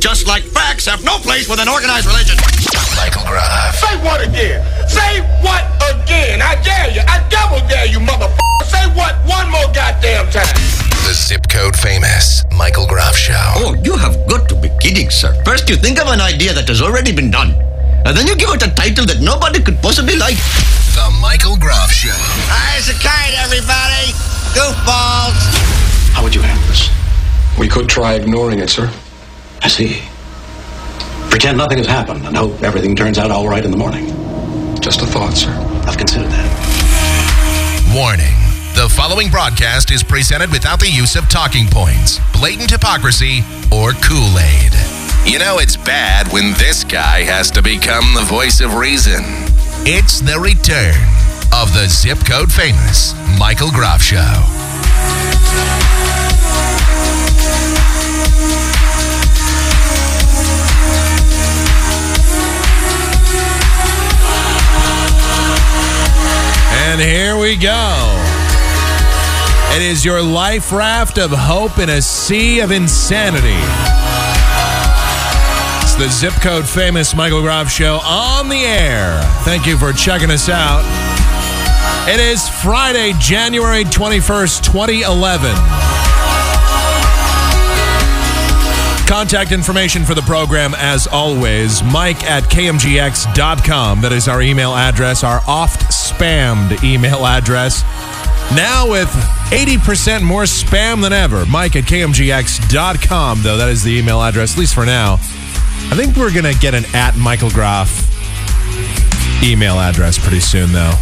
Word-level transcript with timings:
just 0.00 0.26
like 0.26 0.42
facts 0.42 0.86
have 0.86 1.04
no 1.04 1.18
place 1.18 1.48
with 1.48 1.60
an 1.60 1.68
organized 1.68 2.06
religion. 2.06 2.34
Michael 2.96 3.22
Groff. 3.28 3.76
Say 3.76 3.94
what 4.00 4.24
again? 4.24 4.64
Say 4.88 5.20
what 5.44 5.62
again? 5.92 6.40
I 6.40 6.56
dare 6.64 6.90
you. 6.90 7.04
I 7.04 7.20
double 7.28 7.60
dare 7.68 7.86
you, 7.86 8.00
motherfucker. 8.00 8.64
Say 8.64 8.88
what 8.96 9.14
one 9.28 9.50
more 9.52 9.68
goddamn 9.76 10.24
time. 10.32 10.48
The 11.04 11.12
zip 11.12 11.46
code 11.48 11.76
famous 11.76 12.42
Michael 12.56 12.86
Groff 12.86 13.14
Show. 13.14 13.36
Oh, 13.60 13.76
you 13.84 13.96
have 13.96 14.16
got 14.26 14.48
to 14.48 14.56
be 14.56 14.70
kidding, 14.80 15.10
sir. 15.10 15.36
First, 15.44 15.68
you 15.68 15.76
think 15.76 16.00
of 16.00 16.08
an 16.08 16.20
idea 16.20 16.54
that 16.54 16.66
has 16.68 16.80
already 16.80 17.12
been 17.12 17.30
done, 17.30 17.52
and 18.04 18.16
then 18.16 18.26
you 18.26 18.36
give 18.36 18.50
it 18.50 18.62
a 18.62 18.70
title 18.74 19.04
that 19.06 19.20
nobody 19.20 19.62
could 19.62 19.80
possibly 19.82 20.16
like. 20.16 20.36
The 20.96 21.06
Michael 21.20 21.56
Groff 21.56 21.92
Show. 21.92 22.16
Eyes 22.48 22.88
a 22.88 22.96
kite, 23.04 23.36
everybody. 23.36 24.16
Goofballs. 24.56 25.36
How 26.16 26.22
would 26.22 26.34
you 26.34 26.40
handle 26.40 26.66
this? 26.68 26.88
We 27.58 27.68
could 27.68 27.88
try 27.88 28.14
ignoring 28.14 28.60
it, 28.60 28.70
sir. 28.70 28.90
I 29.62 29.68
see. 29.68 30.02
Pretend 31.30 31.58
nothing 31.58 31.78
has 31.78 31.86
happened 31.86 32.26
and 32.26 32.36
hope 32.36 32.62
everything 32.62 32.96
turns 32.96 33.18
out 33.18 33.30
all 33.30 33.48
right 33.48 33.64
in 33.64 33.70
the 33.70 33.76
morning. 33.76 34.06
Just 34.80 35.02
a 35.02 35.06
thought, 35.06 35.34
sir. 35.34 35.50
I've 35.86 35.98
considered 35.98 36.30
that. 36.30 37.92
Warning. 37.94 38.34
The 38.74 38.88
following 38.88 39.30
broadcast 39.30 39.90
is 39.90 40.02
presented 40.02 40.50
without 40.50 40.80
the 40.80 40.88
use 40.88 41.16
of 41.16 41.28
talking 41.28 41.66
points, 41.66 42.18
blatant 42.32 42.70
hypocrisy, 42.70 43.40
or 43.70 43.92
Kool 43.92 44.38
Aid. 44.38 44.72
You 45.26 45.38
know 45.38 45.58
it's 45.58 45.76
bad 45.76 46.32
when 46.32 46.54
this 46.54 46.82
guy 46.82 47.22
has 47.22 47.50
to 47.50 47.62
become 47.62 48.14
the 48.14 48.24
voice 48.24 48.60
of 48.60 48.74
reason. 48.74 49.22
It's 49.84 50.20
the 50.20 50.40
return 50.40 50.96
of 51.52 51.74
the 51.74 51.88
zip 51.88 52.18
code 52.24 52.50
famous 52.50 53.12
Michael 53.38 53.70
Groff 53.70 54.00
Show. 54.00 54.46
And 66.90 67.00
here 67.00 67.38
we 67.38 67.54
go. 67.54 68.20
It 69.76 69.80
is 69.80 70.04
your 70.04 70.20
life 70.20 70.72
raft 70.72 71.18
of 71.18 71.30
hope 71.30 71.78
in 71.78 71.88
a 71.88 72.02
sea 72.02 72.58
of 72.58 72.72
insanity. 72.72 73.54
It's 75.84 75.94
the 75.94 76.08
zip 76.10 76.32
code 76.42 76.68
famous 76.68 77.14
Michael 77.14 77.42
Groff 77.42 77.70
show 77.70 78.00
on 78.02 78.48
the 78.48 78.64
air. 78.64 79.22
Thank 79.44 79.66
you 79.66 79.78
for 79.78 79.92
checking 79.92 80.32
us 80.32 80.48
out. 80.48 80.82
It 82.08 82.18
is 82.18 82.48
Friday, 82.48 83.12
January 83.20 83.84
21st, 83.84 84.64
2011. 84.64 85.89
Contact 89.10 89.50
information 89.50 90.04
for 90.04 90.14
the 90.14 90.22
program, 90.22 90.72
as 90.76 91.08
always, 91.08 91.82
mike 91.82 92.22
at 92.22 92.44
kmgx.com. 92.44 94.00
That 94.02 94.12
is 94.12 94.28
our 94.28 94.40
email 94.40 94.72
address, 94.72 95.24
our 95.24 95.40
oft 95.48 95.80
spammed 95.90 96.84
email 96.84 97.26
address. 97.26 97.82
Now 98.54 98.88
with 98.88 99.08
80% 99.50 100.22
more 100.22 100.44
spam 100.44 101.02
than 101.02 101.12
ever. 101.12 101.44
Mike 101.46 101.74
at 101.74 101.86
kmgx.com, 101.86 103.42
though. 103.42 103.56
That 103.56 103.70
is 103.70 103.82
the 103.82 103.98
email 103.98 104.22
address, 104.22 104.52
at 104.52 104.58
least 104.60 104.76
for 104.76 104.86
now. 104.86 105.14
I 105.14 105.96
think 105.96 106.16
we're 106.16 106.32
going 106.32 106.44
to 106.44 106.60
get 106.60 106.76
an 106.76 106.84
at 106.94 107.16
Michael 107.16 107.50
Groff 107.50 108.06
email 109.42 109.80
address 109.80 110.20
pretty 110.20 110.38
soon, 110.38 110.70
though. 110.70 110.94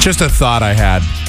Just 0.00 0.20
a 0.20 0.28
thought 0.28 0.60
I 0.62 0.74
had. 0.74 1.21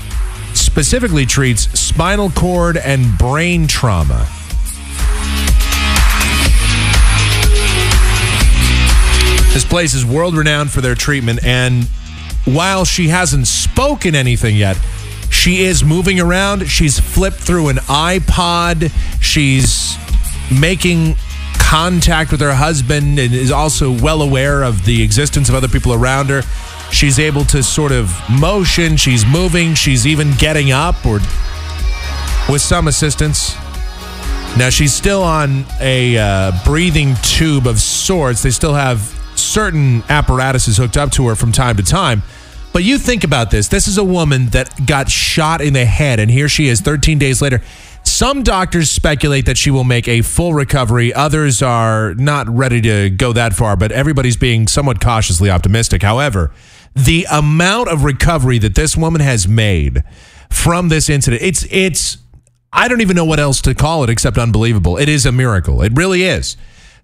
specifically 0.55 1.27
treats 1.27 1.63
spinal 1.79 2.31
cord 2.31 2.77
and 2.77 3.19
brain 3.19 3.67
trauma. 3.67 4.29
This 9.59 9.65
place 9.65 9.93
is 9.93 10.07
world 10.07 10.37
renowned 10.37 10.71
for 10.71 10.81
their 10.81 10.95
treatment. 10.95 11.45
And 11.45 11.87
while 12.45 12.85
she 12.85 13.09
hasn't 13.09 13.49
spoken 13.49 14.15
anything 14.15 14.55
yet, 14.55 14.79
she 15.31 15.65
is 15.65 15.83
moving 15.83 16.21
around. 16.21 16.69
She's 16.69 17.01
flipped 17.01 17.39
through 17.39 17.67
an 17.67 17.79
iPod. 17.89 18.93
She's 19.21 19.97
making 20.49 21.17
contact 21.55 22.31
with 22.31 22.41
her 22.41 22.55
husband 22.55 23.19
and 23.19 23.35
is 23.35 23.51
also 23.51 23.91
well 23.91 24.23
aware 24.23 24.63
of 24.63 24.85
the 24.85 25.03
existence 25.03 25.49
of 25.49 25.57
other 25.57 25.67
people 25.67 25.93
around 25.93 26.29
her. 26.29 26.43
She's 26.93 27.19
able 27.19 27.43
to 27.47 27.61
sort 27.65 27.91
of 27.91 28.15
motion, 28.31 28.97
she's 28.97 29.27
moving, 29.27 29.75
she's 29.75 30.07
even 30.07 30.35
getting 30.35 30.71
up 30.71 31.05
or 31.05 31.19
with 32.49 32.61
some 32.61 32.87
assistance. 32.87 33.57
Now 34.57 34.71
she's 34.71 34.95
still 34.95 35.25
on 35.25 35.65
a 35.81 36.17
uh, 36.17 36.53
breathing 36.65 37.17
tube 37.23 37.67
of 37.67 37.81
sorts. 37.81 38.45
They 38.45 38.51
still 38.51 38.75
have 38.75 39.18
certain 39.39 40.03
apparatuses 40.09 40.77
hooked 40.77 40.97
up 40.97 41.11
to 41.13 41.29
her 41.29 41.35
from 41.35 41.53
time 41.53 41.77
to 41.77 41.83
time. 41.83 42.23
But 42.73 42.85
you 42.85 42.99
think 42.99 43.25
about 43.25 43.51
this. 43.51 43.69
This 43.69 43.89
is 43.89 43.99
a 43.99 44.05
woman 44.05 44.47
that 44.49 44.87
got 44.87 45.11
shot 45.11 45.61
in 45.61 45.73
the 45.73 45.85
head, 45.85 46.21
and 46.21 46.31
here 46.31 46.49
she 46.49 46.69
is 46.69 46.81
13 46.81 47.19
days 47.19 47.41
later. 47.41 47.63
Some 48.03 48.43
doctors 48.43 48.91
speculate 48.91 49.47
that 49.47 49.59
she 49.59 49.71
will 49.71 49.85
make 49.85 50.09
a 50.09 50.23
full 50.23 50.55
recovery. 50.55 51.13
Others 51.13 51.63
are 51.63 52.15
not 52.15 52.49
ready 52.49 52.81
to 52.83 53.11
go 53.11 53.33
that 53.33 53.53
far, 53.55 53.77
but 53.77 53.93
everybody's 53.93 54.37
being 54.37 54.67
somewhat 54.67 55.01
cautiously 55.01 55.51
optimistic. 55.51 56.03
However, 56.03 56.51
the 56.95 57.27
amount 57.31 57.89
of 57.89 58.05
recovery 58.05 58.59
that 58.59 58.75
this 58.75 58.97
woman 58.97 59.21
has 59.21 59.47
made 59.47 60.03
from 60.51 60.89
this 60.89 61.09
incident, 61.09 61.43
it's 61.43 61.67
it's 61.71 62.19
I 62.73 62.89
don't 62.89 63.01
even 63.01 63.17
know 63.17 63.25
what 63.25 63.41
else 63.41 63.61
to 63.63 63.75
call 63.75 64.05
it 64.05 64.11
except 64.11 64.37
unbelievable. 64.39 64.97
It 64.97 65.09
is 65.09 65.25
a 65.25 65.33
miracle. 65.33 65.83
It 65.83 65.93
really 65.95 66.23
is. 66.25 66.57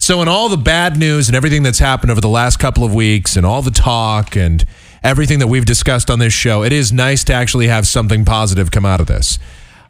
So 0.04 0.20
in 0.20 0.28
all 0.28 0.50
the 0.50 0.58
bad 0.58 0.98
news 0.98 1.30
and 1.30 1.34
everything 1.34 1.62
that's 1.62 1.78
happened 1.78 2.10
over 2.10 2.20
the 2.20 2.28
last 2.28 2.58
couple 2.58 2.84
of 2.84 2.94
weeks 2.94 3.38
and 3.38 3.46
all 3.46 3.62
the 3.62 3.70
talk 3.70 4.36
and 4.36 4.62
everything 5.02 5.38
that 5.38 5.46
we've 5.46 5.64
discussed 5.64 6.10
on 6.10 6.18
this 6.18 6.34
show, 6.34 6.62
it 6.62 6.74
is 6.74 6.92
nice 6.92 7.24
to 7.24 7.32
actually 7.32 7.68
have 7.68 7.88
something 7.88 8.26
positive 8.26 8.70
come 8.70 8.84
out 8.84 9.00
of 9.00 9.06
this. 9.06 9.38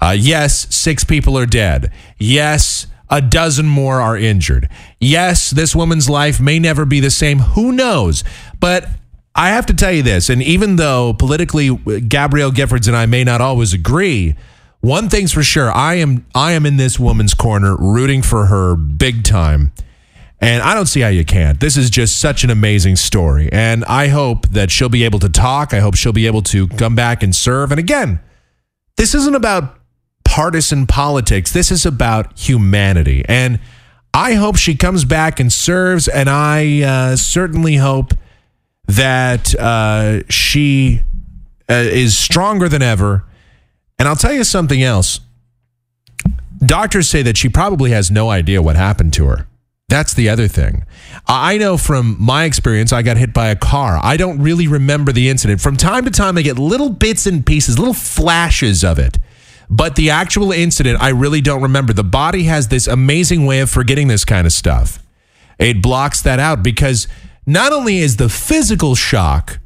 Uh, 0.01 0.15
yes, 0.17 0.73
six 0.73 1.03
people 1.03 1.37
are 1.37 1.47
dead. 1.47 1.93
Yes, 2.17 2.87
a 3.11 3.21
dozen 3.21 3.67
more 3.67 4.01
are 4.01 4.17
injured. 4.17 4.69
Yes, 5.01 5.51
this 5.51 5.75
woman's 5.75 6.09
life 6.09 6.41
may 6.41 6.61
never 6.61 6.85
be 6.85 7.01
the 7.01 7.11
same. 7.11 7.41
Who 7.41 7.73
knows? 7.73 8.23
But 8.61 8.89
I 9.35 9.49
have 9.49 9.67
to 9.67 9.75
tell 9.75 9.91
you 9.91 10.05
this, 10.05 10.31
and 10.31 10.41
even 10.41 10.77
though 10.77 11.13
politically 11.13 11.75
Gabrielle 12.03 12.53
Giffords 12.53 12.87
and 12.87 12.97
I 12.97 13.07
may 13.07 13.25
not 13.25 13.41
always 13.41 13.73
agree, 13.73 14.37
one 14.81 15.09
thing's 15.09 15.33
for 15.33 15.43
sure, 15.43 15.73
I 15.73 15.95
am 15.95 16.25
I 16.37 16.53
am 16.53 16.67
in 16.67 16.77
this 16.77 17.01
woman's 17.01 17.35
corner 17.35 17.75
rooting 17.75 18.23
for 18.23 18.47
her 18.47 18.77
big 18.77 19.25
time. 19.25 19.73
And 20.45 20.63
I 20.63 20.75
don't 20.75 20.85
see 20.85 21.01
how 21.01 21.09
you 21.09 21.25
can't. 21.25 21.59
This 21.59 21.75
is 21.75 21.89
just 21.89 22.21
such 22.21 22.45
an 22.45 22.51
amazing 22.51 22.97
story. 22.97 23.49
And 23.51 23.83
I 23.87 24.09
hope 24.09 24.47
that 24.49 24.71
she'll 24.71 24.91
be 24.91 25.05
able 25.05 25.19
to 25.21 25.31
talk. 25.31 25.73
I 25.73 25.81
hope 25.81 25.97
she'll 25.97 26.13
be 26.13 26.27
able 26.27 26.43
to 26.43 26.69
come 26.69 26.95
back 26.95 27.23
and 27.23 27.35
serve. 27.35 27.73
And 27.73 27.79
again, 27.79 28.21
this 28.99 29.15
isn't 29.15 29.35
about 29.35 29.79
partisan 30.23 30.87
politics. 30.87 31.51
This 31.51 31.71
is 31.71 31.87
about 31.87 32.39
humanity. 32.39 33.25
And 33.27 33.59
I 34.13 34.35
hope 34.35 34.57
she 34.57 34.77
comes 34.77 35.07
back 35.07 35.41
and 35.41 35.51
serves. 35.51 36.09
And 36.09 36.29
I 36.29 36.83
uh, 36.83 37.17
certainly 37.17 37.77
hope 37.77 38.13
that 38.87 39.55
uh, 39.55 40.25
she 40.29 41.05
uh, 41.71 41.73
is 41.73 42.19
stronger 42.19 42.69
than 42.69 42.83
ever. 42.83 43.25
And 43.99 44.07
I'll 44.07 44.15
tell 44.15 44.35
you 44.35 44.45
something 44.45 44.83
else. 44.83 45.21
Doctors 46.59 47.09
say 47.09 47.23
that 47.23 47.39
she 47.39 47.49
probably 47.49 47.93
has 47.93 48.11
no 48.11 48.29
idea 48.29 48.61
what 48.61 48.77
happened 48.77 49.15
to 49.15 49.25
her. 49.29 49.47
That's 49.95 50.15
the 50.15 50.29
other 50.29 50.49
thing. 50.49 50.87
I 51.29 51.57
know 51.57 51.77
from 51.77 52.17
my 52.19 52.47
experience, 52.47 52.93
I 52.93 53.03
got 53.03 53.17
hit 53.17 53.33
by 53.33 53.49
a 53.49 53.55
car. 53.55 54.01
I 54.03 54.17
don't 54.17 54.41
really 54.43 54.67
remember 54.67 55.13
the 55.13 55.29
incident. 55.29 55.61
From 55.61 55.77
time 55.77 56.05
to 56.05 56.11
time, 56.11 56.37
I 56.37 56.43
get 56.43 56.59
little 56.59 56.91
bits 56.91 57.27
and 57.27 57.47
pieces, 57.47 57.79
little 57.79 57.95
flashes 57.95 58.83
of 58.83 58.99
it. 58.99 59.19
But 59.71 59.95
the 59.95 60.11
actual 60.11 60.51
incident, 60.51 61.01
I 61.01 61.11
really 61.11 61.41
don't 61.41 61.63
remember. 61.63 61.93
The 61.93 62.03
body 62.03 62.43
has 62.43 62.69
this 62.69 62.89
amazing 62.89 63.47
way 63.47 63.61
of 63.61 63.71
forgetting 63.71 64.09
this 64.09 64.25
kind 64.25 64.49
of 64.49 64.53
stuff. 64.53 65.01
It 65.61 65.81
blocks 65.81 66.21
that 66.23 66.41
out 66.41 66.65
because 66.65 67.07
not 67.47 67.73
only 67.73 67.99
is 67.99 68.17
the 68.17 68.29
physical 68.29 68.95
shock 68.95 69.61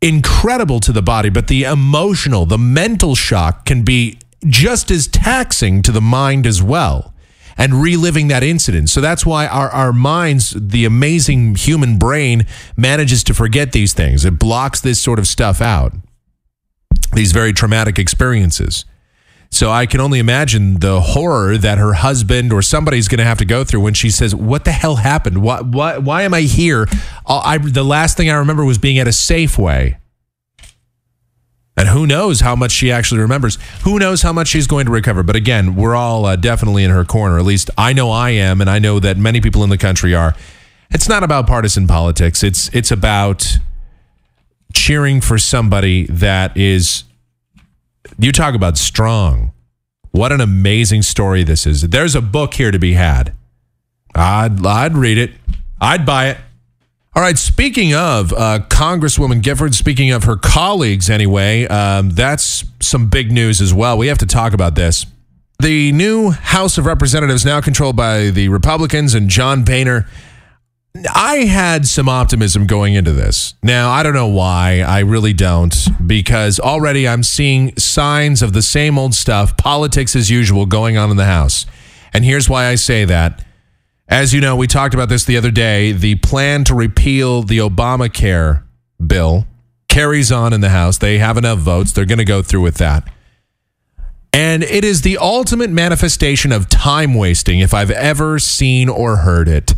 incredible 0.00 0.80
to 0.80 0.92
the 0.92 1.02
body, 1.02 1.28
but 1.28 1.48
the 1.48 1.64
emotional, 1.64 2.46
the 2.46 2.56
mental 2.56 3.14
shock 3.14 3.66
can 3.66 3.82
be 3.82 4.18
just 4.46 4.90
as 4.90 5.08
taxing 5.08 5.82
to 5.82 5.92
the 5.92 6.00
mind 6.00 6.46
as 6.46 6.62
well 6.62 7.12
and 7.58 7.82
reliving 7.82 8.28
that 8.28 8.42
incident. 8.42 8.88
So 8.88 9.00
that's 9.00 9.26
why 9.26 9.48
our, 9.48 9.68
our 9.70 9.92
minds, 9.92 10.54
the 10.56 10.84
amazing 10.84 11.56
human 11.56 11.98
brain, 11.98 12.46
manages 12.76 13.24
to 13.24 13.34
forget 13.34 13.72
these 13.72 13.92
things. 13.92 14.24
It 14.24 14.38
blocks 14.38 14.80
this 14.80 15.02
sort 15.02 15.18
of 15.18 15.26
stuff 15.26 15.60
out, 15.60 15.92
these 17.12 17.32
very 17.32 17.52
traumatic 17.52 17.98
experiences. 17.98 18.84
So 19.50 19.70
I 19.70 19.86
can 19.86 20.00
only 20.00 20.18
imagine 20.18 20.80
the 20.80 21.00
horror 21.00 21.56
that 21.56 21.78
her 21.78 21.94
husband 21.94 22.52
or 22.52 22.60
somebody's 22.62 23.08
going 23.08 23.18
to 23.18 23.24
have 23.24 23.38
to 23.38 23.46
go 23.46 23.64
through 23.64 23.80
when 23.80 23.94
she 23.94 24.10
says, 24.10 24.34
"What 24.34 24.66
the 24.66 24.72
hell 24.72 24.96
happened? 24.96 25.42
Why 25.42 25.62
why, 25.62 25.96
why 25.96 26.22
am 26.22 26.34
I 26.34 26.42
here?" 26.42 26.86
Uh, 27.24 27.40
I, 27.42 27.58
the 27.58 27.82
last 27.82 28.16
thing 28.16 28.28
I 28.28 28.34
remember 28.34 28.64
was 28.64 28.76
being 28.76 28.98
at 28.98 29.06
a 29.06 29.10
Safeway. 29.10 29.96
And 31.78 31.88
who 31.88 32.08
knows 32.08 32.40
how 32.40 32.56
much 32.56 32.72
she 32.72 32.90
actually 32.90 33.20
remembers? 33.20 33.56
Who 33.84 34.00
knows 34.00 34.22
how 34.22 34.32
much 34.32 34.48
she's 34.48 34.66
going 34.66 34.86
to 34.86 34.92
recover? 34.92 35.22
But 35.22 35.36
again, 35.36 35.76
we're 35.76 35.94
all 35.94 36.26
uh, 36.26 36.34
definitely 36.34 36.82
in 36.82 36.90
her 36.90 37.04
corner. 37.04 37.38
At 37.38 37.44
least 37.44 37.70
I 37.78 37.92
know 37.92 38.10
I 38.10 38.30
am, 38.30 38.60
and 38.60 38.68
I 38.68 38.80
know 38.80 38.98
that 38.98 39.16
many 39.16 39.40
people 39.40 39.62
in 39.62 39.70
the 39.70 39.78
country 39.78 40.12
are. 40.12 40.34
It's 40.90 41.08
not 41.08 41.22
about 41.22 41.46
partisan 41.46 41.86
politics. 41.86 42.42
It's 42.42 42.68
it's 42.74 42.90
about 42.90 43.58
cheering 44.72 45.20
for 45.20 45.38
somebody 45.38 46.06
that 46.06 46.56
is 46.56 47.04
you 48.18 48.32
talk 48.32 48.54
about 48.54 48.76
strong. 48.76 49.52
What 50.10 50.32
an 50.32 50.40
amazing 50.40 51.02
story 51.02 51.44
this 51.44 51.66
is. 51.66 51.82
There's 51.82 52.14
a 52.14 52.20
book 52.20 52.54
here 52.54 52.70
to 52.70 52.78
be 52.78 52.94
had. 52.94 53.34
I'd, 54.14 54.64
I'd 54.66 54.96
read 54.96 55.18
it. 55.18 55.32
I'd 55.80 56.04
buy 56.04 56.30
it. 56.30 56.38
All 57.18 57.24
right. 57.24 57.36
Speaking 57.36 57.94
of 57.94 58.32
uh, 58.32 58.60
Congresswoman 58.68 59.42
Gifford, 59.42 59.74
speaking 59.74 60.12
of 60.12 60.22
her 60.22 60.36
colleagues, 60.36 61.10
anyway, 61.10 61.66
um, 61.66 62.10
that's 62.10 62.62
some 62.78 63.08
big 63.08 63.32
news 63.32 63.60
as 63.60 63.74
well. 63.74 63.98
We 63.98 64.06
have 64.06 64.18
to 64.18 64.26
talk 64.26 64.52
about 64.52 64.76
this. 64.76 65.04
The 65.58 65.90
new 65.90 66.30
House 66.30 66.78
of 66.78 66.86
Representatives, 66.86 67.44
now 67.44 67.60
controlled 67.60 67.96
by 67.96 68.30
the 68.30 68.48
Republicans 68.50 69.14
and 69.14 69.28
John 69.28 69.64
Boehner, 69.64 70.06
I 71.12 71.38
had 71.38 71.88
some 71.88 72.08
optimism 72.08 72.68
going 72.68 72.94
into 72.94 73.12
this. 73.12 73.54
Now, 73.64 73.90
I 73.90 74.04
don't 74.04 74.14
know 74.14 74.28
why. 74.28 74.82
I 74.82 75.00
really 75.00 75.32
don't, 75.32 75.74
because 76.06 76.60
already 76.60 77.08
I'm 77.08 77.24
seeing 77.24 77.76
signs 77.76 78.42
of 78.42 78.52
the 78.52 78.62
same 78.62 78.96
old 78.96 79.12
stuff, 79.12 79.56
politics 79.56 80.14
as 80.14 80.30
usual, 80.30 80.66
going 80.66 80.96
on 80.96 81.10
in 81.10 81.16
the 81.16 81.24
House. 81.24 81.66
And 82.12 82.24
here's 82.24 82.48
why 82.48 82.66
I 82.66 82.76
say 82.76 83.04
that. 83.06 83.44
As 84.08 84.32
you 84.32 84.40
know, 84.40 84.56
we 84.56 84.66
talked 84.66 84.94
about 84.94 85.10
this 85.10 85.24
the 85.26 85.36
other 85.36 85.50
day. 85.50 85.92
The 85.92 86.14
plan 86.16 86.64
to 86.64 86.74
repeal 86.74 87.42
the 87.42 87.58
Obamacare 87.58 88.64
bill 89.04 89.46
carries 89.88 90.32
on 90.32 90.52
in 90.54 90.62
the 90.62 90.70
House. 90.70 90.96
They 90.96 91.18
have 91.18 91.36
enough 91.36 91.58
votes. 91.58 91.92
They're 91.92 92.06
going 92.06 92.18
to 92.18 92.24
go 92.24 92.42
through 92.42 92.62
with 92.62 92.76
that. 92.76 93.06
And 94.32 94.62
it 94.62 94.84
is 94.84 95.02
the 95.02 95.18
ultimate 95.18 95.70
manifestation 95.70 96.52
of 96.52 96.68
time 96.68 97.14
wasting 97.14 97.60
if 97.60 97.74
I've 97.74 97.90
ever 97.90 98.38
seen 98.38 98.88
or 98.88 99.16
heard 99.16 99.48
it. 99.48 99.74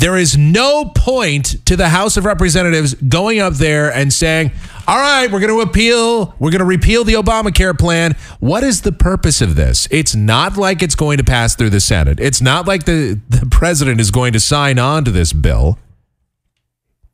There 0.00 0.16
is 0.16 0.34
no 0.34 0.86
point 0.86 1.66
to 1.66 1.76
the 1.76 1.90
House 1.90 2.16
of 2.16 2.24
Representatives 2.24 2.94
going 2.94 3.38
up 3.38 3.52
there 3.52 3.92
and 3.92 4.10
saying, 4.10 4.50
all 4.88 4.96
right, 4.96 5.30
we're 5.30 5.40
going 5.40 5.52
to 5.52 5.60
appeal, 5.60 6.34
we're 6.38 6.50
going 6.50 6.60
to 6.60 6.64
repeal 6.64 7.04
the 7.04 7.12
Obamacare 7.12 7.78
plan. 7.78 8.16
What 8.38 8.64
is 8.64 8.80
the 8.80 8.92
purpose 8.92 9.42
of 9.42 9.56
this? 9.56 9.86
It's 9.90 10.14
not 10.14 10.56
like 10.56 10.82
it's 10.82 10.94
going 10.94 11.18
to 11.18 11.24
pass 11.24 11.54
through 11.54 11.68
the 11.68 11.80
Senate. 11.80 12.18
It's 12.18 12.40
not 12.40 12.66
like 12.66 12.86
the, 12.86 13.20
the 13.28 13.44
president 13.50 14.00
is 14.00 14.10
going 14.10 14.32
to 14.32 14.40
sign 14.40 14.78
on 14.78 15.04
to 15.04 15.10
this 15.10 15.34
bill. 15.34 15.78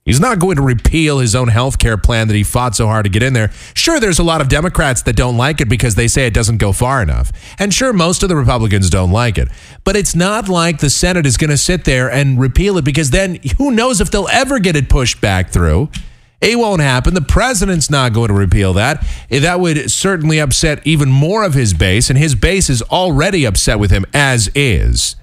He's 0.07 0.21
not 0.21 0.39
going 0.39 0.55
to 0.55 0.63
repeal 0.63 1.19
his 1.19 1.35
own 1.35 1.49
health 1.49 1.81
care 1.81 1.99
plan 1.99 2.29
that 2.29 2.35
he 2.35 2.45
fought 2.45 2.77
so 2.77 2.87
hard 2.87 3.05
to 3.05 3.11
get 3.11 3.25
in 3.25 3.33
there. 3.33 3.51
Sure, 3.75 3.99
there's 3.99 4.21
a 4.21 4.23
lot 4.23 4.41
of 4.41 4.49
Democrats 4.49 5.03
that 5.03 5.17
don't 5.17 5.37
like 5.37 5.61
it 5.61 5.69
because 5.69 5.97
they 5.97 6.07
say 6.07 6.29
it 6.29 6.33
doesn't 6.33 6.59
go 6.59 6.73
far 6.73 7.03
enough. 7.03 7.33
And 7.59 7.75
sure, 7.75 7.93
most 7.93 8.23
of 8.23 8.29
the 8.29 8.37
Republicans 8.37 8.89
don't 8.89 9.11
like 9.11 9.37
it. 9.37 9.49
But 9.83 9.97
it's 9.97 10.15
not 10.15 10.49
like 10.49 10.79
the 10.79 10.91
Senate 10.91 11.27
is 11.27 11.37
going 11.37 11.51
to 11.51 11.57
sit 11.59 11.85
there 11.85 12.09
and 12.09 12.39
repeal 12.39 12.79
it 12.79 12.85
because 12.85 13.11
then 13.11 13.41
who 13.59 13.73
knows 13.73 14.01
if 14.01 14.13
they'll 14.13 14.29
ever 14.29 14.61
get 14.61 14.77
it 14.77 14.89
pushed 14.89 15.21
back 15.21 15.51
through. 15.51 15.91
It 16.41 16.57
won't 16.57 16.83
happen. 16.83 17.15
The 17.15 17.21
president's 17.23 17.91
not 17.91 18.13
going 18.13 18.29
to 18.29 18.35
repeal 18.35 18.75
that. 18.75 19.05
Eh, 19.29 19.41
that 19.41 19.59
would 19.59 19.91
certainly 19.91 20.39
upset 20.39 20.87
even 20.87 21.11
more 21.11 21.43
of 21.43 21.55
his 21.55 21.75
base, 21.75 22.11
and 22.11 22.19
his 22.19 22.37
base 22.37 22.71
is 22.71 22.83
already 22.83 23.45
upset 23.45 23.81
with 23.81 23.91
him 23.91 24.05
as 24.15 24.49
is. 24.55 25.17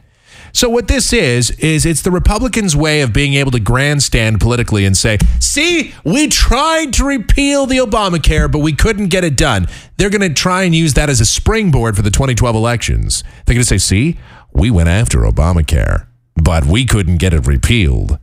So 0.55 0.69
what 0.69 0.87
this 0.87 1.11
is 1.11 1.49
is 1.51 1.83
it's 1.83 2.03
the 2.03 2.11
Republicans' 2.11 2.75
way 2.75 3.01
of 3.01 3.11
being 3.11 3.33
able 3.33 3.49
to 3.51 3.59
grandstand 3.59 4.39
politically 4.39 4.85
and 4.85 4.95
say, 4.95 5.17
"See, 5.39 5.95
we 6.03 6.27
tried 6.27 6.93
to 6.93 7.05
repeal 7.05 7.65
the 7.65 7.77
Obamacare, 7.77 8.51
but 8.51 8.59
we 8.59 8.71
couldn't 8.73 9.07
get 9.07 9.23
it 9.23 9.35
done." 9.35 9.67
They're 9.97 10.11
going 10.11 10.21
to 10.21 10.29
try 10.29 10.61
and 10.63 10.75
use 10.75 10.93
that 10.93 11.09
as 11.09 11.19
a 11.19 11.25
springboard 11.25 11.95
for 11.95 12.03
the 12.03 12.11
2012 12.11 12.55
elections. 12.55 13.23
They're 13.45 13.55
going 13.55 13.63
to 13.63 13.67
say, 13.67 13.79
"See, 13.79 14.19
we 14.53 14.69
went 14.69 14.89
after 14.89 15.21
Obamacare, 15.21 16.05
but 16.35 16.65
we 16.65 16.85
couldn't 16.85 17.17
get 17.17 17.33
it 17.33 17.47
repealed." 17.47 18.19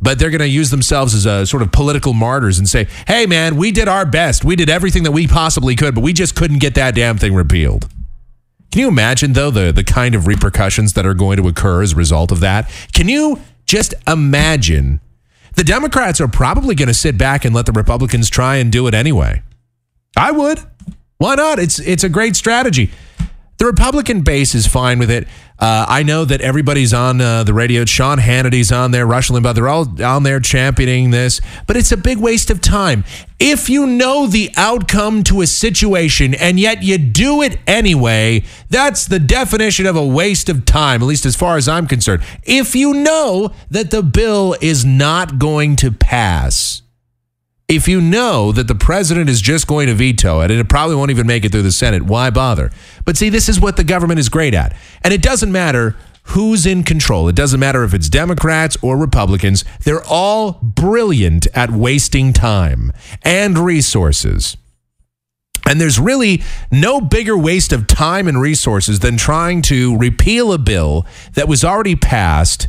But 0.00 0.20
they're 0.20 0.30
going 0.30 0.38
to 0.40 0.48
use 0.48 0.70
themselves 0.70 1.14
as 1.14 1.26
a 1.26 1.46
sort 1.46 1.62
of 1.62 1.72
political 1.72 2.12
martyrs 2.12 2.58
and 2.58 2.68
say, 2.68 2.86
"Hey 3.08 3.26
man, 3.26 3.56
we 3.56 3.72
did 3.72 3.88
our 3.88 4.06
best. 4.06 4.44
We 4.44 4.54
did 4.54 4.70
everything 4.70 5.02
that 5.02 5.12
we 5.12 5.26
possibly 5.26 5.74
could, 5.74 5.96
but 5.96 6.02
we 6.02 6.12
just 6.12 6.36
couldn't 6.36 6.58
get 6.58 6.74
that 6.76 6.94
damn 6.94 7.18
thing 7.18 7.34
repealed." 7.34 7.88
Can 8.72 8.80
you 8.80 8.88
imagine, 8.88 9.34
though, 9.34 9.50
the, 9.50 9.70
the 9.70 9.84
kind 9.84 10.14
of 10.14 10.26
repercussions 10.26 10.94
that 10.94 11.04
are 11.04 11.12
going 11.12 11.36
to 11.36 11.46
occur 11.46 11.82
as 11.82 11.92
a 11.92 11.96
result 11.96 12.32
of 12.32 12.40
that? 12.40 12.70
Can 12.94 13.06
you 13.06 13.38
just 13.66 13.92
imagine? 14.08 15.00
The 15.56 15.62
Democrats 15.62 16.22
are 16.22 16.28
probably 16.28 16.74
going 16.74 16.88
to 16.88 16.94
sit 16.94 17.18
back 17.18 17.44
and 17.44 17.54
let 17.54 17.66
the 17.66 17.72
Republicans 17.72 18.30
try 18.30 18.56
and 18.56 18.72
do 18.72 18.86
it 18.86 18.94
anyway. 18.94 19.42
I 20.16 20.30
would. 20.30 20.58
Why 21.18 21.34
not? 21.34 21.58
It's 21.58 21.78
it's 21.78 22.02
a 22.02 22.08
great 22.08 22.34
strategy. 22.34 22.90
The 23.58 23.66
Republican 23.66 24.22
base 24.22 24.54
is 24.54 24.66
fine 24.66 24.98
with 24.98 25.10
it. 25.10 25.28
Uh, 25.62 25.86
I 25.88 26.02
know 26.02 26.24
that 26.24 26.40
everybody's 26.40 26.92
on 26.92 27.20
uh, 27.20 27.44
the 27.44 27.54
radio. 27.54 27.84
Sean 27.84 28.18
Hannity's 28.18 28.72
on 28.72 28.90
there, 28.90 29.06
Rush 29.06 29.30
Limbaugh. 29.30 29.54
They're 29.54 29.68
all 29.68 30.02
on 30.02 30.24
there 30.24 30.40
championing 30.40 31.12
this, 31.12 31.40
but 31.68 31.76
it's 31.76 31.92
a 31.92 31.96
big 31.96 32.18
waste 32.18 32.50
of 32.50 32.60
time. 32.60 33.04
If 33.38 33.70
you 33.70 33.86
know 33.86 34.26
the 34.26 34.50
outcome 34.56 35.22
to 35.22 35.40
a 35.40 35.46
situation 35.46 36.34
and 36.34 36.58
yet 36.58 36.82
you 36.82 36.98
do 36.98 37.42
it 37.42 37.60
anyway, 37.64 38.42
that's 38.70 39.06
the 39.06 39.20
definition 39.20 39.86
of 39.86 39.94
a 39.94 40.04
waste 40.04 40.48
of 40.48 40.64
time, 40.64 41.00
at 41.00 41.06
least 41.06 41.24
as 41.26 41.36
far 41.36 41.56
as 41.56 41.68
I'm 41.68 41.86
concerned. 41.86 42.24
If 42.42 42.74
you 42.74 42.92
know 42.92 43.52
that 43.70 43.92
the 43.92 44.02
bill 44.02 44.56
is 44.60 44.84
not 44.84 45.38
going 45.38 45.76
to 45.76 45.92
pass, 45.92 46.81
if 47.76 47.88
you 47.88 48.00
know 48.00 48.52
that 48.52 48.68
the 48.68 48.74
president 48.74 49.30
is 49.30 49.40
just 49.40 49.66
going 49.66 49.86
to 49.86 49.94
veto 49.94 50.40
it 50.40 50.50
and 50.50 50.60
it 50.60 50.68
probably 50.68 50.94
won't 50.94 51.10
even 51.10 51.26
make 51.26 51.44
it 51.44 51.52
through 51.52 51.62
the 51.62 51.72
Senate, 51.72 52.02
why 52.02 52.28
bother? 52.28 52.70
But 53.04 53.16
see, 53.16 53.30
this 53.30 53.48
is 53.48 53.58
what 53.58 53.76
the 53.76 53.84
government 53.84 54.20
is 54.20 54.28
great 54.28 54.52
at. 54.52 54.76
And 55.02 55.14
it 55.14 55.22
doesn't 55.22 55.50
matter 55.50 55.96
who's 56.24 56.66
in 56.66 56.82
control. 56.82 57.28
It 57.28 57.34
doesn't 57.34 57.58
matter 57.58 57.82
if 57.82 57.94
it's 57.94 58.08
Democrats 58.08 58.76
or 58.82 58.96
Republicans, 58.96 59.64
they're 59.84 60.04
all 60.04 60.52
brilliant 60.62 61.46
at 61.54 61.70
wasting 61.70 62.32
time 62.32 62.92
and 63.22 63.58
resources. 63.58 64.56
And 65.66 65.80
there's 65.80 65.98
really 65.98 66.42
no 66.70 67.00
bigger 67.00 67.38
waste 67.38 67.72
of 67.72 67.86
time 67.86 68.28
and 68.28 68.40
resources 68.40 69.00
than 69.00 69.16
trying 69.16 69.62
to 69.62 69.96
repeal 69.96 70.52
a 70.52 70.58
bill 70.58 71.06
that 71.34 71.48
was 71.48 71.64
already 71.64 71.96
passed. 71.96 72.68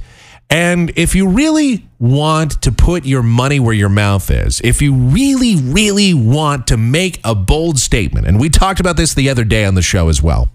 And 0.53 0.91
if 0.95 1.15
you 1.15 1.29
really 1.29 1.83
want 1.97 2.61
to 2.61 2.71
put 2.71 3.07
your 3.07 3.23
money 3.23 3.59
where 3.59 3.73
your 3.73 3.89
mouth 3.89 4.29
is, 4.29 4.61
if 4.63 4.83
you 4.83 4.93
really, 4.93 5.55
really 5.55 6.13
want 6.13 6.67
to 6.67 6.77
make 6.77 7.19
a 7.23 7.33
bold 7.33 7.79
statement, 7.79 8.27
and 8.27 8.39
we 8.39 8.49
talked 8.49 8.79
about 8.79 8.95
this 8.95 9.15
the 9.15 9.31
other 9.31 9.43
day 9.43 9.65
on 9.65 9.73
the 9.73 9.81
show 9.81 10.09
as 10.09 10.21
well. 10.21 10.49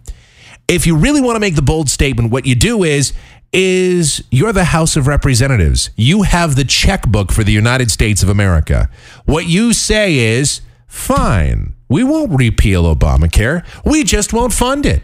If 0.69 0.87
you 0.87 0.97
really 0.97 1.21
want 1.21 1.35
to 1.35 1.41
make 1.41 1.57
the 1.57 1.63
bold 1.63 1.91
statement, 1.91 2.31
what 2.31 2.47
you 2.47 2.55
do 2.55 2.85
is 2.85 3.13
is 3.53 4.23
you're 4.31 4.53
the 4.53 4.67
House 4.67 4.95
of 4.95 5.09
Representatives. 5.09 5.91
You 5.97 6.23
have 6.23 6.55
the 6.55 6.65
checkbook 6.65 7.33
for 7.33 7.43
the 7.43 7.51
United 7.51 7.91
States 7.91 8.23
of 8.23 8.29
America. 8.29 8.89
What 9.25 9.47
you 9.47 9.73
say 9.73 10.15
is, 10.15 10.61
fine, 10.87 11.75
we 11.89 12.05
won't 12.05 12.39
repeal 12.39 12.85
Obamacare. 12.85 13.67
We 13.85 14.05
just 14.05 14.33
won't 14.33 14.53
fund 14.53 14.87
it. 14.87 15.03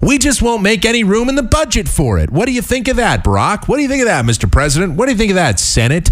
We 0.00 0.18
just 0.18 0.42
won't 0.42 0.62
make 0.62 0.84
any 0.84 1.04
room 1.04 1.28
in 1.28 1.34
the 1.34 1.42
budget 1.42 1.88
for 1.88 2.18
it. 2.18 2.30
What 2.30 2.46
do 2.46 2.52
you 2.52 2.62
think 2.62 2.88
of 2.88 2.96
that, 2.96 3.24
Barack? 3.24 3.68
What 3.68 3.76
do 3.76 3.82
you 3.82 3.88
think 3.88 4.02
of 4.02 4.06
that, 4.06 4.24
Mr. 4.24 4.50
President? 4.50 4.94
What 4.94 5.06
do 5.06 5.12
you 5.12 5.18
think 5.18 5.30
of 5.30 5.36
that, 5.36 5.58
Senate? 5.58 6.10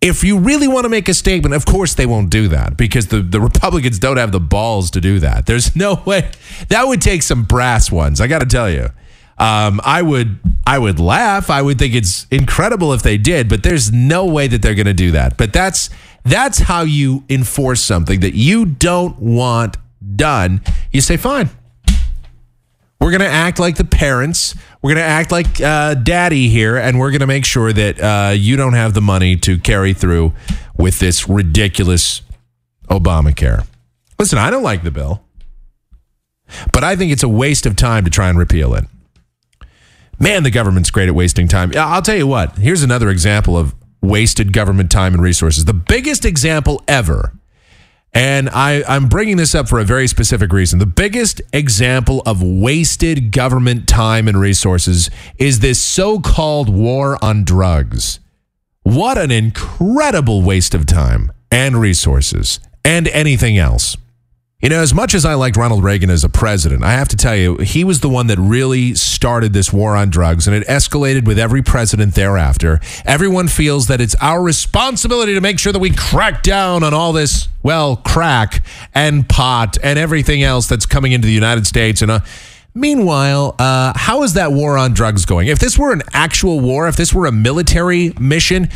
If 0.00 0.22
you 0.22 0.38
really 0.38 0.68
want 0.68 0.84
to 0.84 0.90
make 0.90 1.08
a 1.08 1.14
statement, 1.14 1.54
of 1.54 1.64
course 1.64 1.94
they 1.94 2.04
won't 2.04 2.28
do 2.28 2.48
that 2.48 2.76
because 2.76 3.08
the, 3.08 3.22
the 3.22 3.40
Republicans 3.40 3.98
don't 3.98 4.18
have 4.18 4.32
the 4.32 4.40
balls 4.40 4.90
to 4.92 5.00
do 5.00 5.18
that. 5.20 5.46
There's 5.46 5.74
no 5.74 6.02
way 6.06 6.30
that 6.68 6.86
would 6.86 7.00
take 7.00 7.22
some 7.22 7.44
brass 7.44 7.90
ones. 7.90 8.20
I 8.20 8.26
got 8.26 8.40
to 8.40 8.46
tell 8.46 8.70
you, 8.70 8.90
um, 9.38 9.80
I 9.82 10.02
would 10.02 10.38
I 10.66 10.78
would 10.78 11.00
laugh. 11.00 11.50
I 11.50 11.62
would 11.62 11.78
think 11.78 11.94
it's 11.94 12.26
incredible 12.30 12.92
if 12.92 13.02
they 13.02 13.16
did, 13.16 13.48
but 13.48 13.62
there's 13.62 13.92
no 13.92 14.26
way 14.26 14.46
that 14.46 14.62
they're 14.62 14.74
going 14.74 14.86
to 14.86 14.94
do 14.94 15.10
that. 15.12 15.36
But 15.36 15.52
that's 15.52 15.90
that's 16.24 16.58
how 16.58 16.82
you 16.82 17.24
enforce 17.28 17.80
something 17.80 18.20
that 18.20 18.34
you 18.34 18.64
don't 18.64 19.18
want 19.18 19.76
done. 20.16 20.62
You 20.90 21.00
say, 21.00 21.16
fine. 21.16 21.50
We're 23.04 23.10
going 23.10 23.20
to 23.20 23.28
act 23.28 23.58
like 23.58 23.76
the 23.76 23.84
parents. 23.84 24.54
We're 24.80 24.94
going 24.94 25.04
to 25.04 25.10
act 25.10 25.30
like 25.30 25.60
uh, 25.60 25.92
daddy 25.92 26.48
here, 26.48 26.78
and 26.78 26.98
we're 26.98 27.10
going 27.10 27.20
to 27.20 27.26
make 27.26 27.44
sure 27.44 27.70
that 27.70 28.00
uh, 28.00 28.32
you 28.32 28.56
don't 28.56 28.72
have 28.72 28.94
the 28.94 29.02
money 29.02 29.36
to 29.36 29.58
carry 29.58 29.92
through 29.92 30.32
with 30.78 31.00
this 31.00 31.28
ridiculous 31.28 32.22
Obamacare. 32.88 33.66
Listen, 34.18 34.38
I 34.38 34.48
don't 34.48 34.62
like 34.62 34.84
the 34.84 34.90
bill, 34.90 35.22
but 36.72 36.82
I 36.82 36.96
think 36.96 37.12
it's 37.12 37.22
a 37.22 37.28
waste 37.28 37.66
of 37.66 37.76
time 37.76 38.06
to 38.06 38.10
try 38.10 38.30
and 38.30 38.38
repeal 38.38 38.74
it. 38.74 38.86
Man, 40.18 40.42
the 40.42 40.50
government's 40.50 40.90
great 40.90 41.10
at 41.10 41.14
wasting 41.14 41.46
time. 41.46 41.72
I'll 41.76 42.00
tell 42.00 42.16
you 42.16 42.26
what, 42.26 42.56
here's 42.56 42.82
another 42.82 43.10
example 43.10 43.54
of 43.54 43.74
wasted 44.00 44.54
government 44.54 44.90
time 44.90 45.12
and 45.12 45.22
resources. 45.22 45.66
The 45.66 45.74
biggest 45.74 46.24
example 46.24 46.82
ever 46.88 47.33
and 48.14 48.48
I, 48.50 48.84
I'm 48.86 49.08
bringing 49.08 49.36
this 49.36 49.54
up 49.56 49.68
for 49.68 49.80
a 49.80 49.84
very 49.84 50.06
specific 50.06 50.52
reason. 50.52 50.78
The 50.78 50.86
biggest 50.86 51.42
example 51.52 52.22
of 52.24 52.42
wasted 52.42 53.32
government 53.32 53.88
time 53.88 54.28
and 54.28 54.38
resources 54.38 55.10
is 55.36 55.58
this 55.58 55.82
so 55.82 56.20
called 56.20 56.68
war 56.68 57.18
on 57.22 57.44
drugs. 57.44 58.20
What 58.84 59.18
an 59.18 59.32
incredible 59.32 60.42
waste 60.42 60.74
of 60.74 60.86
time 60.86 61.32
and 61.50 61.76
resources 61.76 62.60
and 62.84 63.08
anything 63.08 63.58
else. 63.58 63.96
You 64.64 64.70
know, 64.70 64.80
as 64.80 64.94
much 64.94 65.12
as 65.12 65.26
I 65.26 65.34
liked 65.34 65.58
Ronald 65.58 65.84
Reagan 65.84 66.08
as 66.08 66.24
a 66.24 66.30
president, 66.30 66.82
I 66.82 66.92
have 66.92 67.08
to 67.08 67.18
tell 67.18 67.36
you, 67.36 67.58
he 67.58 67.84
was 67.84 68.00
the 68.00 68.08
one 68.08 68.28
that 68.28 68.38
really 68.38 68.94
started 68.94 69.52
this 69.52 69.70
war 69.70 69.94
on 69.94 70.08
drugs, 70.08 70.46
and 70.46 70.56
it 70.56 70.66
escalated 70.66 71.26
with 71.26 71.38
every 71.38 71.60
president 71.60 72.14
thereafter. 72.14 72.80
Everyone 73.04 73.46
feels 73.48 73.88
that 73.88 74.00
it's 74.00 74.14
our 74.22 74.42
responsibility 74.42 75.34
to 75.34 75.42
make 75.42 75.58
sure 75.58 75.70
that 75.70 75.80
we 75.80 75.90
crack 75.90 76.42
down 76.42 76.82
on 76.82 76.94
all 76.94 77.12
this, 77.12 77.48
well, 77.62 77.96
crack 77.96 78.64
and 78.94 79.28
pot 79.28 79.76
and 79.82 79.98
everything 79.98 80.42
else 80.42 80.66
that's 80.66 80.86
coming 80.86 81.12
into 81.12 81.26
the 81.26 81.34
United 81.34 81.66
States. 81.66 82.00
And 82.00 82.10
uh, 82.10 82.20
meanwhile, 82.72 83.56
uh, 83.58 83.92
how 83.94 84.22
is 84.22 84.32
that 84.32 84.50
war 84.52 84.78
on 84.78 84.94
drugs 84.94 85.26
going? 85.26 85.48
If 85.48 85.58
this 85.58 85.76
were 85.76 85.92
an 85.92 86.00
actual 86.14 86.60
war, 86.60 86.88
if 86.88 86.96
this 86.96 87.12
were 87.12 87.26
a 87.26 87.32
military 87.32 88.14
mission, 88.18 88.70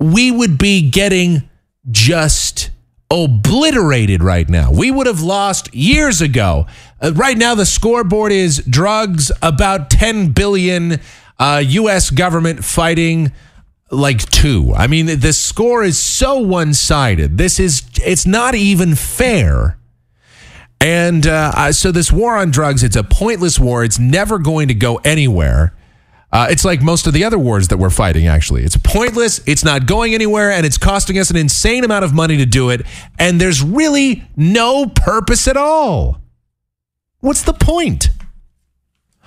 we 0.00 0.30
would 0.30 0.56
be 0.56 0.88
getting 0.88 1.46
just 1.90 2.70
obliterated 3.10 4.22
right 4.22 4.48
now. 4.48 4.72
We 4.72 4.90
would 4.90 5.06
have 5.06 5.20
lost 5.20 5.74
years 5.74 6.20
ago. 6.20 6.66
Uh, 7.00 7.12
right 7.14 7.36
now, 7.36 7.54
the 7.54 7.66
scoreboard 7.66 8.32
is 8.32 8.64
drugs, 8.68 9.30
about 9.42 9.90
10 9.90 10.32
billion, 10.32 11.00
uh, 11.38 11.62
U.S. 11.64 12.10
government 12.10 12.64
fighting 12.64 13.32
like 13.90 14.20
two. 14.30 14.72
I 14.74 14.86
mean, 14.86 15.20
the 15.20 15.32
score 15.32 15.84
is 15.84 15.98
so 15.98 16.38
one 16.38 16.74
sided. 16.74 17.38
This 17.38 17.60
is, 17.60 17.82
it's 18.04 18.26
not 18.26 18.54
even 18.54 18.94
fair. 18.94 19.78
And 20.80 21.26
uh, 21.26 21.72
so, 21.72 21.92
this 21.92 22.12
war 22.12 22.36
on 22.36 22.50
drugs, 22.50 22.82
it's 22.82 22.96
a 22.96 23.04
pointless 23.04 23.58
war. 23.58 23.84
It's 23.84 23.98
never 23.98 24.38
going 24.38 24.68
to 24.68 24.74
go 24.74 24.96
anywhere. 24.96 25.74
Uh, 26.34 26.48
it's 26.50 26.64
like 26.64 26.82
most 26.82 27.06
of 27.06 27.12
the 27.12 27.22
other 27.22 27.38
wars 27.38 27.68
that 27.68 27.76
we're 27.76 27.88
fighting, 27.88 28.26
actually. 28.26 28.64
It's 28.64 28.76
pointless, 28.76 29.40
it's 29.46 29.64
not 29.64 29.86
going 29.86 30.14
anywhere, 30.14 30.50
and 30.50 30.66
it's 30.66 30.76
costing 30.76 31.16
us 31.16 31.30
an 31.30 31.36
insane 31.36 31.84
amount 31.84 32.04
of 32.04 32.12
money 32.12 32.36
to 32.38 32.44
do 32.44 32.70
it. 32.70 32.82
And 33.20 33.40
there's 33.40 33.62
really 33.62 34.24
no 34.36 34.86
purpose 34.86 35.46
at 35.46 35.56
all. 35.56 36.18
What's 37.20 37.42
the 37.42 37.52
point? 37.52 38.08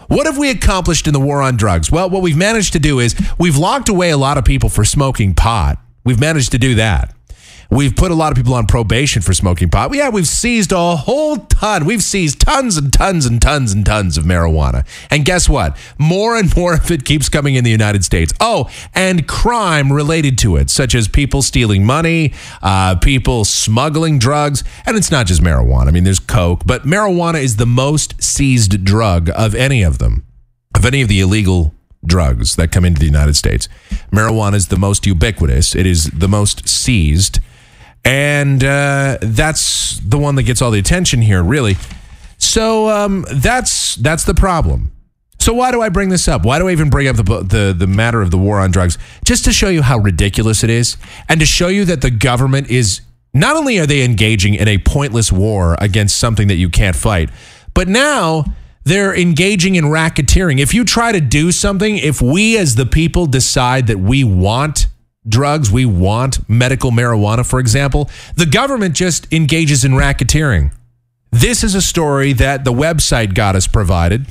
What 0.07 0.25
have 0.25 0.37
we 0.37 0.49
accomplished 0.49 1.07
in 1.07 1.13
the 1.13 1.19
war 1.21 1.41
on 1.41 1.55
drugs? 1.55 1.89
Well, 1.89 2.09
what 2.09 2.21
we've 2.21 2.37
managed 2.37 2.73
to 2.73 2.79
do 2.79 2.99
is 2.99 3.15
we've 3.39 3.57
locked 3.57 3.87
away 3.87 4.09
a 4.09 4.17
lot 4.17 4.37
of 4.37 4.43
people 4.43 4.67
for 4.67 4.83
smoking 4.83 5.33
pot. 5.33 5.79
We've 6.03 6.19
managed 6.19 6.51
to 6.51 6.57
do 6.57 6.75
that. 6.75 7.15
We've 7.69 7.95
put 7.95 8.11
a 8.11 8.15
lot 8.15 8.31
of 8.31 8.37
people 8.37 8.53
on 8.53 8.65
probation 8.65 9.21
for 9.21 9.33
smoking 9.33 9.69
pot. 9.69 9.93
Yeah, 9.93 10.09
we've 10.09 10.27
seized 10.27 10.71
a 10.71 10.95
whole 10.95 11.37
ton. 11.37 11.85
We've 11.85 12.03
seized 12.03 12.41
tons 12.41 12.77
and 12.77 12.93
tons 12.93 13.25
and 13.25 13.41
tons 13.41 13.73
and 13.73 13.85
tons 13.85 14.17
of 14.17 14.23
marijuana. 14.23 14.85
And 15.11 15.25
guess 15.25 15.49
what? 15.49 15.77
More 15.97 16.37
and 16.37 16.55
more 16.55 16.75
of 16.75 16.89
it 16.91 17.03
keeps 17.03 17.29
coming 17.29 17.55
in 17.55 17.63
the 17.63 17.71
United 17.71 18.05
States. 18.05 18.33
Oh, 18.39 18.69
and 18.93 19.27
crime 19.27 19.91
related 19.91 20.37
to 20.39 20.55
it, 20.55 20.69
such 20.69 20.95
as 20.95 21.07
people 21.07 21.41
stealing 21.41 21.85
money, 21.85 22.33
uh, 22.61 22.95
people 22.95 23.43
smuggling 23.43 24.19
drugs. 24.19 24.63
And 24.85 24.95
it's 24.95 25.11
not 25.11 25.25
just 25.27 25.41
marijuana. 25.41 25.87
I 25.87 25.91
mean, 25.91 26.03
there's 26.03 26.19
coke, 26.19 26.61
but 26.65 26.83
marijuana 26.83 27.41
is 27.41 27.57
the 27.57 27.65
most 27.65 28.21
seized 28.23 28.85
drug 28.85 29.29
of 29.35 29.53
any 29.55 29.83
of 29.83 29.97
them, 29.97 30.25
of 30.75 30.85
any 30.85 31.01
of 31.01 31.09
the 31.09 31.19
illegal 31.19 31.73
drugs 32.05 32.55
that 32.55 32.71
come 32.71 32.85
into 32.85 32.99
the 32.99 33.05
United 33.05 33.35
States. 33.35 33.67
Marijuana 34.11 34.53
is 34.53 34.67
the 34.67 34.77
most 34.77 35.05
ubiquitous, 35.05 35.75
it 35.75 35.85
is 35.85 36.05
the 36.05 36.27
most 36.27 36.67
seized. 36.67 37.39
And 38.03 38.63
uh, 38.63 39.17
that's 39.21 39.99
the 39.99 40.17
one 40.17 40.35
that 40.35 40.43
gets 40.43 40.61
all 40.61 40.71
the 40.71 40.79
attention 40.79 41.21
here, 41.21 41.43
really. 41.43 41.75
So 42.37 42.89
um, 42.89 43.25
that's 43.31 43.95
that's 43.95 44.23
the 44.23 44.33
problem. 44.33 44.91
So 45.39 45.53
why 45.53 45.71
do 45.71 45.81
I 45.81 45.89
bring 45.89 46.09
this 46.09 46.27
up? 46.27 46.43
Why 46.43 46.59
do 46.59 46.67
I 46.67 46.71
even 46.71 46.89
bring 46.89 47.07
up 47.07 47.15
the, 47.15 47.23
the 47.23 47.75
the 47.77 47.87
matter 47.87 48.21
of 48.21 48.31
the 48.31 48.37
war 48.37 48.59
on 48.59 48.71
drugs? 48.71 48.97
Just 49.25 49.45
to 49.45 49.53
show 49.53 49.69
you 49.69 49.81
how 49.81 49.97
ridiculous 49.97 50.63
it 50.63 50.69
is, 50.69 50.97
and 51.29 51.39
to 51.39 51.45
show 51.45 51.67
you 51.67 51.85
that 51.85 52.01
the 52.01 52.11
government 52.11 52.69
is 52.69 53.01
not 53.33 53.55
only 53.55 53.77
are 53.79 53.85
they 53.85 54.03
engaging 54.03 54.55
in 54.55 54.67
a 54.67 54.77
pointless 54.77 55.31
war 55.31 55.75
against 55.79 56.17
something 56.17 56.47
that 56.47 56.55
you 56.55 56.69
can't 56.69 56.95
fight, 56.95 57.29
but 57.73 57.87
now 57.87 58.45
they're 58.83 59.15
engaging 59.15 59.75
in 59.75 59.85
racketeering. 59.85 60.59
If 60.59 60.73
you 60.73 60.85
try 60.85 61.11
to 61.11 61.19
do 61.21 61.51
something, 61.51 61.97
if 61.97 62.21
we 62.21 62.57
as 62.57 62.75
the 62.75 62.85
people 62.85 63.25
decide 63.25 63.87
that 63.87 63.99
we 63.99 64.23
want 64.23 64.87
drugs, 65.27 65.71
we 65.71 65.85
want 65.85 66.47
medical 66.49 66.91
marijuana, 66.91 67.45
for 67.45 67.59
example, 67.59 68.09
the 68.35 68.45
government 68.45 68.95
just 68.95 69.31
engages 69.31 69.83
in 69.83 69.91
racketeering. 69.91 70.71
This 71.31 71.63
is 71.63 71.75
a 71.75 71.81
story 71.81 72.33
that 72.33 72.63
the 72.63 72.73
website 72.73 73.33
got 73.33 73.55
us 73.55 73.67
provided. 73.67 74.27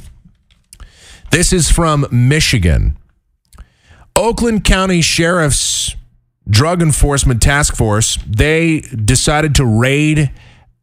This 1.30 1.52
is 1.52 1.70
from 1.70 2.06
Michigan. 2.10 2.96
Oakland 4.14 4.64
County 4.64 5.02
Sheriff's 5.02 5.94
Drug 6.48 6.80
Enforcement 6.80 7.42
Task 7.42 7.74
Force, 7.74 8.18
they 8.26 8.80
decided 8.80 9.54
to 9.56 9.66
raid 9.66 10.30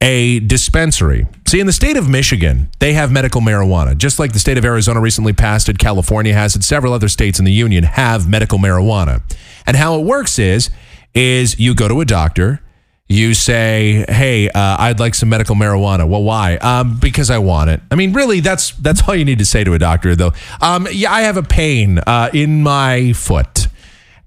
a 0.01 0.39
dispensary. 0.41 1.25
See, 1.47 1.59
in 1.59 1.67
the 1.67 1.73
state 1.73 1.97
of 1.97 2.09
Michigan, 2.09 2.69
they 2.79 2.93
have 2.93 3.11
medical 3.11 3.41
marijuana, 3.41 3.97
just 3.97 4.19
like 4.19 4.33
the 4.33 4.39
state 4.39 4.57
of 4.57 4.65
Arizona 4.65 4.99
recently 4.99 5.33
passed 5.33 5.69
it, 5.69 5.77
California 5.77 6.33
has 6.33 6.55
it, 6.55 6.63
several 6.63 6.93
other 6.93 7.07
states 7.07 7.39
in 7.39 7.45
the 7.45 7.53
union 7.53 7.83
have 7.83 8.27
medical 8.27 8.57
marijuana. 8.59 9.21
And 9.65 9.77
how 9.77 9.99
it 9.99 10.05
works 10.05 10.39
is, 10.39 10.69
is 11.13 11.59
you 11.59 11.75
go 11.75 11.87
to 11.87 12.01
a 12.01 12.05
doctor, 12.05 12.61
you 13.07 13.33
say, 13.33 14.05
"Hey, 14.09 14.49
uh, 14.49 14.77
I'd 14.79 14.99
like 14.99 15.13
some 15.13 15.29
medical 15.29 15.55
marijuana." 15.55 16.07
Well, 16.07 16.23
why? 16.23 16.55
Um, 16.57 16.97
because 16.99 17.29
I 17.29 17.37
want 17.37 17.69
it. 17.69 17.81
I 17.91 17.95
mean, 17.95 18.13
really, 18.13 18.39
that's 18.39 18.71
that's 18.71 19.07
all 19.07 19.15
you 19.15 19.25
need 19.25 19.39
to 19.39 19.45
say 19.45 19.63
to 19.63 19.73
a 19.73 19.79
doctor, 19.79 20.15
though. 20.15 20.33
Um, 20.61 20.87
yeah, 20.91 21.11
I 21.11 21.21
have 21.21 21.37
a 21.37 21.43
pain 21.43 21.99
uh, 21.99 22.29
in 22.33 22.63
my 22.63 23.13
foot, 23.13 23.67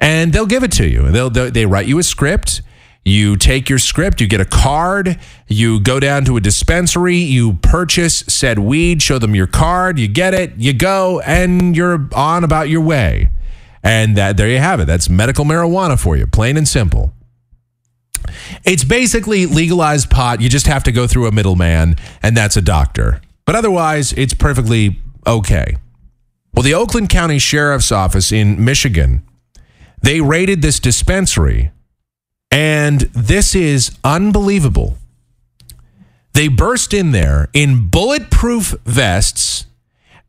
and 0.00 0.32
they'll 0.32 0.46
give 0.46 0.62
it 0.62 0.73
to 0.73 0.87
you. 0.87 1.11
They'll, 1.11 1.30
they'll 1.30 1.50
they 1.50 1.66
write 1.66 1.87
you 1.87 1.99
a 1.99 2.02
script 2.02 2.62
You 3.06 3.36
take 3.36 3.68
your 3.68 3.78
script, 3.78 4.20
you 4.20 4.26
get 4.26 4.40
a 4.40 4.44
card, 4.44 5.16
you 5.46 5.78
go 5.78 6.00
down 6.00 6.25
to 6.25 6.36
a 6.36 6.40
dispensary, 6.40 7.18
you 7.18 7.52
purchase 7.52 8.25
said 8.26 8.58
weed, 8.58 9.00
show 9.00 9.20
them 9.20 9.32
your 9.32 9.46
card, 9.46 9.96
you 10.00 10.08
get 10.08 10.34
it, 10.34 10.54
you 10.56 10.72
go, 10.72 11.20
and 11.20 11.76
you're 11.76 12.08
on 12.16 12.42
about 12.42 12.68
your 12.68 12.80
way. 12.80 13.30
And 13.84 14.16
that 14.16 14.36
there 14.36 14.48
you 14.48 14.58
have 14.58 14.80
it. 14.80 14.86
That's 14.86 15.08
medical 15.08 15.44
marijuana 15.44 15.96
for 15.96 16.16
you, 16.16 16.26
plain 16.26 16.56
and 16.56 16.66
simple. 16.66 17.12
It's 18.64 18.82
basically 18.82 19.46
legalized 19.46 20.10
pot. 20.10 20.40
You 20.40 20.48
just 20.48 20.66
have 20.66 20.82
to 20.82 20.90
go 20.90 21.06
through 21.06 21.28
a 21.28 21.32
middleman, 21.32 21.94
and 22.25 22.36
that's 22.36 22.56
a 22.56 22.60
doctor. 22.60 23.20
But 23.44 23.54
otherwise, 23.54 24.14
it's 24.14 24.34
perfectly 24.34 24.98
okay. 25.25 25.76
Well, 26.52 26.64
the 26.64 26.75
Oakland 26.75 27.08
County 27.10 27.38
Sheriff's 27.38 27.92
Office 27.92 28.32
in 28.32 28.64
Michigan, 28.64 29.25
they 30.02 30.20
raided 30.20 30.60
this 30.60 30.80
dispensary, 30.80 31.70
and 32.50 33.00
this 33.12 33.54
is 33.54 33.96
unbelievable. 34.04 34.96
They 36.32 36.48
burst 36.48 36.92
in 36.92 37.12
there 37.12 37.48
in 37.54 37.88
bulletproof 37.88 38.74
vests 38.84 39.66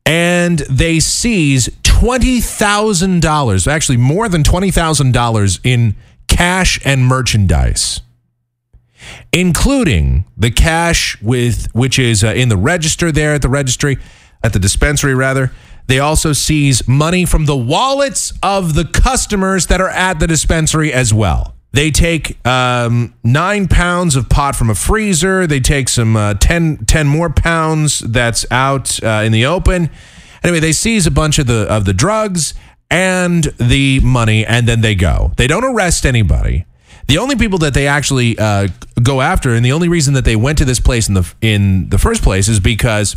and 0.05 0.59
they 0.59 1.01
seize 1.01 1.67
$20,000, 1.83 3.67
actually 3.67 3.97
more 3.97 4.29
than 4.29 4.41
$20,000 4.41 5.59
in 5.65 5.95
cash 6.27 6.79
and 6.86 7.05
merchandise, 7.05 8.00
including 9.33 10.24
the 10.38 10.50
cash 10.50 11.21
with 11.21 11.67
which 11.74 12.00
is 12.00 12.24
uh, 12.24 12.27
in 12.27 12.47
the 12.47 12.55
register 12.55 13.12
there 13.12 13.33
at 13.33 13.41
the 13.41 13.50
registry, 13.50 13.97
at 14.41 14.53
the 14.53 14.59
dispensary 14.59 15.13
rather. 15.13 15.51
They 15.88 16.00
also 16.00 16.31
seize 16.31 16.88
money 16.88 17.25
from 17.25 17.45
the 17.45 17.57
wallets 17.57 18.31
of 18.41 18.75
the 18.75 18.86
customers 18.86 19.67
that 19.67 19.81
are 19.81 19.89
at 19.89 20.19
the 20.19 20.27
dispensary 20.27 20.93
as 20.93 21.13
well. 21.13 21.57
They 21.77 21.91
take 21.91 22.43
um, 22.43 23.13
nine 23.24 23.67
pounds 23.67 24.15
of 24.15 24.29
pot 24.29 24.55
from 24.55 24.72
a 24.72 24.74
freezer. 24.74 25.46
They 25.46 25.60
take 25.60 25.89
some 25.89 26.15
uh, 26.15 26.34
10, 26.34 26.86
10 26.88 27.05
more 27.05 27.29
pounds 27.29 28.00
that's 28.00 28.48
out 28.50 29.03
uh, 29.03 29.22
in 29.24 29.31
the 29.31 29.46
open. 29.46 29.91
Anyway, 30.41 30.60
they 30.60 30.72
seize 30.72 31.05
a 31.05 31.12
bunch 31.12 31.38
of 31.38 31.46
the 31.46 31.72
of 31.72 31.86
the 31.86 31.93
drugs 31.93 32.55
and 32.89 33.43
the 33.60 34.00
money, 34.00 34.43
and 34.43 34.67
then 34.67 34.81
they 34.81 34.96
go. 34.96 35.34
They 35.38 35.46
don't 35.46 35.63
arrest 35.63 36.03
anybody. 36.03 36.65
The 37.10 37.19
only 37.19 37.36
people 37.36 37.60
that 37.60 37.75
they 37.75 37.86
actually 37.86 38.39
uh, 38.39 38.69
go 39.03 39.22
after, 39.22 39.53
and 39.53 39.63
the 39.63 39.74
only 39.74 39.88
reason 39.88 40.15
that 40.15 40.25
they 40.25 40.36
went 40.36 40.57
to 40.57 40.65
this 40.65 40.79
place 40.79 41.07
in 41.07 41.13
the 41.13 41.31
in 41.41 41.89
the 41.89 42.00
first 42.00 42.24
place, 42.24 42.48
is 42.48 42.60
because 42.60 43.15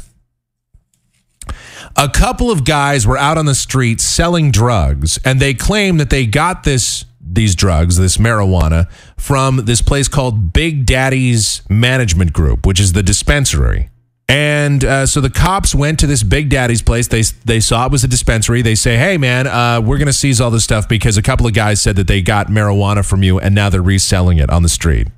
a 1.97 2.11
couple 2.11 2.51
of 2.51 2.67
guys 2.67 3.07
were 3.07 3.17
out 3.17 3.39
on 3.39 3.47
the 3.47 3.55
street 3.55 4.03
selling 4.03 4.51
drugs, 4.51 5.19
and 5.25 5.41
they 5.41 5.55
claim 5.55 5.97
that 5.97 6.11
they 6.11 6.27
got 6.27 6.65
this 6.65 7.07
these 7.33 7.55
drugs, 7.55 7.97
this 7.97 8.17
marijuana, 8.17 8.91
from 9.17 9.65
this 9.65 9.83
place 9.83 10.09
called 10.09 10.53
Big 10.53 10.87
Daddy's 10.87 11.63
Management 11.69 12.33
Group, 12.33 12.67
which 12.67 12.81
is 12.81 12.93
the 12.93 13.03
dispensary. 13.03 13.91
And 14.29 14.85
uh, 14.85 15.07
so 15.07 15.21
the 15.21 15.31
cops 15.31 15.75
went 15.75 15.99
to 16.01 16.07
this 16.07 16.23
Big 16.23 16.51
Daddy's 16.51 16.83
place. 16.83 17.09
They 17.09 17.23
they 17.45 17.59
saw 17.59 17.87
it 17.87 17.93
was 17.93 18.05
a 18.05 18.09
dispensary. 18.09 18.63
They 18.63 18.77
say, 18.77 18.97
"Hey, 18.97 19.19
man, 19.19 19.49
uh, 19.49 19.81
we're 19.81 19.99
to 20.07 20.13
seize 20.13 20.41
all 20.41 20.53
this 20.53 20.63
stuff 20.63 20.89
because 20.89 21.17
a 21.17 21.23
couple 21.23 21.49
of 21.49 21.53
guys 21.53 21.83
said 21.83 21.97
that 21.97 22.07
they 22.07 22.23
got 22.23 22.47
marijuana 22.47 23.05
from 23.05 23.25
you, 23.25 23.41
and 23.41 23.57
now 23.57 23.71
they're 23.71 23.83
reselling 23.83 24.39
it 24.39 24.49
on 24.49 24.63
the 24.63 24.69
street. 24.69 25.09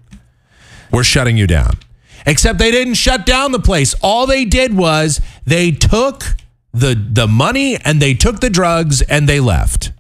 We're 0.91 1.05
shutting 1.05 1.37
you 1.37 1.47
down." 1.47 1.77
Except 2.25 2.59
they 2.59 2.71
didn't 2.71 2.95
shut 2.95 3.27
down 3.27 3.53
the 3.53 3.61
place. 3.61 3.95
All 4.01 4.27
they 4.27 4.45
did 4.45 4.75
was 4.75 5.21
they 5.45 5.73
took 5.73 6.37
the 6.73 6.95
the 6.95 7.27
money 7.27 7.77
and 7.77 8.01
they 8.01 8.15
took 8.15 8.41
the 8.41 8.51
drugs 8.51 9.03
and 9.03 9.29
they 9.29 9.41
left. 9.41 9.93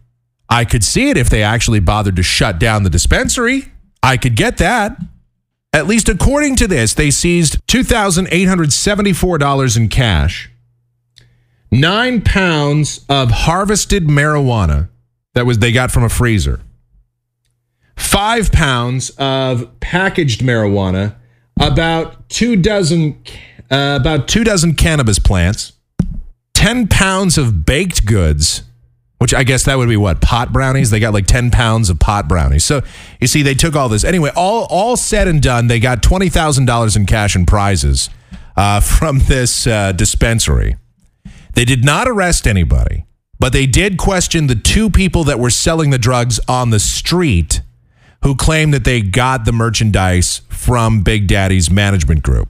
I 0.53 0.65
could 0.67 0.85
see 0.85 1.09
it 1.09 1.17
if 1.17 1.31
they 1.31 1.43
actually 1.43 1.81
bothered 1.81 2.17
to 2.17 2.23
shut 2.23 2.59
down 2.59 2.83
the 2.83 2.91
dispensary. 2.91 3.73
I 4.03 4.19
could 4.19 4.37
get 4.37 4.59
that. 4.59 4.99
At 5.73 5.87
least 5.87 6.11
according 6.11 6.57
to 6.57 6.69
this, 6.69 6.93
they 6.93 7.11
seized 7.11 7.67
$2,874 7.69 9.77
in 9.79 9.89
cash, 9.89 10.51
nine 11.71 12.21
pounds 12.21 13.03
of 13.09 13.31
harvested 13.31 14.09
marijuana 14.09 14.91
that 15.33 15.47
was 15.47 15.61
they 15.61 15.73
got 15.73 15.91
from 15.91 16.05
a 16.05 16.11
freezer, 16.11 16.61
five 17.97 18.53
pounds 18.53 19.09
of 19.17 19.81
packaged 19.81 20.43
marijuana, 20.43 21.15
about 21.59 22.29
two 22.29 22.57
dozen, 22.57 23.23
uh, 23.71 23.97
about 23.99 24.29
two 24.29 24.45
dozen 24.45 24.75
cannabis 24.75 25.19
plants, 25.19 25.73
ten 26.53 26.89
pounds 26.89 27.39
of 27.39 27.65
baked 27.65 28.05
goods 28.05 28.65
which 29.23 29.33
I 29.33 29.45
guess 29.45 29.63
that 29.67 29.79
would 29.79 29.89
be 29.89 29.97
what 29.97 30.21
pot 30.21 30.53
brownies. 30.53 30.91
They 30.91 30.99
got 30.99 31.15
like 31.15 31.29
ten 31.29 31.53
pounds 31.53 31.89
of 31.91 32.01
pot 32.01 32.27
brownies. 32.27 32.65
So 32.65 32.83
you 33.21 33.29
see, 33.29 33.43
they 33.43 33.55
took 33.55 33.77
all 33.77 33.89
this 33.89 34.03
anyway. 34.03 34.33
All 34.35 34.67
all 34.69 34.97
said 34.97 35.29
and 35.29 35.41
done, 35.41 35.69
they 35.69 35.79
got 35.79 36.03
twenty 36.03 36.29
thousand 36.29 36.65
dollars 36.65 36.97
in 36.97 37.07
cash 37.07 37.37
and 37.37 37.47
prizes 37.47 38.11
uh, 38.57 38.81
from 38.99 39.21
this 39.21 39.65
uh, 39.65 39.93
dispensary. 39.93 40.75
They 41.55 41.65
did 41.65 41.85
not 41.85 42.09
arrest 42.09 42.49
anybody, 42.49 43.07
but 43.39 43.53
they 43.53 43.65
did 43.65 43.97
question 43.97 44.49
the 44.49 44.57
two 44.57 44.91
people 44.91 45.23
that 45.23 45.39
were 45.39 45.51
selling 45.51 45.91
the 45.91 45.99
drugs 45.99 46.41
on 46.49 46.71
the 46.71 46.81
street, 46.81 47.61
who 48.25 48.35
claimed 48.35 48.75
that 48.75 48.83
they 48.83 49.03
got 49.03 49.45
the 49.45 49.53
merchandise 49.53 50.41
from 50.49 51.05
Big 51.05 51.29
Daddy's 51.29 51.71
management 51.71 52.25
group. 52.25 52.49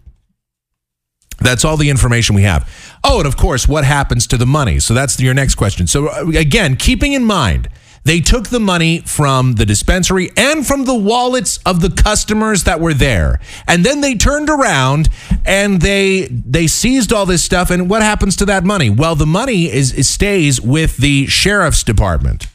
That's 1.39 1.65
all 1.65 1.77
the 1.77 1.91
information 1.91 2.35
we 2.35 2.43
have. 2.43 2.69
Oh, 3.05 3.19
and 3.19 3.27
of 3.27 3.37
course, 3.37 3.67
what 3.67 3.85
happens 3.85 4.27
to 4.29 4.37
the 4.37 4.47
money? 4.47 4.79
So 4.79 4.95
that's 4.95 5.19
your 5.21 5.35
next 5.35 5.57
question. 5.57 5.87
So 5.87 6.09
uh, 6.09 6.31
again, 6.37 6.77
keeping 6.77 7.13
in 7.13 7.25
mind, 7.25 7.69
they 8.05 8.21
took 8.21 8.49
the 8.49 8.61
money 8.61 9.01
from 9.01 9.55
the 9.55 9.65
dispensary 9.65 10.31
and 10.37 10.67
from 10.67 10.85
the 10.85 10.95
wallets 10.95 11.59
of 11.65 11.81
the 11.81 11.91
customers 11.91 12.65
that 12.65 12.81
were 12.81 12.95
there. 12.95 13.39
And 13.69 13.85
then 13.85 14.01
they 14.01 14.17
turned 14.17 14.51
around 14.51 15.09
and 15.45 15.81
they 15.81 16.27
they 16.31 16.67
seized 16.67 17.13
all 17.13 17.27
this 17.27 17.45
stuff 17.45 17.71
and 17.71 17.89
what 17.89 18.03
happens 18.03 18.35
to 18.37 18.47
that 18.47 18.65
money? 18.65 18.91
Well, 18.91 19.15
the 19.15 19.27
money 19.27 19.71
is, 19.71 19.93
is 19.93 20.09
stays 20.09 20.61
with 20.61 20.97
the 20.97 21.27
sheriff's 21.27 21.85
department. 21.85 22.49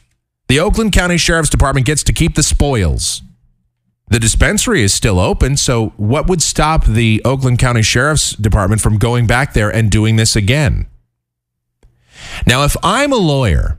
The 0.48 0.60
Oakland 0.60 0.92
County 0.92 1.18
Sheriff's 1.18 1.50
Department 1.50 1.86
gets 1.86 2.02
to 2.04 2.12
keep 2.12 2.34
the 2.34 2.42
spoils. 2.42 3.22
The 4.10 4.18
dispensary 4.18 4.82
is 4.82 4.94
still 4.94 5.18
open. 5.18 5.56
So, 5.56 5.92
what 5.96 6.28
would 6.28 6.42
stop 6.42 6.84
the 6.86 7.20
Oakland 7.24 7.58
County 7.58 7.82
Sheriff's 7.82 8.32
Department 8.32 8.80
from 8.80 8.98
going 8.98 9.26
back 9.26 9.52
there 9.52 9.70
and 9.70 9.90
doing 9.90 10.16
this 10.16 10.34
again? 10.34 10.86
Now, 12.46 12.64
if 12.64 12.76
I'm 12.82 13.12
a 13.12 13.16
lawyer, 13.16 13.78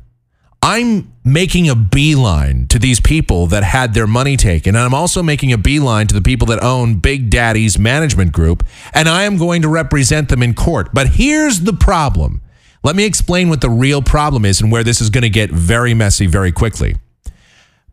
I'm 0.61 1.13
making 1.23 1.69
a 1.69 1.75
beeline 1.75 2.67
to 2.67 2.79
these 2.79 2.99
people 2.99 3.47
that 3.47 3.63
had 3.63 3.93
their 3.93 4.07
money 4.07 4.35
taken. 4.35 4.75
And 4.75 4.83
I'm 4.83 4.93
also 4.93 5.23
making 5.23 5.53
a 5.53 5.57
beeline 5.57 6.07
to 6.07 6.13
the 6.13 6.21
people 6.21 6.47
that 6.47 6.63
own 6.63 6.95
Big 6.95 7.29
Daddy's 7.29 7.79
management 7.79 8.31
group. 8.31 8.65
And 8.93 9.07
I 9.07 9.23
am 9.23 9.37
going 9.37 9.61
to 9.61 9.67
represent 9.67 10.29
them 10.29 10.43
in 10.43 10.53
court. 10.53 10.89
But 10.93 11.07
here's 11.09 11.61
the 11.61 11.73
problem. 11.73 12.41
Let 12.83 12.95
me 12.95 13.05
explain 13.05 13.49
what 13.49 13.61
the 13.61 13.69
real 13.69 14.01
problem 14.01 14.45
is 14.45 14.61
and 14.61 14.71
where 14.71 14.83
this 14.83 15.01
is 15.01 15.09
going 15.09 15.23
to 15.23 15.29
get 15.29 15.51
very 15.51 15.93
messy 15.93 16.27
very 16.27 16.51
quickly. 16.51 16.95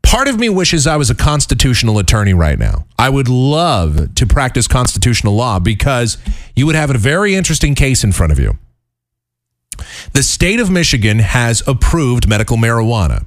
Part 0.06 0.28
of 0.28 0.38
me 0.38 0.48
wishes 0.48 0.86
I 0.86 0.94
was 0.96 1.10
a 1.10 1.16
constitutional 1.16 1.98
attorney 1.98 2.32
right 2.32 2.60
now. 2.60 2.86
I 2.96 3.10
would 3.10 3.28
love 3.28 4.14
to 4.14 4.24
practice 4.24 4.68
constitutional 4.68 5.34
law 5.34 5.58
because 5.58 6.16
you 6.54 6.64
would 6.64 6.76
have 6.76 6.90
a 6.90 6.96
very 6.96 7.34
interesting 7.34 7.74
case 7.74 8.04
in 8.04 8.12
front 8.12 8.30
of 8.30 8.38
you. 8.38 8.56
The 10.12 10.22
state 10.22 10.60
of 10.60 10.70
Michigan 10.70 11.18
has 11.18 11.60
approved 11.66 12.28
medical 12.28 12.56
marijuana. 12.56 13.26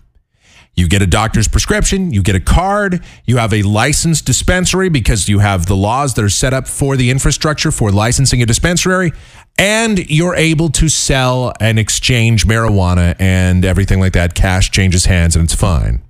You 0.74 0.88
get 0.88 1.02
a 1.02 1.06
doctor's 1.06 1.50
prescription, 1.50 2.14
you 2.14 2.24
get 2.24 2.36
a 2.36 2.40
card, 2.40 3.04
you 3.26 3.36
have 3.38 3.54
a 3.54 3.62
licensed 3.64 4.26
dispensary 4.26 4.88
because 4.88 5.28
you 5.28 5.40
have 5.40 5.66
the 5.66 5.76
laws 5.76 6.14
that 6.14 6.24
are 6.24 6.30
set 6.30 6.54
up 6.54 6.66
for 6.66 6.96
the 6.96 7.10
infrastructure 7.10 7.72
for 7.72 7.92
licensing 7.92 8.42
a 8.42 8.46
dispensary, 8.46 9.12
and 9.58 10.10
you're 10.10 10.36
able 10.36 10.70
to 10.70 10.88
sell 10.88 11.52
and 11.60 11.78
exchange 11.78 12.48
marijuana 12.48 13.18
and 13.20 13.66
everything 13.66 14.00
like 14.00 14.14
that. 14.14 14.34
Cash 14.34 14.72
changes 14.72 15.06
hands 15.06 15.36
and 15.36 15.44
it's 15.44 15.54
fine 15.54 16.02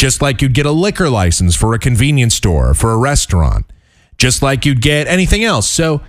just 0.00 0.22
like 0.22 0.40
you'd 0.40 0.54
get 0.54 0.64
a 0.64 0.72
liquor 0.72 1.10
license 1.10 1.54
for 1.54 1.74
a 1.74 1.78
convenience 1.78 2.34
store, 2.34 2.72
for 2.72 2.92
a 2.92 2.96
restaurant, 2.96 3.70
just 4.16 4.42
like 4.42 4.64
you'd 4.64 4.80
get 4.80 5.06
anything 5.06 5.44
else. 5.44 5.68
So 5.68 6.00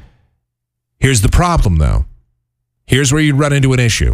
here's 0.99 1.21
the 1.21 1.29
problem 1.29 1.75
though. 1.75 2.05
Here's 2.87 3.11
where 3.11 3.21
you'd 3.21 3.35
run 3.35 3.51
into 3.51 3.73
an 3.73 3.79
issue. 3.79 4.13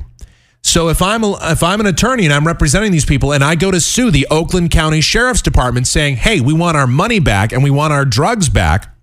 So 0.64 0.90
if 0.90 1.02
I'm 1.02 1.24
a, 1.24 1.38
if 1.52 1.62
I'm 1.62 1.80
an 1.80 1.86
attorney 1.86 2.26
and 2.26 2.34
I'm 2.34 2.48
representing 2.48 2.92
these 2.92 3.06
people 3.06 3.32
and 3.32 3.44
I 3.44 3.54
go 3.54 3.70
to 3.70 3.80
sue 3.80 4.10
the 4.10 4.26
Oakland 4.32 4.72
County 4.72 5.00
Sheriff's 5.00 5.44
Department 5.44 5.86
saying, 5.86 6.16
"Hey, 6.18 6.42
we 6.42 6.54
want 6.54 6.76
our 6.76 6.88
money 6.88 7.20
back 7.20 7.52
and 7.52 7.64
we 7.64 7.70
want 7.70 7.94
our 7.94 8.04
drugs 8.04 8.50
back." 8.50 8.94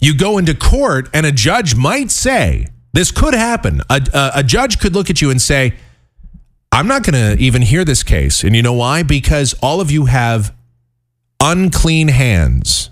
You 0.00 0.16
go 0.16 0.36
into 0.36 0.54
court 0.54 1.08
and 1.14 1.24
a 1.24 1.32
judge 1.32 1.76
might 1.76 2.10
say, 2.10 2.66
this 2.92 3.10
could 3.10 3.34
happen. 3.34 3.80
A, 3.88 4.00
a, 4.12 4.30
a 4.36 4.42
judge 4.42 4.78
could 4.78 4.94
look 4.94 5.10
at 5.10 5.22
you 5.22 5.30
and 5.30 5.40
say, 5.40 5.74
I'm 6.74 6.86
not 6.86 7.04
going 7.04 7.36
to 7.36 7.42
even 7.42 7.62
hear 7.62 7.84
this 7.84 8.02
case. 8.02 8.42
And 8.42 8.54
you 8.56 8.62
know 8.62 8.72
why? 8.72 9.02
Because 9.02 9.54
all 9.62 9.80
of 9.80 9.90
you 9.90 10.06
have 10.06 10.54
unclean 11.40 12.08
hands. 12.08 12.90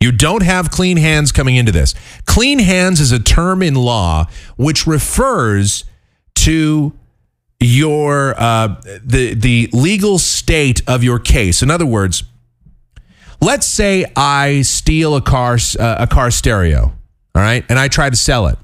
You 0.00 0.12
don't 0.12 0.42
have 0.42 0.70
clean 0.70 0.96
hands 0.96 1.32
coming 1.32 1.56
into 1.56 1.72
this. 1.72 1.94
Clean 2.26 2.58
hands 2.58 3.00
is 3.00 3.12
a 3.12 3.18
term 3.18 3.62
in 3.62 3.74
law 3.74 4.26
which 4.56 4.86
refers 4.86 5.84
to 6.34 6.92
your 7.60 8.34
uh, 8.38 8.80
the 9.02 9.34
the 9.34 9.70
legal 9.72 10.18
state 10.18 10.82
of 10.86 11.02
your 11.02 11.18
case. 11.18 11.62
In 11.62 11.70
other 11.70 11.86
words, 11.86 12.24
Let's 13.40 13.66
say 13.66 14.06
I 14.16 14.62
steal 14.62 15.14
a 15.14 15.20
car 15.20 15.58
uh, 15.78 15.96
a 15.98 16.06
car 16.06 16.30
stereo, 16.30 16.84
all 17.34 17.42
right, 17.42 17.64
and 17.68 17.78
I 17.78 17.88
try 17.88 18.08
to 18.08 18.16
sell 18.16 18.46
it. 18.46 18.58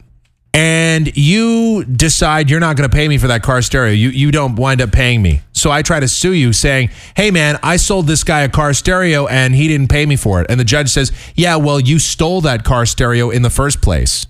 And 0.54 1.16
you 1.16 1.84
decide 1.84 2.50
you're 2.50 2.60
not 2.60 2.76
going 2.76 2.88
to 2.88 2.94
pay 2.94 3.08
me 3.08 3.16
for 3.16 3.26
that 3.28 3.42
car 3.42 3.62
stereo. 3.62 3.92
You 3.92 4.10
you 4.10 4.30
don't 4.30 4.56
wind 4.56 4.82
up 4.82 4.92
paying 4.92 5.22
me. 5.22 5.40
So 5.52 5.70
I 5.70 5.80
try 5.80 5.98
to 5.98 6.08
sue 6.08 6.32
you 6.32 6.52
saying, 6.52 6.90
"Hey 7.16 7.30
man, 7.30 7.58
I 7.62 7.76
sold 7.76 8.06
this 8.06 8.22
guy 8.22 8.42
a 8.42 8.50
car 8.50 8.74
stereo 8.74 9.26
and 9.26 9.54
he 9.54 9.66
didn't 9.66 9.88
pay 9.88 10.04
me 10.04 10.16
for 10.16 10.42
it." 10.42 10.46
And 10.50 10.60
the 10.60 10.64
judge 10.64 10.90
says, 10.90 11.10
"Yeah, 11.34 11.56
well, 11.56 11.80
you 11.80 11.98
stole 11.98 12.42
that 12.42 12.64
car 12.64 12.84
stereo 12.84 13.30
in 13.30 13.40
the 13.40 13.50
first 13.50 13.80
place. 13.80 14.26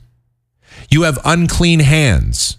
You 0.90 1.02
have 1.02 1.18
unclean 1.24 1.80
hands." 1.80 2.56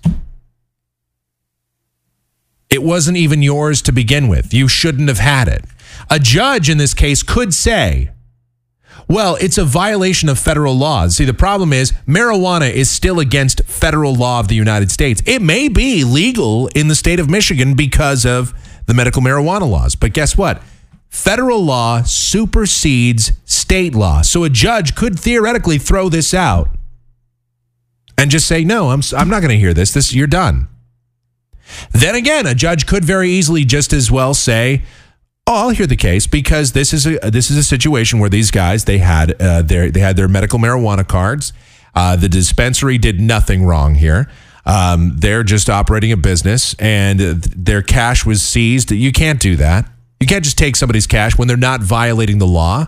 It 2.70 2.84
wasn't 2.84 3.18
even 3.18 3.42
yours 3.42 3.82
to 3.84 3.92
begin 3.92 4.28
with. 4.28 4.54
You 4.54 4.68
shouldn't 4.68 5.08
have 5.08 5.20
had 5.20 5.48
it. 5.48 5.64
A 6.10 6.20
judge 6.20 6.70
in 6.70 6.80
this 6.80 6.94
case 6.94 7.22
could 7.24 7.54
say, 7.54 8.10
well, 9.08 9.36
it's 9.42 9.58
a 9.58 9.66
violation 9.66 10.30
of 10.30 10.40
federal 10.40 10.76
laws. 10.76 11.16
See, 11.16 11.26
the 11.26 11.34
problem 11.34 11.74
is 11.74 11.92
marijuana 12.08 12.72
is 12.72 12.90
still 12.90 13.20
against 13.20 13.64
federal 13.66 14.16
law 14.16 14.40
of 14.40 14.48
the 14.48 14.56
United 14.56 14.92
States. 14.92 15.22
It 15.26 15.42
may 15.42 15.68
be 15.68 16.04
legal 16.04 16.68
in 16.68 16.88
the 16.88 16.96
state 16.96 17.20
of 17.20 17.30
Michigan 17.30 17.76
because 17.76 18.26
of 18.26 18.54
the 18.86 18.94
medical 18.94 19.22
marijuana 19.22 19.70
laws. 19.70 19.96
But 19.96 20.14
guess 20.14 20.38
what? 20.38 20.62
Federal 21.10 21.64
law 21.64 22.02
supersedes 22.04 23.34
state 23.46 23.94
law. 23.94 24.22
So 24.22 24.44
a 24.44 24.50
judge 24.50 24.96
could 24.96 25.20
theoretically 25.20 25.78
throw 25.78 26.10
this 26.10 26.34
out 26.34 26.70
and 28.18 28.32
just 28.32 28.48
say, 28.48 28.64
no, 28.64 28.90
I'm, 28.90 29.02
I'm 29.16 29.30
not 29.30 29.42
going 29.42 29.52
to 29.52 29.58
hear 29.58 29.74
this. 29.74 29.94
This 29.94 30.14
You're 30.14 30.28
done. 30.28 30.70
Then 31.92 32.16
again, 32.16 32.46
a 32.46 32.56
judge 32.56 32.86
could 32.86 33.06
very 33.06 33.30
easily 33.30 33.64
just 33.64 33.94
as 33.94 34.12
well 34.12 34.34
say, 34.34 34.84
"Oh, 35.48 35.56
I'll 35.56 35.70
hear 35.70 35.88
the 35.88 35.96
case 35.96 36.28
because 36.28 36.72
this 36.72 36.94
is 36.94 37.06
a 37.06 37.18
this 37.30 37.50
is 37.52 37.58
a 37.58 37.64
situation 37.64 38.20
where 38.20 38.30
these 38.30 38.52
guys 38.52 38.86
they 38.86 39.00
had 39.00 39.42
uh, 39.42 39.62
their 39.62 39.90
they 39.92 40.00
had 40.00 40.16
their 40.16 40.28
medical 40.28 40.60
marijuana 40.60 41.08
cards. 41.08 41.54
Uh, 41.96 42.16
the 42.16 42.30
dispensary 42.30 42.98
did 42.98 43.20
nothing 43.20 43.66
wrong 43.66 43.96
here. 43.96 44.30
Um, 44.66 45.14
they're 45.18 45.44
just 45.44 45.70
operating 45.70 46.12
a 46.12 46.18
business, 46.18 46.74
and 46.80 47.20
their 47.20 47.82
cash 47.82 48.26
was 48.26 48.42
seized. 48.42 48.92
You 48.92 49.12
can't 49.12 49.40
do 49.40 49.56
that. 49.58 49.90
You 50.20 50.28
can't 50.28 50.44
just 50.44 50.58
take 50.58 50.76
somebody's 50.76 51.06
cash 51.06 51.38
when 51.38 51.48
they're 51.48 51.58
not 51.58 51.82
violating 51.82 52.38
the 52.38 52.48
law. 52.48 52.88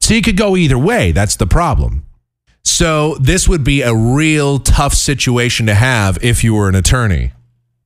So 0.00 0.14
you 0.14 0.22
could 0.22 0.36
go 0.36 0.56
either 0.56 0.78
way. 0.78 1.12
That's 1.12 1.36
the 1.36 1.46
problem. 1.46 2.04
So 2.64 3.14
this 3.14 3.48
would 3.48 3.64
be 3.64 3.80
a 3.80 3.94
real 3.94 4.58
tough 4.58 4.92
situation 4.92 5.66
to 5.66 5.74
have 5.74 6.18
if 6.22 6.44
you 6.44 6.54
were 6.54 6.68
an 6.68 6.74
attorney. 6.74 7.32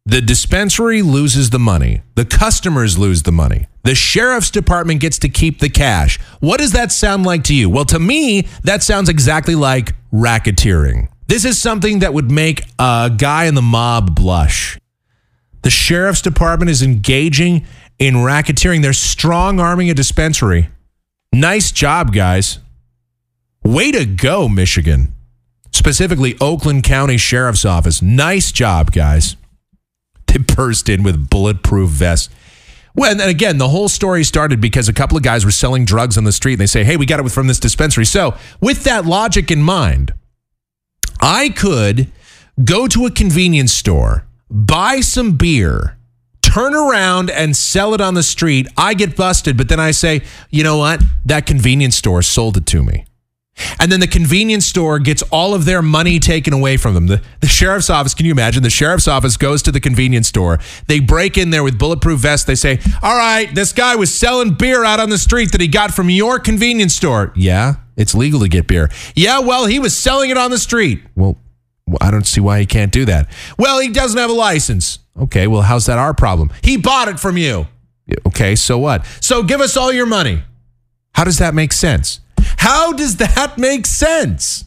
The 0.04 0.20
dispensary 0.20 1.00
loses 1.00 1.50
the 1.50 1.60
money. 1.60 2.02
The 2.16 2.24
customers 2.24 2.98
lose 2.98 3.22
the 3.22 3.30
money. 3.30 3.68
The 3.84 3.94
sheriff's 3.94 4.50
department 4.50 5.00
gets 5.00 5.18
to 5.20 5.28
keep 5.28 5.60
the 5.60 5.68
cash. 5.68 6.18
What 6.40 6.58
does 6.58 6.72
that 6.72 6.90
sound 6.90 7.24
like 7.24 7.44
to 7.44 7.54
you? 7.54 7.70
Well, 7.70 7.84
to 7.84 8.00
me, 8.00 8.48
that 8.64 8.82
sounds 8.82 9.08
exactly 9.08 9.54
like 9.54 9.94
racketeering. 10.12 11.08
This 11.28 11.44
is 11.44 11.60
something 11.60 12.00
that 12.00 12.12
would 12.12 12.32
make 12.32 12.64
a 12.80 13.12
guy 13.16 13.44
in 13.44 13.54
the 13.54 13.62
mob 13.62 14.16
blush. 14.16 14.76
The 15.62 15.70
sheriff's 15.70 16.20
department 16.20 16.70
is 16.70 16.82
engaging 16.82 17.64
in 18.00 18.14
racketeering. 18.14 18.82
They're 18.82 18.92
strong 18.92 19.60
arming 19.60 19.88
a 19.88 19.94
dispensary. 19.94 20.68
Nice 21.32 21.70
job, 21.70 22.12
guys. 22.12 22.58
Way 23.64 23.92
to 23.92 24.04
go, 24.04 24.48
Michigan. 24.48 25.14
Specifically, 25.72 26.36
Oakland 26.40 26.82
County 26.82 27.16
Sheriff's 27.16 27.64
Office. 27.64 28.02
Nice 28.02 28.50
job, 28.50 28.90
guys. 28.90 29.36
They 30.32 30.38
burst 30.38 30.88
in 30.88 31.02
with 31.02 31.28
bulletproof 31.28 31.90
vests. 31.90 32.32
Well, 32.94 33.10
and 33.10 33.20
again, 33.22 33.58
the 33.58 33.68
whole 33.68 33.88
story 33.88 34.22
started 34.24 34.60
because 34.60 34.88
a 34.88 34.92
couple 34.92 35.16
of 35.16 35.22
guys 35.22 35.44
were 35.44 35.50
selling 35.50 35.84
drugs 35.84 36.18
on 36.18 36.24
the 36.24 36.32
street 36.32 36.54
and 36.54 36.60
they 36.60 36.66
say, 36.66 36.84
hey, 36.84 36.96
we 36.96 37.06
got 37.06 37.20
it 37.20 37.30
from 37.30 37.46
this 37.46 37.58
dispensary. 37.58 38.04
So, 38.04 38.36
with 38.60 38.84
that 38.84 39.06
logic 39.06 39.50
in 39.50 39.62
mind, 39.62 40.12
I 41.20 41.48
could 41.50 42.08
go 42.62 42.86
to 42.88 43.06
a 43.06 43.10
convenience 43.10 43.72
store, 43.72 44.26
buy 44.50 45.00
some 45.00 45.36
beer, 45.36 45.96
turn 46.42 46.74
around 46.74 47.30
and 47.30 47.56
sell 47.56 47.94
it 47.94 48.00
on 48.00 48.14
the 48.14 48.22
street. 48.22 48.66
I 48.76 48.92
get 48.92 49.16
busted, 49.16 49.56
but 49.56 49.68
then 49.68 49.80
I 49.80 49.92
say, 49.92 50.22
you 50.50 50.62
know 50.62 50.76
what? 50.76 51.02
That 51.24 51.46
convenience 51.46 51.96
store 51.96 52.20
sold 52.20 52.58
it 52.58 52.66
to 52.66 52.82
me. 52.82 53.06
And 53.78 53.90
then 53.90 54.00
the 54.00 54.06
convenience 54.06 54.66
store 54.66 54.98
gets 54.98 55.22
all 55.30 55.54
of 55.54 55.64
their 55.64 55.82
money 55.82 56.18
taken 56.18 56.52
away 56.52 56.76
from 56.76 56.94
them. 56.94 57.06
The, 57.06 57.22
the 57.40 57.46
sheriff's 57.46 57.90
office, 57.90 58.14
can 58.14 58.26
you 58.26 58.32
imagine? 58.32 58.62
The 58.62 58.70
sheriff's 58.70 59.08
office 59.08 59.36
goes 59.36 59.62
to 59.62 59.72
the 59.72 59.80
convenience 59.80 60.28
store. 60.28 60.58
They 60.86 61.00
break 61.00 61.36
in 61.38 61.50
there 61.50 61.62
with 61.64 61.78
bulletproof 61.78 62.20
vests. 62.20 62.46
They 62.46 62.54
say, 62.54 62.80
All 63.02 63.16
right, 63.16 63.52
this 63.54 63.72
guy 63.72 63.96
was 63.96 64.14
selling 64.14 64.54
beer 64.54 64.84
out 64.84 65.00
on 65.00 65.10
the 65.10 65.18
street 65.18 65.52
that 65.52 65.60
he 65.60 65.68
got 65.68 65.92
from 65.92 66.10
your 66.10 66.38
convenience 66.38 66.94
store. 66.94 67.32
Yeah, 67.36 67.74
it's 67.96 68.14
legal 68.14 68.40
to 68.40 68.48
get 68.48 68.66
beer. 68.66 68.90
Yeah, 69.14 69.40
well, 69.40 69.66
he 69.66 69.78
was 69.78 69.96
selling 69.96 70.30
it 70.30 70.36
on 70.36 70.50
the 70.50 70.58
street. 70.58 71.02
Well, 71.14 71.38
I 72.00 72.10
don't 72.10 72.26
see 72.26 72.40
why 72.40 72.60
he 72.60 72.66
can't 72.66 72.92
do 72.92 73.04
that. 73.06 73.28
Well, 73.58 73.80
he 73.80 73.88
doesn't 73.88 74.18
have 74.18 74.30
a 74.30 74.34
license. 74.34 74.98
Okay, 75.20 75.46
well, 75.46 75.62
how's 75.62 75.86
that 75.86 75.98
our 75.98 76.14
problem? 76.14 76.50
He 76.62 76.76
bought 76.76 77.08
it 77.08 77.20
from 77.20 77.36
you. 77.36 77.66
Okay, 78.26 78.56
so 78.56 78.78
what? 78.78 79.06
So 79.20 79.42
give 79.42 79.60
us 79.60 79.76
all 79.76 79.92
your 79.92 80.06
money. 80.06 80.42
How 81.14 81.24
does 81.24 81.38
that 81.38 81.54
make 81.54 81.72
sense? 81.72 82.20
How 82.62 82.92
does 82.92 83.16
that 83.16 83.58
make 83.58 83.86
sense? 83.86 84.66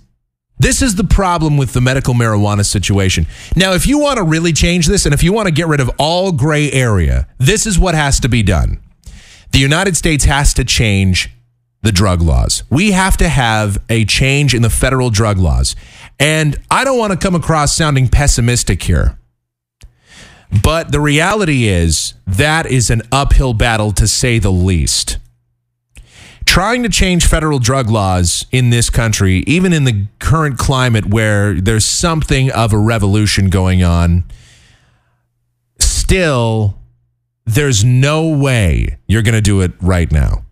This 0.60 0.82
is 0.82 0.96
the 0.96 1.06
problem 1.06 1.56
with 1.56 1.72
the 1.72 1.80
medical 1.80 2.14
marijuana 2.14 2.66
situation. 2.66 3.26
Now, 3.56 3.72
if 3.72 3.88
you 3.88 4.00
want 4.00 4.18
to 4.18 4.24
really 4.24 4.52
change 4.52 4.88
this 4.88 5.06
and 5.06 5.14
if 5.14 5.24
you 5.24 5.32
want 5.32 5.48
to 5.48 5.54
get 5.54 5.68
rid 5.68 5.80
of 5.80 5.90
all 5.98 6.34
gray 6.34 6.70
area, 6.74 7.26
this 7.38 7.66
is 7.66 7.80
what 7.80 7.96
has 7.96 8.20
to 8.20 8.28
be 8.28 8.44
done. 8.44 8.82
The 9.54 9.60
United 9.60 9.96
States 9.96 10.26
has 10.26 10.54
to 10.56 10.66
change 10.66 11.30
the 11.84 11.94
drug 11.94 12.22
laws. 12.22 12.64
We 12.70 12.92
have 12.92 13.16
to 13.16 13.30
have 13.30 13.78
a 13.88 14.04
change 14.04 14.54
in 14.54 14.62
the 14.62 14.70
federal 14.70 15.10
drug 15.10 15.38
laws. 15.38 15.74
And 16.20 16.58
I 16.70 16.84
don't 16.84 17.00
want 17.00 17.14
to 17.14 17.18
come 17.18 17.34
across 17.34 17.74
sounding 17.74 18.10
pessimistic 18.10 18.84
here. 18.84 19.18
But 20.62 20.92
the 20.92 21.00
reality 21.00 21.70
is 21.70 22.14
that 22.28 22.66
is 22.66 22.90
an 22.90 23.04
uphill 23.10 23.54
battle 23.54 23.94
to 23.94 24.06
say 24.06 24.38
the 24.38 24.52
least 24.52 25.18
trying 26.46 26.84
to 26.84 26.90
change 26.90 27.26
federal 27.26 27.60
drug 27.60 27.90
laws 27.90 28.46
in 28.52 28.70
this 28.70 28.90
country, 28.90 29.44
even 29.48 29.74
in 29.74 29.84
the 29.84 30.08
current 30.20 30.58
climate 30.58 31.06
where 31.08 31.54
there's 31.54 31.86
something 31.86 32.52
of 32.52 32.72
a 32.74 32.78
revolution 32.78 33.50
going 33.50 33.84
on, 33.84 34.24
still, 35.80 36.80
there's 37.46 37.84
no 37.84 38.28
way 38.28 38.98
you're 39.08 39.24
going 39.24 39.36
to 39.36 39.42
do 39.42 39.62
it 39.62 39.72
right 39.82 40.12
now. 40.12 40.46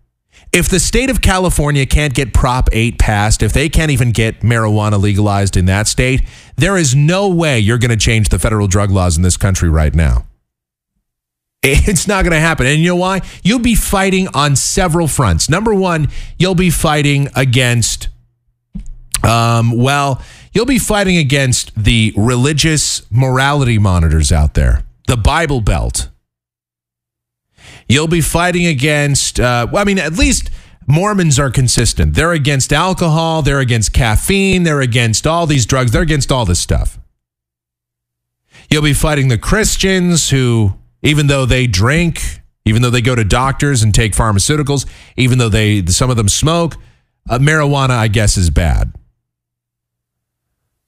If 0.52 0.70
the 0.70 0.80
state 0.80 1.10
of 1.10 1.22
California 1.22 1.88
can't 1.88 2.14
get 2.14 2.32
Prop 2.32 2.70
8 2.72 3.00
passed, 3.00 3.42
if 3.42 3.54
they 3.54 3.70
can't 3.70 3.90
even 3.90 4.12
get 4.12 4.42
marijuana 4.42 5.02
legalized 5.02 5.58
in 5.58 5.66
that 5.66 5.88
state, 5.88 6.22
there 6.58 6.78
is 6.78 6.94
no 6.94 7.28
way 7.28 7.60
you're 7.60 7.80
going 7.80 7.90
to 7.90 7.98
change 7.98 8.30
the 8.30 8.38
federal 8.38 8.68
drug 8.68 8.92
laws 8.92 9.18
in 9.18 9.24
this 9.24 9.36
country 9.36 9.68
right 9.68 9.96
now. 9.96 10.28
It's 11.66 12.10
not 12.10 12.24
going 12.24 12.34
to 12.34 12.40
happen. 12.40 12.66
And 12.68 12.80
you 12.80 12.90
know 12.90 12.98
why? 12.98 13.22
You'll 13.42 13.58
be 13.60 13.76
fighting 13.76 14.28
on 14.34 14.58
several 14.58 15.08
fronts. 15.08 15.50
Number 15.50 15.74
one, 15.74 16.10
you'll 16.38 16.56
be 16.56 16.70
fighting 16.70 17.30
against, 17.36 18.10
um, 19.24 19.72
well, 19.72 20.22
you'll 20.52 20.66
be 20.66 20.78
fighting 20.78 21.16
against 21.16 21.72
the 21.82 22.14
religious 22.18 23.10
morality 23.10 23.80
monitors 23.80 24.30
out 24.30 24.56
there, 24.56 24.84
the 25.08 25.16
Bible 25.16 25.62
Belt. 25.62 26.10
You'll 27.88 28.08
be 28.08 28.22
fighting 28.22 28.66
against, 28.66 29.40
uh, 29.40 29.68
well, 29.72 29.82
I 29.82 29.86
mean, 29.86 30.00
at 30.00 30.14
least 30.14 30.50
Mormons 30.86 31.40
are 31.40 31.50
consistent. 31.50 32.14
They're 32.14 32.34
against 32.34 32.74
alcohol, 32.74 33.42
they're 33.42 33.60
against 33.60 33.94
caffeine, 33.94 34.64
they're 34.64 34.82
against 34.82 35.26
all 35.26 35.48
these 35.48 35.66
drugs, 35.66 35.92
they're 35.92 36.02
against 36.02 36.30
all 36.30 36.44
this 36.44 36.60
stuff. 36.60 37.00
You'll 38.70 38.82
be 38.82 38.94
fighting 38.94 39.30
the 39.30 39.38
Christians 39.38 40.30
who 40.30 40.74
even 41.04 41.28
though 41.28 41.46
they 41.46 41.68
drink, 41.68 42.42
even 42.66 42.82
though 42.82 42.90
they 42.90 43.02
go 43.02 43.14
to 43.14 43.24
doctors 43.24 43.84
and 43.84 43.94
take 43.94 44.14
pharmaceuticals, 44.14 44.88
even 45.18 45.38
though 45.38 45.50
they 45.50 45.86
some 45.86 46.10
of 46.10 46.18
them 46.18 46.30
smoke, 46.30 46.76
uh, 47.30 47.38
marijuana 47.38 47.92
I 47.92 48.08
guess 48.08 48.38
is 48.38 48.50
bad. 48.50 48.94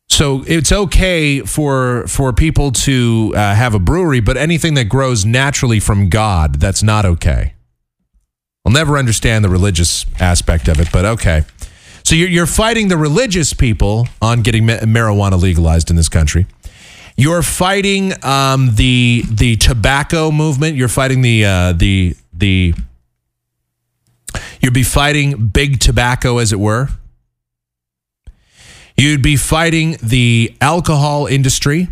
So 0.08 0.44
it's 0.48 0.72
okay 0.72 1.42
for 1.42 2.08
for 2.08 2.32
people 2.32 2.72
to 2.72 3.34
uh, 3.36 3.54
have 3.54 3.74
a 3.74 3.80
brewery, 3.80 4.22
but 4.22 4.38
anything 4.38 4.76
that 4.76 4.86
grows 4.86 5.26
naturally 5.26 5.80
from 5.80 6.10
God, 6.10 6.56
that's 6.56 6.82
not 6.82 7.06
okay. 7.06 7.54
I'll 8.66 8.72
never 8.72 8.98
understand 8.98 9.46
the 9.46 9.50
religious 9.50 10.06
aspect 10.20 10.68
of 10.68 10.80
it, 10.80 10.90
but 10.92 11.06
okay. 11.06 11.44
So 12.04 12.16
you're, 12.16 12.30
you're 12.30 12.46
fighting 12.46 12.88
the 12.88 12.98
religious 12.98 13.54
people 13.54 14.08
on 14.22 14.42
getting 14.42 14.66
marijuana 14.66 15.40
legalized 15.40 15.90
in 15.90 15.96
this 15.96 16.10
country. 16.10 16.46
You're 17.18 17.44
fighting 17.44 18.14
um, 18.26 18.76
the 18.76 19.24
the 19.30 19.56
tobacco 19.56 20.32
movement. 20.32 20.76
You're 20.76 20.90
fighting 20.90 21.22
the 21.22 21.46
uh, 21.46 21.74
the 21.74 22.16
the. 22.34 22.74
You'd 24.60 24.74
be 24.74 24.84
fighting 24.84 25.48
big 25.48 25.80
tobacco, 25.80 26.40
as 26.40 26.52
it 26.52 26.60
were. 26.60 26.90
You'd 28.98 29.22
be 29.22 29.36
fighting 29.36 29.98
the 30.02 30.56
alcohol 30.62 31.26
industry 31.28 31.90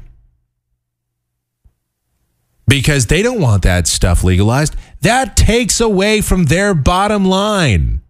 because 2.68 3.08
they 3.08 3.22
don't 3.22 3.42
want 3.42 3.64
that 3.64 3.88
stuff 3.88 4.24
legalized. 4.24 4.76
That 5.02 5.36
takes 5.36 5.80
away 5.80 6.22
from 6.22 6.46
their 6.46 6.74
bottom 6.74 7.26
line. 7.26 8.02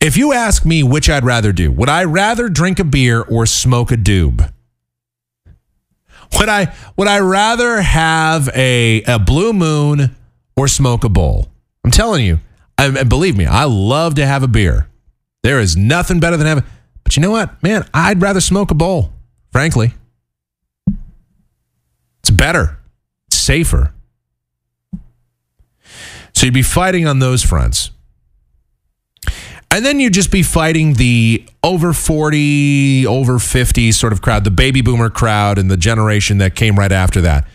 If 0.00 0.16
you 0.16 0.32
ask 0.32 0.64
me 0.64 0.82
which 0.82 1.08
I'd 1.08 1.24
rather 1.24 1.52
do, 1.52 1.70
would 1.70 1.88
I 1.88 2.04
rather 2.04 2.48
drink 2.48 2.78
a 2.78 2.84
beer 2.84 3.20
or 3.20 3.46
smoke 3.46 3.92
a 3.92 3.96
doob? 3.96 4.51
Would 6.38 6.48
I 6.48 6.74
would 6.96 7.08
I 7.08 7.20
rather 7.20 7.80
have 7.80 8.48
a 8.54 9.02
a 9.02 9.18
blue 9.18 9.52
moon 9.52 10.16
or 10.56 10.68
smoke 10.68 11.04
a 11.04 11.08
bowl? 11.08 11.48
I'm 11.84 11.90
telling 11.90 12.24
you, 12.24 12.38
I, 12.78 12.86
and 12.86 13.08
believe 13.08 13.36
me, 13.36 13.46
I 13.46 13.64
love 13.64 14.14
to 14.14 14.26
have 14.26 14.42
a 14.42 14.48
beer. 14.48 14.88
There 15.42 15.60
is 15.60 15.76
nothing 15.76 16.20
better 16.20 16.36
than 16.36 16.46
having. 16.46 16.64
But 17.04 17.16
you 17.16 17.22
know 17.22 17.30
what, 17.30 17.62
man? 17.62 17.86
I'd 17.92 18.22
rather 18.22 18.40
smoke 18.40 18.70
a 18.70 18.74
bowl. 18.74 19.12
Frankly, 19.50 19.92
it's 22.20 22.30
better, 22.30 22.78
it's 23.28 23.38
safer. 23.38 23.92
So 26.34 26.46
you'd 26.46 26.54
be 26.54 26.62
fighting 26.62 27.06
on 27.06 27.18
those 27.18 27.42
fronts. 27.42 27.90
And 29.72 29.86
then 29.86 29.98
you'd 30.00 30.12
just 30.12 30.30
be 30.30 30.42
fighting 30.42 30.94
the 30.94 31.46
over 31.62 31.94
40, 31.94 33.06
over 33.06 33.38
50 33.38 33.92
sort 33.92 34.12
of 34.12 34.20
crowd, 34.20 34.44
the 34.44 34.50
baby 34.50 34.82
boomer 34.82 35.08
crowd, 35.08 35.58
and 35.58 35.70
the 35.70 35.78
generation 35.78 36.36
that 36.38 36.54
came 36.54 36.78
right 36.78 36.92
after 36.92 37.22
that. 37.22 37.48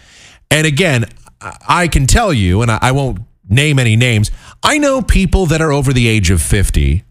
And 0.49 0.65
again, 0.65 1.05
I 1.39 1.87
can 1.87 2.07
tell 2.07 2.33
you, 2.33 2.63
and 2.63 2.71
I 2.71 2.91
won't 2.91 3.19
name 3.47 3.77
any 3.77 3.95
names, 3.95 4.31
I 4.63 4.79
know 4.79 5.03
people 5.03 5.45
that 5.45 5.61
are 5.61 5.71
over 5.71 5.93
the 5.93 6.07
age 6.07 6.31
of 6.31 6.41
50 6.41 7.03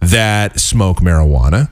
that 0.00 0.58
smoke 0.58 0.98
marijuana. 0.98 1.70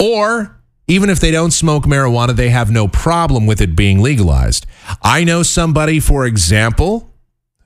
Or 0.00 0.62
even 0.86 1.10
if 1.10 1.18
they 1.18 1.32
don't 1.32 1.50
smoke 1.50 1.84
marijuana, 1.86 2.36
they 2.36 2.50
have 2.50 2.70
no 2.70 2.86
problem 2.86 3.46
with 3.46 3.60
it 3.60 3.74
being 3.74 4.00
legalized. 4.00 4.64
I 5.02 5.24
know 5.24 5.42
somebody, 5.42 5.98
for 5.98 6.24
example, 6.24 7.09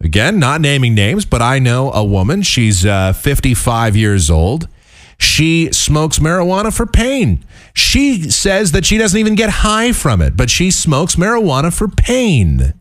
Again, 0.04 0.38
not 0.38 0.60
naming 0.60 0.94
names, 0.94 1.24
but 1.24 1.40
I 1.40 1.58
know 1.58 1.90
a 1.90 2.04
woman. 2.04 2.42
She's 2.42 2.84
uh, 2.84 3.14
55 3.14 3.96
years 3.96 4.30
old. 4.30 4.68
She 5.16 5.72
smokes 5.72 6.18
marijuana 6.18 6.76
for 6.76 6.84
pain. 6.84 7.42
She 7.72 8.30
says 8.30 8.72
that 8.72 8.84
she 8.84 8.98
doesn't 8.98 9.18
even 9.18 9.34
get 9.34 9.48
high 9.48 9.92
from 9.92 10.20
it, 10.20 10.36
but 10.36 10.50
she 10.50 10.70
smokes 10.70 11.16
marijuana 11.16 11.72
for 11.72 11.88
pain. 11.88 12.74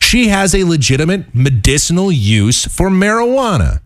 She 0.00 0.28
has 0.28 0.52
a 0.52 0.64
legitimate 0.64 1.32
medicinal 1.32 2.10
use 2.10 2.64
for 2.64 2.90
marijuana. 2.90 3.80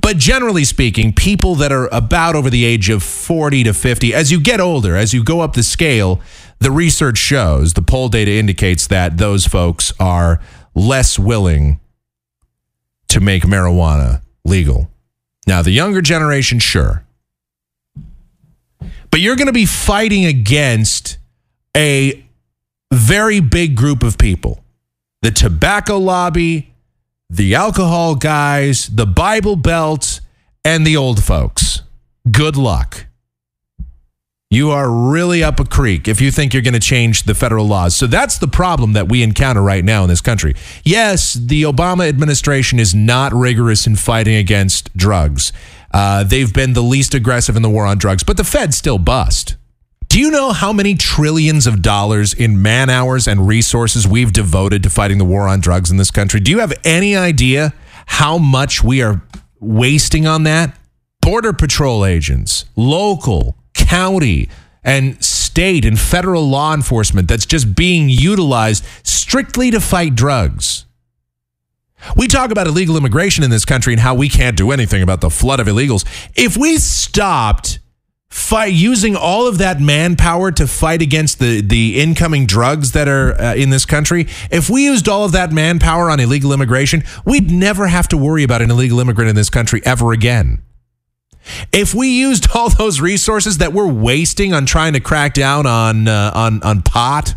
But 0.00 0.16
generally 0.16 0.64
speaking, 0.64 1.12
people 1.12 1.56
that 1.56 1.72
are 1.72 1.88
about 1.92 2.36
over 2.36 2.50
the 2.50 2.64
age 2.64 2.88
of 2.88 3.02
40 3.02 3.64
to 3.64 3.74
50, 3.74 4.14
as 4.14 4.30
you 4.30 4.40
get 4.40 4.60
older, 4.60 4.96
as 4.96 5.12
you 5.12 5.24
go 5.24 5.40
up 5.40 5.54
the 5.54 5.62
scale, 5.62 6.20
the 6.60 6.70
research 6.70 7.18
shows, 7.18 7.74
the 7.74 7.82
poll 7.82 8.08
data 8.08 8.32
indicates 8.32 8.86
that 8.88 9.18
those 9.18 9.46
folks 9.46 9.92
are 10.00 10.40
less 10.78 11.18
willing 11.18 11.80
to 13.08 13.20
make 13.20 13.42
marijuana 13.42 14.22
legal. 14.44 14.90
Now, 15.46 15.62
the 15.62 15.70
younger 15.70 16.00
generation, 16.00 16.58
sure. 16.58 17.04
But 19.10 19.20
you're 19.20 19.36
going 19.36 19.46
to 19.46 19.52
be 19.52 19.66
fighting 19.66 20.24
against 20.24 21.18
a 21.76 22.24
very 22.92 23.40
big 23.40 23.76
group 23.76 24.02
of 24.02 24.18
people 24.18 24.62
the 25.20 25.30
tobacco 25.32 25.98
lobby, 25.98 26.72
the 27.28 27.56
alcohol 27.56 28.14
guys, 28.14 28.86
the 28.86 29.06
Bible 29.06 29.56
Belt, 29.56 30.20
and 30.64 30.86
the 30.86 30.96
old 30.96 31.24
folks. 31.24 31.82
Good 32.30 32.56
luck 32.56 33.07
you 34.50 34.70
are 34.70 34.90
really 34.90 35.44
up 35.44 35.60
a 35.60 35.64
creek 35.64 36.08
if 36.08 36.22
you 36.22 36.30
think 36.30 36.54
you're 36.54 36.62
going 36.62 36.72
to 36.72 36.80
change 36.80 37.24
the 37.24 37.34
federal 37.34 37.66
laws. 37.66 37.94
So 37.94 38.06
that's 38.06 38.38
the 38.38 38.48
problem 38.48 38.94
that 38.94 39.08
we 39.08 39.22
encounter 39.22 39.60
right 39.60 39.84
now 39.84 40.04
in 40.04 40.08
this 40.08 40.22
country. 40.22 40.54
Yes, 40.84 41.34
the 41.34 41.62
Obama 41.64 42.08
administration 42.08 42.78
is 42.78 42.94
not 42.94 43.34
rigorous 43.34 43.86
in 43.86 43.96
fighting 43.96 44.36
against 44.36 44.96
drugs. 44.96 45.52
Uh, 45.92 46.24
they've 46.24 46.52
been 46.52 46.72
the 46.72 46.82
least 46.82 47.14
aggressive 47.14 47.56
in 47.56 47.62
the 47.62 47.68
war 47.68 47.84
on 47.84 47.98
drugs, 47.98 48.22
but 48.22 48.38
the 48.38 48.44
feds 48.44 48.76
still 48.76 48.98
bust. 48.98 49.56
Do 50.08 50.18
you 50.18 50.30
know 50.30 50.52
how 50.52 50.72
many 50.72 50.94
trillions 50.94 51.66
of 51.66 51.82
dollars 51.82 52.32
in 52.32 52.62
man 52.62 52.88
hours 52.88 53.28
and 53.28 53.46
resources 53.46 54.08
we've 54.08 54.32
devoted 54.32 54.82
to 54.84 54.90
fighting 54.90 55.18
the 55.18 55.26
war 55.26 55.46
on 55.46 55.60
drugs 55.60 55.90
in 55.90 55.98
this 55.98 56.10
country? 56.10 56.40
Do 56.40 56.50
you 56.50 56.60
have 56.60 56.72
any 56.84 57.14
idea 57.14 57.74
how 58.06 58.38
much 58.38 58.82
we 58.82 59.02
are 59.02 59.20
wasting 59.60 60.26
on 60.26 60.44
that? 60.44 60.74
Border 61.20 61.52
Patrol 61.52 62.06
agents, 62.06 62.64
local, 62.74 63.58
county 63.88 64.48
and 64.84 65.22
state 65.24 65.84
and 65.84 65.98
federal 65.98 66.48
law 66.48 66.74
enforcement 66.74 67.28
that's 67.28 67.46
just 67.46 67.74
being 67.74 68.08
utilized 68.08 68.84
strictly 69.02 69.70
to 69.70 69.80
fight 69.80 70.14
drugs. 70.14 70.84
We 72.16 72.28
talk 72.28 72.50
about 72.50 72.66
illegal 72.66 72.96
immigration 72.96 73.42
in 73.42 73.50
this 73.50 73.64
country 73.64 73.92
and 73.92 74.00
how 74.00 74.14
we 74.14 74.28
can't 74.28 74.56
do 74.56 74.70
anything 74.70 75.02
about 75.02 75.20
the 75.20 75.30
flood 75.30 75.58
of 75.58 75.66
illegals. 75.66 76.04
If 76.36 76.56
we 76.56 76.76
stopped 76.78 77.80
fight 78.30 78.74
using 78.74 79.16
all 79.16 79.48
of 79.48 79.58
that 79.58 79.80
manpower 79.80 80.52
to 80.52 80.66
fight 80.66 81.00
against 81.00 81.38
the 81.38 81.62
the 81.62 81.98
incoming 81.98 82.44
drugs 82.44 82.92
that 82.92 83.08
are 83.08 83.32
uh, 83.40 83.54
in 83.54 83.70
this 83.70 83.84
country, 83.84 84.28
if 84.50 84.70
we 84.70 84.84
used 84.84 85.08
all 85.08 85.24
of 85.24 85.32
that 85.32 85.50
manpower 85.50 86.10
on 86.10 86.20
illegal 86.20 86.52
immigration, 86.52 87.02
we'd 87.24 87.50
never 87.50 87.88
have 87.88 88.06
to 88.08 88.16
worry 88.16 88.44
about 88.44 88.62
an 88.62 88.70
illegal 88.70 89.00
immigrant 89.00 89.30
in 89.30 89.34
this 89.34 89.50
country 89.50 89.80
ever 89.84 90.12
again. 90.12 90.62
If 91.72 91.94
we 91.94 92.08
used 92.08 92.48
all 92.54 92.70
those 92.70 93.00
resources 93.00 93.58
that 93.58 93.72
we're 93.72 93.90
wasting 93.90 94.52
on 94.52 94.66
trying 94.66 94.92
to 94.94 95.00
crack 95.00 95.34
down 95.34 95.66
on 95.66 96.08
uh, 96.08 96.32
on 96.34 96.62
on 96.62 96.82
pot, 96.82 97.34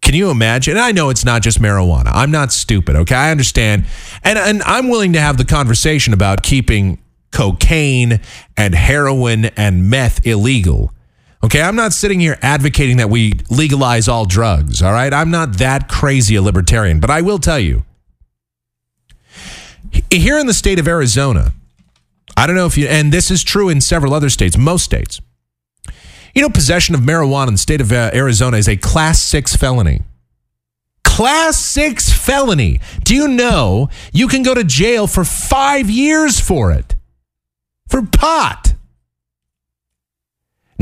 can 0.00 0.14
you 0.14 0.30
imagine? 0.30 0.72
And 0.76 0.80
I 0.80 0.92
know 0.92 1.10
it's 1.10 1.24
not 1.24 1.42
just 1.42 1.60
marijuana. 1.60 2.10
I'm 2.12 2.30
not 2.30 2.52
stupid, 2.52 2.96
okay? 2.96 3.14
I 3.14 3.30
understand. 3.30 3.86
And 4.24 4.38
and 4.38 4.62
I'm 4.64 4.88
willing 4.88 5.12
to 5.14 5.20
have 5.20 5.36
the 5.36 5.44
conversation 5.44 6.12
about 6.12 6.42
keeping 6.42 6.98
cocaine 7.30 8.20
and 8.56 8.74
heroin 8.74 9.46
and 9.56 9.88
meth 9.88 10.26
illegal. 10.26 10.92
Okay, 11.44 11.60
I'm 11.60 11.74
not 11.74 11.92
sitting 11.92 12.20
here 12.20 12.38
advocating 12.40 12.98
that 12.98 13.10
we 13.10 13.32
legalize 13.50 14.06
all 14.06 14.24
drugs, 14.24 14.80
all 14.80 14.92
right? 14.92 15.12
I'm 15.12 15.30
not 15.30 15.58
that 15.58 15.88
crazy 15.88 16.36
a 16.36 16.42
libertarian, 16.42 17.00
but 17.00 17.10
I 17.10 17.20
will 17.20 17.38
tell 17.38 17.58
you. 17.58 17.84
Here 20.08 20.38
in 20.38 20.46
the 20.46 20.54
state 20.54 20.78
of 20.78 20.86
Arizona, 20.86 21.52
I 22.36 22.46
don't 22.46 22.56
know 22.56 22.66
if 22.66 22.76
you, 22.78 22.86
and 22.86 23.12
this 23.12 23.30
is 23.30 23.44
true 23.44 23.68
in 23.68 23.80
several 23.80 24.14
other 24.14 24.30
states, 24.30 24.56
most 24.56 24.84
states. 24.84 25.20
You 26.34 26.42
know, 26.42 26.48
possession 26.48 26.94
of 26.94 27.02
marijuana 27.02 27.48
in 27.48 27.54
the 27.54 27.58
state 27.58 27.80
of 27.80 27.92
uh, 27.92 28.10
Arizona 28.14 28.56
is 28.56 28.68
a 28.68 28.76
class 28.76 29.20
six 29.20 29.54
felony. 29.54 30.02
Class 31.04 31.58
six 31.58 32.10
felony. 32.10 32.80
Do 33.04 33.14
you 33.14 33.28
know 33.28 33.90
you 34.12 34.28
can 34.28 34.42
go 34.42 34.54
to 34.54 34.64
jail 34.64 35.06
for 35.06 35.24
five 35.24 35.90
years 35.90 36.40
for 36.40 36.72
it? 36.72 36.96
For 37.88 38.02
pot. 38.02 38.72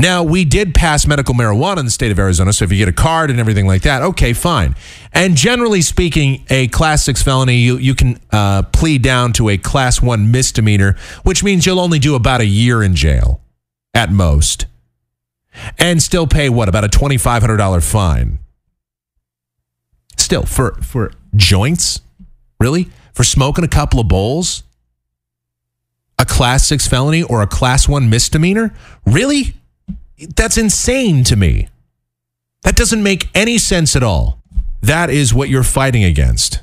Now, 0.01 0.23
we 0.23 0.45
did 0.45 0.73
pass 0.73 1.05
medical 1.05 1.35
marijuana 1.35 1.77
in 1.77 1.85
the 1.85 1.91
state 1.91 2.11
of 2.11 2.17
Arizona, 2.17 2.53
so 2.53 2.65
if 2.65 2.71
you 2.71 2.79
get 2.79 2.87
a 2.87 2.91
card 2.91 3.29
and 3.29 3.39
everything 3.39 3.67
like 3.67 3.83
that, 3.83 4.01
okay, 4.01 4.33
fine. 4.33 4.75
And 5.13 5.35
generally 5.35 5.83
speaking, 5.83 6.43
a 6.49 6.69
class 6.69 7.03
six 7.03 7.21
felony, 7.21 7.57
you, 7.57 7.77
you 7.77 7.93
can 7.93 8.19
uh, 8.31 8.63
plead 8.63 9.03
down 9.03 9.31
to 9.33 9.49
a 9.49 9.59
class 9.59 10.01
one 10.01 10.31
misdemeanor, 10.31 10.95
which 11.21 11.43
means 11.43 11.67
you'll 11.67 11.79
only 11.79 11.99
do 11.99 12.15
about 12.15 12.41
a 12.41 12.47
year 12.47 12.81
in 12.81 12.95
jail 12.95 13.41
at 13.93 14.11
most 14.11 14.65
and 15.77 16.01
still 16.01 16.25
pay 16.25 16.49
what, 16.49 16.67
about 16.67 16.83
a 16.83 16.89
$2,500 16.89 17.83
fine. 17.83 18.39
Still, 20.17 20.47
for, 20.47 20.81
for 20.81 21.11
joints? 21.35 22.01
Really? 22.59 22.89
For 23.13 23.23
smoking 23.23 23.63
a 23.63 23.67
couple 23.67 23.99
of 23.99 24.07
bowls? 24.07 24.63
A 26.17 26.25
class 26.25 26.67
six 26.67 26.87
felony 26.87 27.21
or 27.21 27.43
a 27.43 27.47
class 27.47 27.87
one 27.87 28.09
misdemeanor? 28.09 28.73
Really? 29.05 29.60
That's 30.35 30.57
insane 30.57 31.23
to 31.25 31.35
me. 31.35 31.69
That 32.63 32.75
doesn't 32.75 33.01
make 33.01 33.29
any 33.33 33.57
sense 33.57 33.95
at 33.95 34.03
all. 34.03 34.41
That 34.81 35.09
is 35.09 35.33
what 35.33 35.49
you're 35.49 35.63
fighting 35.63 36.03
against. 36.03 36.61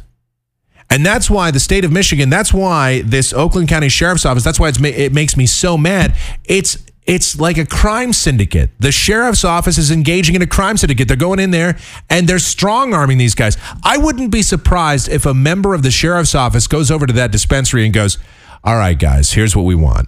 And 0.91 1.05
that's 1.05 1.29
why 1.29 1.51
the 1.51 1.61
state 1.61 1.85
of 1.85 1.93
Michigan, 1.93 2.31
that's 2.31 2.53
why 2.53 3.03
this 3.03 3.33
Oakland 3.33 3.69
County 3.69 3.89
Sheriff's 3.89 4.25
Office, 4.25 4.43
that's 4.43 4.59
why 4.59 4.71
it 4.71 5.13
makes 5.13 5.37
me 5.37 5.47
so 5.47 5.77
mad. 5.77 6.17
It's 6.45 6.79
it's 7.05 7.41
like 7.41 7.57
a 7.57 7.65
crime 7.65 8.13
syndicate. 8.13 8.71
The 8.81 8.93
sheriff's 8.93 9.43
office 9.43 9.79
is 9.79 9.91
engaging 9.91 10.35
in 10.35 10.43
a 10.43 10.47
crime 10.47 10.77
syndicate. 10.77 11.09
They're 11.09 11.17
going 11.17 11.39
in 11.39 11.53
there 11.53 11.79
and 12.11 12.29
they're 12.29 12.39
strong 12.39 12.93
arming 12.93 13.17
these 13.17 13.35
guys. 13.35 13.57
I 13.83 13.97
wouldn't 13.97 14.31
be 14.31 14.43
surprised 14.43 15.09
if 15.09 15.25
a 15.25 15.33
member 15.33 15.73
of 15.73 15.83
the 15.83 15.91
sheriff's 15.91 16.35
office 16.35 16.67
goes 16.67 16.91
over 16.91 17.07
to 17.07 17.15
that 17.15 17.33
dispensary 17.33 17.87
and 17.87 17.95
goes, 17.95 18.19
All 18.63 18.77
right, 18.77 18.99
guys, 18.99 19.33
here's 19.33 19.57
what 19.57 19.65
we 19.65 19.75
want. 19.75 20.07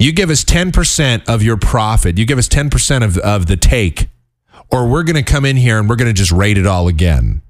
You 0.00 0.12
give 0.12 0.30
us 0.30 0.44
10% 0.44 1.28
of 1.28 1.42
your 1.42 1.58
profit. 1.58 2.16
You 2.16 2.24
give 2.24 2.38
us 2.38 2.48
10% 2.48 3.04
of, 3.04 3.18
of 3.18 3.46
the 3.46 3.56
take, 3.56 4.08
or 4.72 4.88
we're 4.88 5.02
going 5.02 5.22
to 5.22 5.22
come 5.22 5.44
in 5.44 5.58
here 5.58 5.78
and 5.78 5.90
we're 5.90 5.96
going 5.96 6.08
to 6.08 6.14
just 6.14 6.32
rate 6.32 6.56
it 6.56 6.66
all 6.66 6.88
again. 6.88 7.42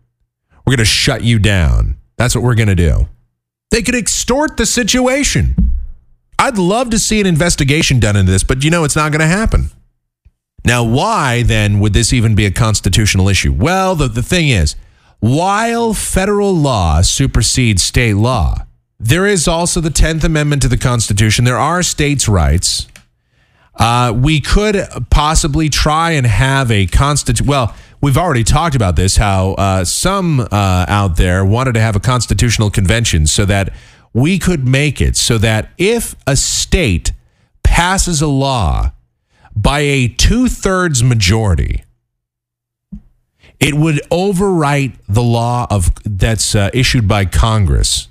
We're 0.67 0.73
going 0.73 0.79
to 0.79 0.85
shut 0.85 1.23
you 1.23 1.39
down. 1.39 1.97
That's 2.17 2.35
what 2.35 2.43
we're 2.43 2.57
going 2.57 2.69
to 2.69 2.75
do. 2.75 3.09
They 3.71 3.83
could 3.83 3.95
extort 3.95 4.57
the 4.57 4.67
situation. 4.67 5.55
I'd 6.41 6.59
love 6.59 6.91
to 6.91 6.99
see 6.99 7.21
an 7.21 7.27
investigation 7.27 8.01
done 8.01 8.17
into 8.17 8.33
this, 8.33 8.43
but 8.43 8.65
you 8.65 8.71
know 8.71 8.83
it's 8.83 8.97
not 8.97 9.13
going 9.13 9.21
to 9.21 9.27
happen. 9.27 9.71
Now, 10.65 10.83
why 10.83 11.45
then 11.45 11.79
would 11.79 11.93
this 11.93 12.13
even 12.13 12.35
be 12.35 12.47
a 12.47 12.51
constitutional 12.51 13.29
issue? 13.29 13.53
Well, 13.53 13.95
the, 13.95 14.09
the 14.09 14.25
thing 14.25 14.49
is, 14.49 14.75
while 15.21 15.95
federal 15.95 16.53
law 16.53 17.03
supersedes 17.03 17.85
state 17.85 18.17
law, 18.17 18.67
there 19.01 19.27
is 19.27 19.49
also 19.49 19.81
the 19.81 19.89
10th 19.89 20.25
Amendment 20.25 20.61
to 20.63 20.69
the 20.69 20.77
Constitution. 20.77 21.47
There 21.47 21.59
are 21.59 21.83
states' 21.83 22.29
rights. 22.29 22.87
Uh, 23.75 24.13
we 24.15 24.41
could 24.41 24.87
possibly 25.09 25.71
try 25.71 26.11
and 26.11 26.27
have 26.27 26.71
a 26.71 26.87
constitution. 26.87 27.47
Well, 27.47 27.75
we've 28.03 28.19
already 28.19 28.45
talked 28.45 28.77
about 28.77 28.97
this 28.97 29.17
how 29.17 29.53
uh, 29.53 29.85
some 29.87 30.41
uh, 30.41 30.47
out 30.87 31.17
there 31.17 31.47
wanted 31.47 31.73
to 31.73 31.81
have 31.81 31.97
a 31.97 32.01
constitutional 32.01 32.71
convention 32.71 33.27
so 33.27 33.47
that 33.47 33.73
we 34.13 34.39
could 34.39 34.69
make 34.69 35.01
it 35.01 35.17
so 35.17 35.39
that 35.39 35.71
if 35.79 36.15
a 36.27 36.37
state 36.37 37.13
passes 37.63 38.21
a 38.21 38.27
law 38.27 38.93
by 39.57 39.81
a 39.81 40.09
two 40.09 40.47
thirds 40.49 41.03
majority, 41.03 41.85
it 43.59 43.75
would 43.75 44.03
overwrite 44.11 44.99
the 45.09 45.23
law 45.23 45.67
of 45.71 45.91
that's 46.05 46.55
uh, 46.55 46.69
issued 46.75 47.09
by 47.09 47.25
Congress. 47.25 48.10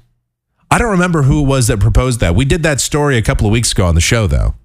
I 0.72 0.78
don't 0.78 0.92
remember 0.92 1.24
who 1.24 1.42
it 1.42 1.48
was 1.48 1.68
that 1.68 1.80
proposed 1.80 2.20
that. 2.20 2.36
We 2.36 2.46
did 2.46 2.64
that 2.64 2.80
story 2.80 3.18
a 3.18 3.22
couple 3.22 3.48
of 3.48 3.52
weeks 3.52 3.72
ago 3.72 3.86
on 3.86 3.96
the 3.96 4.02
show, 4.02 4.28
though. 4.28 4.56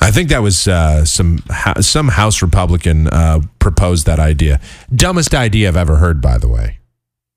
I 0.00 0.10
think 0.10 0.28
that 0.28 0.42
was 0.42 0.68
uh, 0.68 1.04
some 1.04 1.42
some 1.80 2.08
House 2.08 2.42
Republican 2.42 3.08
uh, 3.08 3.40
proposed 3.58 4.06
that 4.06 4.18
idea. 4.18 4.60
Dumbest 4.94 5.34
idea 5.34 5.68
I've 5.68 5.76
ever 5.76 5.96
heard, 5.96 6.20
by 6.20 6.38
the 6.38 6.48
way, 6.48 6.78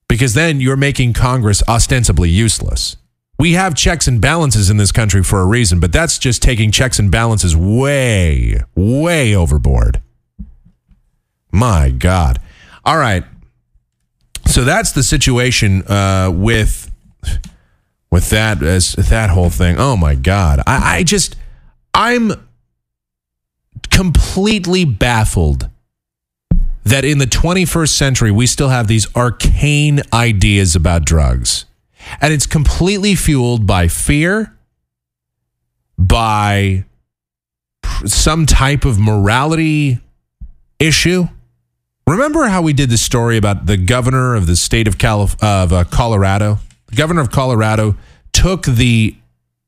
because 0.07 0.33
then 0.33 0.59
you're 0.59 0.77
making 0.77 1.13
Congress 1.13 1.63
ostensibly 1.67 2.29
useless. 2.29 2.97
We 3.37 3.53
have 3.53 3.73
checks 3.73 4.07
and 4.07 4.19
balances 4.19 4.69
in 4.69 4.75
this 4.75 4.91
country 4.91 5.23
for 5.23 5.39
a 5.39 5.45
reason, 5.45 5.79
but 5.79 5.93
that's 5.93 6.19
just 6.19 6.41
taking 6.41 6.71
checks 6.71 6.99
and 6.99 7.09
balances 7.09 7.55
way, 7.55 8.61
way 8.75 9.33
overboard. 9.33 10.01
My 11.51 11.89
God. 11.89 12.39
All 12.83 12.97
right. 12.97 13.23
So 14.49 14.63
that's 14.63 14.93
the 14.93 15.03
situation 15.03 15.83
uh, 15.87 16.31
with 16.33 16.91
with 18.11 18.31
that 18.31 18.63
as 18.63 18.93
that 18.93 19.29
whole 19.29 19.51
thing. 19.51 19.75
Oh 19.77 19.95
my 19.95 20.15
God. 20.15 20.61
I, 20.65 20.97
I 20.97 21.03
just 21.03 21.35
I'm 21.93 22.31
completely 23.91 24.85
baffled 24.85 25.69
that 26.83 27.05
in 27.05 27.19
the 27.19 27.25
21st 27.25 27.89
century 27.89 28.31
we 28.31 28.47
still 28.47 28.69
have 28.69 28.87
these 28.87 29.13
arcane 29.15 30.01
ideas 30.11 30.75
about 30.75 31.05
drugs. 31.05 31.65
And 32.19 32.33
it's 32.33 32.47
completely 32.47 33.13
fueled 33.13 33.67
by 33.67 33.87
fear, 33.87 34.57
by 35.95 36.85
some 38.05 38.47
type 38.47 38.83
of 38.83 38.99
morality 38.99 39.99
issue. 40.79 41.27
Remember 42.09 42.47
how 42.47 42.63
we 42.63 42.73
did 42.73 42.89
the 42.89 42.97
story 42.97 43.37
about 43.37 43.67
the 43.67 43.77
governor 43.77 44.33
of 44.33 44.47
the 44.47 44.55
state 44.55 44.87
of, 44.87 44.97
Calif- 44.97 45.35
of 45.43 45.71
uh, 45.71 45.83
Colorado? 45.83 46.57
The 46.87 46.95
governor 46.95 47.21
of 47.21 47.29
Colorado 47.29 47.97
took 48.33 48.63
the 48.63 49.15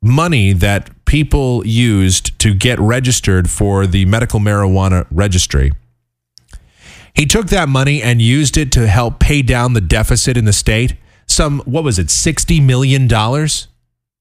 money 0.01 0.51
that 0.53 0.89
people 1.05 1.63
used 1.67 2.39
to 2.39 2.55
get 2.55 2.79
registered 2.79 3.47
for 3.47 3.85
the 3.85 4.05
medical 4.05 4.39
marijuana 4.39 5.05
registry. 5.11 5.71
He 7.13 7.27
took 7.27 7.45
that 7.49 7.69
money 7.69 8.01
and 8.01 8.19
used 8.23 8.57
it 8.57 8.71
to 8.71 8.87
help 8.87 9.19
pay 9.19 9.43
down 9.43 9.73
the 9.73 9.81
deficit 9.81 10.35
in 10.35 10.45
the 10.45 10.53
state. 10.53 10.95
Some, 11.27 11.59
what 11.65 11.83
was 11.83 11.99
it, 11.99 12.07
$60 12.07 12.65
million? 12.65 13.07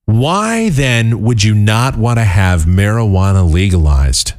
Why 0.05 0.69
then 0.69 1.23
would 1.23 1.43
you 1.43 1.55
not 1.55 1.97
want 1.97 2.19
to 2.19 2.25
have 2.25 2.65
marijuana 2.65 3.51
legalized? 3.51 4.35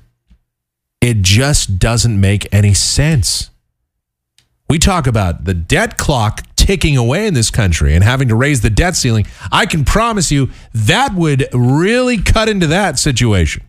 It 1.01 1.23
just 1.23 1.79
doesn't 1.79 2.21
make 2.21 2.47
any 2.53 2.75
sense. 2.75 3.50
We 4.71 4.79
talk 4.79 5.05
about 5.05 5.43
the 5.43 5.53
debt 5.53 5.97
clock 5.97 6.45
ticking 6.55 6.95
away 6.95 7.27
in 7.27 7.33
this 7.33 7.49
country 7.51 7.93
and 7.93 8.05
having 8.05 8.29
to 8.29 8.35
raise 8.35 8.61
the 8.61 8.69
debt 8.69 8.95
ceiling. 8.95 9.27
I 9.51 9.65
can 9.65 9.83
promise 9.83 10.31
you 10.31 10.49
that 10.73 11.13
would 11.13 11.49
really 11.53 12.21
cut 12.21 12.47
into 12.47 12.67
that 12.67 12.97
situation. 12.97 13.63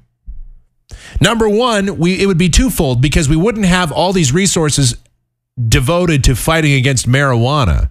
Number 1.20 1.48
one, 1.48 1.98
we 1.98 2.22
it 2.22 2.26
would 2.26 2.38
be 2.38 2.48
twofold 2.48 3.02
because 3.02 3.28
we 3.28 3.34
wouldn't 3.34 3.66
have 3.66 3.90
all 3.90 4.12
these 4.12 4.32
resources 4.32 4.94
devoted 5.60 6.22
to 6.22 6.36
fighting 6.36 6.74
against 6.74 7.08
marijuana 7.08 7.90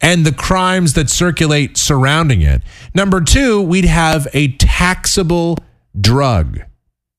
and 0.00 0.26
the 0.26 0.32
crimes 0.32 0.94
that 0.94 1.08
circulate 1.08 1.76
surrounding 1.76 2.42
it. 2.42 2.60
Number 2.92 3.20
two, 3.20 3.62
we'd 3.62 3.84
have 3.84 4.26
a 4.32 4.48
taxable 4.56 5.58
drug. 5.96 6.58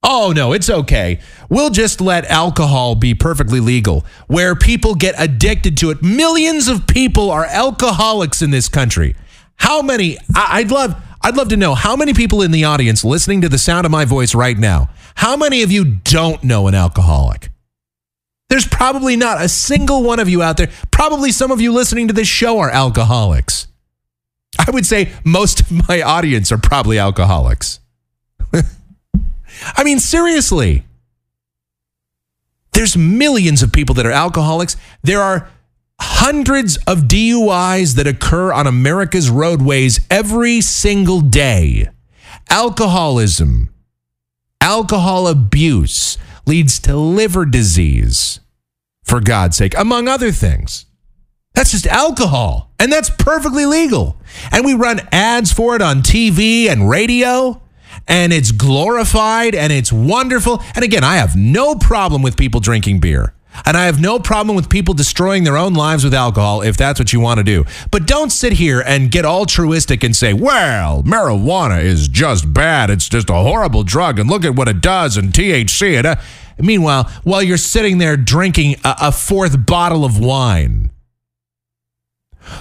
Oh, 0.04 0.32
no, 0.36 0.54
it's 0.54 0.70
okay. 0.70 1.20
We'll 1.50 1.70
just 1.72 2.00
let 2.00 2.26
alcohol 2.26 2.96
be 2.96 3.14
perfectly 3.14 3.60
legal, 3.60 4.06
where 4.28 4.56
people 4.56 4.96
get 4.96 5.16
addicted 5.18 5.76
to 5.78 5.90
it. 5.90 6.02
Millions 6.04 6.68
of 6.68 6.88
people 6.88 7.30
are 7.32 7.46
alcoholics 7.46 8.42
in 8.42 8.52
this 8.52 8.70
country. 8.70 9.16
How 9.58 9.82
many? 9.82 10.18
I- 10.36 10.60
I'd 10.60 10.72
love. 10.72 10.96
I'd 11.22 11.36
love 11.36 11.50
to 11.50 11.58
know 11.58 11.74
how 11.74 11.96
many 11.96 12.14
people 12.14 12.42
in 12.44 12.52
the 12.52 12.64
audience 12.64 13.04
listening 13.04 13.42
to 13.42 13.50
the 13.50 13.58
sound 13.58 13.86
of 13.86 13.92
my 13.92 14.06
voice 14.06 14.36
right 14.36 14.58
now. 14.58 14.90
How 15.16 15.36
many 15.36 15.64
of 15.64 15.72
you 15.72 15.84
don't 15.84 16.44
know 16.44 16.68
an 16.68 16.76
alcoholic? 16.76 17.50
There's 18.50 18.68
probably 18.68 19.16
not 19.18 19.42
a 19.42 19.50
single 19.50 20.04
one 20.04 20.20
of 20.20 20.30
you 20.30 20.42
out 20.44 20.58
there. 20.58 20.70
Probably 20.92 21.32
some 21.32 21.52
of 21.52 21.60
you 21.60 21.74
listening 21.74 22.08
to 22.08 22.14
this 22.14 22.28
show 22.28 22.60
are 22.60 22.70
alcoholics. 22.70 23.68
I 24.60 24.72
would 24.72 24.86
say 24.86 25.12
most 25.26 25.60
of 25.60 25.90
my 25.90 26.02
audience 26.02 26.52
are 26.52 26.58
probably 26.58 26.98
alcoholics. 27.00 27.80
I 29.76 29.84
mean, 29.84 30.00
seriously. 30.00 30.84
There's 32.74 32.96
millions 32.96 33.64
of 33.64 33.74
people 33.74 33.96
that 33.96 34.06
are 34.06 34.12
alcoholics. 34.12 34.78
There 35.02 35.22
are 35.22 35.50
hundreds 36.00 36.78
of 36.86 37.08
DUIs 37.08 37.96
that 37.96 38.08
occur 38.08 38.54
on 38.54 38.68
America's 38.68 39.30
roadways 39.30 40.06
every 40.12 40.62
single 40.62 41.22
day. 41.22 41.90
Alcoholism, 42.50 43.74
alcohol 44.62 45.28
abuse 45.28 46.18
leads 46.46 46.80
to 46.80 46.96
liver 46.96 47.46
disease, 47.46 48.40
for 49.04 49.20
God's 49.20 49.58
sake, 49.58 49.78
among 49.78 50.08
other 50.08 50.32
things. 50.32 50.86
That's 51.56 51.72
just 51.72 51.88
alcohol, 51.88 52.72
and 52.80 52.92
that's 52.92 53.10
perfectly 53.10 53.66
legal. 53.66 54.18
And 54.52 54.64
we 54.64 54.76
run 54.76 55.02
ads 55.12 55.52
for 55.52 55.76
it 55.76 55.82
on 55.82 56.04
TV 56.04 56.70
and 56.70 56.90
radio 56.90 57.62
and 58.08 58.34
it's 58.34 58.52
glorified 58.52 59.56
and 59.56 59.72
it's 59.72 59.92
wonderful. 59.92 60.62
And 60.76 60.84
again, 60.84 61.04
I 61.04 61.18
have 61.18 61.36
no 61.36 61.76
problem 61.76 62.22
with 62.22 62.38
people 62.38 62.60
drinking 62.60 63.00
beer. 63.00 63.34
And 63.66 63.76
I 63.76 63.86
have 63.86 64.00
no 64.00 64.20
problem 64.20 64.56
with 64.56 64.70
people 64.70 64.94
destroying 64.94 65.44
their 65.44 65.58
own 65.58 65.74
lives 65.74 66.04
with 66.04 66.14
alcohol 66.14 66.62
if 66.62 66.78
that's 66.78 67.00
what 67.00 67.12
you 67.12 67.20
want 67.20 67.40
to 67.40 67.44
do. 67.44 67.66
But 67.92 68.06
don't 68.06 68.30
sit 68.30 68.54
here 68.54 68.82
and 68.82 69.12
get 69.12 69.26
altruistic 69.26 70.04
and 70.04 70.16
say, 70.16 70.34
well, 70.34 71.04
marijuana 71.04 71.84
is 71.84 72.08
just 72.08 72.54
bad. 72.54 72.90
It's 72.90 73.10
just 73.10 73.30
a 73.30 73.34
horrible 73.34 73.84
drug. 73.84 74.20
And 74.20 74.30
look 74.30 74.46
at 74.46 74.56
what 74.56 74.68
it 74.68 74.82
does 74.82 75.18
and 75.18 75.34
THC. 75.34 75.98
And, 75.98 76.08
uh, 76.08 76.16
meanwhile, 76.60 77.06
while 77.24 77.42
you're 77.42 77.58
sitting 77.58 77.98
there 77.98 78.18
drinking 78.18 78.76
a, 78.84 78.96
a 79.04 79.12
fourth 79.12 79.66
bottle 79.66 80.06
of 80.06 80.20
wine, 80.20 80.92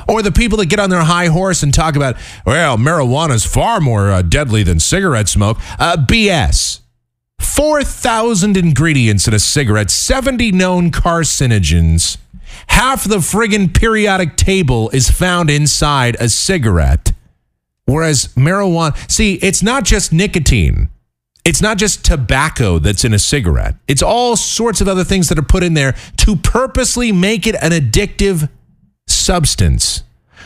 or 0.09 0.22
the 0.22 0.33
people 0.33 0.59
that 0.59 0.66
get 0.66 0.81
on 0.81 0.90
their 0.90 1.05
high 1.05 1.27
horse 1.27 1.62
and 1.62 1.72
talk 1.72 1.96
about, 1.96 2.16
well, 2.44 2.77
marijuana 2.77 3.35
is 3.35 3.44
far 3.44 3.81
more 3.81 4.11
uh, 4.11 4.22
deadly 4.22 4.62
than 4.62 4.81
cigarette 4.81 5.29
smoke. 5.29 5.59
Uh, 5.79 5.96
BS. 5.96 6.81
4,000 7.38 8.57
ingredients 8.57 9.29
in 9.29 9.35
a 9.35 9.38
cigarette, 9.38 9.90
70 9.90 10.53
known 10.53 10.90
carcinogens. 10.90 12.16
Half 12.68 13.05
the 13.05 13.18
friggin' 13.18 13.75
periodic 13.79 14.37
table 14.37 14.90
is 14.90 15.11
found 15.11 15.51
inside 15.51 16.16
a 16.18 16.29
cigarette. 16.29 17.12
Whereas 17.85 18.29
marijuana, 18.35 18.96
see, 19.11 19.35
it's 19.35 19.62
not 19.62 19.85
just 19.85 20.12
nicotine. 20.12 20.88
It's 21.44 21.62
not 21.62 21.79
just 21.79 22.05
tobacco 22.05 22.81
that's 22.81 23.05
in 23.05 23.14
a 23.14 23.20
cigarette. 23.20 23.77
It's 23.87 24.03
all 24.03 24.35
sorts 24.35 24.81
of 24.81 24.88
other 24.88 25.05
things 25.05 25.29
that 25.29 25.38
are 25.38 25.42
put 25.42 25.62
in 25.62 25.75
there 25.75 25.94
to 26.16 26.35
purposely 26.35 27.12
make 27.12 27.46
it 27.46 27.55
an 27.62 27.70
addictive 27.70 28.51
substance. 29.27 30.05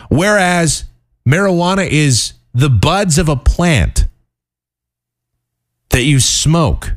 Whereas 0.09 0.85
marijuana 1.29 1.87
is 1.87 2.33
the 2.53 2.71
buds 2.71 3.19
of 3.19 3.29
a 3.29 3.37
plant 3.37 4.07
that 5.91 6.03
you 6.03 6.19
smoke. 6.19 6.95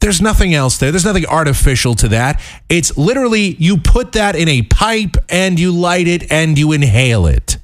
There's 0.00 0.20
nothing 0.20 0.54
else 0.54 0.76
there. 0.76 0.92
There's 0.92 1.04
nothing 1.04 1.26
artificial 1.26 1.94
to 1.96 2.08
that. 2.08 2.40
It's 2.68 2.96
literally 2.96 3.56
you 3.58 3.78
put 3.78 4.12
that 4.12 4.36
in 4.36 4.48
a 4.48 4.62
pipe 4.62 5.16
and 5.28 5.58
you 5.58 5.72
light 5.72 6.06
it 6.06 6.30
and 6.30 6.58
you 6.58 6.72
inhale 6.72 7.26
it. 7.26 7.56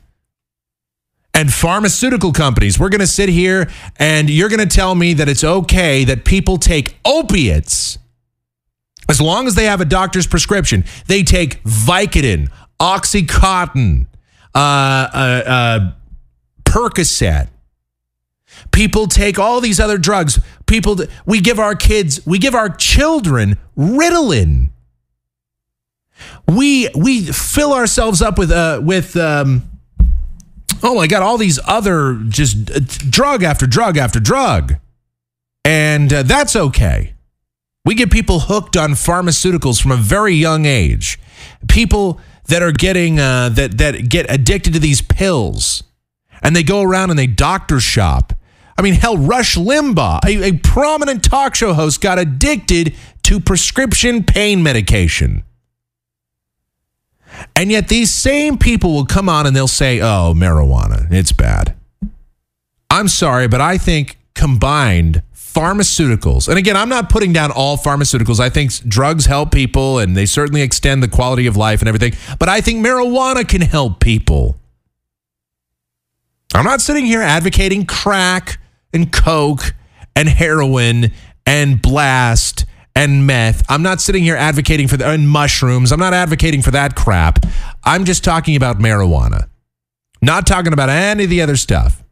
And 1.35 1.53
pharmaceutical 1.53 2.33
companies, 2.33 2.79
we're 2.79 2.89
going 2.89 3.01
to 3.01 3.07
sit 3.07 3.29
here 3.29 3.71
and 3.97 4.29
you're 4.29 4.49
going 4.49 4.67
to 4.67 4.75
tell 4.75 4.95
me 4.95 5.15
that 5.15 5.29
it's 5.29 5.45
okay 5.45 6.05
that 6.05 6.25
people 6.25 6.59
take 6.59 6.99
opiates 7.05 7.99
as 9.09 9.21
long 9.21 9.47
as 9.47 9.55
they 9.55 9.65
have 9.65 9.81
a 9.81 9.85
doctor's 9.85 10.27
prescription. 10.27 10.85
They 11.07 11.23
take 11.23 11.63
Vicodin, 11.65 12.51
Oxycontin, 12.83 14.09
uh, 14.57 14.59
uh, 14.59 15.43
uh, 15.47 15.93
Percocet. 16.65 17.49
People 18.73 19.07
take 19.07 19.39
all 19.39 19.61
these 19.61 19.79
other 19.79 19.99
drugs. 19.99 20.41
People, 20.67 20.97
we 21.25 21.41
give 21.41 21.61
our 21.61 21.77
kids, 21.77 22.27
we 22.27 22.39
give 22.39 22.57
our 22.57 22.69
children 22.69 23.57
Ritalin. 23.79 24.71
We 26.49 26.89
we 26.95 27.25
fill 27.27 27.73
ourselves 27.73 28.21
up 28.21 28.39
with 28.39 28.51
uh 28.51 28.81
with 28.83 29.17
um 29.17 29.63
oh 30.83 30.95
my 30.95 31.07
god 31.07 31.23
all 31.23 31.37
these 31.37 31.59
other 31.67 32.21
just 32.29 32.71
uh, 32.71 32.81
drug 33.09 33.43
after 33.43 33.67
drug 33.67 33.97
after 33.97 34.21
drug. 34.21 34.75
And 35.65 36.13
uh, 36.13 36.23
that's 36.23 36.55
okay. 36.55 37.15
We 37.85 37.95
get 37.95 38.11
people 38.11 38.41
hooked 38.41 38.77
on 38.77 38.93
pharmaceuticals 38.93 39.81
from 39.81 39.93
a 39.93 39.97
very 39.97 40.35
young 40.35 40.65
age. 40.67 41.19
People 41.69 42.21
that 42.47 42.63
are 42.63 42.73
getting 42.73 43.19
uh, 43.19 43.49
that 43.51 43.79
that 43.79 44.09
get 44.09 44.27
addicted 44.29 44.73
to 44.75 44.79
these 44.79 45.01
pills, 45.01 45.83
and 46.43 46.55
they 46.55 46.63
go 46.63 46.83
around 46.83 47.11
and 47.11 47.19
they 47.19 47.27
doctor 47.27 47.81
shop. 47.81 48.33
I 48.77 48.83
mean, 48.83 48.95
hell, 48.95 49.17
Rush 49.17 49.57
Limbaugh, 49.57 50.25
a, 50.25 50.45
a 50.45 50.53
prominent 50.59 51.23
talk 51.23 51.55
show 51.55 51.75
host, 51.75 52.01
got 52.01 52.19
addicted 52.19 52.95
to 53.25 53.39
prescription 53.39 54.25
pain 54.25 54.63
medication. 54.63 55.45
And 57.55 57.71
yet, 57.71 57.89
these 57.89 58.13
same 58.13 58.59
people 58.59 58.93
will 58.93 59.07
come 59.07 59.29
on 59.29 59.47
and 59.47 59.55
they'll 59.55 59.69
say, 59.69 60.01
"Oh, 60.01 60.35
marijuana, 60.37 61.11
it's 61.13 61.33
bad." 61.33 61.75
I'm 62.91 63.09
sorry, 63.09 63.49
but 63.49 63.61
I 63.61 63.79
think 63.79 64.19
combined 64.35 65.23
pharmaceuticals. 65.53 66.49
And 66.49 66.59
again, 66.59 66.77
I'm 66.77 66.89
not 66.89 67.11
putting 67.11 67.33
down 67.33 67.51
all 67.51 67.77
pharmaceuticals. 67.77 68.41
I 68.41 68.49
think 68.49 68.73
drugs 68.89 69.27
help 69.27 69.53
people 69.53 69.99
and 69.99 70.17
they 70.17 70.27
certainly 70.27 70.63
extend 70.63 71.03
the 71.03 71.09
quality 71.09 71.47
of 71.47 71.57
life 71.57 71.81
and 71.81 71.89
everything. 71.89 72.15
But 72.39 72.49
I 72.49 72.61
think 72.61 72.85
marijuana 72.85 73.47
can 73.47 73.61
help 73.61 74.01
people. 74.01 74.57
I'm 76.55 76.65
not 76.65 76.81
sitting 76.81 77.07
here 77.07 77.23
advocating 77.23 77.87
crack 77.87 78.59
and 78.93 79.11
coke 79.13 79.75
and 80.15 80.29
heroin 80.29 81.13
and 81.47 81.81
blast 81.81 82.67
and 82.95 83.27
meth. 83.27 83.63
I'm 83.69 83.83
not 83.83 84.01
sitting 84.01 84.23
here 84.23 84.37
advocating 84.37 84.89
for 84.89 84.97
the 84.97 85.09
and 85.09 85.29
mushrooms. 85.29 85.93
I'm 85.93 86.01
not 86.01 86.13
advocating 86.13 86.63
for 86.63 86.71
that 86.73 86.95
crap. 86.95 87.45
I'm 87.85 88.05
just 88.05 88.23
talking 88.23 88.55
about 88.57 88.79
marijuana. 88.79 89.49
Not 90.21 90.47
talking 90.47 90.73
about 90.73 90.89
any 90.89 91.25
of 91.25 91.31
the 91.31 91.41
other 91.43 91.57
stuff. 91.57 92.03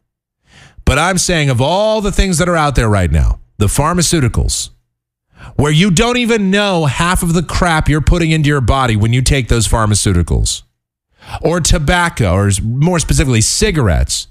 But 0.90 0.98
I'm 0.98 1.18
saying 1.18 1.50
of 1.50 1.60
all 1.60 2.00
the 2.00 2.10
things 2.10 2.38
that 2.38 2.48
are 2.48 2.56
out 2.56 2.74
there 2.74 2.88
right 2.88 3.12
now, 3.12 3.38
the 3.58 3.68
pharmaceuticals, 3.68 4.70
where 5.54 5.70
you 5.70 5.92
don't 5.92 6.16
even 6.16 6.50
know 6.50 6.86
half 6.86 7.22
of 7.22 7.32
the 7.32 7.44
crap 7.44 7.88
you're 7.88 8.00
putting 8.00 8.32
into 8.32 8.48
your 8.48 8.60
body 8.60 8.96
when 8.96 9.12
you 9.12 9.22
take 9.22 9.46
those 9.46 9.68
pharmaceuticals, 9.68 10.64
or 11.42 11.60
tobacco, 11.60 12.34
or 12.34 12.50
more 12.60 12.98
specifically, 12.98 13.40
cigarettes, 13.40 14.26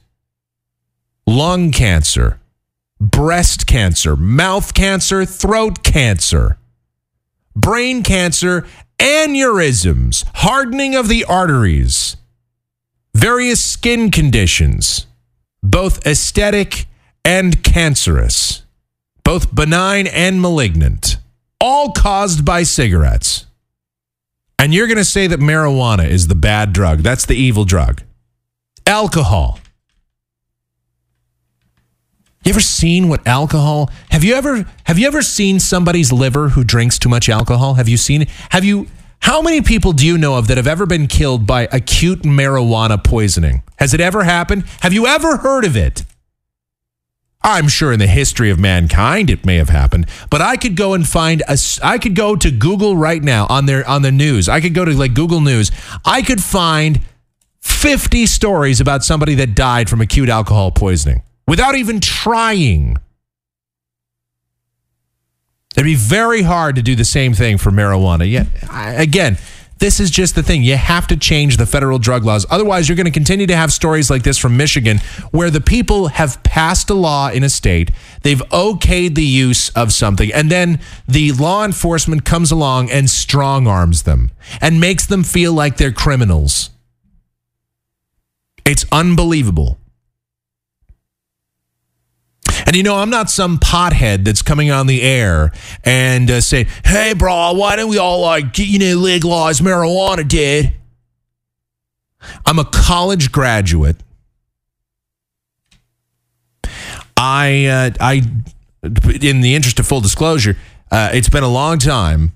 lung 1.26 1.72
cancer, 1.72 2.42
breast 3.00 3.66
cancer, 3.66 4.18
mouth 4.18 4.74
cancer, 4.74 5.24
throat 5.24 5.82
cancer, 5.82 6.58
brain 7.56 8.04
cancer, 8.04 8.68
aneurysms, 8.98 10.26
hardening 10.36 10.94
of 10.94 11.08
the 11.08 11.24
arteries, 11.24 12.18
various 13.14 13.64
skin 13.64 14.12
conditions 14.12 15.06
both 15.62 16.06
aesthetic 16.06 16.86
and 17.26 17.64
cancerous, 17.64 18.64
both 19.24 19.54
benign 19.54 20.08
and 20.08 20.42
malignant, 20.42 21.18
all 21.60 21.92
caused 21.92 22.46
by 22.46 22.64
cigarettes. 22.64 23.46
And 24.58 24.74
you're 24.74 24.88
going 24.88 24.98
to 24.98 25.06
say 25.06 25.28
that 25.28 25.40
marijuana 25.40 26.08
is 26.08 26.28
the 26.28 26.36
bad 26.36 26.74
drug. 26.74 27.00
That's 27.00 27.26
the 27.26 27.36
evil 27.36 27.64
drug. 27.64 28.04
Alcohol. 28.86 29.60
You 32.44 32.52
ever 32.52 32.60
seen 32.62 33.10
what 33.10 33.26
alcohol? 33.28 33.92
Have 34.12 34.24
you 34.24 34.34
ever 34.34 34.66
have 34.86 34.98
you 34.98 35.08
ever 35.08 35.22
seen 35.22 35.60
somebody's 35.60 36.12
liver 36.12 36.50
who 36.50 36.64
drinks 36.64 36.98
too 36.98 37.10
much 37.10 37.30
alcohol? 37.30 37.76
Have 37.76 37.90
you 37.90 37.98
seen 37.98 38.28
have 38.50 38.64
you 38.64 38.88
how 39.22 39.42
many 39.42 39.62
people 39.62 39.94
do 39.94 40.06
you 40.06 40.18
know 40.18 40.38
of 40.38 40.48
that 40.48 40.58
have 40.58 40.68
ever 40.68 40.86
been 40.86 41.08
killed 41.08 41.46
by 41.46 41.68
acute 41.72 42.24
marijuana 42.24 43.04
poisoning? 43.04 43.64
Has 43.78 43.94
it 43.94 44.02
ever 44.02 44.24
happened? 44.24 44.64
Have 44.82 44.94
you 44.94 45.08
ever 45.08 45.38
heard 45.38 45.66
of 45.66 45.76
it? 45.76 46.04
I'm 47.42 47.70
sure 47.70 47.94
in 47.94 48.00
the 48.00 48.08
history 48.08 48.50
of 48.50 48.60
mankind 48.60 49.30
it 49.30 49.46
may 49.46 49.56
have 49.56 49.70
happened, 49.70 50.08
but 50.30 50.42
I 50.42 50.58
could 50.58 50.76
go 50.76 50.94
and 50.94 51.08
find 51.08 51.42
a 51.48 51.58
I 51.82 51.98
could 51.98 52.14
go 52.16 52.36
to 52.36 52.52
Google 52.52 52.98
right 52.98 53.24
now 53.24 53.48
on 53.50 53.66
their 53.66 53.88
on 53.88 54.02
the 54.02 54.12
news. 54.12 54.50
I 54.50 54.60
could 54.60 54.74
go 54.74 54.84
to 54.84 54.92
like 54.92 55.14
Google 55.14 55.40
News. 55.40 55.72
I 56.04 56.22
could 56.22 56.44
find 56.44 57.00
50 57.62 58.26
stories 58.26 58.82
about 58.82 59.04
somebody 59.04 59.36
that 59.36 59.56
died 59.56 59.90
from 59.90 60.02
acute 60.02 60.28
alcohol 60.28 60.72
poisoning 60.72 61.24
without 61.48 61.76
even 61.76 62.02
trying. 62.02 62.98
It'd 65.80 65.86
be 65.86 65.96
very 65.96 66.42
hard 66.42 66.76
to 66.76 66.82
do 66.82 66.94
the 66.94 67.06
same 67.06 67.34
thing 67.34 67.58
for 67.58 67.72
marijuana. 67.72 68.30
Yet, 68.30 68.48
again, 68.70 69.38
this 69.78 70.02
is 70.02 70.12
just 70.12 70.36
the 70.36 70.44
thing. 70.44 70.62
You 70.62 70.76
have 70.76 71.08
to 71.08 71.16
change 71.16 71.56
the 71.56 71.66
federal 71.66 72.00
drug 72.00 72.26
laws. 72.26 72.46
Otherwise, 72.50 72.90
you're 72.90 72.98
going 72.98 73.06
to 73.06 73.12
continue 73.12 73.48
to 73.48 73.56
have 73.56 73.72
stories 73.72 74.10
like 74.10 74.24
this 74.24 74.38
from 74.38 74.58
Michigan, 74.58 74.98
where 75.32 75.50
the 75.50 75.62
people 75.62 76.10
have 76.10 76.44
passed 76.44 76.90
a 76.90 76.94
law 76.94 77.30
in 77.30 77.46
a 77.46 77.50
state, 77.50 77.92
they've 78.24 78.42
okayed 78.50 79.16
the 79.16 79.24
use 79.24 79.70
of 79.70 79.94
something, 79.94 80.34
and 80.34 80.52
then 80.52 80.82
the 81.08 81.32
law 81.32 81.64
enforcement 81.64 82.26
comes 82.26 82.52
along 82.52 82.92
and 82.92 83.10
strong 83.10 83.66
arms 83.66 84.04
them 84.04 84.32
and 84.60 84.82
makes 84.82 85.06
them 85.06 85.24
feel 85.24 85.54
like 85.54 85.78
they're 85.78 85.94
criminals. 85.94 86.72
It's 88.66 88.86
unbelievable. 88.92 89.78
And 92.70 92.76
you 92.76 92.84
know, 92.84 92.98
I'm 92.98 93.10
not 93.10 93.32
some 93.32 93.58
pothead 93.58 94.26
that's 94.26 94.44
coming 94.44 94.70
on 94.70 94.86
the 94.86 95.02
air 95.02 95.52
and 95.84 96.30
uh, 96.30 96.40
"Hey, 96.86 97.16
bro, 97.18 97.54
why 97.54 97.76
don't 97.76 97.90
we 97.90 97.98
all 97.98 98.22
like 98.22 98.54
get 98.54 98.68
you 98.68 98.78
know 98.78 98.94
legalize 98.94 99.60
marijuana, 99.60 100.28
dude?" 100.28 100.74
I'm 102.46 102.60
a 102.60 102.66
college 102.66 103.32
graduate. 103.32 103.96
I, 107.18 107.66
uh, 107.66 107.90
I, 108.00 108.22
in 109.20 109.42
the 109.42 109.56
interest 109.56 109.80
of 109.80 109.88
full 109.88 110.02
disclosure, 110.02 110.56
uh, 110.92 111.10
it's 111.12 111.28
been 111.28 111.42
a 111.42 111.50
long 111.50 111.80
time 111.80 112.34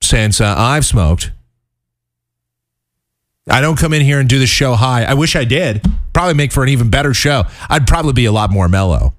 since 0.00 0.40
uh, 0.40 0.54
I've 0.56 0.86
smoked. 0.86 1.30
I 3.50 3.60
don't 3.60 3.78
come 3.78 3.92
in 3.92 4.00
here 4.00 4.18
and 4.18 4.30
do 4.30 4.38
the 4.38 4.46
show 4.46 4.76
high. 4.76 5.04
I 5.04 5.12
wish 5.12 5.36
I 5.36 5.44
did. 5.44 5.84
Probably 6.14 6.32
make 6.32 6.52
for 6.52 6.62
an 6.62 6.70
even 6.70 6.88
better 6.88 7.12
show. 7.12 7.44
I'd 7.68 7.86
probably 7.86 8.14
be 8.14 8.24
a 8.24 8.32
lot 8.32 8.48
more 8.48 8.66
mellow. 8.66 9.12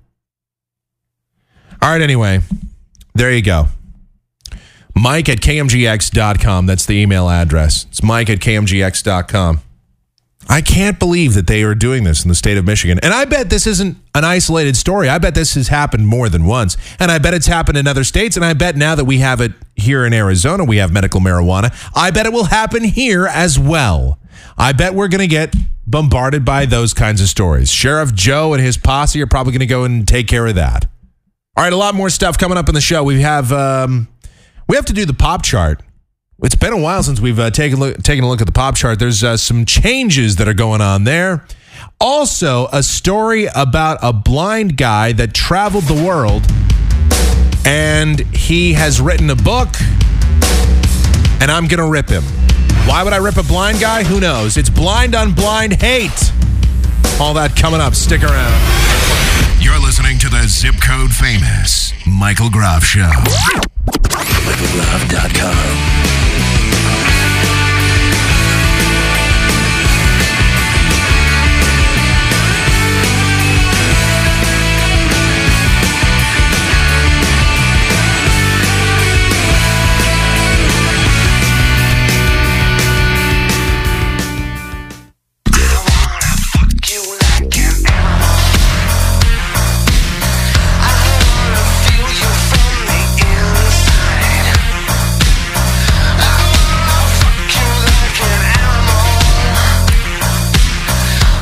All 1.84 1.90
right, 1.90 2.02
anyway, 2.02 2.40
there 3.14 3.30
you 3.30 3.42
go. 3.42 3.68
Mike 4.96 5.28
at 5.28 5.42
kmgx.com. 5.42 6.66
That's 6.66 6.86
the 6.86 6.94
email 6.94 7.30
address. 7.30 7.88
It's 7.90 8.02
mike 8.02 8.30
at 8.30 8.40
kmgx.com. 8.40 9.60
I 10.48 10.62
can't 10.62 10.98
believe 10.98 11.34
that 11.34 11.46
they 11.48 11.62
are 11.64 11.76
doing 11.76 12.06
this 12.06 12.24
in 12.24 12.30
the 12.30 12.36
state 12.36 12.58
of 12.58 12.64
Michigan. 12.64 13.02
And 13.04 13.14
I 13.14 13.26
bet 13.26 13.50
this 13.50 13.68
isn't 13.68 13.98
an 14.16 14.24
isolated 14.24 14.78
story. 14.78 15.10
I 15.10 15.18
bet 15.18 15.36
this 15.36 15.56
has 15.56 15.68
happened 15.68 16.08
more 16.08 16.30
than 16.30 16.46
once. 16.46 16.78
And 17.02 17.12
I 17.12 17.18
bet 17.18 17.34
it's 17.34 17.48
happened 17.48 17.78
in 17.78 17.86
other 17.86 18.06
states. 18.06 18.38
And 18.38 18.46
I 18.46 18.54
bet 18.54 18.78
now 18.78 18.96
that 18.96 19.04
we 19.04 19.18
have 19.18 19.42
it 19.42 19.52
here 19.76 20.06
in 20.06 20.14
Arizona, 20.14 20.64
we 20.64 20.78
have 20.78 20.90
medical 20.90 21.20
marijuana. 21.20 21.74
I 21.94 22.12
bet 22.12 22.26
it 22.26 22.32
will 22.32 22.46
happen 22.46 22.86
here 22.86 23.28
as 23.28 23.60
well. 23.60 24.20
I 24.58 24.72
bet 24.72 24.94
we're 24.94 25.10
going 25.10 25.20
to 25.20 25.28
get 25.28 25.54
bombarded 25.86 26.46
by 26.46 26.66
those 26.66 26.94
kinds 26.94 27.20
of 27.20 27.28
stories. 27.28 27.70
Sheriff 27.70 28.14
Joe 28.14 28.54
and 28.54 28.64
his 28.64 28.78
posse 28.78 29.22
are 29.22 29.28
probably 29.28 29.52
going 29.52 29.60
to 29.60 29.66
go 29.66 29.84
and 29.84 30.08
take 30.08 30.30
care 30.30 30.48
of 30.48 30.56
that. 30.56 30.86
All 31.56 31.64
right, 31.64 31.72
a 31.72 31.78
lot 31.78 31.94
more 31.94 32.10
stuff 32.10 32.40
coming 32.40 32.58
up 32.58 32.68
in 32.68 32.74
the 32.74 32.82
show. 32.82 33.04
We 33.04 33.22
have 33.22 33.52
um, 33.52 34.08
we 34.68 34.76
have 34.76 34.86
to 34.86 34.94
do 34.94 35.06
the 35.06 35.14
pop 35.14 35.44
chart. 35.44 35.84
It's 36.42 36.56
been 36.56 36.74
a 36.74 36.80
while 36.80 37.04
since 37.04 37.20
we've 37.20 37.38
uh, 37.38 37.52
taken 37.52 37.80
look, 37.80 38.02
taken 38.02 38.24
a 38.24 38.28
look 38.28 38.42
at 38.42 38.48
the 38.48 38.54
pop 38.54 38.76
chart. 38.76 38.98
There's 38.98 39.24
uh, 39.24 39.38
some 39.38 39.64
changes 39.66 40.38
that 40.38 40.48
are 40.48 40.56
going 40.56 40.82
on 40.82 41.04
there. 41.04 41.46
Also, 42.00 42.70
a 42.74 42.82
story 42.82 43.48
about 43.54 44.00
a 44.02 44.12
blind 44.12 44.78
guy 44.78 45.12
that 45.12 45.36
traveled 45.36 45.84
the 45.84 46.04
world, 46.04 46.42
and 47.68 48.20
he 48.36 48.74
has 48.74 49.00
written 49.00 49.30
a 49.30 49.36
book. 49.36 49.70
And 51.40 51.52
I'm 51.52 51.68
gonna 51.68 51.88
rip 51.88 52.10
him. 52.10 52.24
Why 52.88 53.04
would 53.04 53.14
I 53.14 53.18
rip 53.18 53.38
a 53.38 53.44
blind 53.44 53.80
guy? 53.80 54.04
Who 54.04 54.20
knows? 54.20 54.58
It's 54.58 54.72
blind 54.72 55.14
on 55.14 55.34
blind 55.34 55.74
hate. 55.74 56.32
All 57.20 57.36
that 57.36 57.56
coming 57.56 57.80
up. 57.80 57.94
Stick 57.94 58.24
around. 58.24 58.83
Listening 59.84 60.18
to 60.20 60.30
the 60.30 60.48
zip 60.48 60.76
code 60.82 61.12
famous 61.14 61.92
Michael 62.08 62.50
Groff 62.50 62.86
Show. 62.86 63.12
MichaelGroff.com. 64.46 66.03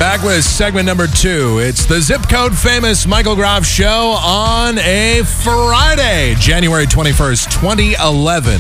Back 0.02 0.24
with 0.24 0.44
segment 0.44 0.88
number 0.88 1.06
two. 1.06 1.60
It's 1.60 1.86
the 1.86 2.02
zip 2.02 2.28
code 2.28 2.58
famous 2.58 3.06
Michael 3.06 3.36
Groff 3.36 3.64
show 3.64 4.16
on 4.20 4.80
a 4.80 5.22
Friday, 5.44 6.34
January 6.40 6.88
21st, 6.88 7.52
2011. 7.52 8.60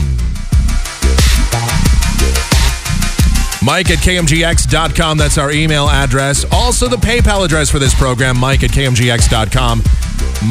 Mike 3.65 3.89
at 3.89 3.97
KMGX.com. 3.97 5.17
That's 5.17 5.39
our 5.39 5.51
email 5.51 5.89
address. 5.89 6.45
Also, 6.51 6.87
the 6.87 6.97
PayPal 6.97 7.43
address 7.43 7.71
for 7.71 7.79
this 7.79 7.95
program, 7.95 8.37
Mike 8.37 8.63
at 8.63 8.69
KMGX.com. 8.69 9.81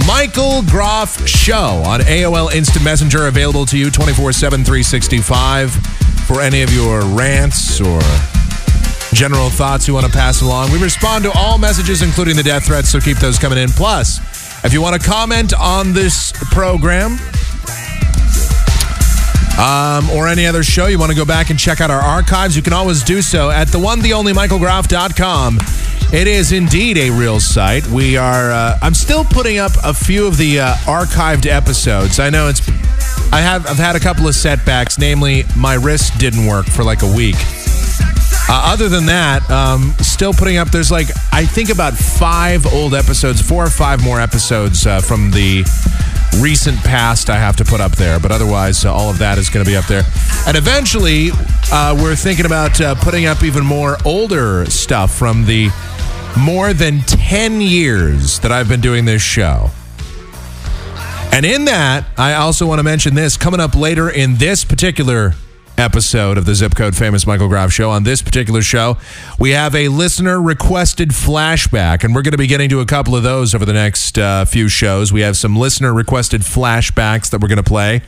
Michael 0.09 0.63
Groff 0.63 1.25
Show 1.25 1.85
on 1.87 2.01
AOL 2.01 2.53
Instant 2.53 2.85
Messenger, 2.85 3.29
available 3.29 3.65
to 3.67 3.79
you 3.79 3.93
24 3.93 4.33
7, 4.33 4.65
365 4.65 5.73
for 6.27 6.41
any 6.41 6.63
of 6.63 6.75
your 6.75 7.03
rants 7.03 7.81
or 7.81 8.01
general 9.13 9.51
thoughts 9.51 9.89
you 9.89 9.95
want 9.95 10.07
to 10.07 10.13
pass 10.13 10.43
along. 10.43 10.71
We 10.73 10.83
respond 10.83 11.25
to 11.25 11.33
all 11.33 11.59
messages, 11.59 12.03
including 12.03 12.37
the 12.37 12.43
death 12.43 12.67
threats, 12.67 12.91
so 12.91 13.01
keep 13.01 13.19
those 13.19 13.39
coming 13.39 13.59
in. 13.59 13.69
Plus, 13.71 14.19
if 14.65 14.73
you 14.73 14.81
want 14.81 15.01
to 15.01 15.09
comment 15.09 15.53
on 15.55 15.93
this 15.93 16.33
program 16.51 17.13
um, 19.59 20.09
or 20.11 20.29
any 20.29 20.47
other 20.47 20.63
show, 20.63 20.87
you 20.87 20.99
want 20.99 21.11
to 21.11 21.17
go 21.17 21.25
back 21.25 21.51
and 21.51 21.59
check 21.59 21.81
out 21.81 21.91
our 21.91 22.01
archives, 22.01 22.57
you 22.57 22.63
can 22.63 22.73
always 22.73 23.03
do 23.03 23.23
so 23.23 23.51
at 23.51 23.69
the 23.69 23.79
one, 23.79 24.01
the 24.01 24.13
only 24.13 24.33
MichaelGroff.com. 24.33 25.59
It 26.13 26.27
is 26.27 26.51
indeed 26.51 26.99
a 26.99 27.11
real 27.11 27.39
site. 27.39 27.87
We 27.87 28.17
are. 28.17 28.51
Uh, 28.51 28.79
I'm 28.83 28.95
still 28.95 29.23
putting 29.23 29.59
up 29.59 29.71
a 29.85 29.95
few 29.95 30.27
of 30.27 30.37
the 30.37 30.59
uh, 30.59 30.75
archived 30.87 31.47
episodes. 31.47 32.19
I 32.19 32.31
know 32.31 32.49
it's. 32.49 32.69
I 33.33 33.41
have. 33.41 33.65
I've 33.69 33.77
had 33.77 33.95
a 33.95 34.01
couple 34.01 34.27
of 34.27 34.35
setbacks. 34.35 34.99
Namely, 34.99 35.45
my 35.57 35.75
wrist 35.75 36.19
didn't 36.19 36.47
work 36.47 36.67
for 36.67 36.83
like 36.83 37.03
a 37.03 37.15
week. 37.15 37.37
Uh, 38.49 38.73
other 38.73 38.89
than 38.89 39.07
that, 39.07 39.49
um, 39.51 39.95
still 40.01 40.33
putting 40.33 40.57
up. 40.57 40.71
There's 40.71 40.91
like 40.91 41.09
I 41.33 41.45
think 41.45 41.71
about 41.71 41.95
five 41.95 42.67
old 42.67 42.95
episodes, 42.95 43.41
four 43.41 43.65
or 43.65 43.71
five 43.71 44.03
more 44.03 44.21
episodes 44.21 44.87
uh, 44.87 45.01
from 45.01 45.31
the 45.31 45.65
recent 46.41 46.79
past. 46.79 47.31
I 47.31 47.37
have 47.37 47.57
to 47.57 47.65
put 47.65 47.81
up 47.81 47.93
there, 47.93 48.19
but 48.19 48.33
otherwise, 48.33 48.85
uh, 48.85 48.93
all 48.93 49.11
of 49.11 49.19
that 49.19 49.39
is 49.39 49.51
going 49.51 49.65
to 49.65 49.71
be 49.71 49.77
up 49.77 49.87
there. 49.87 50.03
And 50.47 50.57
eventually, 50.57 51.31
uh, 51.73 51.97
we're 52.01 52.17
thinking 52.17 52.47
about 52.47 52.81
uh, 52.81 52.95
putting 52.97 53.27
up 53.27 53.43
even 53.45 53.65
more 53.65 53.97
older 54.05 54.67
stuff 54.67 55.15
from 55.15 55.45
the 55.45 55.69
more 56.39 56.73
than 56.73 57.01
ten 57.01 57.61
years 57.61 58.41
that 58.41 58.51
I've 58.51 58.69
been 58.69 58.81
doing 58.81 59.05
this 59.05 59.23
show. 59.23 59.71
And 61.33 61.47
in 61.47 61.67
that, 61.67 62.07
I 62.19 62.35
also 62.35 62.67
want 62.67 62.81
to 62.81 62.83
mention 62.83 63.15
this 63.15 63.37
coming 63.37 63.61
up 63.61 63.77
later 63.77 64.11
in 64.11 64.37
this 64.37 64.65
particular 64.65 65.35
episode 65.81 66.37
of 66.37 66.45
the 66.45 66.55
Zip 66.55 66.75
Code 66.75 66.95
Famous 66.95 67.27
Michael 67.27 67.49
Groff 67.49 67.73
Show. 67.73 67.89
On 67.91 68.05
this 68.05 68.21
particular 68.21 68.61
show, 68.61 68.99
we 69.39 69.51
have 69.51 69.75
a 69.75 69.89
listener 69.89 70.41
requested 70.41 71.09
flashback, 71.09 72.05
and 72.05 72.15
we're 72.15 72.21
going 72.21 72.33
to 72.33 72.39
be 72.39 72.47
getting 72.47 72.69
to 72.69 72.81
a 72.81 72.87
couple 72.87 73.17
of 73.17 73.23
those 73.23 73.55
over 73.55 73.65
the 73.65 73.73
next 73.73 74.19
uh, 74.19 74.45
few 74.45 74.69
shows. 74.69 75.11
We 75.11 75.23
have 75.23 75.39
some 75.39 75.57
listener 75.57 75.95
requested 75.95 76.43
flashbacks 76.43 77.31
that 77.31 77.41
we're 77.41 77.49
going 77.49 77.57
to 77.57 77.63
play. 77.63 78.03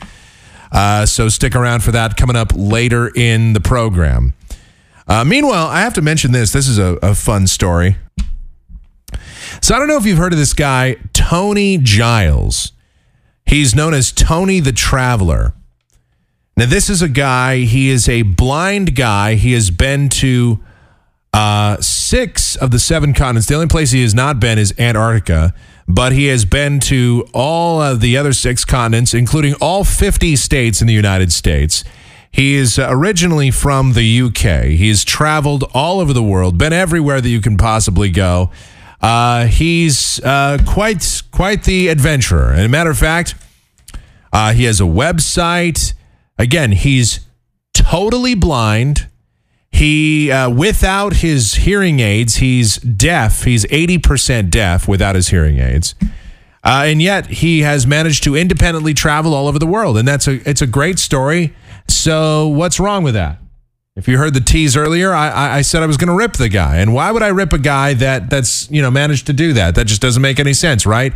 Uh, 0.71 1.07
so 1.07 1.29
stick 1.29 1.55
around 1.55 1.83
for 1.83 1.91
that 1.91 2.15
coming 2.15 2.35
up 2.35 2.53
later 2.55 3.11
in 3.15 3.53
the 3.53 3.59
program. 3.59 4.35
Uh, 5.07 5.25
meanwhile, 5.25 5.67
I 5.67 5.81
have 5.81 5.95
to 5.95 6.01
mention 6.01 6.31
this. 6.31 6.51
This 6.51 6.67
is 6.67 6.77
a, 6.77 6.97
a 7.01 7.15
fun 7.15 7.47
story. 7.47 7.97
So 9.61 9.75
I 9.75 9.79
don't 9.79 9.87
know 9.87 9.97
if 9.97 10.05
you've 10.05 10.19
heard 10.19 10.33
of 10.33 10.39
this 10.39 10.53
guy, 10.53 10.97
Tony 11.11 11.79
Giles. 11.79 12.71
He's 13.47 13.73
known 13.73 13.95
as 13.95 14.11
Tony 14.11 14.59
the 14.59 14.71
Traveler. 14.71 15.55
Now, 16.55 16.67
this 16.67 16.89
is 16.89 17.01
a 17.01 17.09
guy, 17.09 17.59
he 17.59 17.89
is 17.89 18.07
a 18.07 18.21
blind 18.21 18.95
guy. 18.95 19.35
He 19.35 19.53
has 19.53 19.71
been 19.71 20.09
to 20.09 20.59
uh, 21.33 21.77
six 21.81 22.55
of 22.55 22.69
the 22.69 22.77
seven 22.77 23.13
continents. 23.13 23.47
The 23.47 23.55
only 23.55 23.67
place 23.67 23.91
he 23.91 24.03
has 24.03 24.13
not 24.13 24.39
been 24.39 24.59
is 24.59 24.71
Antarctica, 24.77 25.53
but 25.87 26.11
he 26.11 26.27
has 26.27 26.45
been 26.45 26.79
to 26.81 27.27
all 27.33 27.81
of 27.81 28.01
the 28.01 28.15
other 28.17 28.33
six 28.33 28.65
continents, 28.65 29.15
including 29.15 29.55
all 29.59 29.83
50 29.83 30.35
states 30.35 30.79
in 30.79 30.87
the 30.87 30.93
United 30.93 31.33
States. 31.33 31.83
He 32.31 32.55
is 32.55 32.77
originally 32.77 33.49
from 33.49 33.93
the 33.93 34.21
UK. 34.21 34.65
He's 34.65 35.03
traveled 35.03 35.63
all 35.73 35.99
over 35.99 36.13
the 36.13 36.23
world, 36.23 36.57
been 36.57 36.73
everywhere 36.73 37.19
that 37.19 37.29
you 37.29 37.41
can 37.41 37.57
possibly 37.57 38.09
go. 38.09 38.51
Uh, 39.01 39.47
he's 39.47 40.19
uh, 40.23 40.59
quite 40.67 41.23
quite 41.31 41.63
the 41.63 41.89
adventurer. 41.89 42.51
And 42.51 42.61
a 42.61 42.69
matter 42.69 42.89
of 42.89 42.97
fact, 42.97 43.35
uh, 44.31 44.53
he 44.53 44.63
has 44.63 44.79
a 44.79 44.85
website. 44.85 45.93
Again, 46.37 46.71
he's 46.71 47.21
totally 47.73 48.35
blind. 48.35 49.07
He, 49.71 50.31
uh, 50.31 50.49
without 50.49 51.17
his 51.17 51.55
hearing 51.55 51.99
aids, 51.99 52.35
he's 52.35 52.77
deaf. 52.77 53.43
He's 53.43 53.65
80% 53.65 54.49
deaf 54.49 54.87
without 54.87 55.15
his 55.15 55.29
hearing 55.29 55.57
aids. 55.57 55.95
Uh, 56.63 56.83
and 56.85 57.01
yet 57.01 57.27
he 57.27 57.61
has 57.61 57.85
managed 57.85 58.23
to 58.23 58.35
independently 58.35 58.93
travel 58.93 59.33
all 59.33 59.47
over 59.47 59.59
the 59.59 59.67
world. 59.67 59.97
And 59.97 60.07
that's 60.07 60.27
a, 60.27 60.47
it's 60.49 60.61
a 60.61 60.67
great 60.67 60.99
story. 60.99 61.53
So 61.87 62.47
what's 62.47 62.79
wrong 62.79 63.03
with 63.03 63.15
that? 63.15 63.39
If 63.95 64.07
you 64.07 64.17
heard 64.17 64.33
the 64.33 64.41
tease 64.41 64.75
earlier, 64.75 65.13
I, 65.13 65.57
I, 65.57 65.61
said 65.61 65.83
I 65.83 65.85
was 65.85 65.97
going 65.97 66.07
to 66.07 66.15
rip 66.15 66.33
the 66.33 66.49
guy. 66.49 66.77
And 66.77 66.95
why 66.95 67.11
would 67.11 67.21
I 67.21 67.27
rip 67.27 67.53
a 67.53 67.59
guy 67.59 67.93
that 67.95 68.29
that's, 68.29 68.69
you 68.71 68.81
know, 68.81 68.89
managed 68.89 69.27
to 69.27 69.33
do 69.33 69.53
that? 69.53 69.75
That 69.75 69.85
just 69.85 70.01
doesn't 70.01 70.21
make 70.21 70.39
any 70.39 70.53
sense, 70.53 70.87
right? 70.87 71.13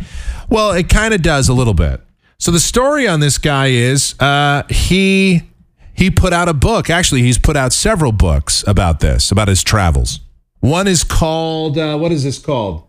Well, 0.48 0.72
it 0.72 0.88
kind 0.88 1.12
of 1.12 1.20
does 1.20 1.48
a 1.48 1.54
little 1.54 1.74
bit. 1.74 2.00
So 2.40 2.52
the 2.52 2.60
story 2.60 3.08
on 3.08 3.18
this 3.18 3.36
guy 3.36 3.66
is 3.68 4.14
uh, 4.20 4.62
he 4.70 5.42
he 5.92 6.08
put 6.08 6.32
out 6.32 6.48
a 6.48 6.54
book. 6.54 6.88
Actually, 6.88 7.22
he's 7.22 7.36
put 7.36 7.56
out 7.56 7.72
several 7.72 8.12
books 8.12 8.62
about 8.68 9.00
this, 9.00 9.32
about 9.32 9.48
his 9.48 9.64
travels. 9.64 10.20
One 10.60 10.86
is 10.86 11.02
called 11.02 11.76
uh, 11.76 11.98
what 11.98 12.12
is 12.12 12.22
this 12.22 12.38
called? 12.38 12.84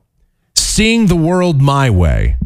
Seeing 0.55 1.07
the 1.07 1.15
World 1.15 1.61
My 1.61 1.89
Way. 1.89 2.37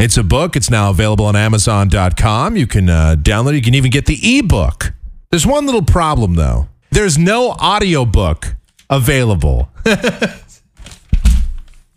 It's 0.00 0.16
a 0.16 0.24
book. 0.24 0.56
It's 0.56 0.68
now 0.68 0.90
available 0.90 1.26
on 1.26 1.36
Amazon.com. 1.36 2.56
You 2.56 2.66
can 2.66 2.90
uh, 2.90 3.14
download. 3.16 3.52
it. 3.52 3.56
You 3.56 3.62
can 3.62 3.74
even 3.74 3.92
get 3.92 4.06
the 4.06 4.18
ebook. 4.38 4.94
There's 5.30 5.46
one 5.46 5.64
little 5.64 5.82
problem 5.82 6.34
though. 6.34 6.68
There's 6.90 7.16
no 7.16 7.50
audiobook 7.52 8.56
available. 8.90 9.70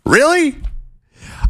really? 0.06 0.56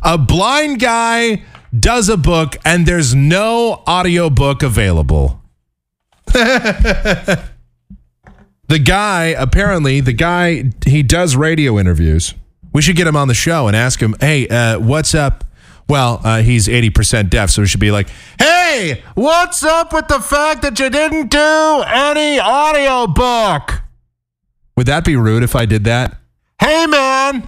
A 0.02 0.18
blind 0.18 0.80
guy 0.80 1.44
does 1.78 2.09
a 2.09 2.17
book 2.17 2.57
and 2.65 2.86
there's 2.86 3.13
no 3.13 3.84
audiobook 3.88 4.63
available. 4.63 5.41
the 6.26 7.41
guy, 8.84 9.26
apparently, 9.38 9.99
the 9.99 10.13
guy, 10.13 10.72
he 10.86 11.03
does 11.03 11.36
radio 11.36 11.80
interviews. 11.80 12.34
We 12.72 12.82
should 12.82 12.95
get 12.95 13.07
him 13.07 13.15
on 13.15 13.28
the 13.28 13.34
show 13.34 13.67
and 13.67 13.76
ask 13.76 13.99
him, 13.99 14.15
hey, 14.20 14.47
uh, 14.47 14.80
what's 14.80 15.15
up? 15.15 15.43
Well, 15.88 16.22
uh, 16.24 16.43
he's 16.43 16.67
80% 16.67 17.32
deaf, 17.32 17.49
so 17.49 17.63
we 17.63 17.67
should 17.67 17.80
be 17.80 17.89
like, 17.89 18.09
hey, 18.38 19.01
what's 19.15 19.63
up 19.63 19.91
with 19.91 20.07
the 20.07 20.20
fact 20.20 20.61
that 20.61 20.80
you 20.80 20.88
didn't 20.89 21.32
do 21.32 21.84
any 21.88 22.39
audiobook? 22.39 23.82
Would 24.78 24.86
that 24.86 25.03
be 25.03 25.15
rude 25.15 25.41
if 25.41 25.55
I 25.55 25.65
did 25.65 25.86
that? 25.86 26.15
Hey, 26.61 26.86
man. 26.86 27.47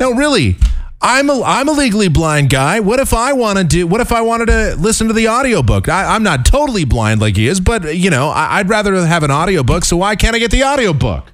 No, 0.00 0.12
really. 0.12 0.56
I'm 1.00 1.30
a 1.30 1.42
I'm 1.42 1.68
a 1.68 1.72
legally 1.72 2.08
blind 2.08 2.50
guy. 2.50 2.80
What 2.80 2.98
if 2.98 3.14
I 3.14 3.32
want 3.32 3.58
to 3.58 3.64
do? 3.64 3.86
What 3.86 4.00
if 4.00 4.10
I 4.10 4.20
wanted 4.20 4.46
to 4.46 4.76
listen 4.78 5.06
to 5.06 5.12
the 5.12 5.28
audiobook? 5.28 5.88
I, 5.88 6.14
I'm 6.14 6.24
not 6.24 6.44
totally 6.44 6.84
blind 6.84 7.20
like 7.20 7.36
he 7.36 7.46
is, 7.46 7.60
but 7.60 7.96
you 7.96 8.10
know, 8.10 8.30
I, 8.30 8.58
I'd 8.58 8.68
rather 8.68 8.94
have 9.06 9.22
an 9.22 9.30
audiobook. 9.30 9.84
So 9.84 9.96
why 9.98 10.16
can't 10.16 10.34
I 10.34 10.40
get 10.40 10.50
the 10.50 10.64
audiobook? 10.64 11.32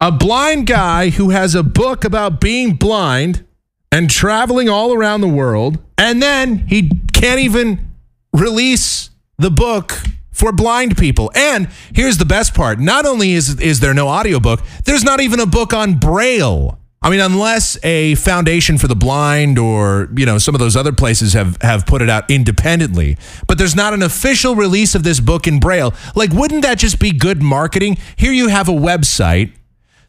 A 0.00 0.12
blind 0.12 0.66
guy 0.66 1.10
who 1.10 1.30
has 1.30 1.54
a 1.54 1.62
book 1.62 2.04
about 2.04 2.40
being 2.40 2.74
blind 2.74 3.44
and 3.90 4.10
traveling 4.10 4.68
all 4.68 4.92
around 4.92 5.22
the 5.22 5.28
world, 5.28 5.78
and 5.96 6.22
then 6.22 6.58
he 6.68 6.90
can't 7.12 7.40
even 7.40 7.92
release 8.32 9.10
the 9.38 9.50
book 9.50 9.94
for 10.30 10.52
blind 10.52 10.96
people. 10.98 11.32
And 11.34 11.68
here's 11.94 12.18
the 12.18 12.26
best 12.26 12.52
part: 12.52 12.78
not 12.78 13.06
only 13.06 13.32
is 13.32 13.58
is 13.58 13.80
there 13.80 13.94
no 13.94 14.08
audiobook, 14.08 14.60
there's 14.84 15.02
not 15.02 15.20
even 15.20 15.40
a 15.40 15.46
book 15.46 15.72
on 15.72 15.98
Braille. 15.98 16.78
I 17.00 17.10
mean, 17.10 17.20
unless 17.20 17.82
a 17.84 18.16
foundation 18.16 18.76
for 18.76 18.88
the 18.88 18.96
blind 18.96 19.56
or, 19.56 20.08
you 20.16 20.26
know, 20.26 20.38
some 20.38 20.54
of 20.54 20.58
those 20.58 20.74
other 20.74 20.92
places 20.92 21.32
have, 21.32 21.56
have 21.62 21.86
put 21.86 22.02
it 22.02 22.10
out 22.10 22.28
independently, 22.28 23.16
but 23.46 23.56
there's 23.56 23.76
not 23.76 23.94
an 23.94 24.02
official 24.02 24.56
release 24.56 24.96
of 24.96 25.04
this 25.04 25.20
book 25.20 25.46
in 25.46 25.60
Braille. 25.60 25.94
Like, 26.16 26.32
wouldn't 26.32 26.62
that 26.62 26.78
just 26.78 26.98
be 26.98 27.12
good 27.12 27.40
marketing? 27.40 27.98
Here 28.16 28.32
you 28.32 28.48
have 28.48 28.68
a 28.68 28.72
website. 28.72 29.52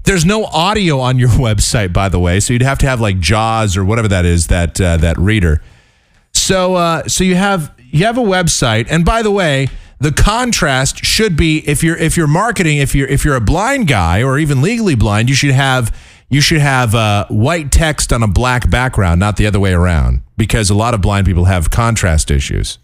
There's 0.03 0.25
no 0.25 0.45
audio 0.45 0.99
on 0.99 1.19
your 1.19 1.29
website, 1.47 1.93
by 1.93 2.09
the 2.09 2.19
way, 2.19 2.39
so 2.39 2.53
you'd 2.53 2.63
have 2.63 2.79
to 2.79 2.87
have 2.87 2.99
like 2.99 3.19
Jaws 3.19 3.77
or 3.77 3.85
whatever 3.85 4.07
that 4.07 4.25
is 4.25 4.47
that 4.47 4.81
uh, 4.81 4.97
that 4.97 5.17
reader. 5.19 5.61
So, 6.33 6.75
uh, 6.75 7.07
so 7.07 7.23
you 7.23 7.35
have 7.35 7.71
you 7.77 8.05
have 8.05 8.17
a 8.17 8.21
website, 8.21 8.87
and 8.89 9.05
by 9.05 9.21
the 9.21 9.31
way, 9.31 9.67
the 9.99 10.11
contrast 10.11 11.05
should 11.05 11.35
be 11.35 11.59
if 11.67 11.83
you're 11.83 11.97
if 11.97 12.17
you're 12.17 12.27
marketing 12.27 12.77
if 12.77 12.95
you're 12.95 13.07
if 13.07 13.23
you're 13.23 13.35
a 13.35 13.41
blind 13.41 13.87
guy 13.87 14.23
or 14.23 14.39
even 14.39 14.61
legally 14.61 14.95
blind, 14.95 15.29
you 15.29 15.35
should 15.35 15.51
have 15.51 15.95
you 16.30 16.41
should 16.41 16.61
have 16.61 16.93
uh, 16.93 17.25
white 17.27 17.71
text 17.71 18.13
on 18.13 18.21
a 18.23 18.27
black 18.27 18.69
background, 18.69 19.19
not 19.19 19.38
the 19.38 19.47
other 19.47 19.59
way 19.59 19.73
around, 19.73 20.21
because 20.38 20.69
a 20.69 20.75
lot 20.75 20.93
of 20.93 21.01
blind 21.01 21.25
people 21.25 21.45
have 21.45 21.71
contrast 21.71 22.30
issues. 22.30 22.77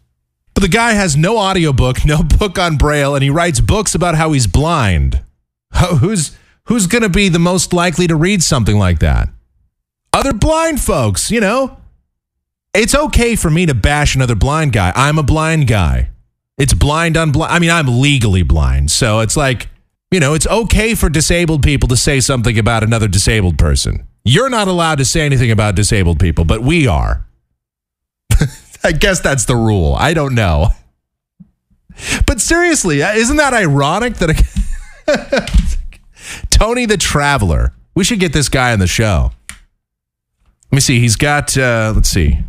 But 0.54 0.62
the 0.62 0.70
guy 0.70 0.94
has 0.94 1.16
no 1.16 1.38
audiobook, 1.38 2.06
no 2.06 2.24
book 2.40 2.58
on 2.58 2.78
Braille, 2.78 3.14
and 3.14 3.24
he 3.24 3.30
writes 3.30 3.62
books 3.62 3.94
about 3.94 4.16
how 4.16 4.32
he's 4.32 4.48
blind. 4.48 5.22
Who's 6.00 6.36
who's 6.68 6.88
going 6.88 7.02
to 7.04 7.10
be 7.10 7.30
the 7.30 7.40
most 7.40 7.74
likely 7.74 8.08
to 8.08 8.16
read 8.16 8.42
something 8.42 8.78
like 8.78 9.00
that? 9.00 9.30
Other 10.14 10.34
blind 10.34 10.80
folks, 10.80 11.30
you 11.30 11.42
know? 11.42 11.78
It's 12.74 12.96
okay 12.96 13.36
for 13.36 13.50
me 13.50 13.66
to 13.66 13.74
bash 13.74 14.16
another 14.16 14.36
blind 14.36 14.74
guy. 14.74 14.92
I'm 14.96 15.18
a 15.18 15.24
blind 15.24 15.68
guy. 15.68 16.10
It's 16.58 16.74
blind 16.74 17.18
on 17.18 17.32
blind. 17.32 17.52
I 17.54 17.60
mean, 17.60 17.70
I'm 17.70 18.00
legally 18.00 18.44
blind. 18.44 18.92
So 18.92 19.20
it's 19.20 19.36
like, 19.36 19.68
you 20.16 20.22
know, 20.22 20.34
it's 20.34 20.48
okay 20.48 20.96
for 20.96 21.10
disabled 21.10 21.62
people 21.62 21.90
to 21.90 21.98
say 21.98 22.22
something 22.22 22.58
about 22.58 22.84
another 22.84 23.10
disabled 23.10 23.58
person. 23.58 24.08
You're 24.24 24.50
not 24.50 24.70
allowed 24.70 25.00
to 25.00 25.06
say 25.06 25.26
anything 25.26 25.52
about 25.52 25.76
disabled 25.76 26.22
people, 26.22 26.46
but 26.46 26.62
we 26.62 26.88
are. 26.88 27.26
I 28.86 28.94
guess 28.94 29.20
that's 29.20 29.44
the 29.44 29.58
rule. 29.58 29.94
I 30.00 30.14
don't 30.14 30.34
know. 30.34 30.70
But 32.26 32.40
seriously, 32.40 33.04
uh, 33.04 33.12
isn't 33.12 33.36
that 33.36 33.54
ironic 33.54 34.14
that 34.16 34.42
Tony 36.50 36.86
the 36.86 36.96
Traveler? 36.96 37.74
We 37.94 38.06
should 38.06 38.22
get 38.22 38.32
this 38.32 38.48
guy 38.48 38.72
on 38.72 38.80
the 38.80 38.88
show. 38.88 39.34
Let 39.50 40.72
me 40.72 40.80
see. 40.80 41.02
He's 41.02 41.18
got, 41.18 41.58
uh, 41.58 41.92
let's 41.94 42.10
see. 42.10 42.40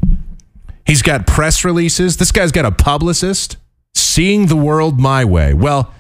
He's 0.87 1.03
got 1.03 1.27
press 1.27 1.65
releases. 1.65 2.17
This 2.19 2.31
guy's 2.31 2.53
got 2.53 2.65
a 2.65 2.71
publicist. 2.71 3.57
Seeing 3.97 4.47
the 4.47 4.57
world 4.57 5.01
my 5.01 5.25
way. 5.25 5.53
Well, 5.53 5.93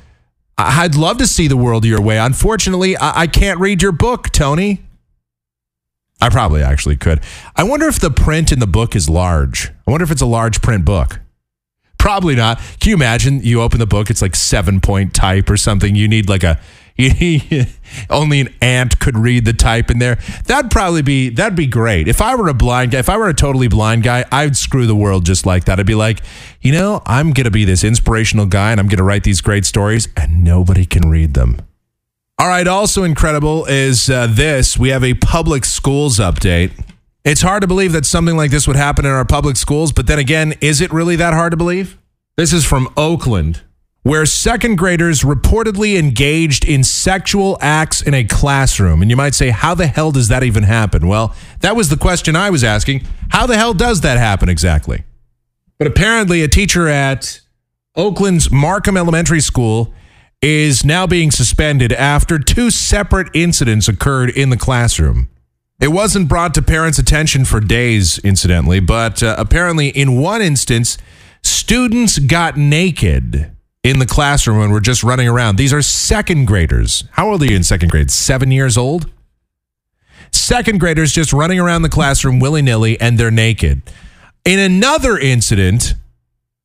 I'd 0.58 0.94
love 0.94 1.18
to 1.18 1.26
see 1.26 1.48
the 1.48 1.56
world 1.56 1.84
your 1.84 2.00
way. 2.00 2.18
Unfortunately, 2.18 2.96
I, 2.96 3.22
I 3.22 3.26
can't 3.26 3.60
read 3.60 3.82
your 3.82 3.92
book, 3.92 4.30
Tony. 4.30 4.82
I 6.20 6.30
probably 6.30 6.62
actually 6.62 6.96
could. 6.96 7.20
I 7.54 7.62
wonder 7.64 7.86
if 7.88 8.00
the 8.00 8.10
print 8.10 8.50
in 8.50 8.58
the 8.58 8.66
book 8.66 8.96
is 8.96 9.08
large. 9.08 9.70
I 9.86 9.90
wonder 9.90 10.04
if 10.04 10.10
it's 10.10 10.22
a 10.22 10.26
large 10.26 10.62
print 10.62 10.84
book. 10.84 11.20
Probably 11.98 12.34
not. 12.34 12.58
Can 12.80 12.90
you 12.90 12.94
imagine? 12.94 13.42
You 13.42 13.60
open 13.60 13.78
the 13.80 13.86
book, 13.86 14.08
it's 14.10 14.22
like 14.22 14.34
seven 14.34 14.80
point 14.80 15.12
type 15.12 15.50
or 15.50 15.56
something. 15.56 15.94
You 15.94 16.08
need 16.08 16.28
like 16.28 16.42
a 16.42 16.58
only 18.10 18.40
an 18.40 18.54
ant 18.62 18.98
could 18.98 19.18
read 19.18 19.44
the 19.44 19.52
type 19.52 19.90
in 19.90 19.98
there. 19.98 20.18
That'd 20.46 20.70
probably 20.70 21.02
be 21.02 21.28
that'd 21.28 21.56
be 21.56 21.66
great. 21.66 22.08
If 22.08 22.22
I 22.22 22.34
were 22.34 22.48
a 22.48 22.54
blind 22.54 22.92
guy, 22.92 22.98
if 22.98 23.08
I 23.08 23.16
were 23.18 23.28
a 23.28 23.34
totally 23.34 23.68
blind 23.68 24.02
guy, 24.02 24.24
I'd 24.32 24.56
screw 24.56 24.86
the 24.86 24.96
world 24.96 25.26
just 25.26 25.44
like 25.44 25.64
that. 25.64 25.78
I'd 25.78 25.86
be 25.86 25.94
like, 25.94 26.20
you 26.60 26.72
know, 26.72 27.02
I'm 27.04 27.32
gonna 27.32 27.50
be 27.50 27.64
this 27.64 27.84
inspirational 27.84 28.46
guy 28.46 28.70
and 28.70 28.80
I'm 28.80 28.88
gonna 28.88 29.04
write 29.04 29.24
these 29.24 29.40
great 29.40 29.66
stories, 29.66 30.08
and 30.16 30.42
nobody 30.42 30.86
can 30.86 31.10
read 31.10 31.34
them. 31.34 31.60
All 32.38 32.48
right, 32.48 32.66
also 32.66 33.02
incredible 33.02 33.64
is 33.66 34.10
uh, 34.10 34.26
this. 34.26 34.78
We 34.78 34.90
have 34.90 35.02
a 35.02 35.14
public 35.14 35.64
schools 35.64 36.18
update. 36.18 36.72
It's 37.24 37.42
hard 37.42 37.62
to 37.62 37.66
believe 37.66 37.92
that 37.92 38.06
something 38.06 38.36
like 38.36 38.50
this 38.50 38.66
would 38.66 38.76
happen 38.76 39.04
in 39.04 39.10
our 39.10 39.24
public 39.24 39.56
schools, 39.56 39.90
but 39.90 40.06
then 40.06 40.18
again, 40.18 40.54
is 40.60 40.80
it 40.80 40.92
really 40.92 41.16
that 41.16 41.34
hard 41.34 41.50
to 41.50 41.56
believe? 41.56 41.98
This 42.36 42.52
is 42.52 42.64
from 42.64 42.92
Oakland, 42.96 43.62
where 44.06 44.24
second 44.24 44.76
graders 44.76 45.22
reportedly 45.22 45.98
engaged 45.98 46.64
in 46.64 46.84
sexual 46.84 47.58
acts 47.60 48.00
in 48.00 48.14
a 48.14 48.22
classroom. 48.22 49.02
And 49.02 49.10
you 49.10 49.16
might 49.16 49.34
say, 49.34 49.50
how 49.50 49.74
the 49.74 49.88
hell 49.88 50.12
does 50.12 50.28
that 50.28 50.44
even 50.44 50.62
happen? 50.62 51.08
Well, 51.08 51.34
that 51.58 51.74
was 51.74 51.88
the 51.88 51.96
question 51.96 52.36
I 52.36 52.50
was 52.50 52.62
asking. 52.62 53.04
How 53.30 53.48
the 53.48 53.56
hell 53.56 53.74
does 53.74 54.02
that 54.02 54.16
happen 54.16 54.48
exactly? 54.48 55.02
But 55.76 55.88
apparently, 55.88 56.44
a 56.44 56.46
teacher 56.46 56.86
at 56.86 57.40
Oakland's 57.96 58.48
Markham 58.48 58.96
Elementary 58.96 59.40
School 59.40 59.92
is 60.40 60.84
now 60.84 61.08
being 61.08 61.32
suspended 61.32 61.92
after 61.92 62.38
two 62.38 62.70
separate 62.70 63.26
incidents 63.34 63.88
occurred 63.88 64.30
in 64.30 64.50
the 64.50 64.56
classroom. 64.56 65.28
It 65.80 65.88
wasn't 65.88 66.28
brought 66.28 66.54
to 66.54 66.62
parents' 66.62 67.00
attention 67.00 67.44
for 67.44 67.58
days, 67.58 68.20
incidentally, 68.20 68.78
but 68.78 69.20
uh, 69.20 69.34
apparently, 69.36 69.88
in 69.88 70.20
one 70.20 70.42
instance, 70.42 70.96
students 71.42 72.20
got 72.20 72.56
naked 72.56 73.50
in 73.86 74.00
the 74.00 74.06
classroom 74.06 74.60
and 74.60 74.72
we're 74.72 74.80
just 74.80 75.04
running 75.04 75.28
around. 75.28 75.56
These 75.56 75.72
are 75.72 75.80
second 75.80 76.46
graders. 76.46 77.04
How 77.12 77.30
old 77.30 77.42
are 77.42 77.46
you 77.46 77.54
in 77.54 77.62
second 77.62 77.90
grade? 77.90 78.10
Seven 78.10 78.50
years 78.50 78.76
old? 78.76 79.08
Second 80.32 80.80
graders 80.80 81.12
just 81.12 81.32
running 81.32 81.60
around 81.60 81.82
the 81.82 81.88
classroom 81.88 82.40
willy 82.40 82.62
nilly 82.62 83.00
and 83.00 83.16
they're 83.16 83.30
naked. 83.30 83.82
In 84.44 84.58
another 84.58 85.16
incident, 85.16 85.94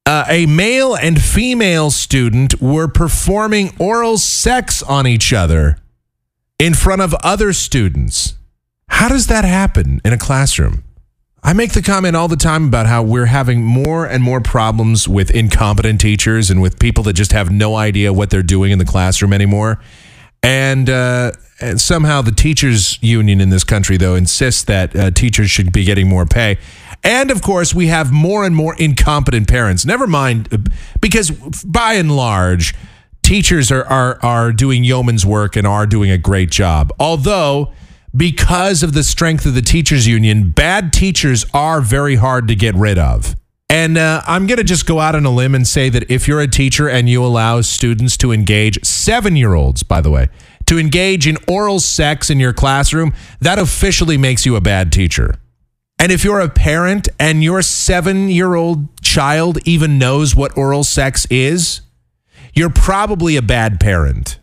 uh, 0.07 0.25
a 0.27 0.47
male 0.47 0.95
and 0.95 1.21
female 1.21 1.91
student 1.91 2.59
were 2.59 2.87
performing 2.87 3.75
oral 3.77 4.17
sex 4.17 4.81
on 4.81 5.05
each 5.05 5.31
other 5.31 5.77
in 6.57 6.73
front 6.73 7.03
of 7.03 7.13
other 7.23 7.53
students. 7.53 8.33
How 8.87 9.07
does 9.07 9.27
that 9.27 9.45
happen 9.45 10.01
in 10.03 10.11
a 10.11 10.17
classroom? 10.17 10.83
I 11.43 11.53
make 11.53 11.73
the 11.73 11.81
comment 11.81 12.15
all 12.15 12.27
the 12.27 12.35
time 12.35 12.65
about 12.65 12.85
how 12.85 13.01
we're 13.01 13.25
having 13.25 13.63
more 13.63 14.05
and 14.05 14.21
more 14.23 14.41
problems 14.41 15.07
with 15.07 15.31
incompetent 15.31 15.99
teachers 15.99 16.51
and 16.51 16.61
with 16.61 16.77
people 16.79 17.03
that 17.05 17.13
just 17.13 17.31
have 17.31 17.49
no 17.49 17.75
idea 17.75 18.13
what 18.13 18.29
they're 18.29 18.43
doing 18.43 18.71
in 18.71 18.77
the 18.77 18.85
classroom 18.85 19.33
anymore. 19.33 19.81
And, 20.43 20.87
uh, 20.87 21.31
and 21.59 21.81
somehow 21.81 22.21
the 22.21 22.31
teachers 22.31 23.01
union 23.01 23.41
in 23.41 23.49
this 23.49 23.63
country, 23.63 23.97
though, 23.97 24.13
insists 24.13 24.63
that 24.65 24.95
uh, 24.95 25.09
teachers 25.09 25.49
should 25.49 25.73
be 25.73 25.83
getting 25.83 26.07
more 26.07 26.27
pay. 26.27 26.59
And 27.03 27.31
of 27.31 27.41
course, 27.41 27.73
we 27.73 27.87
have 27.87 28.11
more 28.11 28.45
and 28.45 28.55
more 28.55 28.75
incompetent 28.75 29.47
parents. 29.47 29.83
Never 29.83 30.05
mind, 30.05 30.47
uh, 30.53 30.57
because 30.99 31.31
by 31.63 31.93
and 31.93 32.15
large, 32.15 32.75
teachers 33.23 33.71
are, 33.71 33.85
are, 33.85 34.19
are 34.21 34.51
doing 34.51 34.83
yeoman's 34.83 35.25
work 35.25 35.55
and 35.55 35.65
are 35.65 35.87
doing 35.87 36.11
a 36.11 36.19
great 36.19 36.51
job. 36.51 36.91
Although, 36.99 37.73
because 38.15 38.83
of 38.83 38.93
the 38.93 39.03
strength 39.03 39.45
of 39.45 39.53
the 39.53 39.61
teachers 39.61 40.07
union, 40.07 40.51
bad 40.51 40.91
teachers 40.91 41.45
are 41.53 41.81
very 41.81 42.15
hard 42.15 42.47
to 42.47 42.55
get 42.55 42.75
rid 42.75 42.97
of. 42.97 43.35
And 43.69 43.97
uh, 43.97 44.21
I'm 44.27 44.47
going 44.47 44.57
to 44.57 44.65
just 44.65 44.85
go 44.85 44.99
out 44.99 45.15
on 45.15 45.25
a 45.25 45.31
limb 45.31 45.55
and 45.55 45.65
say 45.65 45.87
that 45.89 46.11
if 46.11 46.27
you're 46.27 46.41
a 46.41 46.47
teacher 46.47 46.89
and 46.89 47.07
you 47.07 47.23
allow 47.23 47.61
students 47.61 48.17
to 48.17 48.33
engage, 48.33 48.83
seven 48.83 49.37
year 49.37 49.53
olds, 49.53 49.81
by 49.81 50.01
the 50.01 50.11
way, 50.11 50.27
to 50.65 50.77
engage 50.77 51.25
in 51.25 51.37
oral 51.47 51.79
sex 51.79 52.29
in 52.29 52.37
your 52.37 52.51
classroom, 52.51 53.13
that 53.39 53.57
officially 53.57 54.17
makes 54.17 54.45
you 54.45 54.57
a 54.57 54.61
bad 54.61 54.91
teacher. 54.91 55.35
And 55.97 56.11
if 56.11 56.25
you're 56.25 56.41
a 56.41 56.49
parent 56.49 57.07
and 57.17 57.43
your 57.43 57.61
seven 57.61 58.27
year 58.27 58.55
old 58.55 59.01
child 59.01 59.59
even 59.65 59.97
knows 59.97 60.35
what 60.35 60.57
oral 60.57 60.83
sex 60.83 61.25
is, 61.29 61.79
you're 62.53 62.69
probably 62.69 63.37
a 63.37 63.41
bad 63.41 63.79
parent 63.79 64.40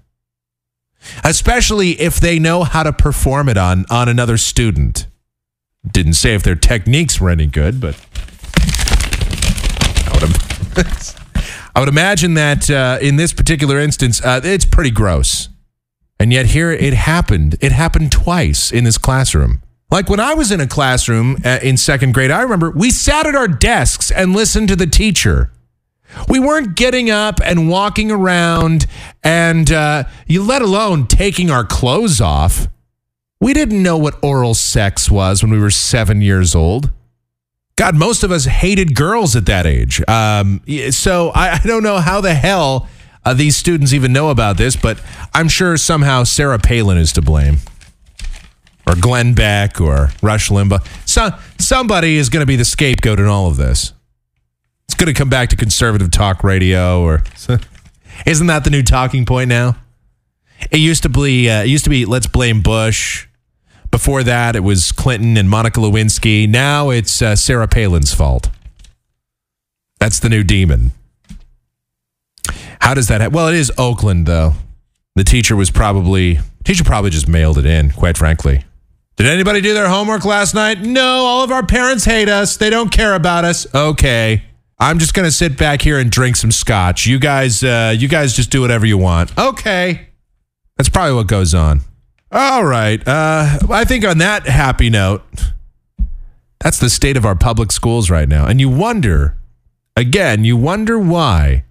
especially 1.25 2.01
if 2.01 2.21
they 2.21 2.39
know 2.39 2.65
how 2.65 2.83
to 2.83 2.93
perform 2.93 3.49
it 3.49 3.57
on 3.57 3.85
on 3.91 4.09
another 4.09 4.37
student. 4.37 5.07
Didn't 5.91 6.15
say 6.15 6.35
if 6.35 6.43
their 6.43 6.55
techniques 6.55 7.21
were 7.21 7.31
any 7.31 7.47
good, 7.47 7.81
but 7.81 7.95
I 10.07 10.19
would, 10.21 10.87
I 11.75 11.81
would 11.81 11.89
imagine 11.89 12.35
that 12.35 12.71
uh, 12.71 12.99
in 13.01 13.17
this 13.17 13.33
particular 13.33 13.79
instance, 13.79 14.21
uh, 14.23 14.41
it's 14.43 14.65
pretty 14.65 14.91
gross. 14.91 15.49
And 16.21 16.33
yet 16.33 16.47
here 16.47 16.73
it 16.73 16.95
happened. 16.95 17.57
It 17.61 17.73
happened 17.73 18.11
twice 18.11 18.73
in 18.73 18.85
this 18.85 18.99
classroom. 18.99 19.63
Like 19.91 20.11
when 20.11 20.21
I 20.21 20.35
was 20.35 20.51
in 20.51 20.61
a 20.61 20.67
classroom 20.67 21.39
uh, 21.45 21.61
in 21.63 21.77
second 21.77 22.13
grade, 22.13 22.31
I 22.31 22.43
remember 22.43 22.71
we 22.71 22.91
sat 22.91 23.27
at 23.27 23.35
our 23.35 23.49
desks 23.49 24.11
and 24.11 24.35
listened 24.35 24.69
to 24.69 24.77
the 24.77 24.87
teacher. 24.87 25.51
We 26.29 26.39
weren't 26.39 26.77
getting 26.77 27.11
up 27.11 27.41
and 27.43 27.69
walking 27.69 28.11
around 28.11 28.87
and 29.23 29.71
uh, 29.71 30.05
you 30.27 30.43
let 30.43 30.63
alone 30.63 31.07
taking 31.07 31.51
our 31.51 31.65
clothes 31.65 32.21
off. 32.21 32.69
We 33.41 33.53
didn't 33.53 33.83
know 33.83 33.97
what 33.97 34.23
oral 34.23 34.55
sex 34.55 35.11
was 35.11 35.43
when 35.43 35.53
we 35.53 35.59
were 35.59 35.71
seven 35.71 36.21
years 36.21 36.55
old. 36.55 36.91
God, 37.77 37.95
most 37.95 38.25
of 38.25 38.33
us 38.33 38.45
hated 38.45 38.97
girls 38.97 39.37
at 39.37 39.47
that 39.47 39.65
age. 39.65 40.03
Um, 40.09 40.61
so 40.91 41.31
I, 41.31 41.53
I, 41.53 41.61
don't 41.61 41.85
know 41.85 41.99
how 41.99 42.21
the 42.21 42.35
hell 42.35 42.89
uh, 43.25 43.35
these 43.35 43.57
students 43.57 43.93
even 43.93 44.13
know 44.13 44.31
about 44.31 44.57
this, 44.57 44.75
but 44.75 45.01
I'm 45.33 45.49
sure 45.49 45.77
somehow 45.77 46.25
Sarah 46.25 46.59
Palin 46.59 46.99
is 46.99 47.13
to 47.13 47.23
blame. 47.23 47.59
Or 48.85 48.95
Glenn 48.99 49.35
Beck 49.35 49.81
or 49.81 50.11
Rush 50.23 50.49
Limbaugh. 50.49 50.85
So, 51.07 51.31
somebody 51.59 52.17
is 52.17 52.31
going 52.31 52.41
to 52.41 52.47
be 52.47 52.57
the 52.57 52.65
scapegoat 52.65 53.21
in 53.21 53.27
all 53.27 53.47
of 53.47 53.57
this. 53.57 53.93
It's 54.89 54.95
going 54.95 55.13
to 55.13 55.19
come 55.19 55.29
back 55.29 55.51
to 55.51 55.57
conservative 55.57 56.11
talk 56.11 56.43
radio, 56.43 57.03
or 57.03 57.23
isn't 58.27 58.47
that 58.47 58.65
the 58.65 58.71
new 58.71 58.83
talking 58.83 59.27
point 59.27 59.49
now? 59.49 59.77
It 60.71 60.79
used 60.81 61.03
to 61.05 61.09
be. 61.09 61.49
Uh, 61.49 61.63
it 61.63 61.69
used 61.69 61.85
to 61.85 61.91
be. 61.91 62.05
Let's 62.05 62.27
blame 62.27 62.63
Bush. 62.63 63.27
Before 63.91 64.23
that, 64.23 64.57
it 64.57 64.61
was 64.61 64.93
Clinton 64.93 65.37
and 65.37 65.49
Monica 65.49 65.81
Lewinsky. 65.81 66.49
Now 66.49 66.91
it's 66.91 67.23
uh, 67.23 67.37
Sarah 67.37 67.69
Palin's 67.69 68.13
fault. 68.13 68.51
That's 69.99 70.19
the 70.21 70.29
new 70.29 70.43
demon. 70.45 70.93
How 72.81 72.95
does 72.95 73.09
that? 73.09 73.21
Ha- 73.21 73.29
well, 73.29 73.49
it 73.49 73.55
is 73.55 73.73
Oakland, 73.79 74.27
though. 74.27 74.55
The 75.17 75.25
teacher 75.25 75.57
was 75.57 75.71
probably 75.71 76.39
teacher 76.65 76.85
probably 76.85 77.11
just 77.11 77.29
mailed 77.29 77.59
it 77.59 77.67
in. 77.67 77.91
Quite 77.91 78.17
frankly. 78.17 78.65
Did 79.17 79.27
anybody 79.27 79.61
do 79.61 79.75
their 79.75 79.89
homework 79.89 80.25
last 80.25 80.55
night? 80.55 80.81
No, 80.81 81.03
all 81.03 81.43
of 81.43 81.51
our 81.51 81.67
parents 81.67 82.05
hate 82.05 82.29
us. 82.29 82.57
They 82.57 82.71
don't 82.71 82.91
care 82.93 83.15
about 83.15 83.45
us. 83.45 83.67
Okay. 83.75 84.45
I'm 84.81 84.99
just 84.99 85.13
gonna 85.13 85.31
sit 85.31 85.59
back 85.59 85.83
here 85.83 85.99
and 85.99 86.11
drink 86.11 86.37
some 86.37 86.53
scotch. 86.53 87.07
You 87.07 87.19
guys, 87.19 87.65
uh, 87.65 87.95
you 87.97 88.07
guys 88.09 88.35
just 88.35 88.51
do 88.51 88.61
whatever 88.61 88.87
you 88.87 88.97
want. 88.97 89.37
Okay, 89.37 90.09
that's 90.77 90.89
probably 90.89 91.15
what 91.15 91.27
goes 91.27 91.55
on. 91.55 91.81
All 92.31 92.65
right. 92.65 93.01
Uh, 93.07 93.59
I 93.71 93.85
think 93.85 94.05
on 94.05 94.19
that 94.19 94.47
happy 94.47 94.91
note, 94.91 95.23
that's 96.61 96.79
the 96.79 96.91
state 96.91 97.17
of 97.17 97.25
our 97.25 97.35
public 97.35 97.73
schools 97.73 98.11
right 98.11 98.29
now, 98.29 98.47
and 98.47 98.61
you 98.61 98.69
wonder, 98.69 99.37
again, 99.97 100.45
you 100.45 100.57
wonder 100.57 100.99
why 100.99 101.65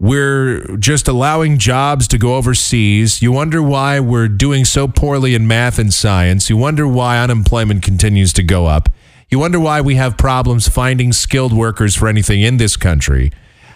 we're 0.00 0.76
just 0.76 1.06
allowing 1.06 1.58
jobs 1.58 2.08
to 2.08 2.18
go 2.18 2.36
overseas. 2.36 3.22
You 3.22 3.32
wonder 3.32 3.62
why 3.62 4.00
we're 4.00 4.28
doing 4.28 4.64
so 4.64 4.88
poorly 4.88 5.34
in 5.34 5.46
math 5.46 5.78
and 5.78 5.92
science. 5.92 6.50
You 6.50 6.56
wonder 6.56 6.86
why 6.86 7.18
unemployment 7.18 7.82
continues 7.82 8.32
to 8.34 8.42
go 8.42 8.66
up. 8.66 8.88
You 9.34 9.40
wonder 9.40 9.58
why 9.58 9.80
we 9.80 9.96
have 9.96 10.16
problems 10.16 10.68
finding 10.68 11.12
skilled 11.12 11.52
workers 11.52 11.96
for 11.96 12.06
anything 12.06 12.42
in 12.42 12.58
this 12.58 12.76
country. 12.76 13.32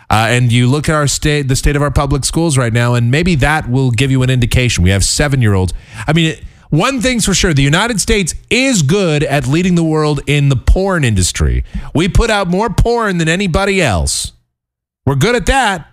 Uh, 0.09 0.29
and 0.31 0.53
you 0.53 0.69
look 0.69 0.89
at 0.89 0.95
our 0.95 1.09
state, 1.09 1.49
the 1.49 1.57
state 1.57 1.75
of 1.75 1.83
our 1.83 1.91
public 1.91 2.25
schools 2.25 2.57
right 2.57 2.73
now, 2.73 2.95
and 2.95 3.11
maybe 3.11 3.35
that 3.35 3.69
will 3.69 3.91
give 3.91 4.13
you 4.13 4.23
an 4.23 4.31
indication. 4.31 4.85
We 4.85 4.91
have 4.91 5.03
seven 5.03 5.43
year 5.43 5.55
olds. 5.55 5.75
I 6.07 6.13
mean, 6.13 6.37
one 6.71 7.01
thing's 7.01 7.25
for 7.25 7.35
sure 7.35 7.53
the 7.53 7.63
United 7.63 8.01
States 8.01 8.37
is 8.49 8.83
good 8.83 9.25
at 9.25 9.49
leading 9.49 9.75
the 9.75 9.83
world 9.83 10.21
in 10.29 10.49
the 10.49 10.55
porn 10.55 11.03
industry. 11.03 11.65
We 11.93 12.09
put 12.09 12.31
out 12.31 12.47
more 12.47 12.71
porn 12.71 13.19
than 13.19 13.29
anybody 13.29 13.83
else. 13.83 14.31
We're 15.07 15.17
good 15.17 15.35
at 15.35 15.47
that. 15.47 15.88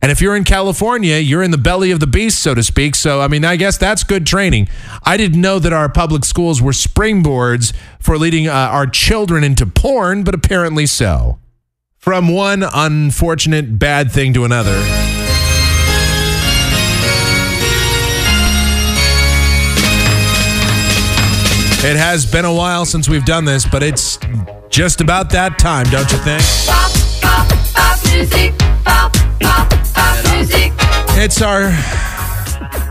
And 0.00 0.12
if 0.12 0.20
you're 0.20 0.36
in 0.36 0.44
California, 0.44 1.16
you're 1.16 1.42
in 1.42 1.50
the 1.50 1.58
belly 1.58 1.90
of 1.90 1.98
the 1.98 2.06
beast, 2.06 2.38
so 2.38 2.54
to 2.54 2.62
speak. 2.62 2.94
So, 2.94 3.20
I 3.20 3.28
mean, 3.28 3.44
I 3.44 3.56
guess 3.56 3.76
that's 3.76 4.04
good 4.04 4.26
training. 4.26 4.68
I 5.02 5.16
didn't 5.16 5.40
know 5.40 5.58
that 5.58 5.72
our 5.72 5.88
public 5.88 6.24
schools 6.24 6.62
were 6.62 6.72
springboards 6.72 7.72
for 7.98 8.16
leading 8.16 8.46
uh, 8.46 8.52
our 8.52 8.86
children 8.86 9.42
into 9.42 9.66
porn, 9.66 10.22
but 10.22 10.34
apparently 10.34 10.86
so. 10.86 11.38
From 11.96 12.28
one 12.28 12.62
unfortunate 12.62 13.78
bad 13.78 14.12
thing 14.12 14.32
to 14.34 14.44
another. 14.44 14.80
It 21.80 21.96
has 21.96 22.26
been 22.26 22.44
a 22.44 22.52
while 22.52 22.84
since 22.84 23.08
we've 23.08 23.24
done 23.24 23.44
this, 23.44 23.64
but 23.64 23.82
it's 23.82 24.18
just 24.68 25.00
about 25.00 25.30
that 25.30 25.58
time, 25.58 25.86
don't 25.90 26.10
you 26.10 26.18
think? 26.18 26.42
Pop, 26.66 26.90
pop, 27.22 27.48
pop 27.72 28.12
music. 28.12 28.58
Pop, 28.84 29.12
pop, 29.40 29.77
music. 30.38 30.72
It's 31.20 31.42
our 31.42 31.72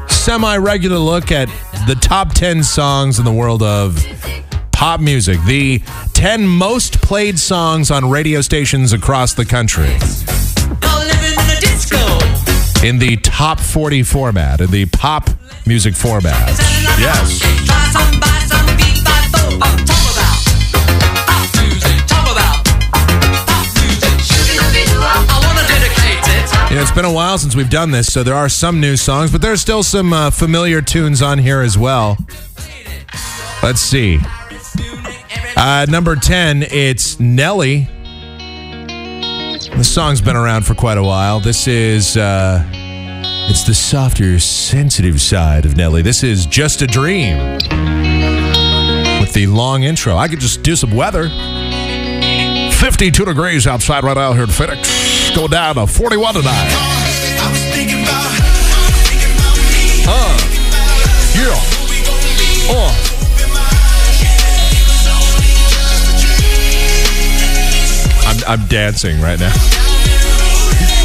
semi 0.10 0.58
regular 0.58 0.98
look 0.98 1.32
at 1.32 1.48
the 1.88 1.96
top 1.96 2.34
10 2.34 2.64
songs 2.64 3.20
in 3.20 3.26
the 3.26 3.32
world 3.32 3.64
of 3.64 4.06
pop 4.72 5.00
music, 5.00 5.40
the 5.46 5.82
10 6.14 6.46
most 6.46 7.02
played 7.02 7.40
songs 7.40 7.90
on 7.90 8.10
radio 8.10 8.42
stations 8.42 8.92
across 8.92 9.34
the 9.34 9.46
country 9.46 9.94
in 12.88 13.00
the 13.00 13.18
top 13.24 13.60
40 13.60 14.04
format, 14.04 14.62
in 14.62 14.70
the 14.70 14.86
pop 14.88 15.30
music 15.66 15.96
format. 15.96 16.50
Yes. 17.00 18.37
You 26.70 26.76
know, 26.76 26.82
it's 26.82 26.92
been 26.92 27.06
a 27.06 27.14
while 27.14 27.38
since 27.38 27.56
we've 27.56 27.70
done 27.70 27.92
this, 27.92 28.12
so 28.12 28.24
there 28.24 28.36
are 28.36 28.50
some 28.50 28.82
new 28.82 28.98
songs, 28.98 29.32
but 29.32 29.42
there's 29.42 29.62
still 29.62 29.84
some 29.84 30.12
uh, 30.12 30.30
familiar 30.30 30.82
tunes 30.82 31.22
on 31.22 31.38
here 31.38 31.62
as 31.62 31.78
well. 31.78 32.18
Let's 33.64 33.80
see. 33.80 34.20
Uh, 35.56 35.86
number 35.88 36.18
10, 36.18 36.64
it's 36.64 37.22
Nelly. 37.22 37.88
The 39.78 39.84
song's 39.84 40.20
been 40.20 40.36
around 40.36 40.66
for 40.66 40.76
quite 40.76 40.98
a 40.98 41.04
while. 41.04 41.40
This 41.40 41.70
is, 41.70 42.18
uh, 42.18 42.62
it's 43.50 43.64
the 43.64 43.74
softer, 43.74 44.38
sensitive 44.38 45.22
side 45.22 45.66
of 45.66 45.78
Nelly. 45.78 46.02
This 46.02 46.22
is 46.22 46.46
Just 46.46 46.82
a 46.82 46.88
Dream 46.88 47.38
with 49.22 49.34
the 49.34 49.48
long 49.48 49.84
intro. 49.84 50.18
I 50.18 50.28
could 50.28 50.42
just 50.42 50.64
do 50.64 50.76
some 50.76 50.92
weather. 50.92 51.30
52 52.74 53.24
degrees 53.24 53.66
outside 53.68 54.04
right 54.04 54.18
out 54.18 54.34
here 54.34 54.44
in 54.44 54.50
Phoenix. 54.50 55.27
Go 55.38 55.48
down 55.48 55.76
to 55.76 55.86
41 55.86 56.34
tonight. 56.34 56.74
Uh, 60.10 60.38
yeah. 61.36 61.54
Uh. 62.74 62.90
I'm, 68.26 68.42
I'm 68.60 68.66
dancing 68.68 69.22
right 69.22 69.40
now. 69.40 69.54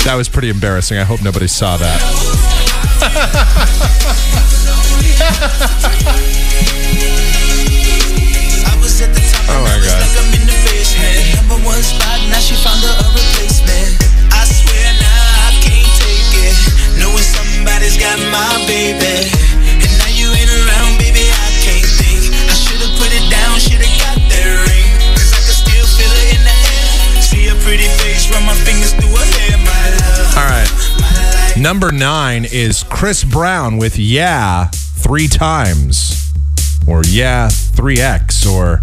That 0.07 0.15
was 0.17 0.31
pretty 0.31 0.49
embarrassing. 0.49 0.97
I 0.97 1.05
hope 1.05 1.23
nobody 1.23 1.47
saw 1.47 1.77
that. 1.77 2.01
Oh 9.55 9.63
my 9.65 9.79
god. 9.85 10.32
Number 11.53 11.69
one 11.69 11.85
spot, 11.85 12.17
now 12.33 12.41
she 12.41 12.57
found 12.57 12.81
her 12.81 12.97
a 12.97 13.09
replacement. 13.13 13.93
I 14.33 14.41
swear 14.49 14.89
now 15.05 15.21
I 15.45 15.53
can't 15.61 15.93
take 16.01 16.49
it. 16.49 16.57
Knowing 16.97 17.21
somebody's 17.21 18.01
got 18.01 18.17
my 18.33 18.57
baby. 18.65 19.29
And 19.61 19.93
now 20.01 20.09
you 20.17 20.33
ain't 20.33 20.49
around, 20.49 20.97
baby, 20.97 21.29
I 21.29 21.49
can't 21.61 21.85
think. 22.01 22.25
I 22.49 22.57
should've 22.57 22.97
put 22.97 23.13
it 23.13 23.29
down, 23.29 23.61
should've 23.61 23.85
got 24.01 24.17
that 24.17 24.49
ring. 24.65 24.97
Cause 25.13 25.29
I 25.29 25.41
can 25.45 25.53
still 25.53 25.85
feel 25.93 26.15
it 26.25 26.41
in 26.41 26.43
the 26.49 26.57
air. 26.57 27.21
See 27.21 27.45
a 27.53 27.57
pretty 27.61 27.85
face, 28.01 28.33
run 28.33 28.49
my 28.49 28.57
fingers 28.65 28.97
through 28.97 29.13
her 29.13 29.29
hair, 29.37 29.61
my 29.61 29.85
love. 30.01 30.33
All 30.41 30.49
right. 30.49 30.73
Number 31.61 31.93
nine 31.93 32.47
is 32.49 32.83
Chris 32.83 33.25
Brown 33.25 33.77
with 33.77 33.99
Yeah 33.99 34.73
three 34.73 35.29
times. 35.29 36.33
Or 36.89 37.03
Yeah 37.05 37.49
3X. 37.49 38.51
Or 38.51 38.81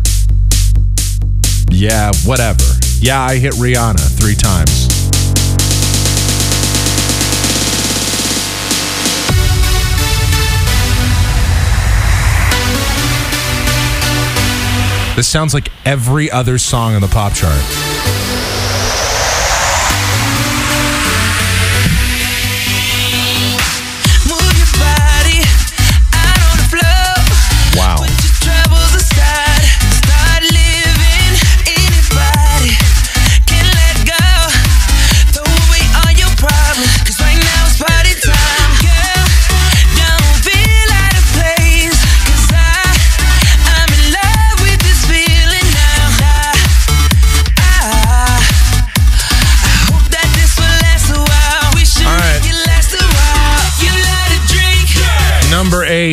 Yeah, 1.80 2.12
whatever. 2.26 2.66
Yeah, 3.00 3.22
I 3.22 3.38
hit 3.38 3.54
Rihanna 3.54 4.20
three 4.20 4.36
times. 4.36 4.90
This 15.16 15.30
sounds 15.30 15.54
like 15.54 15.72
every 15.86 16.30
other 16.30 16.58
song 16.58 16.96
on 16.96 17.02
the 17.02 17.08
pop 17.08 17.34
chart. 17.34 17.89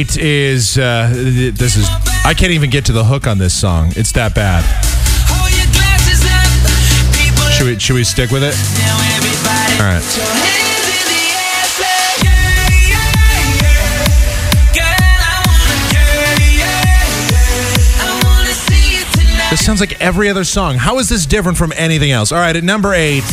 Eight 0.07 0.17
is 0.23 0.79
uh, 0.79 1.11
th- 1.13 1.55
this 1.55 1.77
is 1.77 1.89
I 2.25 2.33
can't 2.35 2.53
even 2.53 2.71
get 2.71 2.85
to 2.87 2.93
the 2.93 3.05
hook 3.05 3.27
on 3.27 3.39
this 3.39 3.59
song. 3.59 3.93
It's 3.97 4.13
that 4.13 4.35
bad. 4.35 4.63
Should 7.53 7.67
we 7.67 7.79
should 7.79 7.95
we 7.95 8.05
stick 8.05 8.31
with 8.31 8.43
it? 8.45 8.55
All 9.81 9.87
right. 9.87 10.03
This 19.51 19.65
sounds 19.65 19.81
like 19.81 20.01
every 20.01 20.29
other 20.29 20.45
song. 20.45 20.77
How 20.77 20.99
is 20.99 21.09
this 21.09 21.27
different 21.27 21.59
from 21.59 21.73
anything 21.77 22.13
else? 22.13 22.31
All 22.31 22.39
right, 22.39 22.55
at 22.55 22.63
number 22.63 22.95
eight, 22.95 23.25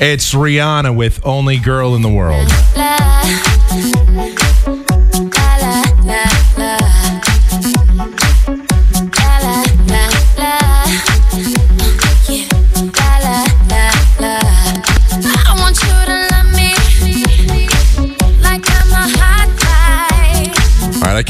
it's 0.00 0.34
Rihanna 0.34 0.94
with 0.94 1.24
"Only 1.24 1.58
Girl 1.58 1.94
in 1.94 2.02
the 2.02 2.08
World." 2.10 2.50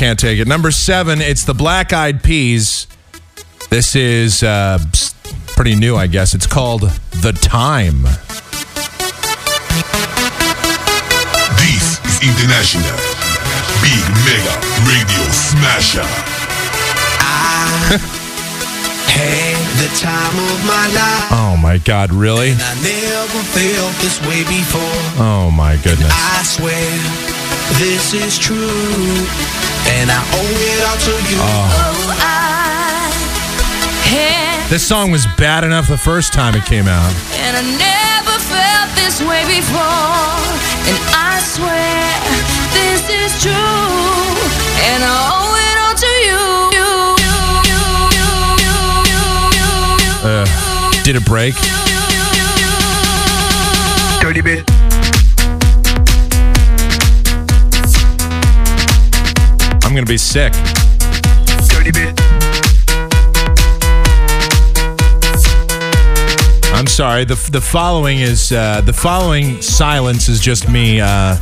Can't 0.00 0.18
take 0.18 0.38
it. 0.38 0.48
Number 0.48 0.70
seven, 0.70 1.20
it's 1.20 1.44
the 1.44 1.52
Black 1.52 1.92
Eyed 1.92 2.22
Peas. 2.22 2.86
This 3.68 3.94
is 3.94 4.42
uh, 4.42 4.78
pretty 5.48 5.74
new, 5.74 5.94
I 5.94 6.06
guess. 6.06 6.32
It's 6.32 6.46
called 6.46 6.88
"The 7.20 7.32
Time." 7.32 8.04
This 11.60 12.00
is 12.00 12.16
International 12.24 12.96
Big 13.84 14.00
Mega 14.24 14.56
Radio 14.88 15.20
Smasher. 15.36 16.08
I 17.20 18.00
Had 19.04 19.60
the 19.84 19.90
time 20.00 20.36
of 20.48 20.64
my 20.64 20.86
life. 20.96 21.28
Oh 21.30 21.58
my 21.60 21.76
God, 21.76 22.10
really? 22.10 22.52
I 22.56 22.74
never 22.80 23.42
felt 23.52 23.92
this 24.00 24.18
way 24.22 24.44
before. 24.48 25.20
Oh 25.20 25.52
my 25.54 25.76
goodness. 25.84 26.10
I 26.10 26.42
swear 26.42 26.88
this 27.78 28.14
is 28.14 28.38
true. 28.38 29.49
And 29.88 30.10
I 30.10 30.20
owe 30.38 30.56
it 30.72 30.80
all 30.88 30.98
to 31.06 31.14
you. 31.30 31.38
Oh, 31.40 32.16
I 32.20 33.10
This 34.70 34.86
song 34.86 35.10
was 35.10 35.26
bad 35.36 35.64
enough 35.64 35.88
the 35.88 35.98
first 35.98 36.32
time 36.32 36.54
it 36.54 36.64
came 36.64 36.86
out. 36.88 37.12
and 37.42 37.56
I 37.56 37.62
never 37.62 38.36
felt 38.38 38.88
this 38.94 39.20
way 39.20 39.42
before. 39.46 40.38
And 40.88 40.98
I 41.12 41.40
swear 41.42 42.06
this 42.72 43.02
is 43.10 43.42
true. 43.42 43.52
And 44.90 45.02
I 45.02 45.16
owe 45.34 45.56
it 45.68 45.76
all 45.84 45.94
to 46.04 46.12
you. 46.28 46.40
Uh, 50.22 50.44
did 51.02 51.16
it 51.16 51.24
break? 51.24 51.54
Dirty 54.20 54.40
bit. 54.42 54.69
I'm 60.00 60.06
gonna 60.06 60.14
be 60.14 60.16
sick. 60.16 60.54
I'm 66.72 66.86
sorry. 66.86 67.26
The 67.26 67.34
the 67.52 67.60
following 67.60 68.20
is 68.20 68.50
uh, 68.50 68.80
the 68.80 68.94
following 68.94 69.60
silence 69.60 70.30
is 70.30 70.40
just 70.40 70.70
me 70.70 71.02
uh, 71.02 71.36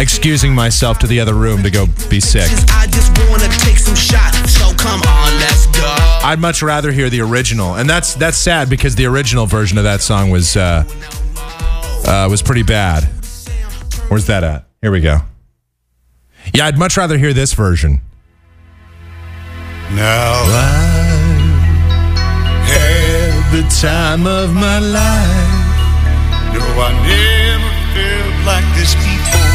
excusing 0.00 0.52
myself 0.52 0.98
to 0.98 1.06
the 1.06 1.20
other 1.20 1.34
room 1.34 1.62
to 1.62 1.70
go 1.70 1.86
be 2.10 2.18
sick. 2.18 2.50
I 2.70 2.88
just 2.88 3.16
wanna 3.30 3.46
take 3.58 3.78
some 3.78 3.94
shots. 3.94 4.50
So 4.50 4.74
come 4.74 5.00
on, 5.02 5.38
let's 5.38 5.66
go. 5.66 5.86
I'd 6.24 6.40
much 6.40 6.64
rather 6.64 6.90
hear 6.90 7.08
the 7.08 7.20
original, 7.20 7.76
and 7.76 7.88
that's 7.88 8.14
that's 8.14 8.36
sad 8.36 8.68
because 8.68 8.96
the 8.96 9.06
original 9.06 9.46
version 9.46 9.78
of 9.78 9.84
that 9.84 10.00
song 10.00 10.30
was 10.30 10.56
uh, 10.56 10.82
uh, 12.04 12.26
was 12.28 12.42
pretty 12.42 12.64
bad. 12.64 13.04
Where's 14.08 14.26
that 14.26 14.42
at? 14.42 14.66
Here 14.82 14.90
we 14.90 15.00
go. 15.00 15.20
Yeah, 16.56 16.64
I'd 16.68 16.78
much 16.78 16.96
rather 16.96 17.18
hear 17.18 17.34
this 17.34 17.52
version. 17.52 18.00
Now 19.92 20.32
I 20.48 20.72
had 22.64 23.52
the 23.52 23.68
time 23.78 24.26
of 24.26 24.54
my 24.54 24.78
life. 24.78 25.66
No, 26.54 26.64
I 26.80 26.96
never 27.04 27.72
felt 27.92 28.46
like 28.48 28.64
this 28.74 28.94
before. 28.94 29.52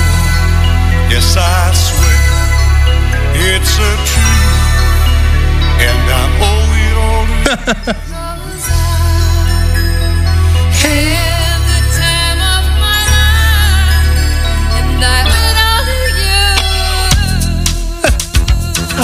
Yes, 1.09 1.35
I 1.39 1.73
swear 1.73 2.21
it's 3.49 3.73
a 3.81 3.93
truth, 4.11 4.61
and 5.81 6.05
I 6.05 6.25
owe 6.45 6.69
it 6.85 6.95
all 7.97 8.10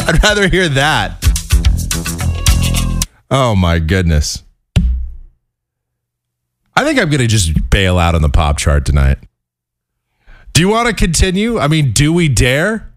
I'd 0.08 0.24
rather 0.24 0.47
hear 0.47 0.70
that. 0.70 1.24
Oh 3.30 3.55
my 3.55 3.80
goodness. 3.80 4.41
I 6.76 6.84
think 6.84 6.99
I'm 6.99 7.10
going 7.10 7.20
to 7.20 7.28
just 7.28 7.70
bail 7.70 7.97
out 7.97 8.16
on 8.16 8.22
the 8.22 8.30
pop 8.30 8.58
chart 8.58 8.86
tonight. 8.86 9.18
Do 10.53 10.62
you 10.62 10.70
want 10.70 10.88
to 10.88 10.95
continue? 10.95 11.60
I 11.60 11.68
mean, 11.68 11.91
do 11.91 12.14
we 12.14 12.30
dare? 12.30 12.93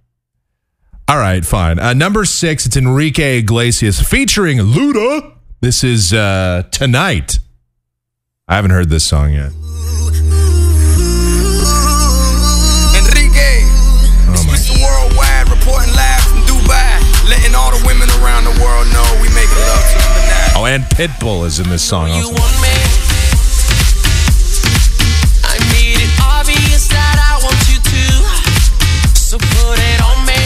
All 1.09 1.19
right, 1.19 1.45
fine. 1.45 1.81
Uh, 1.81 1.95
number 1.95 2.25
six, 2.25 2.65
it's 2.65 2.77
Enrique 2.77 3.41
Iglesias 3.41 4.01
featuring 4.01 4.59
Luda. 4.59 5.35
This 5.61 5.83
is 5.83 6.13
uh, 6.13 6.63
Tonight. 6.71 7.41
I 8.47 8.55
haven't 8.55 8.71
heard 8.71 8.89
this 8.89 9.05
song 9.05 9.33
yet. 9.33 9.51
And 20.71 20.85
Pitbull 20.85 21.47
is 21.47 21.59
in 21.59 21.68
this 21.68 21.83
song 21.83 22.12
also. 22.12 22.29
want 22.31 22.57
me? 22.62 22.71
I 25.43 25.59
made 25.75 25.99
it 25.99 26.12
obvious 26.23 26.87
that 26.87 27.18
I 27.18 27.43
want 27.43 27.59
you 27.66 27.83
to. 27.91 28.07
So 29.18 29.37
put 29.37 29.79
it 29.83 30.01
on 30.01 30.23
me. 30.31 30.39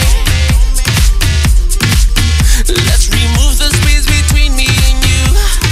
Let's 2.89 3.05
remove 3.13 3.53
the 3.61 3.69
space 3.69 4.09
between 4.09 4.57
me 4.57 4.65
and 4.65 4.97
you. 5.05 5.21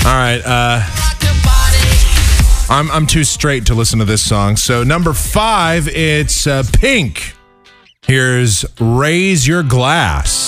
All 0.05 0.21
right, 0.21 0.41
uh, 0.45 0.85
Rock 1.01 1.23
your 1.23 1.33
body. 1.41 1.89
I'm 2.69 2.91
I'm 2.91 3.07
too 3.07 3.23
straight 3.23 3.65
to 3.67 3.73
listen 3.73 3.97
to 3.99 4.05
this 4.05 4.21
song. 4.21 4.57
So 4.57 4.83
number 4.83 5.13
five, 5.13 5.87
it's 5.87 6.45
uh, 6.45 6.61
Pink. 6.73 7.33
Here's 8.05 8.65
"Raise 8.79 9.47
Your 9.47 9.63
Glass." 9.63 10.42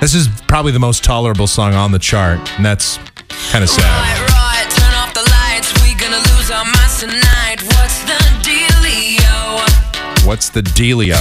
This 0.00 0.14
is 0.14 0.28
probably 0.46 0.72
the 0.72 0.78
most 0.78 1.02
tolerable 1.02 1.46
song 1.46 1.72
on 1.72 1.90
the 1.90 1.98
chart, 1.98 2.38
and 2.56 2.64
that's 2.64 2.98
kind 3.50 3.64
of 3.64 3.70
sad. 3.70 3.82
Right, 3.82 4.28
right, 4.28 4.70
turn 4.70 4.94
off 4.94 5.14
the 5.14 5.24
lights. 5.24 5.72
We 5.82 5.94
gonna 5.94 6.22
lose 6.36 6.50
our 6.50 6.64
minds 6.64 7.00
tonight. 7.00 7.62
What's 7.62 8.04
the 8.04 8.20
dealio? 8.44 10.26
What's 10.26 10.50
the 10.50 10.60
dealio? 10.60 11.16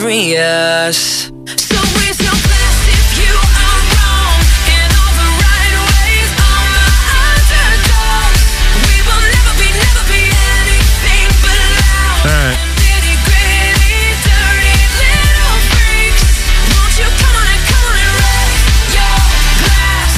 Serious? 0.00 1.28
So 1.28 1.76
raise 2.00 2.20
your 2.20 2.32
glass 2.32 2.78
if 2.88 3.06
you 3.20 3.34
are 3.36 3.80
wrong. 3.92 4.40
In 4.72 4.88
all 4.96 5.12
the 5.12 5.28
right 5.44 5.76
ways, 5.76 6.30
all 6.40 6.64
my 6.72 6.88
underdogs. 7.20 8.40
We 8.88 8.96
will 9.04 9.24
never 9.28 9.52
be, 9.60 9.68
never 9.76 10.04
be 10.08 10.22
anything 10.24 11.28
but 11.44 11.52
loud. 11.52 12.16
All 12.16 12.32
right. 12.32 12.56
Nitty 12.80 13.14
gritty, 13.28 14.00
dirty 14.24 14.76
little 15.04 15.60
freaks. 15.68 16.24
Won't 16.72 16.94
you 16.96 17.08
come 17.20 17.34
on 17.36 17.44
and 17.44 17.62
come 17.68 17.84
on 17.84 17.96
and 18.00 18.12
raise 18.24 18.96
your 18.96 19.20
glass? 19.60 20.12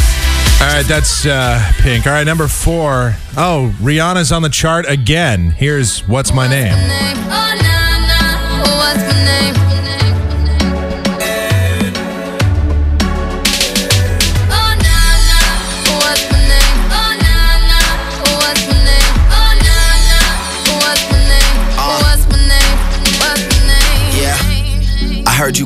All 0.62 0.70
right, 0.70 0.86
that's 0.86 1.26
uh, 1.26 1.58
Pink. 1.82 2.06
All 2.06 2.12
right, 2.12 2.26
number 2.26 2.46
four. 2.46 3.16
Oh, 3.36 3.74
Rihanna's 3.82 4.30
on 4.30 4.42
the 4.42 4.50
chart 4.50 4.86
again. 4.88 5.50
Here's 5.50 6.06
"What's 6.06 6.32
My 6.32 6.46
Name." 6.46 6.78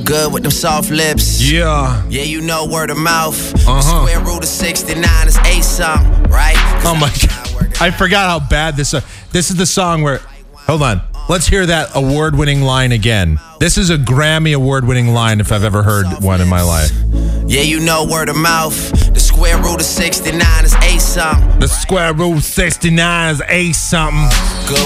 Good 0.07 0.33
with 0.33 0.43
them 0.45 0.53
soft 0.53 0.91
lips. 0.91 1.41
Yeah. 1.43 2.03
Yeah, 2.09 2.23
you 2.23 2.41
know 2.41 2.65
word 2.67 2.91
of 2.91 2.97
mouth. 2.97 3.37
Uh-huh. 3.67 3.81
Square 4.07 4.21
root 4.25 4.39
of 4.43 4.49
69 4.49 5.29
is 5.29 5.37
eight 5.39 5.65
something, 5.65 6.23
right? 6.31 6.55
Oh 6.85 6.97
my 6.99 7.09
I'm 7.09 7.13
trying 7.15 7.45
to 7.49 7.55
work 7.55 7.73
god! 7.75 7.83
I 7.83 7.91
forgot 7.91 8.41
how 8.41 8.49
bad 8.49 8.77
this. 8.77 8.95
Uh, 8.95 9.01
this 9.33 9.51
is 9.51 9.57
the 9.57 9.67
song 9.67 10.03
where. 10.03 10.21
Hold 10.67 10.83
on. 10.83 11.03
Let's 11.29 11.47
hear 11.49 11.67
that 11.67 11.91
award-winning 11.97 12.63
line 12.63 12.93
again. 12.93 13.41
This 13.59 13.79
is 13.79 13.91
a 13.91 13.97
Grammy 13.99 14.55
award-winning 14.55 15.09
line 15.09 15.41
if 15.41 15.51
I've 15.51 15.65
ever 15.65 15.83
heard 15.83 16.07
one 16.21 16.41
in 16.41 16.47
my 16.49 16.63
life. 16.63 16.93
Yeah, 17.49 17.63
you 17.63 17.81
know 17.81 18.05
word 18.09 18.29
of 18.29 18.37
mouth. 18.37 19.13
The 19.13 19.19
square 19.21 19.57
root 19.61 19.77
of 19.81 19.83
69 19.87 20.65
is 20.65 20.75
eight 20.83 21.01
something. 21.01 21.59
The 21.59 21.67
square 21.69 22.15
root 22.15 22.43
69 22.43 23.31
is 23.35 23.43
a 23.49 23.73
something. 23.73 24.29
Go. 24.69 24.77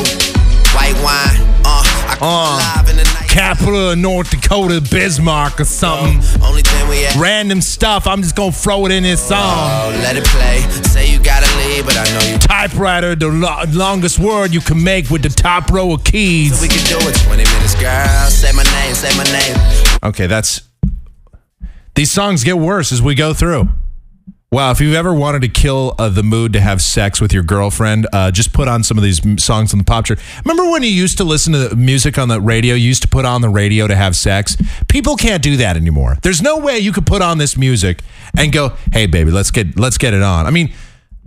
White 0.73 0.97
wine. 1.05 1.41
Uh, 1.65 1.83
I 1.85 2.17
Uh, 2.21 2.81
alive 2.81 2.89
in 2.91 2.97
the. 2.97 3.10
Capital 3.31 3.91
of 3.91 3.99
North 3.99 4.31
Dakota, 4.31 4.81
Bismarck 4.91 5.61
or 5.61 5.65
something. 5.65 6.21
Only 6.43 6.63
thing 6.63 6.89
we 6.89 7.07
at. 7.07 7.15
Random 7.15 7.61
stuff. 7.61 8.07
I'm 8.09 8.23
just 8.23 8.35
gonna 8.35 8.51
throw 8.51 8.87
it 8.87 8.93
in 8.93 9.05
this 9.05 9.21
song. 9.27 9.39
Oh, 9.41 9.91
let 10.03 10.17
it 10.17 10.25
play. 10.25 10.61
Say 10.83 11.13
you 11.13 11.23
gotta 11.23 11.47
leave, 11.59 11.87
but 11.87 11.97
I 11.97 12.05
know 12.13 12.33
you. 12.33 12.39
Typewriter, 12.39 13.15
the 13.15 13.29
lo- 13.29 13.63
longest 13.71 14.19
word 14.19 14.53
you 14.53 14.61
can 14.61 14.83
make 14.83 15.11
with 15.11 15.23
the 15.23 15.29
top 15.29 15.71
row 15.71 15.93
of 15.95 16.03
keys. 16.03 16.61
We 16.61 16.67
can 16.69 16.85
do 16.87 16.97
it 17.09 17.15
20 17.25 17.45
minutes, 17.45 17.75
girl. 17.81 18.27
Say 18.31 18.51
my 18.53 18.65
name, 18.65 18.95
say 18.95 19.17
my 19.17 19.25
name. 19.25 19.57
Okay, 20.03 20.27
that's. 20.27 20.63
These 21.95 22.11
songs 22.11 22.43
get 22.43 22.59
worse 22.59 22.91
as 22.93 23.01
we 23.01 23.15
go 23.15 23.33
through. 23.33 23.69
Wow, 24.53 24.73
if 24.73 24.81
you've 24.81 24.97
ever 24.97 25.15
wanted 25.15 25.43
to 25.43 25.49
kill 25.49 25.95
uh, 25.97 26.09
the 26.09 26.25
mood 26.25 26.55
to 26.55 26.61
have 26.61 26.83
sex 26.83 27.21
with 27.21 27.33
your 27.33 27.45
girlfriend, 27.45 28.09
uh, 28.13 28.33
just 28.33 28.53
put 28.53 28.67
on 28.67 28.83
some 28.83 28.99
of 28.99 29.05
these 29.05 29.25
m- 29.25 29.39
songs 29.39 29.73
on 29.73 29.79
the 29.79 29.85
pop 29.85 30.07
chart. 30.07 30.19
Remember 30.45 30.69
when 30.73 30.83
you 30.83 30.89
used 30.89 31.19
to 31.19 31.25
listen 31.25 31.53
to 31.53 31.77
music 31.77 32.19
on 32.19 32.27
the 32.27 32.41
radio? 32.41 32.75
You 32.75 32.89
used 32.89 33.03
to 33.03 33.09
put 33.09 33.25
on 33.25 33.43
the 33.43 33.49
radio 33.49 33.87
to 33.87 33.95
have 33.95 34.17
sex. 34.17 34.57
People 34.89 35.15
can't 35.15 35.41
do 35.41 35.57
that 35.59 35.77
anymore. 35.77 36.17
There's 36.25 36.43
no 36.43 36.59
way 36.59 36.81
you 36.81 36.91
could 36.91 37.07
put 37.07 37.23
on 37.23 37.39
this 37.39 37.57
music 37.57 38.01
and 38.37 38.51
go, 38.53 38.73
"Hey, 38.93 39.07
baby, 39.07 39.31
let's 39.31 39.53
get 39.53 39.79
let's 39.79 39.99
get 39.99 40.15
it 40.15 40.23
on." 40.23 40.47
I 40.47 40.51
mean, 40.51 40.73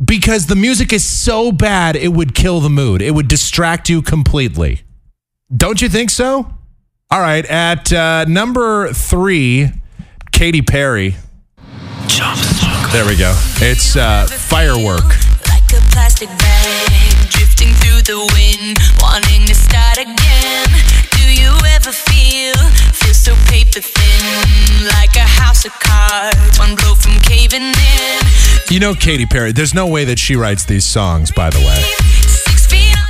because 0.03 0.47
the 0.47 0.57
music 0.57 0.91
is 0.91 1.05
so 1.05 1.53
bad, 1.53 1.95
it 1.95 2.09
would 2.09 2.35
kill 2.35 2.59
the 2.59 2.69
mood. 2.69 3.01
It 3.01 3.11
would 3.11 3.29
distract 3.29 3.87
you 3.87 4.01
completely. 4.01 4.81
Don't 5.55 5.81
you 5.81 5.87
think 5.87 6.09
so? 6.09 6.53
All 7.09 7.21
right, 7.21 7.45
at 7.45 7.93
uh, 7.93 8.25
number 8.25 8.91
three, 8.91 9.71
Katy 10.33 10.61
Perry. 10.61 11.15
There 12.91 13.05
we 13.05 13.15
go. 13.15 13.33
It's 13.61 13.95
uh, 13.95 14.27
Firework. 14.27 15.07
Like 15.47 15.63
a 15.71 15.81
plastic 15.91 16.27
bag 16.27 17.29
drifting 17.29 17.69
through 17.79 18.01
the 18.03 18.19
wind, 18.35 18.77
wanting 19.01 19.47
to 19.47 19.55
start 19.55 19.97
again. 19.97 20.67
Do 21.11 21.33
you 21.33 21.51
ever 21.73 21.91
feel 21.91 22.53
feel 22.91 23.13
so 23.13 23.33
paper 23.47 23.79
thin, 23.81 24.85
like 24.99 25.15
a 25.15 25.25
house 25.25 25.65
of 25.65 25.71
cards, 25.79 26.59
one 26.59 26.75
blow 26.75 26.93
from 26.93 27.19
caving 27.21 27.63
in? 27.63 28.19
You 28.69 28.79
know 28.79 28.93
Katy 28.93 29.25
Perry. 29.25 29.51
There's 29.51 29.73
no 29.73 29.87
way 29.87 30.03
that 30.05 30.19
she 30.19 30.35
writes 30.35 30.65
these 30.65 30.85
songs, 30.85 31.31
by 31.31 31.49
the 31.49 31.59
way. 31.59 32.03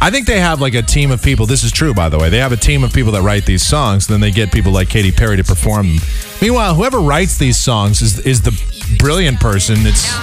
I 0.01 0.09
think 0.11 0.27
they 0.27 0.41
have 0.41 0.59
like 0.59 0.73
a 0.73 0.81
team 0.81 1.11
of 1.11 1.23
people. 1.23 1.45
This 1.45 1.63
is 1.63 1.71
true, 1.71 1.93
by 1.93 2.09
the 2.09 2.17
way. 2.17 2.29
They 2.29 2.39
have 2.39 2.51
a 2.51 2.57
team 2.57 2.83
of 2.83 2.91
people 2.91 3.13
that 3.13 3.21
write 3.21 3.45
these 3.45 3.65
songs. 3.65 4.05
Then 4.05 4.19
they 4.19 4.31
get 4.31 4.51
people 4.51 4.73
like 4.73 4.89
Katy 4.89 5.13
Perry 5.13 5.37
to 5.37 5.45
perform 5.45 5.87
them. 5.87 6.05
Meanwhile, 6.41 6.75
whoever 6.75 6.99
writes 6.99 7.37
these 7.37 7.55
songs 7.55 8.01
is 8.01 8.19
is 8.19 8.41
the 8.41 8.51
brilliant 8.97 9.39
person. 9.39 9.75
It's 9.79 10.13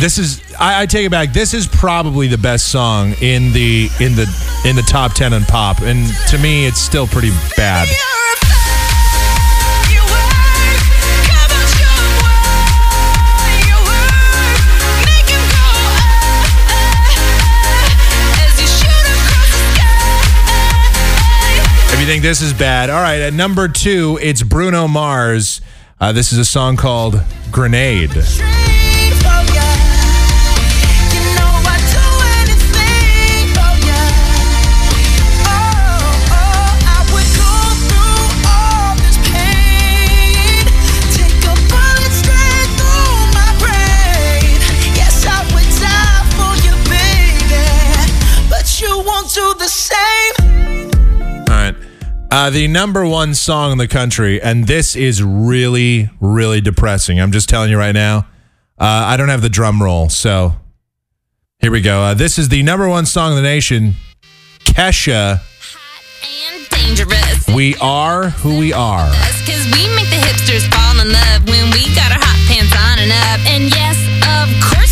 this 0.00 0.18
is 0.18 0.42
I, 0.58 0.82
I 0.82 0.86
take 0.86 1.06
it 1.06 1.10
back. 1.10 1.32
This 1.32 1.54
is 1.54 1.66
probably 1.66 2.26
the 2.26 2.38
best 2.38 2.70
song 2.70 3.14
in 3.20 3.52
the 3.52 3.88
in 4.00 4.16
the 4.16 4.26
in 4.66 4.76
the 4.76 4.82
top 4.82 5.12
ten 5.12 5.32
on 5.32 5.44
pop, 5.44 5.80
and 5.82 6.08
to 6.28 6.38
me, 6.38 6.66
it's 6.66 6.80
still 6.80 7.06
pretty 7.06 7.30
bad. 7.56 7.88
Think 22.10 22.24
this 22.24 22.42
is 22.42 22.52
bad, 22.52 22.90
all 22.90 23.00
right. 23.00 23.20
At 23.20 23.34
number 23.34 23.68
two, 23.68 24.18
it's 24.20 24.42
Bruno 24.42 24.88
Mars. 24.88 25.60
Uh, 26.00 26.10
this 26.10 26.32
is 26.32 26.38
a 26.40 26.44
song 26.44 26.76
called 26.76 27.22
Grenade. 27.52 28.10
Uh, 52.32 52.48
the 52.48 52.68
number 52.68 53.04
one 53.04 53.34
song 53.34 53.72
in 53.72 53.78
the 53.78 53.88
country, 53.88 54.40
and 54.40 54.66
this 54.66 54.94
is 54.94 55.20
really, 55.22 56.08
really 56.20 56.60
depressing. 56.60 57.20
I'm 57.20 57.32
just 57.32 57.48
telling 57.48 57.70
you 57.70 57.78
right 57.78 57.92
now. 57.94 58.18
Uh, 58.78 59.04
I 59.08 59.16
don't 59.16 59.28
have 59.28 59.42
the 59.42 59.48
drum 59.48 59.82
roll, 59.82 60.08
so 60.08 60.54
here 61.58 61.72
we 61.72 61.80
go. 61.80 62.00
Uh, 62.02 62.14
this 62.14 62.38
is 62.38 62.48
the 62.48 62.62
number 62.62 62.88
one 62.88 63.04
song 63.04 63.32
in 63.32 63.36
the 63.36 63.42
nation. 63.42 63.94
Kesha, 64.60 65.40
And 66.54 66.68
dangerous. 66.70 67.48
We 67.48 67.74
Are 67.80 68.30
Who 68.30 68.58
We 68.60 68.72
Are. 68.72 69.10
Cause 69.44 69.66
we 69.74 69.88
make 69.96 70.08
the 70.08 70.22
hipsters 70.22 70.70
fall 70.72 71.00
in 71.02 71.12
love 71.12 71.48
when 71.48 71.68
we 71.72 71.82
got 71.96 72.12
our 72.12 72.20
hot 72.22 72.38
pants 72.46 72.72
on 72.72 72.98
and 73.02 73.10
up. 73.10 73.40
And 73.50 73.64
yes, 73.74 73.98
of 74.22 74.46
course 74.70 74.89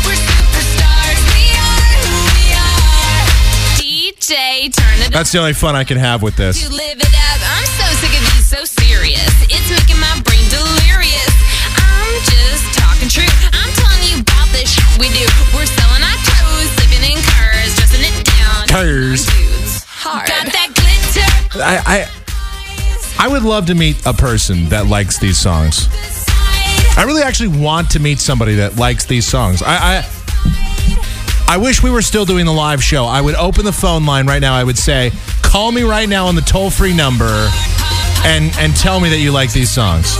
we're 0.06 0.20
superstars. 0.20 1.20
We 1.32 1.44
are 1.56 1.88
who 2.04 2.16
we 2.36 2.46
are. 2.54 3.24
DJ, 3.80 4.76
turn 4.76 5.00
it 5.00 5.08
up. 5.08 5.14
That's 5.14 5.32
the 5.32 5.40
only 5.40 5.54
fun 5.54 5.76
I 5.76 5.84
can 5.86 5.98
have 5.98 6.22
with 6.22 6.36
this. 6.36 6.68
Down. 18.78 18.86
Cars. 18.86 19.26
Dudes, 19.26 19.84
hard. 19.86 20.28
Got 20.28 20.46
that 20.48 20.72
glitter. 20.74 21.64
I, 21.64 22.08
I 23.20 23.26
I 23.26 23.28
would 23.28 23.44
love 23.44 23.66
to 23.68 23.76
meet 23.76 24.06
a 24.06 24.14
person 24.14 24.70
that 24.70 24.88
likes 24.88 25.18
these 25.20 25.38
songs. 25.38 25.88
I 26.98 27.04
really 27.06 27.24
actually 27.24 27.60
want 27.60 27.90
to 27.92 28.00
meet 28.00 28.20
somebody 28.20 28.56
that 28.56 28.78
likes 28.78 29.06
these 29.06 29.26
songs. 29.28 29.62
I, 29.62 29.76
I 30.00 30.06
I 31.50 31.58
wish 31.58 31.82
we 31.82 31.90
were 31.90 32.02
still 32.02 32.26
doing 32.26 32.46
the 32.46 32.52
live 32.54 32.84
show. 32.84 33.06
I 33.06 33.22
would 33.22 33.36
open 33.36 33.66
the 33.66 33.72
phone 33.72 34.06
line 34.06 34.28
right 34.28 34.42
now. 34.42 34.54
I 34.54 34.64
would 34.64 34.78
say, 34.78 35.12
call 35.42 35.72
me 35.72 35.84
right 35.84 36.10
now 36.10 36.28
on 36.28 36.36
the 36.36 36.42
toll 36.42 36.70
free 36.70 36.96
number 36.96 37.50
and 38.26 38.52
and 38.58 38.76
tell 38.76 39.00
me 39.00 39.10
that 39.10 39.20
you 39.20 39.32
like 39.32 39.52
these 39.54 39.72
songs. 39.72 40.18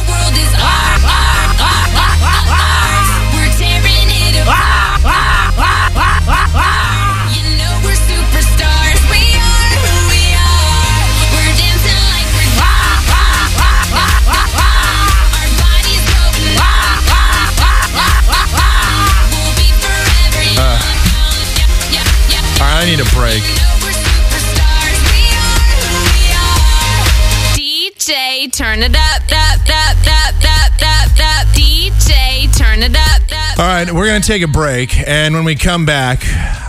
Need 22.98 23.06
a 23.06 23.16
break. 23.16 23.44
You 23.44 23.56
know 23.56 23.76
we're 23.82 23.92
superstars. 23.92 24.98
We 25.12 25.22
are 25.38 25.60
who 25.86 25.98
we 26.10 26.24
are. 26.34 27.92
DJ, 27.94 28.52
turn 28.52 28.82
it 28.82 28.96
up, 28.96 29.22
up, 29.32 29.60
up, 29.70 29.98
up, 30.08 30.36
up, 30.44 30.74
up, 30.82 31.20
up. 31.20 31.48
DJ, 31.54 32.56
turn 32.58 32.82
it 32.82 32.96
up, 32.96 33.22
up. 33.32 33.60
All 33.60 33.66
right, 33.66 33.92
we're 33.92 34.08
going 34.08 34.22
to 34.22 34.28
take 34.28 34.42
a 34.42 34.48
break. 34.48 34.98
And 35.08 35.36
when 35.36 35.44
we 35.46 35.56
come 35.56 35.86
back, 35.86 36.22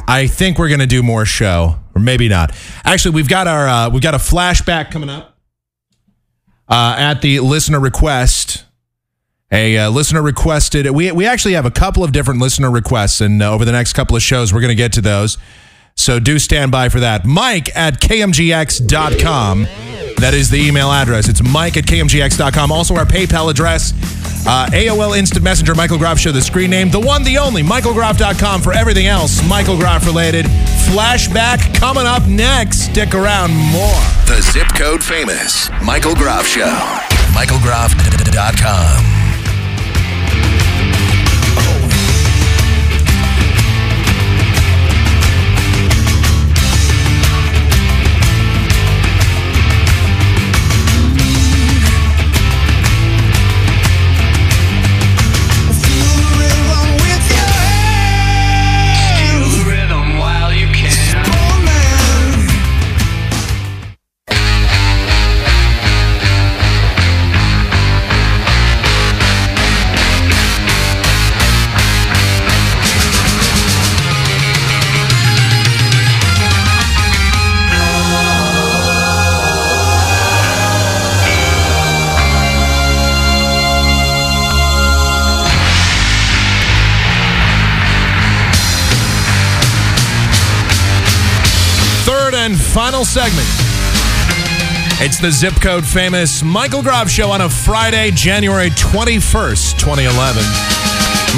I 0.09 0.27
think 0.27 0.59
we're 0.59 0.69
going 0.69 0.81
to 0.81 0.87
do 0.87 1.03
more 1.03 1.25
show, 1.25 1.77
or 1.95 2.01
maybe 2.01 2.29
not. 2.29 2.55
Actually, 2.85 3.15
we've 3.15 3.29
got 3.29 3.47
our 3.47 3.67
uh, 3.69 3.91
we've 3.91 4.03
got 4.03 4.15
a 4.15 4.19
flashback 4.19 4.91
coming 4.91 5.09
up 5.09 5.37
uh, 6.69 6.97
at 6.99 7.23
the 7.23 7.41
listener 7.41 7.81
request. 7.81 8.65
A 9.51 9.79
uh, 9.79 9.91
listener 9.91 10.21
requested. 10.21 10.91
We 10.91 11.11
we 11.11 11.27
actually 11.27 11.55
have 11.55 11.65
a 11.65 11.71
couple 11.71 12.05
of 12.05 12.13
different 12.13 12.41
listener 12.41 12.71
requests, 12.71 13.23
and 13.23 13.43
uh, 13.43 13.51
over 13.51 13.65
the 13.65 13.73
next 13.73 13.95
couple 13.95 14.15
of 14.15 14.23
shows, 14.23 14.53
we're 14.53 14.61
going 14.61 14.69
to 14.69 14.75
get 14.75 14.93
to 14.95 15.01
those. 15.01 15.39
So 15.99 16.19
do 16.21 16.39
stand 16.39 16.71
by 16.73 16.89
for 16.89 17.01
that. 17.01 17.27
Mike 17.27 17.75
at 17.77 18.01
kmgx.com. 18.01 19.63
That 20.19 20.33
is 20.35 20.49
the 20.51 20.57
email 20.59 20.91
address. 20.91 21.29
It's 21.29 21.43
mike 21.43 21.77
at 21.77 21.85
kmgx.com. 21.85 22.73
Also, 22.73 22.95
our 22.97 23.05
PayPal 23.05 23.51
address 23.51 23.93
Uh, 24.47 24.67
AOL 24.73 25.19
Instant 25.19 25.45
Messenger, 25.45 25.75
Michael 25.75 25.99
Groff 25.99 26.19
Show, 26.19 26.33
the 26.33 26.41
screen 26.41 26.71
name, 26.71 26.91
the 26.91 27.01
one, 27.01 27.23
the 27.25 27.37
only, 27.37 27.63
michaelgroff.com 27.63 28.63
for 28.63 28.73
everything 28.73 29.07
else 29.07 29.47
Michael 29.47 29.77
Groff 29.77 30.07
related. 30.07 30.47
Flashback 30.89 31.75
coming 31.75 32.07
up 32.07 32.27
next. 32.27 32.85
Stick 32.87 33.15
around, 33.15 33.51
more. 33.53 34.01
The 34.27 34.41
zip 34.41 34.69
code 34.75 35.03
famous 35.05 35.69
Michael 35.85 36.15
Groff 36.15 36.47
Show. 36.47 36.73
MichaelGroff.com. 37.35 39.28
final 92.79 93.05
segment. 93.05 93.49
It's 95.01 95.19
the 95.19 95.33
zip 95.33 95.55
code 95.61 95.85
famous 95.85 96.45
Michael 96.45 96.81
Groff 96.81 97.11
Show 97.11 97.29
on 97.33 97.41
a 97.41 97.49
Friday, 97.49 98.13
January 98.13 98.71
21st, 98.71 99.77
2011. 99.81 100.45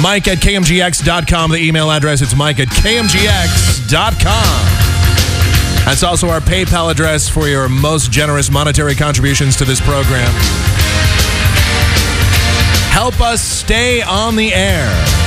Mike 0.03 0.27
at 0.27 0.37
KMGX.com, 0.37 1.49
the 1.49 1.57
email 1.57 1.89
address. 1.89 2.21
It's 2.21 2.35
Mike 2.35 2.59
at 2.59 2.67
KMGX.com. 2.67 4.21
That's 5.83 6.03
also 6.03 6.29
our 6.29 6.41
PayPal 6.41 6.91
address 6.91 7.27
for 7.27 7.47
your 7.47 7.67
most 7.67 8.11
generous 8.11 8.51
monetary 8.51 8.93
contributions 8.93 9.55
to 9.55 9.65
this 9.65 9.81
program. 9.81 10.31
Help 12.91 13.19
us 13.19 13.41
stay 13.41 14.03
on 14.03 14.35
the 14.35 14.53
air. 14.53 15.20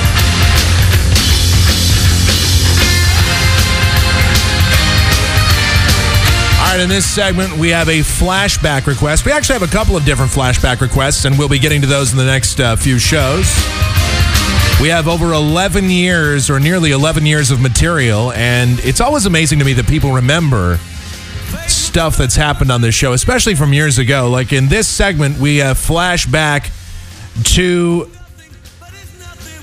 Right, 6.76 6.82
in 6.82 6.88
this 6.88 7.06
segment, 7.06 7.56
we 7.56 7.68
have 7.70 7.88
a 7.88 8.00
flashback 8.00 8.86
request. 8.86 9.24
We 9.24 9.30
actually 9.30 9.60
have 9.60 9.62
a 9.62 9.72
couple 9.72 9.96
of 9.96 10.04
different 10.04 10.32
flashback 10.32 10.80
requests, 10.80 11.24
and 11.24 11.38
we'll 11.38 11.48
be 11.48 11.60
getting 11.60 11.80
to 11.82 11.86
those 11.86 12.10
in 12.10 12.18
the 12.18 12.24
next 12.24 12.58
uh, 12.58 12.74
few 12.74 12.98
shows. 12.98 13.46
We 14.80 14.88
have 14.88 15.06
over 15.06 15.32
11 15.32 15.88
years, 15.88 16.50
or 16.50 16.58
nearly 16.58 16.90
11 16.90 17.26
years 17.26 17.52
of 17.52 17.60
material, 17.60 18.32
and 18.32 18.80
it's 18.80 19.00
always 19.00 19.24
amazing 19.24 19.60
to 19.60 19.64
me 19.64 19.72
that 19.74 19.86
people 19.86 20.12
remember 20.12 20.78
stuff 21.68 22.16
that's 22.16 22.34
happened 22.34 22.72
on 22.72 22.80
this 22.80 22.94
show, 22.94 23.12
especially 23.12 23.54
from 23.54 23.72
years 23.72 23.98
ago. 23.98 24.28
Like 24.28 24.52
in 24.52 24.68
this 24.68 24.88
segment, 24.88 25.38
we 25.38 25.62
uh, 25.62 25.74
flash 25.74 26.26
back 26.26 26.72
to 27.44 28.10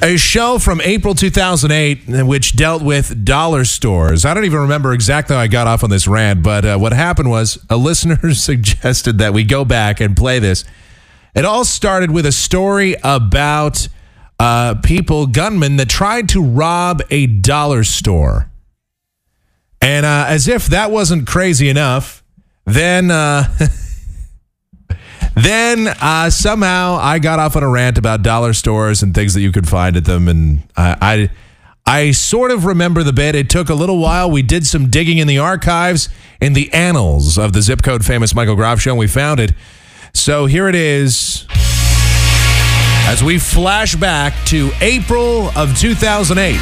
a 0.01 0.17
show 0.17 0.57
from 0.57 0.81
April 0.81 1.13
2008 1.13 2.25
which 2.25 2.55
dealt 2.55 2.81
with 2.81 3.23
dollar 3.23 3.63
stores. 3.63 4.25
I 4.25 4.33
don't 4.33 4.45
even 4.45 4.59
remember 4.59 4.93
exactly 4.93 5.35
how 5.35 5.41
I 5.41 5.47
got 5.47 5.67
off 5.67 5.83
on 5.83 5.89
this 5.89 6.07
rant, 6.07 6.41
but 6.41 6.65
uh, 6.65 6.77
what 6.77 6.91
happened 6.91 7.29
was 7.29 7.63
a 7.69 7.77
listener 7.77 8.33
suggested 8.33 9.19
that 9.19 9.33
we 9.33 9.43
go 9.43 9.63
back 9.63 9.99
and 9.99 10.17
play 10.17 10.39
this. 10.39 10.63
It 11.35 11.45
all 11.45 11.63
started 11.63 12.11
with 12.11 12.25
a 12.25 12.31
story 12.31 12.95
about 13.03 13.87
uh, 14.39 14.75
people, 14.83 15.27
gunmen, 15.27 15.77
that 15.77 15.87
tried 15.89 16.29
to 16.29 16.43
rob 16.43 17.01
a 17.11 17.27
dollar 17.27 17.83
store. 17.83 18.51
And 19.81 20.05
uh, 20.05 20.25
as 20.27 20.47
if 20.47 20.67
that 20.67 20.91
wasn't 20.91 21.27
crazy 21.27 21.69
enough, 21.69 22.23
then 22.65 23.11
uh, 23.11 23.43
then 25.35 25.87
uh, 26.01 26.29
somehow 26.29 26.97
I 26.99 27.19
got 27.19 27.39
off 27.39 27.55
on 27.55 27.63
a 27.63 27.69
rant 27.69 27.97
about 27.97 28.21
dollar 28.21 28.53
stores 28.53 29.01
and 29.01 29.15
things 29.15 29.33
that 29.33 29.41
you 29.41 29.51
could 29.51 29.67
find 29.67 29.95
at 29.95 30.05
them, 30.05 30.27
and 30.27 30.63
I, 30.75 30.97
I 31.01 31.29
I 31.85 32.11
sort 32.11 32.51
of 32.51 32.65
remember 32.65 33.03
the 33.03 33.13
bit. 33.13 33.35
It 33.35 33.49
took 33.49 33.69
a 33.69 33.73
little 33.73 33.97
while. 33.97 34.29
We 34.29 34.41
did 34.41 34.67
some 34.67 34.89
digging 34.89 35.17
in 35.17 35.27
the 35.27 35.39
archives, 35.39 36.09
in 36.39 36.53
the 36.53 36.71
annals 36.73 37.37
of 37.37 37.53
the 37.53 37.61
zip 37.61 37.81
code 37.81 38.05
famous 38.05 38.35
Michael 38.35 38.55
Groff 38.55 38.79
show, 38.79 38.91
and 38.91 38.99
we 38.99 39.07
found 39.07 39.39
it. 39.39 39.53
So 40.13 40.45
here 40.45 40.67
it 40.67 40.75
is. 40.75 41.45
As 43.07 43.23
we 43.23 43.39
flash 43.39 43.95
back 43.95 44.33
to 44.47 44.71
April 44.79 45.49
of 45.57 45.77
2008 45.77 46.55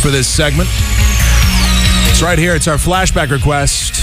for 0.00 0.10
this 0.10 0.26
segment. 0.26 0.68
It's 2.10 2.20
right 2.20 2.38
here. 2.38 2.54
It's 2.54 2.66
our 2.66 2.76
flashback 2.76 3.30
request 3.30 4.01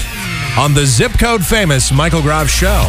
on 0.59 0.73
the 0.73 0.85
zip 0.85 1.13
code 1.17 1.45
famous 1.45 1.89
Michael 1.89 2.21
Groff 2.21 2.49
show. 2.49 2.85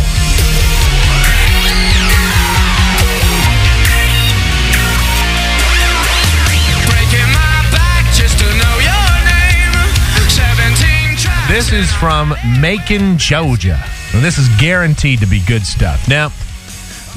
This 11.48 11.72
is 11.72 11.92
from 11.92 12.34
Macon, 12.60 13.18
Georgia. 13.18 13.80
Now, 14.12 14.20
this 14.20 14.38
is 14.38 14.48
guaranteed 14.60 15.20
to 15.20 15.26
be 15.26 15.40
good 15.46 15.64
stuff. 15.64 16.08
Now, 16.08 16.30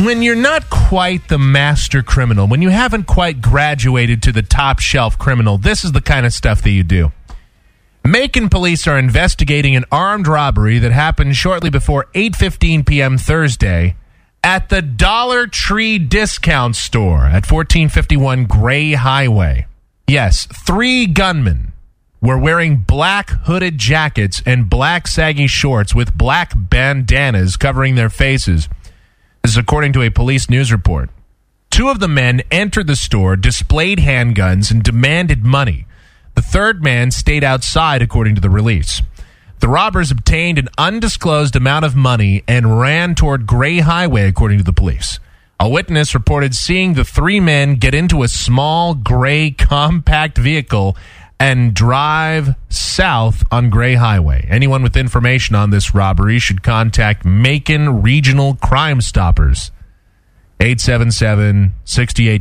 when 0.05 0.21
you're 0.21 0.35
not 0.35 0.69
quite 0.69 1.27
the 1.29 1.39
master 1.39 2.03
criminal, 2.03 2.47
when 2.47 2.61
you 2.61 2.69
haven't 2.69 3.05
quite 3.05 3.41
graduated 3.41 4.21
to 4.23 4.31
the 4.31 4.43
top 4.43 4.79
shelf 4.79 5.17
criminal, 5.17 5.57
this 5.57 5.83
is 5.83 5.93
the 5.93 6.01
kind 6.01 6.27
of 6.27 6.33
stuff 6.33 6.61
that 6.61 6.71
you 6.71 6.83
do. 6.83 7.11
Macon 8.05 8.49
police 8.49 8.85
are 8.85 8.99
investigating 8.99 9.77
an 9.77 9.85
armed 9.89 10.27
robbery 10.27 10.77
that 10.79 10.91
happened 10.91 11.37
shortly 11.37 11.69
before 11.69 12.07
8:15 12.13 12.85
p.m. 12.85 13.17
Thursday 13.17 13.95
at 14.43 14.67
the 14.67 14.81
Dollar 14.81 15.47
Tree 15.47 15.99
discount 15.99 16.75
store 16.75 17.19
at 17.25 17.49
1451 17.49 18.45
Gray 18.45 18.93
Highway. 18.93 19.67
Yes, 20.05 20.45
three 20.47 21.05
gunmen 21.05 21.71
were 22.21 22.37
wearing 22.37 22.77
black 22.77 23.29
hooded 23.29 23.77
jackets 23.77 24.43
and 24.45 24.69
black 24.69 25.07
saggy 25.07 25.47
shorts 25.47 25.95
with 25.95 26.17
black 26.17 26.51
bandanas 26.55 27.55
covering 27.55 27.95
their 27.95 28.09
faces. 28.09 28.67
This 29.43 29.53
is 29.53 29.57
according 29.57 29.93
to 29.93 30.01
a 30.01 30.11
police 30.11 30.49
news 30.49 30.73
report. 30.73 31.09
Two 31.69 31.87
of 31.87 32.01
the 32.01 32.09
men 32.09 32.41
entered 32.51 32.87
the 32.87 32.97
store, 32.97 33.37
displayed 33.37 33.99
handguns, 33.99 34.71
and 34.71 34.83
demanded 34.83 35.45
money. 35.45 35.85
The 36.35 36.41
third 36.41 36.83
man 36.83 37.11
stayed 37.11 37.43
outside, 37.43 38.01
according 38.01 38.35
to 38.35 38.41
the 38.41 38.49
release. 38.49 39.01
The 39.59 39.67
robbers 39.67 40.11
obtained 40.11 40.59
an 40.59 40.69
undisclosed 40.77 41.55
amount 41.55 41.85
of 41.85 41.95
money 41.95 42.43
and 42.47 42.79
ran 42.79 43.15
toward 43.15 43.47
Gray 43.47 43.79
Highway, 43.79 44.27
according 44.27 44.57
to 44.57 44.63
the 44.63 44.73
police. 44.73 45.19
A 45.59 45.69
witness 45.69 46.13
reported 46.13 46.53
seeing 46.55 46.93
the 46.93 47.05
three 47.05 47.39
men 47.39 47.75
get 47.75 47.93
into 47.93 48.23
a 48.23 48.27
small 48.27 48.95
gray 48.95 49.51
compact 49.51 50.37
vehicle 50.37 50.97
and 51.39 51.73
drive 51.73 52.55
south 52.69 53.43
on 53.51 53.69
Gray 53.69 53.95
Highway. 53.95 54.47
Anyone 54.49 54.83
with 54.83 54.97
information 54.97 55.55
on 55.55 55.69
this 55.69 55.93
robbery 55.93 56.39
should 56.39 56.63
contact 56.63 57.25
Macon 57.25 58.01
Regional 58.01 58.55
Crime 58.55 59.01
Stoppers. 59.01 59.71
877 60.59 61.73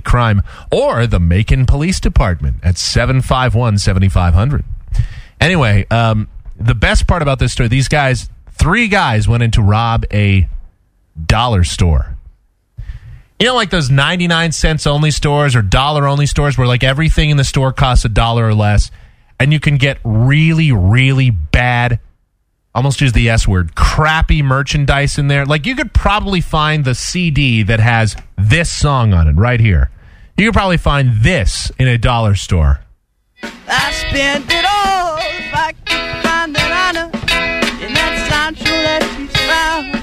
crime 0.05 0.43
or 0.70 1.06
the 1.06 1.20
Macon 1.20 1.66
Police 1.66 2.01
Department 2.01 2.56
at 2.62 2.78
751 2.78 3.78
7500. 3.78 4.64
Anyway, 5.40 5.86
um, 5.90 6.28
the 6.56 6.74
best 6.74 7.06
part 7.06 7.22
about 7.22 7.39
this 7.39 7.52
story 7.52 7.68
these 7.68 7.89
guys, 7.89 8.30
three 8.52 8.89
guys 8.89 9.26
went 9.26 9.43
in 9.43 9.51
to 9.52 9.62
rob 9.62 10.05
a 10.12 10.48
dollar 11.26 11.64
store. 11.64 12.16
You 13.40 13.48
know, 13.48 13.56
like 13.56 13.70
those 13.70 13.90
99 13.90 14.52
cents 14.52 14.86
only 14.86 15.10
stores 15.10 15.56
or 15.56 15.62
dollar 15.62 16.06
only 16.06 16.26
stores 16.26 16.56
where 16.56 16.68
like 16.68 16.84
everything 16.84 17.30
in 17.30 17.36
the 17.36 17.44
store 17.44 17.72
costs 17.72 18.05
a 18.05 18.09
dollar 18.09 18.47
or 18.47 18.55
less 18.55 18.93
and 19.40 19.52
you 19.52 19.59
can 19.59 19.76
get 19.76 19.98
really, 20.05 20.70
really 20.70 21.30
bad 21.30 21.98
almost 22.74 23.01
use 23.01 23.12
the 23.12 23.28
S 23.28 23.47
word, 23.47 23.74
crappy 23.74 24.43
merchandise 24.43 25.19
in 25.19 25.28
there. 25.28 25.44
Like 25.44 25.66
you 25.66 25.74
could 25.77 25.93
probably 25.93 26.40
find 26.40 26.85
the 26.85 26.94
CD 26.94 27.62
that 27.65 27.81
has 27.81 28.16
this 28.36 28.70
song 28.70 29.12
on 29.12 29.28
it 29.28 29.32
right 29.32 29.61
here. 29.61 29.90
You 30.36 30.47
could 30.47 30.55
probably 30.55 30.78
find 30.78 31.20
this 31.20 31.70
in 31.78 31.89
a 31.89 31.99
dollar 31.99 32.35
store. 32.35 32.81
I 33.43 33.93
spent 33.93 34.47
it 34.49 34.65
all 34.65 35.19
if 35.19 35.55
I 35.55 35.73
could 35.85 36.23
find 36.23 36.55
that 36.55 36.94
honor 36.94 37.07
in 37.85 37.93
that 37.94 38.28
Sancho 38.28 38.65
that 38.65 39.19
you 39.19 39.28
found. 39.28 40.03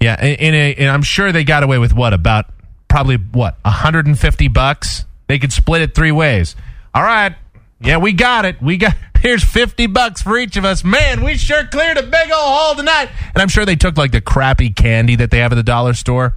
Yeah, 0.00 0.22
in, 0.22 0.34
in 0.34 0.54
a, 0.54 0.74
and 0.74 0.90
I'm 0.90 1.02
sure 1.02 1.32
they 1.32 1.44
got 1.44 1.62
away 1.62 1.78
with 1.78 1.94
what 1.94 2.12
about 2.12 2.46
probably 2.88 3.16
what 3.16 3.56
150 3.62 4.48
bucks. 4.48 5.04
They 5.28 5.38
could 5.38 5.52
split 5.52 5.80
it 5.80 5.94
three 5.94 6.12
ways. 6.12 6.56
All 6.94 7.02
right, 7.02 7.34
yeah, 7.80 7.96
we 7.96 8.12
got 8.12 8.44
it. 8.44 8.60
We 8.60 8.76
got 8.76 8.94
here's 9.24 9.42
50 9.42 9.86
bucks 9.88 10.22
for 10.22 10.38
each 10.38 10.56
of 10.56 10.64
us. 10.64 10.84
Man, 10.84 11.24
we 11.24 11.36
sure 11.36 11.66
cleared 11.66 11.96
a 11.96 12.02
big 12.02 12.30
old 12.30 12.30
hole 12.32 12.74
tonight. 12.76 13.08
And 13.34 13.42
I'm 13.42 13.48
sure 13.48 13.64
they 13.64 13.74
took 13.74 13.96
like 13.96 14.12
the 14.12 14.20
crappy 14.20 14.70
candy 14.70 15.16
that 15.16 15.32
they 15.32 15.38
have 15.38 15.50
at 15.50 15.56
the 15.56 15.64
dollar 15.64 15.94
store. 15.94 16.36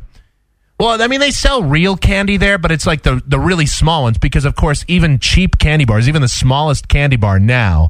Well, 0.80 1.02
I 1.02 1.08
mean, 1.08 1.20
they 1.20 1.32
sell 1.32 1.64
real 1.64 1.98
candy 1.98 2.38
there, 2.38 2.58
but 2.58 2.72
it's 2.72 2.86
like 2.86 3.02
the 3.02 3.22
the 3.26 3.40
really 3.40 3.66
small 3.66 4.04
ones 4.04 4.20
because, 4.20 4.46
of 4.46 4.56
course, 4.56 4.86
even 4.88 5.20
cheap 5.20 5.58
candy 5.58 5.86
bars, 5.86 6.08
even 6.08 6.22
the 6.22 6.28
smallest 6.28 6.88
candy 6.88 7.16
bar 7.16 7.40
now, 7.40 7.90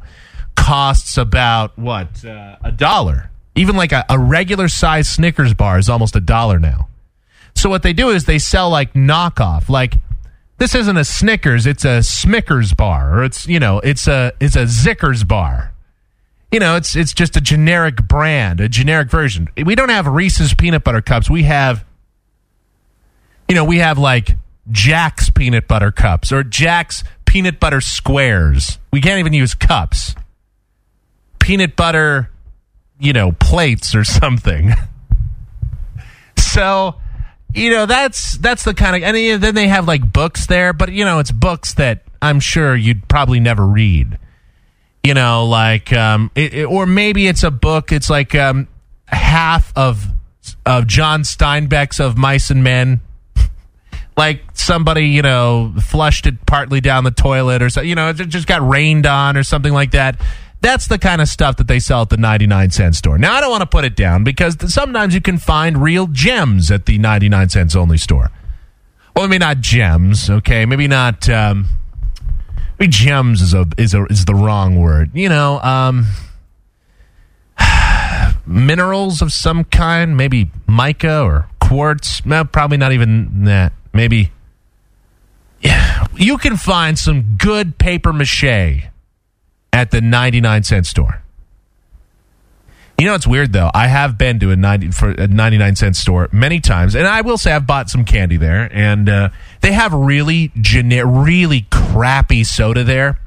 costs 0.56 1.18
about 1.18 1.78
what 1.78 2.24
uh, 2.26 2.56
a 2.64 2.72
dollar. 2.72 3.30
Even 3.56 3.76
like 3.76 3.92
a, 3.92 4.06
a 4.10 4.18
regular 4.18 4.70
size 4.70 5.10
Snickers 5.10 5.54
bar 5.54 5.78
is 5.78 5.90
almost 5.90 6.16
a 6.16 6.22
dollar 6.22 6.60
now. 6.60 6.88
So 7.56 7.70
what 7.70 7.84
they 7.84 7.92
do 7.92 8.10
is 8.10 8.24
they 8.24 8.40
sell 8.40 8.70
like 8.70 8.94
knockoff, 8.94 9.68
like 9.68 9.96
this 10.58 10.76
isn't 10.76 10.98
a 10.98 11.06
Snickers, 11.06 11.66
it's 11.66 11.86
a 11.86 12.00
Smickers 12.00 12.76
bar, 12.76 13.20
or 13.20 13.24
it's 13.24 13.48
you 13.48 13.60
know, 13.60 13.80
it's 13.80 14.08
a 14.08 14.34
it's 14.40 14.56
a 14.56 14.64
Zickers 14.64 15.28
bar. 15.28 15.74
You 16.52 16.60
know, 16.60 16.76
it's 16.76 16.96
it's 16.96 17.14
just 17.14 17.36
a 17.36 17.42
generic 17.42 18.08
brand, 18.08 18.60
a 18.60 18.70
generic 18.70 19.10
version. 19.10 19.50
We 19.64 19.76
don't 19.76 19.90
have 19.90 20.08
Reese's 20.08 20.54
peanut 20.54 20.84
butter 20.84 21.02
cups. 21.02 21.30
We 21.30 21.44
have 21.44 21.86
you 23.48 23.56
know, 23.56 23.64
we 23.64 23.78
have 23.78 23.98
like 23.98 24.38
Jack's 24.70 25.30
peanut 25.30 25.68
butter 25.68 25.92
cups 25.92 26.32
or 26.32 26.44
Jack's 26.44 27.04
peanut 27.26 27.60
butter 27.60 27.82
squares. 27.82 28.80
We 28.92 29.02
can't 29.02 29.20
even 29.20 29.34
use 29.34 29.54
cups. 29.54 30.16
Peanut 31.40 31.76
butter, 31.76 32.30
you 33.00 33.14
know, 33.14 33.32
plates 33.32 33.96
or 33.96 34.04
something. 34.04 34.74
so, 36.38 36.96
you 37.54 37.72
know, 37.72 37.86
that's 37.86 38.38
that's 38.38 38.64
the 38.64 38.74
kind 38.74 38.96
of 38.96 39.04
and 39.04 39.42
then 39.44 39.56
they 39.56 39.68
have 39.68 39.88
like 39.88 40.12
books 40.14 40.46
there, 40.48 40.74
but 40.74 40.92
you 40.92 41.06
know, 41.06 41.20
it's 41.20 41.32
books 41.32 41.74
that 41.76 42.04
I'm 42.22 42.40
sure 42.40 42.76
you'd 42.76 43.08
probably 43.08 43.40
never 43.40 43.66
read. 43.66 44.18
You 45.04 45.14
know, 45.14 45.46
like 45.46 45.94
um 45.94 46.32
it, 46.36 46.54
it- 46.54 46.66
or 46.66 46.86
maybe 46.86 47.28
it's 47.28 47.44
a 47.44 47.52
book, 47.52 47.92
it's 47.92 48.10
like 48.10 48.36
um 48.36 48.68
half 49.06 49.72
of 49.76 50.06
of 50.66 50.88
John 50.88 51.22
Steinbeck's 51.22 52.00
of 52.00 52.18
Mice 52.18 52.50
and 52.52 52.64
Men 52.64 53.00
like 54.18 54.42
somebody 54.54 55.08
you 55.08 55.22
know 55.22 55.74
flushed 55.82 56.26
it 56.28 56.46
partly 56.46 56.82
down 56.82 57.04
the 57.04 57.12
toilet 57.12 57.62
or 57.62 57.70
so 57.70 57.82
you 57.82 57.96
know 57.96 58.10
it 58.10 58.16
just 58.16 58.48
got 58.48 58.68
rained 58.68 59.06
on 59.06 59.38
or 59.38 59.44
something 59.44 59.72
like 59.74 59.92
that 59.92 60.20
that's 60.62 60.88
the 60.88 60.98
kind 60.98 61.22
of 61.22 61.28
stuff 61.28 61.58
that 61.58 61.68
they 61.68 61.80
sell 61.80 62.02
at 62.02 62.10
the 62.10 62.18
99 62.18 62.72
cent 62.72 62.96
store 62.96 63.18
now 63.18 63.34
i 63.34 63.42
don't 63.42 63.52
want 63.52 63.62
to 63.62 63.68
put 63.68 63.86
it 63.86 63.96
down 63.96 64.24
because 64.24 64.56
sometimes 64.74 65.14
you 65.14 65.22
can 65.22 65.38
find 65.38 65.82
real 65.82 66.08
gems 66.08 66.72
at 66.72 66.86
the 66.86 66.98
99 66.98 67.50
cents 67.50 67.76
only 67.76 67.98
store 67.98 68.32
well 69.16 69.28
maybe 69.28 69.40
not 69.40 69.60
gems 69.60 70.30
okay 70.30 70.66
maybe 70.66 70.88
not 70.88 71.30
um 71.30 71.68
maybe 72.80 72.90
gems 72.92 73.42
is 73.42 73.54
a 73.54 73.66
is 73.78 73.94
a 73.94 74.06
is 74.06 74.26
the 74.26 74.36
wrong 74.36 74.80
word 74.80 75.12
you 75.14 75.30
know 75.30 75.60
um 75.62 76.06
minerals 78.46 79.22
of 79.22 79.32
some 79.32 79.64
kind, 79.64 80.18
maybe 80.18 80.52
mica 80.68 81.22
or 81.22 81.48
quartz. 81.60 82.26
No, 82.26 82.44
probably 82.46 82.78
not 82.78 82.92
even 82.92 83.46
that. 83.46 83.74
Maybe. 83.94 84.32
Yeah, 85.62 86.06
you 86.16 86.38
can 86.38 86.56
find 86.56 87.00
some 87.00 87.36
good 87.38 87.78
paper 87.78 88.14
mache 88.14 88.90
at 89.74 89.92
the 89.92 90.02
99 90.02 90.64
cent 90.64 90.86
store. 90.86 91.22
You 93.00 93.06
know, 93.06 93.14
it's 93.14 93.28
weird 93.28 93.54
though. 93.54 93.70
I 93.76 93.88
have 93.88 94.18
been 94.18 94.40
to 94.40 94.50
a 94.50 94.56
90 94.56 94.90
for 94.92 95.12
a 95.12 95.28
99 95.28 95.76
cent 95.76 95.96
store 95.96 96.30
many 96.32 96.60
times, 96.60 96.96
and 96.96 97.06
I 97.06 97.22
will 97.22 97.38
say 97.38 97.52
I've 97.52 97.68
bought 97.68 97.90
some 97.90 98.06
candy 98.06 98.38
there, 98.38 98.68
and 98.74 99.08
uh, 99.08 99.30
they 99.62 99.72
have 99.72 99.94
really 99.94 100.50
gener- 100.58 101.26
really 101.26 101.68
crappy 101.70 102.44
soda 102.44 102.84
there. 102.84 103.20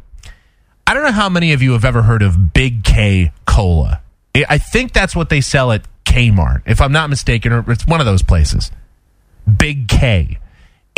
I 0.88 0.94
don't 0.94 1.04
know 1.04 1.12
how 1.12 1.28
many 1.28 1.52
of 1.52 1.62
you 1.62 1.72
have 1.72 1.84
ever 1.84 2.02
heard 2.02 2.22
of 2.22 2.52
Big 2.52 2.82
K 2.82 3.30
Cola. 3.46 4.00
I- 4.34 4.58
think 4.58 4.92
that's 4.92 5.14
what 5.14 5.28
they 5.28 5.40
sell 5.40 5.70
at 5.70 5.86
Kmart, 6.04 6.62
if 6.66 6.80
I'm 6.80 6.90
not 6.90 7.08
mistaken, 7.08 7.52
or 7.52 7.70
it's 7.70 7.86
one 7.86 8.00
of 8.00 8.06
those 8.06 8.22
places. 8.22 8.72
Big 9.58 9.86
K. 9.86 10.38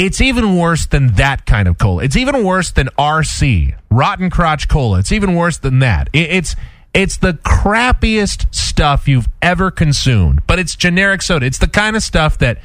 It's 0.05 0.21
even 0.21 0.57
worse 0.57 0.87
than 0.87 1.15
that 1.15 1.47
kind 1.47 1.69
of 1.69 1.79
cola. 1.79 2.03
It's 2.03 2.17
even 2.17 2.43
worse 2.45 2.73
than 2.73 2.89
RC, 2.99 3.75
Rotten 3.91 4.31
Crotch 4.31 4.69
Cola. 4.69 4.99
It's 4.99 5.13
even 5.13 5.35
worse 5.37 5.59
than 5.59 5.79
that. 5.79 6.09
It- 6.13 6.31
it's 6.31 6.57
it's 6.95 7.17
the 7.17 7.33
crappiest 7.33 8.53
stuff 8.55 9.09
you've 9.09 9.29
ever 9.41 9.71
consumed, 9.71 10.41
but 10.47 10.59
it's 10.59 10.77
generic 10.77 11.23
soda. 11.23 11.47
It's 11.47 11.57
the 11.59 11.67
kind 11.69 11.97
of 11.97 12.03
stuff 12.03 12.37
that 12.39 12.59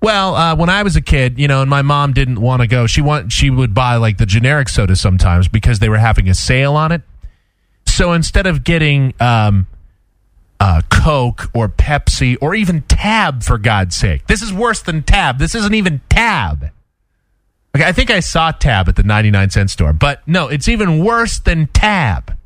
well, 0.00 0.34
uh, 0.34 0.56
when 0.56 0.68
I 0.68 0.82
was 0.82 0.96
a 0.96 1.00
kid, 1.00 1.38
you 1.38 1.46
know, 1.46 1.60
and 1.62 1.70
my 1.70 1.80
mom 1.82 2.12
didn't 2.12 2.40
want 2.40 2.60
to 2.62 2.66
go, 2.66 2.86
she 2.88 3.00
want 3.00 3.30
she 3.32 3.48
would 3.48 3.72
buy 3.72 3.96
like 3.96 4.18
the 4.18 4.26
generic 4.26 4.68
soda 4.68 4.96
sometimes 4.96 5.46
because 5.46 5.78
they 5.78 5.88
were 5.88 5.98
having 5.98 6.28
a 6.28 6.34
sale 6.34 6.74
on 6.74 6.90
it. 6.90 7.02
So 7.86 8.12
instead 8.12 8.46
of 8.46 8.64
getting 8.64 9.14
um, 9.20 9.66
uh, 10.62 10.80
Coke 10.90 11.50
or 11.54 11.68
Pepsi 11.68 12.36
or 12.40 12.54
even 12.54 12.82
Tab, 12.82 13.42
for 13.42 13.58
God's 13.58 13.96
sake, 13.96 14.28
this 14.28 14.42
is 14.42 14.52
worse 14.52 14.80
than 14.80 15.02
Tab. 15.02 15.38
This 15.38 15.56
isn't 15.56 15.74
even 15.74 16.00
Tab. 16.08 16.70
Okay, 17.74 17.84
I 17.84 17.90
think 17.90 18.12
I 18.12 18.20
saw 18.20 18.52
Tab 18.52 18.88
at 18.88 18.94
the 18.94 19.02
ninety-nine 19.02 19.50
cent 19.50 19.70
store, 19.70 19.92
but 19.92 20.26
no, 20.28 20.46
it's 20.46 20.68
even 20.68 21.04
worse 21.04 21.40
than 21.40 21.66
Tab. 21.66 22.38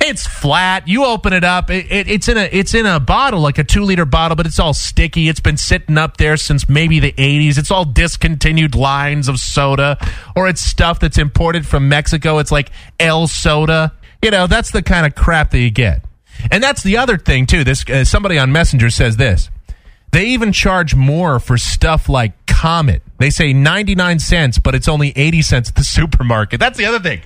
It's 0.00 0.26
flat. 0.26 0.88
You 0.88 1.04
open 1.04 1.32
it 1.32 1.44
up. 1.44 1.70
It, 1.70 1.86
it, 1.92 2.08
it's 2.08 2.28
in 2.28 2.36
a 2.36 2.48
it's 2.50 2.74
in 2.74 2.86
a 2.86 2.98
bottle, 2.98 3.40
like 3.40 3.58
a 3.58 3.64
two 3.64 3.84
liter 3.84 4.04
bottle, 4.04 4.34
but 4.34 4.46
it's 4.46 4.58
all 4.58 4.74
sticky. 4.74 5.28
It's 5.28 5.38
been 5.38 5.58
sitting 5.58 5.96
up 5.96 6.16
there 6.16 6.36
since 6.36 6.68
maybe 6.68 6.98
the 6.98 7.12
'80s. 7.12 7.56
It's 7.56 7.70
all 7.70 7.84
discontinued 7.84 8.74
lines 8.74 9.28
of 9.28 9.38
soda, 9.38 9.96
or 10.34 10.48
it's 10.48 10.60
stuff 10.60 10.98
that's 10.98 11.18
imported 11.18 11.68
from 11.68 11.88
Mexico. 11.88 12.38
It's 12.38 12.50
like 12.50 12.72
El 12.98 13.28
Soda. 13.28 13.92
You 14.24 14.32
know, 14.32 14.48
that's 14.48 14.72
the 14.72 14.82
kind 14.82 15.06
of 15.06 15.14
crap 15.14 15.52
that 15.52 15.60
you 15.60 15.70
get. 15.70 16.04
And 16.50 16.62
that's 16.62 16.82
the 16.82 16.96
other 16.96 17.16
thing 17.16 17.46
too. 17.46 17.64
This 17.64 17.84
uh, 17.88 18.04
somebody 18.04 18.38
on 18.38 18.52
Messenger 18.52 18.90
says 18.90 19.16
this. 19.16 19.50
They 20.12 20.26
even 20.26 20.52
charge 20.52 20.94
more 20.94 21.38
for 21.38 21.56
stuff 21.56 22.08
like 22.08 22.46
Comet. 22.46 23.02
They 23.18 23.30
say 23.30 23.52
99 23.52 24.18
cents, 24.18 24.58
but 24.58 24.74
it's 24.74 24.88
only 24.88 25.12
80 25.14 25.42
cents 25.42 25.68
at 25.68 25.76
the 25.76 25.84
supermarket. 25.98 26.58
That's 26.58 26.78
the 26.78 26.86
other 26.86 26.98
thing. 26.98 27.22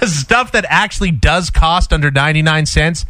The 0.00 0.06
stuff 0.06 0.52
that 0.52 0.66
actually 0.68 1.12
does 1.12 1.50
cost 1.50 1.92
under 1.92 2.10
99 2.10 2.66
cents, 2.66 3.06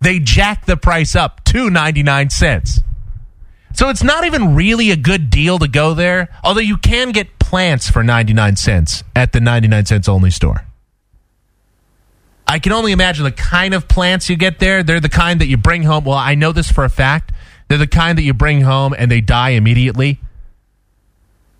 they 0.00 0.18
jack 0.18 0.66
the 0.66 0.76
price 0.76 1.16
up 1.16 1.42
to 1.44 1.70
99 1.70 2.30
cents. 2.30 2.80
So 3.74 3.88
it's 3.88 4.02
not 4.02 4.24
even 4.24 4.54
really 4.54 4.90
a 4.90 4.96
good 4.96 5.30
deal 5.30 5.58
to 5.58 5.68
go 5.68 5.94
there, 5.94 6.28
although 6.42 6.60
you 6.60 6.76
can 6.76 7.12
get 7.12 7.38
plants 7.38 7.88
for 7.88 8.02
99 8.02 8.56
cents 8.56 9.04
at 9.14 9.32
the 9.32 9.40
99 9.40 9.86
cents 9.86 10.08
only 10.08 10.30
store. 10.30 10.67
I 12.48 12.58
can 12.58 12.72
only 12.72 12.92
imagine 12.92 13.24
the 13.24 13.30
kind 13.30 13.74
of 13.74 13.86
plants 13.86 14.30
you 14.30 14.36
get 14.36 14.58
there. 14.58 14.82
They're 14.82 15.00
the 15.00 15.10
kind 15.10 15.40
that 15.42 15.48
you 15.48 15.58
bring 15.58 15.82
home. 15.82 16.04
Well, 16.04 16.16
I 16.16 16.34
know 16.34 16.50
this 16.50 16.72
for 16.72 16.82
a 16.84 16.88
fact. 16.88 17.30
They're 17.68 17.76
the 17.76 17.86
kind 17.86 18.16
that 18.16 18.22
you 18.22 18.32
bring 18.32 18.62
home 18.62 18.94
and 18.96 19.10
they 19.10 19.20
die 19.20 19.50
immediately. 19.50 20.18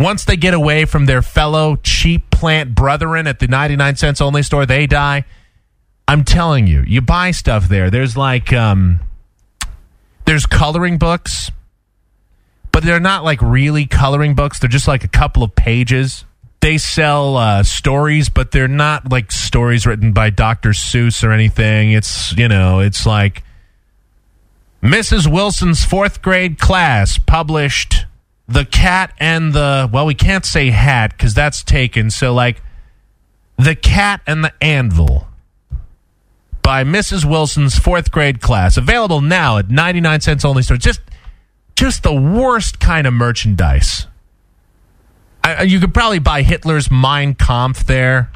Once 0.00 0.24
they 0.24 0.36
get 0.36 0.54
away 0.54 0.86
from 0.86 1.04
their 1.04 1.20
fellow 1.20 1.76
cheap 1.82 2.30
plant 2.30 2.74
brethren 2.74 3.26
at 3.26 3.38
the 3.38 3.48
99 3.48 3.96
cents 3.96 4.20
only 4.22 4.42
store, 4.42 4.64
they 4.64 4.86
die. 4.86 5.24
I'm 6.06 6.24
telling 6.24 6.66
you, 6.66 6.82
you 6.86 7.02
buy 7.02 7.32
stuff 7.32 7.68
there. 7.68 7.90
There's 7.90 8.16
like, 8.16 8.50
um, 8.52 9.00
there's 10.24 10.46
coloring 10.46 10.96
books, 10.96 11.50
but 12.72 12.82
they're 12.82 13.00
not 13.00 13.24
like 13.24 13.42
really 13.42 13.84
coloring 13.84 14.34
books. 14.34 14.58
They're 14.58 14.70
just 14.70 14.88
like 14.88 15.04
a 15.04 15.08
couple 15.08 15.42
of 15.42 15.54
pages. 15.54 16.24
They 16.60 16.78
sell 16.78 17.36
uh, 17.36 17.62
stories, 17.62 18.28
but 18.28 18.50
they're 18.50 18.66
not 18.66 19.10
like 19.10 19.30
stories 19.30 19.86
written 19.86 20.12
by 20.12 20.30
Dr. 20.30 20.70
Seuss 20.70 21.22
or 21.22 21.30
anything. 21.30 21.92
It's, 21.92 22.36
you 22.36 22.48
know, 22.48 22.80
it's 22.80 23.06
like 23.06 23.44
Mrs. 24.82 25.30
Wilson's 25.30 25.84
fourth 25.84 26.20
grade 26.20 26.58
class 26.58 27.18
published 27.18 28.06
The 28.48 28.64
Cat 28.64 29.12
and 29.18 29.52
the, 29.52 29.88
well, 29.92 30.06
we 30.06 30.14
can't 30.14 30.44
say 30.44 30.70
hat 30.70 31.12
because 31.16 31.32
that's 31.34 31.62
taken. 31.62 32.10
So, 32.10 32.34
like, 32.34 32.60
The 33.56 33.76
Cat 33.76 34.20
and 34.26 34.42
the 34.42 34.52
Anvil 34.60 35.28
by 36.62 36.84
Mrs. 36.84 37.24
Wilson's 37.24 37.78
fourth 37.78 38.10
grade 38.10 38.40
class. 38.40 38.76
Available 38.76 39.20
now 39.20 39.58
at 39.58 39.70
99 39.70 40.20
cents 40.20 40.44
only 40.44 40.62
store. 40.62 40.76
Just, 40.76 41.00
just 41.76 42.02
the 42.02 42.12
worst 42.12 42.78
kind 42.78 43.06
of 43.06 43.14
merchandise. 43.14 44.06
I, 45.42 45.62
you 45.62 45.80
could 45.80 45.94
probably 45.94 46.18
buy 46.18 46.42
Hitler's 46.42 46.90
Mein 46.90 47.34
Kampf 47.34 47.84
there. 47.84 48.30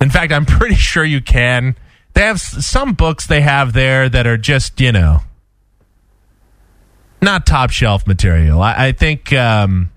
In 0.00 0.10
fact, 0.10 0.32
I'm 0.32 0.46
pretty 0.46 0.76
sure 0.76 1.04
you 1.04 1.20
can. 1.20 1.76
They 2.14 2.22
have 2.22 2.40
some 2.40 2.94
books 2.94 3.26
they 3.26 3.40
have 3.42 3.72
there 3.72 4.08
that 4.08 4.26
are 4.26 4.36
just, 4.36 4.80
you 4.80 4.92
know, 4.92 5.20
not 7.20 7.46
top 7.46 7.70
shelf 7.70 8.06
material. 8.06 8.60
I, 8.60 8.88
I 8.88 8.92
think, 8.92 9.32
um, 9.32 9.90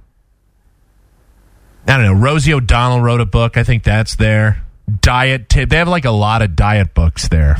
I 1.88 1.97
don't 1.97 2.05
know, 2.05 2.13
Rosie 2.13 2.53
O'Donnell 2.53 3.01
wrote 3.01 3.21
a 3.21 3.25
book. 3.25 3.57
I 3.57 3.63
think 3.63 3.83
that's 3.83 4.15
there. 4.15 4.63
Diet 5.01 5.49
tip. 5.49 5.69
They 5.69 5.77
have 5.77 5.88
like 5.88 6.05
a 6.05 6.11
lot 6.11 6.41
of 6.41 6.55
diet 6.55 6.93
books 6.93 7.27
there. 7.27 7.57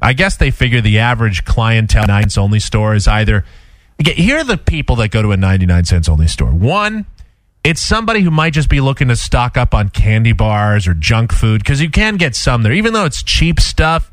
I 0.00 0.14
guess 0.14 0.36
they 0.36 0.50
figure 0.50 0.80
the 0.80 0.98
average 0.98 1.44
clientele 1.44 2.06
99 2.06 2.22
cents 2.22 2.38
only 2.38 2.58
store 2.58 2.94
is 2.94 3.06
either. 3.06 3.44
Here 3.98 4.38
are 4.38 4.44
the 4.44 4.58
people 4.58 4.96
that 4.96 5.10
go 5.10 5.22
to 5.22 5.32
a 5.32 5.36
99 5.36 5.84
cents 5.84 6.08
only 6.08 6.26
store. 6.26 6.50
One, 6.50 7.06
it's 7.64 7.80
somebody 7.80 8.22
who 8.22 8.30
might 8.30 8.52
just 8.52 8.68
be 8.68 8.80
looking 8.80 9.08
to 9.08 9.16
stock 9.16 9.56
up 9.56 9.74
on 9.74 9.88
candy 9.90 10.32
bars 10.32 10.88
or 10.88 10.94
junk 10.94 11.32
food 11.32 11.62
because 11.62 11.80
you 11.80 11.90
can 11.90 12.16
get 12.16 12.34
some 12.34 12.62
there. 12.62 12.72
Even 12.72 12.92
though 12.92 13.04
it's 13.04 13.22
cheap 13.22 13.60
stuff, 13.60 14.10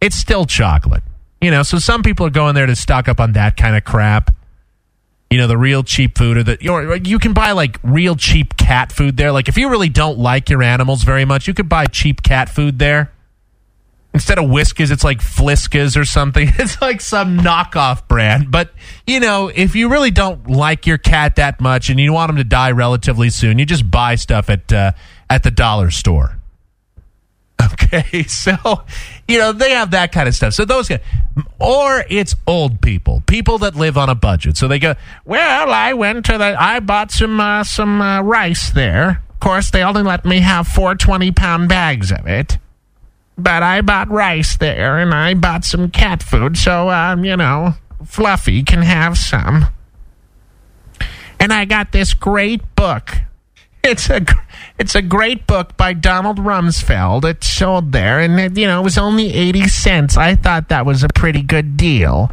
it's 0.00 0.16
still 0.16 0.46
chocolate. 0.46 1.02
You 1.40 1.50
know, 1.50 1.62
so 1.62 1.78
some 1.78 2.02
people 2.02 2.24
are 2.26 2.30
going 2.30 2.54
there 2.54 2.66
to 2.66 2.74
stock 2.74 3.08
up 3.08 3.20
on 3.20 3.32
that 3.32 3.56
kind 3.56 3.76
of 3.76 3.84
crap. 3.84 4.34
You 5.30 5.38
know, 5.38 5.48
the 5.48 5.58
real 5.58 5.82
cheap 5.82 6.16
food 6.16 6.38
or 6.38 6.42
the 6.44 6.56
know, 6.62 6.94
you 6.94 7.18
can 7.18 7.34
buy 7.34 7.52
like 7.52 7.78
real 7.82 8.16
cheap 8.16 8.56
cat 8.56 8.92
food 8.92 9.16
there. 9.16 9.32
Like 9.32 9.48
if 9.48 9.58
you 9.58 9.68
really 9.68 9.88
don't 9.88 10.18
like 10.18 10.48
your 10.48 10.62
animals 10.62 11.02
very 11.02 11.24
much, 11.24 11.46
you 11.46 11.52
could 11.52 11.68
buy 11.68 11.86
cheap 11.86 12.22
cat 12.22 12.48
food 12.48 12.78
there. 12.78 13.12
Instead 14.16 14.38
of 14.38 14.46
Whiskas, 14.46 14.90
it's 14.90 15.04
like 15.04 15.18
Fliskas 15.18 15.94
or 15.94 16.06
something. 16.06 16.48
It's 16.58 16.80
like 16.80 17.02
some 17.02 17.38
knockoff 17.38 18.08
brand. 18.08 18.50
But, 18.50 18.70
you 19.06 19.20
know, 19.20 19.48
if 19.54 19.76
you 19.76 19.90
really 19.90 20.10
don't 20.10 20.48
like 20.48 20.86
your 20.86 20.96
cat 20.96 21.36
that 21.36 21.60
much 21.60 21.90
and 21.90 22.00
you 22.00 22.14
want 22.14 22.30
him 22.30 22.36
to 22.36 22.44
die 22.44 22.70
relatively 22.70 23.28
soon, 23.28 23.58
you 23.58 23.66
just 23.66 23.90
buy 23.90 24.14
stuff 24.14 24.48
at 24.48 24.72
uh, 24.72 24.92
at 25.28 25.42
the 25.42 25.50
dollar 25.50 25.90
store. 25.90 26.38
Okay, 27.72 28.22
so 28.24 28.84
you 29.28 29.38
know 29.38 29.52
they 29.52 29.70
have 29.70 29.92
that 29.92 30.12
kind 30.12 30.28
of 30.28 30.34
stuff. 30.34 30.54
So 30.54 30.64
those 30.64 30.88
guys, 30.88 31.00
or 31.60 32.04
it's 32.08 32.34
old 32.46 32.80
people, 32.80 33.22
people 33.26 33.58
that 33.58 33.74
live 33.76 33.96
on 33.96 34.08
a 34.08 34.14
budget. 34.14 34.56
So 34.56 34.66
they 34.66 34.78
go, 34.78 34.94
well, 35.24 35.70
I 35.70 35.92
went 35.92 36.26
to 36.26 36.38
the, 36.38 36.56
I 36.58 36.80
bought 36.80 37.10
some 37.10 37.38
uh, 37.38 37.64
some 37.64 38.00
uh, 38.00 38.22
rice 38.22 38.70
there. 38.70 39.22
Of 39.30 39.40
course, 39.40 39.70
they 39.70 39.82
only 39.82 40.02
let 40.02 40.24
me 40.24 40.40
have 40.40 40.66
four 40.66 40.94
20 40.94 41.32
pound 41.32 41.68
bags 41.68 42.10
of 42.10 42.26
it. 42.26 42.58
But 43.38 43.62
I 43.62 43.82
bought 43.82 44.08
rice 44.10 44.56
there, 44.56 44.98
and 44.98 45.12
I 45.12 45.34
bought 45.34 45.64
some 45.64 45.90
cat 45.90 46.22
food, 46.22 46.56
so 46.56 46.88
um, 46.88 47.24
you 47.24 47.36
know, 47.36 47.74
Fluffy 48.04 48.62
can 48.62 48.82
have 48.82 49.18
some. 49.18 49.66
And 51.38 51.52
I 51.52 51.66
got 51.66 51.92
this 51.92 52.14
great 52.14 52.62
book. 52.76 53.18
It's 53.84 54.10
a 54.10 54.24
it's 54.78 54.94
a 54.94 55.02
great 55.02 55.46
book 55.46 55.76
by 55.76 55.92
Donald 55.92 56.38
Rumsfeld. 56.38 57.24
It's 57.24 57.46
sold 57.46 57.92
there, 57.92 58.20
and 58.20 58.40
it, 58.40 58.56
you 58.56 58.66
know 58.66 58.80
it 58.80 58.84
was 58.84 58.98
only 58.98 59.32
eighty 59.32 59.68
cents. 59.68 60.16
I 60.16 60.34
thought 60.34 60.70
that 60.70 60.86
was 60.86 61.04
a 61.04 61.08
pretty 61.08 61.42
good 61.42 61.76
deal. 61.76 62.30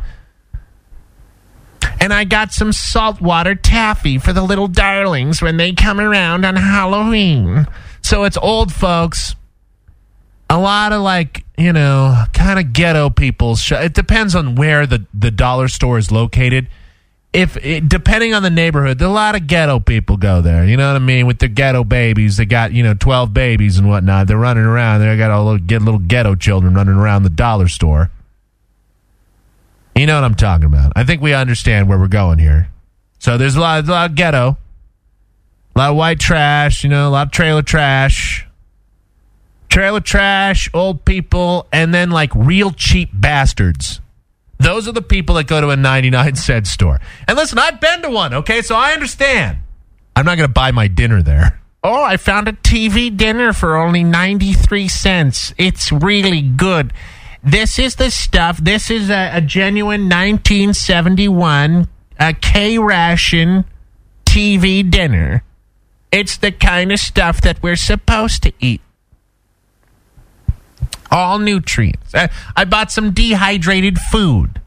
And 2.00 2.14
I 2.14 2.24
got 2.24 2.52
some 2.52 2.74
saltwater 2.74 3.56
taffy 3.56 4.18
for 4.18 4.34
the 4.34 4.42
little 4.42 4.68
darlings 4.68 5.42
when 5.42 5.58
they 5.58 5.74
come 5.74 6.00
around 6.00 6.44
on 6.44 6.56
Halloween. 6.56 7.68
So 8.02 8.24
it's 8.24 8.36
old 8.36 8.74
folks 8.74 9.36
a 10.54 10.60
lot 10.60 10.92
of 10.94 11.02
like 11.02 11.44
you 11.58 11.74
know 11.74 12.26
kind 12.32 12.60
of 12.60 12.74
ghetto 12.74 13.10
people 13.10 13.56
sh- 13.56 13.72
it 13.72 13.94
depends 13.94 14.36
on 14.36 14.54
where 14.54 14.86
the 14.86 15.04
the 15.12 15.32
dollar 15.32 15.68
store 15.68 15.98
is 15.98 16.12
located. 16.12 16.68
If 17.34 17.58
it, 17.58 17.90
depending 17.90 18.36
on 18.36 18.44
the 18.44 18.52
neighborhood 18.52 19.02
a 19.02 19.10
lot 19.10 19.34
of 19.34 19.48
ghetto 19.48 19.80
people 19.80 20.18
go 20.18 20.42
there 20.42 20.64
you 20.64 20.78
know 20.78 20.88
what 20.90 20.96
i 20.96 21.04
mean? 21.04 21.26
With 21.26 21.40
their 21.40 21.50
ghetto 21.50 21.84
babies 21.84 22.38
they 22.38 22.46
got 22.46 22.72
you 22.72 22.84
know 22.84 22.94
12 22.94 23.34
babies 23.34 23.80
and 23.80 23.90
whatnot 23.90 24.28
they're 24.28 24.38
running 24.38 24.64
around 24.64 25.02
they 25.02 25.18
got 25.18 25.32
all 25.32 25.44
little 25.44 25.58
get 25.58 25.82
little 25.82 26.00
ghetto 26.00 26.36
children 26.36 26.76
running 26.76 26.94
around 26.94 27.24
the 27.24 27.32
dollar 27.32 27.68
store. 27.68 28.12
You 29.96 30.06
know 30.06 30.16
what 30.16 30.24
i'm 30.24 30.36
talking 30.36 30.66
about. 30.66 30.92
I 30.96 31.04
think 31.04 31.24
we 31.24 31.34
understand 31.34 31.90
where 31.90 31.98
we're 31.98 32.08
going 32.08 32.38
here. 32.38 32.70
So 33.18 33.40
there's 33.40 33.56
a 33.56 33.60
lot, 33.60 33.88
a 33.88 33.92
lot 33.92 34.12
of 34.12 34.16
ghetto. 34.16 34.58
A 35.76 35.80
lot 35.80 35.90
of 35.90 35.96
white 35.96 36.20
trash 36.20 36.84
you 36.84 36.92
know 36.92 37.10
a 37.10 37.10
lot 37.10 37.26
of 37.26 37.32
trailer 37.32 37.64
trash 37.64 38.46
trailer 39.74 40.00
trash, 40.00 40.70
old 40.72 41.04
people, 41.04 41.68
and 41.74 41.92
then 41.92 42.12
like 42.12 42.32
real 42.36 42.70
cheap 42.72 43.10
bastards. 43.12 44.02
Those 44.60 44.88
are 44.88 44.92
the 44.92 45.02
people 45.02 45.34
that 45.36 45.48
go 45.48 45.60
to 45.60 45.70
a 45.70 45.76
99 45.76 46.36
cent 46.36 46.68
store. 46.68 47.02
And 47.28 47.36
listen, 47.36 47.58
I've 47.58 47.82
been 47.82 48.04
to 48.04 48.12
one, 48.12 48.36
okay? 48.36 48.62
So 48.62 48.76
I 48.76 48.92
understand. 48.92 49.58
I'm 50.16 50.26
not 50.26 50.38
going 50.38 50.48
to 50.48 50.54
buy 50.54 50.70
my 50.70 50.88
dinner 50.88 51.24
there. 51.24 51.60
Oh, 51.84 52.04
I 52.04 52.18
found 52.18 52.48
a 52.48 52.54
TV 52.54 53.18
dinner 53.18 53.52
for 53.52 53.76
only 53.76 54.04
93 54.04 54.88
cents. 54.88 55.56
It's 55.58 55.92
really 55.92 56.44
good. 56.44 56.94
This 57.44 57.80
is 57.80 57.96
the 57.96 58.12
stuff. 58.12 58.60
This 58.60 58.92
is 58.92 59.10
a, 59.10 59.32
a 59.34 59.42
genuine 59.42 60.04
1971 60.04 61.90
a 62.20 62.34
K 62.34 62.78
ration 62.78 63.66
TV 64.24 64.90
dinner. 64.90 65.44
It's 66.12 66.38
the 66.38 66.52
kind 66.52 66.92
of 66.92 67.00
stuff 67.00 67.42
that 67.42 67.62
we're 67.64 67.76
supposed 67.76 68.44
to 68.44 68.54
eat 68.60 68.82
all 71.14 71.40
nutrients. 71.40 72.14
I, 72.14 72.30
I 72.56 72.66
bought 72.66 72.92
some 72.92 73.12
dehydrated 73.12 74.00
food. 74.00 74.60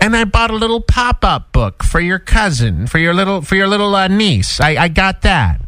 And 0.00 0.16
I 0.16 0.24
bought 0.24 0.50
a 0.50 0.54
little 0.54 0.80
pop-up 0.80 1.52
book 1.52 1.84
for 1.84 2.00
your 2.00 2.18
cousin, 2.18 2.86
for 2.86 2.98
your 2.98 3.12
little 3.12 3.42
for 3.42 3.54
your 3.54 3.66
little 3.66 3.94
uh, 3.94 4.08
niece. 4.08 4.58
I, 4.58 4.76
I 4.76 4.88
got 4.88 5.22
that. 5.22 5.60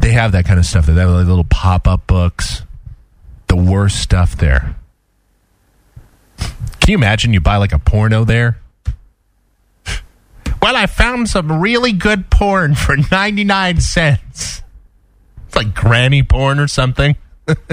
They 0.00 0.10
have 0.12 0.32
that 0.32 0.44
kind 0.44 0.58
of 0.58 0.66
stuff. 0.66 0.84
They 0.84 0.92
have 0.92 1.08
like 1.08 1.26
little 1.26 1.44
pop-up 1.44 2.06
books. 2.06 2.62
The 3.46 3.56
worst 3.56 4.00
stuff 4.00 4.36
there. 4.36 4.76
Can 6.38 6.92
you 6.92 6.98
imagine 6.98 7.32
you 7.32 7.40
buy 7.40 7.56
like 7.56 7.72
a 7.72 7.78
porno 7.78 8.24
there? 8.24 8.58
Well, 10.62 10.74
I 10.74 10.86
found 10.86 11.28
some 11.28 11.60
really 11.60 11.92
good 11.92 12.28
porn 12.28 12.74
for 12.74 12.96
99 13.12 13.80
cents. 13.80 14.62
It's 15.46 15.54
like 15.54 15.74
granny 15.74 16.24
porn 16.24 16.58
or 16.58 16.66
something. 16.66 17.14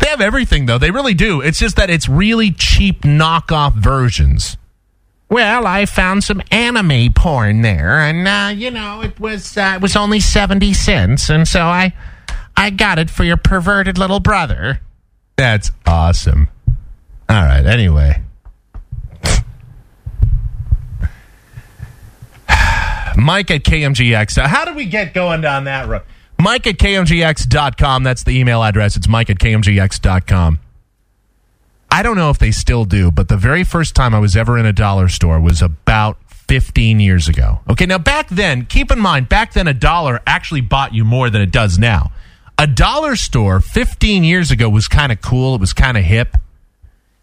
they 0.00 0.06
have 0.06 0.20
everything 0.20 0.66
though. 0.66 0.78
They 0.78 0.90
really 0.90 1.14
do. 1.14 1.40
It's 1.40 1.58
just 1.58 1.76
that 1.76 1.90
it's 1.90 2.08
really 2.08 2.50
cheap 2.50 3.02
knockoff 3.02 3.74
versions. 3.74 4.56
Well, 5.28 5.66
I 5.66 5.86
found 5.86 6.24
some 6.24 6.42
anime 6.50 7.14
porn 7.14 7.62
there, 7.62 8.00
and 8.00 8.28
uh, 8.28 8.52
you 8.54 8.70
know 8.70 9.00
it 9.00 9.18
was 9.18 9.56
uh, 9.56 9.72
it 9.76 9.82
was 9.82 9.96
only 9.96 10.20
seventy 10.20 10.74
cents, 10.74 11.30
and 11.30 11.48
so 11.48 11.62
I 11.62 11.94
I 12.56 12.70
got 12.70 12.98
it 12.98 13.08
for 13.08 13.24
your 13.24 13.38
perverted 13.38 13.96
little 13.98 14.20
brother. 14.20 14.80
That's 15.36 15.70
awesome. 15.86 16.48
All 17.28 17.42
right. 17.42 17.64
Anyway, 17.64 18.22
Mike 23.16 23.50
at 23.50 23.62
KMGX. 23.64 24.44
How 24.46 24.64
did 24.66 24.76
we 24.76 24.84
get 24.84 25.14
going 25.14 25.40
down 25.40 25.64
that 25.64 25.88
road? 25.88 26.02
Mike 26.42 26.66
at 26.66 26.76
KMGX.com. 26.76 28.02
That's 28.02 28.24
the 28.24 28.36
email 28.36 28.64
address. 28.64 28.96
It's 28.96 29.06
Mike 29.06 29.30
at 29.30 29.38
KMGX.com. 29.38 30.58
I 31.88 32.02
don't 32.02 32.16
know 32.16 32.30
if 32.30 32.38
they 32.38 32.50
still 32.50 32.84
do, 32.84 33.10
but 33.12 33.28
the 33.28 33.36
very 33.36 33.62
first 33.62 33.94
time 33.94 34.12
I 34.14 34.18
was 34.18 34.36
ever 34.36 34.58
in 34.58 34.66
a 34.66 34.72
dollar 34.72 35.08
store 35.08 35.38
was 35.38 35.62
about 35.62 36.18
15 36.48 36.98
years 36.98 37.28
ago. 37.28 37.60
Okay, 37.70 37.86
now 37.86 37.98
back 37.98 38.28
then, 38.28 38.66
keep 38.66 38.90
in 38.90 38.98
mind, 38.98 39.28
back 39.28 39.52
then 39.52 39.68
a 39.68 39.74
dollar 39.74 40.20
actually 40.26 40.62
bought 40.62 40.92
you 40.92 41.04
more 41.04 41.30
than 41.30 41.42
it 41.42 41.52
does 41.52 41.78
now. 41.78 42.10
A 42.58 42.66
dollar 42.66 43.14
store 43.14 43.60
15 43.60 44.24
years 44.24 44.50
ago 44.50 44.68
was 44.68 44.88
kind 44.88 45.12
of 45.12 45.20
cool, 45.20 45.54
it 45.54 45.60
was 45.60 45.72
kind 45.72 45.96
of 45.96 46.02
hip. 46.02 46.36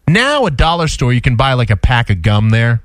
Now, 0.08 0.46
a 0.46 0.50
dollar 0.50 0.88
store, 0.88 1.12
you 1.12 1.20
can 1.20 1.36
buy 1.36 1.52
like 1.52 1.70
a 1.70 1.76
pack 1.76 2.08
of 2.08 2.22
gum 2.22 2.50
there. 2.50 2.80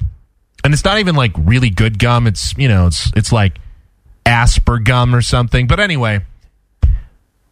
And 0.64 0.74
it's 0.74 0.84
not 0.84 1.00
even 1.00 1.16
like 1.16 1.32
really 1.38 1.70
good 1.70 1.98
gum. 1.98 2.28
It's, 2.28 2.58
you 2.58 2.68
know, 2.68 2.88
it's 2.88 3.12
it's 3.16 3.32
like 3.32 3.60
Asper 4.26 4.80
gum 4.80 5.14
or 5.14 5.22
something. 5.22 5.68
But 5.68 5.80
anyway, 5.80 6.22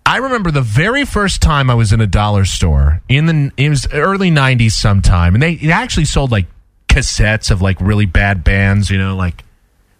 I 0.06 0.18
remember 0.18 0.52
the 0.52 0.62
very 0.62 1.06
first 1.06 1.42
time 1.42 1.70
I 1.70 1.76
was 1.76 1.94
in 1.94 2.02
a 2.02 2.08
dollar 2.08 2.46
store 2.46 3.02
in 3.08 3.26
the 3.26 3.52
it 3.58 3.70
was 3.70 3.88
early 3.94 4.32
'90s 4.32 4.72
sometime, 4.72 5.34
and 5.34 5.42
they 5.42 5.72
actually 5.72 6.06
sold 6.06 6.32
like 6.32 6.48
cassettes 6.88 7.52
of 7.52 7.62
like 7.62 7.80
really 7.80 8.06
bad 8.06 8.44
bands. 8.44 8.90
You 8.90 8.98
know, 8.98 9.16
like 9.16 9.44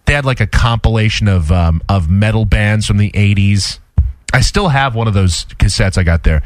they 0.04 0.12
had 0.12 0.24
like 0.24 0.40
a 0.40 0.46
compilation 0.46 1.28
of 1.28 1.50
um, 1.50 1.80
of 1.88 2.10
metal 2.10 2.44
bands 2.44 2.86
from 2.86 2.98
the 2.98 3.10
'80s. 3.12 3.78
I 4.32 4.40
still 4.40 4.68
have 4.68 4.94
one 4.94 5.08
of 5.08 5.14
those 5.14 5.44
cassettes 5.44 5.96
I 5.96 6.02
got 6.02 6.24
there. 6.24 6.42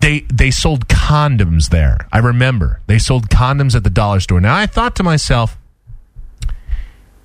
They 0.00 0.20
they 0.32 0.50
sold 0.50 0.88
condoms 0.88 1.70
there. 1.70 2.06
I 2.12 2.18
remember 2.18 2.80
they 2.86 2.98
sold 2.98 3.28
condoms 3.28 3.74
at 3.74 3.84
the 3.84 3.90
dollar 3.90 4.20
store. 4.20 4.40
Now 4.40 4.56
I 4.56 4.66
thought 4.66 4.96
to 4.96 5.02
myself, 5.02 5.57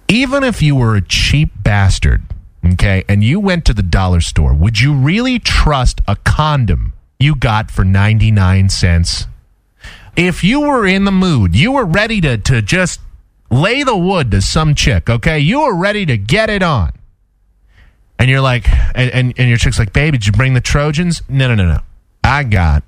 even 0.08 0.44
if 0.44 0.62
you 0.62 0.76
were 0.76 0.96
a 0.96 1.02
cheap 1.02 1.50
bastard, 1.64 2.24
okay, 2.74 3.04
and 3.08 3.24
you 3.24 3.40
went 3.40 3.66
to 3.66 3.74
the 3.74 3.84
dollar 3.84 4.22
store, 4.22 4.54
would 4.54 4.80
you 4.80 4.94
really 4.94 5.40
trust 5.40 6.02
a 6.08 6.16
condom 6.18 6.94
you 7.20 7.36
got 7.36 7.72
for 7.72 7.84
99 7.84 8.70
cents? 8.70 9.28
If 10.16 10.44
you 10.44 10.62
were 10.62 10.86
in 10.86 11.06
the 11.06 11.12
mood, 11.12 11.56
you 11.56 11.72
were 11.72 11.86
ready 11.86 12.22
to, 12.22 12.38
to 12.38 12.62
just 12.62 13.00
lay 13.50 13.84
the 13.84 13.98
wood 13.98 14.32
to 14.32 14.42
some 14.42 14.76
chick, 14.76 15.10
okay? 15.10 15.40
You 15.40 15.62
were 15.62 15.76
ready 15.76 16.06
to 16.06 16.18
get 16.18 16.50
it 16.50 16.62
on. 16.62 16.94
And 18.20 18.30
you're 18.30 18.42
like, 18.42 18.70
and, 18.96 19.12
and, 19.12 19.34
and 19.38 19.50
your 19.50 19.58
chick's 19.58 19.80
like, 19.80 19.92
babe, 19.92 20.14
did 20.14 20.26
you 20.26 20.32
bring 20.32 20.54
the 20.54 20.62
Trojans? 20.62 21.24
No, 21.28 21.48
no, 21.48 21.56
no, 21.56 21.66
no. 21.66 21.80
I 22.24 22.44
got 22.44 22.84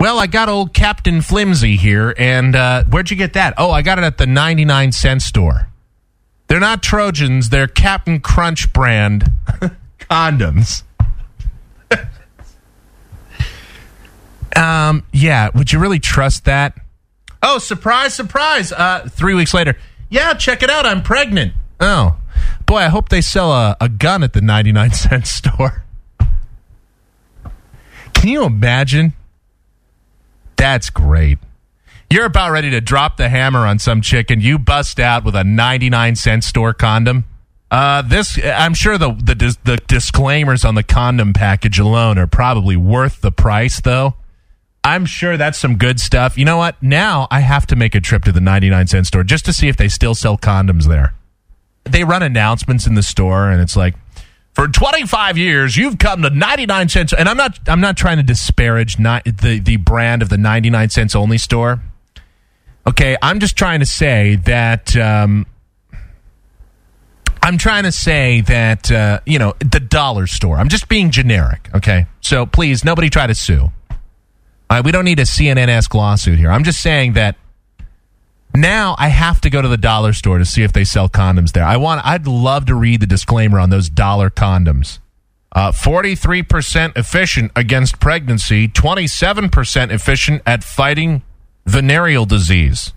well, 0.00 0.18
I 0.18 0.28
got 0.28 0.48
old 0.48 0.72
Captain 0.72 1.20
Flimsy 1.20 1.76
here, 1.76 2.14
and 2.16 2.56
uh, 2.56 2.84
where'd 2.84 3.10
you 3.10 3.18
get 3.18 3.34
that? 3.34 3.52
Oh, 3.58 3.70
I 3.70 3.82
got 3.82 3.98
it 3.98 4.04
at 4.04 4.16
the 4.16 4.26
99 4.26 4.92
cent 4.92 5.20
store. 5.20 5.68
They're 6.50 6.58
not 6.58 6.82
Trojans, 6.82 7.50
they're 7.50 7.68
Captain 7.68 8.18
Crunch 8.18 8.72
brand 8.72 9.30
condoms. 10.00 10.82
Um, 14.56 15.04
yeah. 15.12 15.50
Would 15.54 15.72
you 15.72 15.78
really 15.78 16.00
trust 16.00 16.44
that? 16.44 16.76
Oh, 17.40 17.58
surprise, 17.58 18.14
surprise. 18.14 18.72
Uh, 18.72 19.08
three 19.08 19.32
weeks 19.32 19.54
later. 19.54 19.76
Yeah, 20.10 20.34
check 20.34 20.64
it 20.64 20.68
out. 20.68 20.84
I'm 20.84 21.02
pregnant. 21.04 21.52
Oh, 21.78 22.16
boy, 22.66 22.78
I 22.78 22.88
hope 22.88 23.10
they 23.10 23.20
sell 23.20 23.52
a, 23.52 23.76
a 23.80 23.88
gun 23.88 24.24
at 24.24 24.32
the 24.32 24.40
99 24.40 24.90
cent 24.92 25.28
store. 25.28 25.84
Can 28.12 28.28
you 28.28 28.42
imagine? 28.42 29.14
That's 30.56 30.90
great. 30.90 31.38
You're 32.12 32.26
about 32.26 32.50
ready 32.50 32.70
to 32.70 32.80
drop 32.80 33.18
the 33.18 33.28
hammer 33.28 33.60
on 33.60 33.78
some 33.78 34.00
chick 34.00 34.32
and 34.32 34.42
you 34.42 34.58
bust 34.58 34.98
out 34.98 35.24
with 35.24 35.36
a 35.36 35.44
99 35.44 36.16
cent 36.16 36.42
store 36.42 36.74
condom. 36.74 37.24
Uh, 37.70 38.02
this, 38.02 38.36
I'm 38.44 38.74
sure 38.74 38.98
the, 38.98 39.12
the, 39.12 39.56
the 39.62 39.76
disclaimers 39.86 40.64
on 40.64 40.74
the 40.74 40.82
condom 40.82 41.32
package 41.32 41.78
alone 41.78 42.18
are 42.18 42.26
probably 42.26 42.74
worth 42.74 43.20
the 43.20 43.30
price, 43.30 43.80
though. 43.80 44.14
I'm 44.82 45.06
sure 45.06 45.36
that's 45.36 45.56
some 45.56 45.76
good 45.76 46.00
stuff. 46.00 46.36
You 46.36 46.44
know 46.44 46.56
what? 46.56 46.82
Now 46.82 47.28
I 47.30 47.40
have 47.40 47.64
to 47.68 47.76
make 47.76 47.94
a 47.94 48.00
trip 48.00 48.24
to 48.24 48.32
the 48.32 48.40
99 48.40 48.88
cent 48.88 49.06
store 49.06 49.22
just 49.22 49.44
to 49.44 49.52
see 49.52 49.68
if 49.68 49.76
they 49.76 49.88
still 49.88 50.16
sell 50.16 50.36
condoms 50.36 50.88
there. 50.88 51.14
They 51.84 52.02
run 52.02 52.24
announcements 52.24 52.88
in 52.88 52.96
the 52.96 53.04
store 53.04 53.50
and 53.50 53.62
it's 53.62 53.76
like, 53.76 53.94
for 54.52 54.66
25 54.66 55.38
years 55.38 55.76
you've 55.76 55.98
come 55.98 56.22
to 56.22 56.30
99 56.30 56.88
cents 56.88 57.12
and 57.12 57.28
I'm 57.28 57.36
not 57.36 57.60
I'm 57.68 57.80
not 57.80 57.96
trying 57.96 58.16
to 58.16 58.24
disparage 58.24 58.98
not 58.98 59.24
the 59.24 59.60
the 59.60 59.76
brand 59.76 60.22
of 60.22 60.28
the 60.28 60.36
99 60.36 60.90
cents 60.90 61.14
only 61.14 61.38
store. 61.38 61.80
Okay, 62.90 63.16
I'm 63.22 63.38
just 63.38 63.56
trying 63.56 63.78
to 63.80 63.86
say 63.86 64.34
that 64.46 64.96
um, 64.96 65.46
I'm 67.40 67.56
trying 67.56 67.84
to 67.84 67.92
say 67.92 68.40
that 68.40 68.90
uh, 68.90 69.20
you 69.24 69.38
know 69.38 69.54
the 69.60 69.78
dollar 69.78 70.26
store. 70.26 70.56
I'm 70.56 70.68
just 70.68 70.88
being 70.88 71.12
generic. 71.12 71.70
Okay, 71.72 72.06
so 72.20 72.46
please 72.46 72.84
nobody 72.84 73.08
try 73.08 73.28
to 73.28 73.34
sue. 73.34 73.70
Right, 74.68 74.84
we 74.84 74.90
don't 74.90 75.04
need 75.04 75.20
a 75.20 75.24
CNN 75.24 75.68
esque 75.68 75.94
lawsuit 75.94 76.36
here. 76.36 76.50
I'm 76.50 76.64
just 76.64 76.82
saying 76.82 77.12
that 77.12 77.36
now 78.56 78.96
I 78.98 79.06
have 79.06 79.40
to 79.42 79.50
go 79.50 79.62
to 79.62 79.68
the 79.68 79.76
dollar 79.76 80.12
store 80.12 80.38
to 80.38 80.44
see 80.44 80.64
if 80.64 80.72
they 80.72 80.82
sell 80.82 81.08
condoms 81.08 81.52
there. 81.52 81.64
I 81.64 81.76
want. 81.76 82.04
I'd 82.04 82.26
love 82.26 82.66
to 82.66 82.74
read 82.74 82.98
the 82.98 83.06
disclaimer 83.06 83.60
on 83.60 83.70
those 83.70 83.88
dollar 83.88 84.30
condoms. 84.30 84.98
Uh, 85.52 85.70
Forty-three 85.70 86.42
percent 86.42 86.96
efficient 86.96 87.52
against 87.54 88.00
pregnancy, 88.00 88.66
twenty-seven 88.66 89.50
percent 89.50 89.92
efficient 89.92 90.42
at 90.44 90.64
fighting 90.64 91.22
venereal 91.70 92.26
disease. 92.26 92.92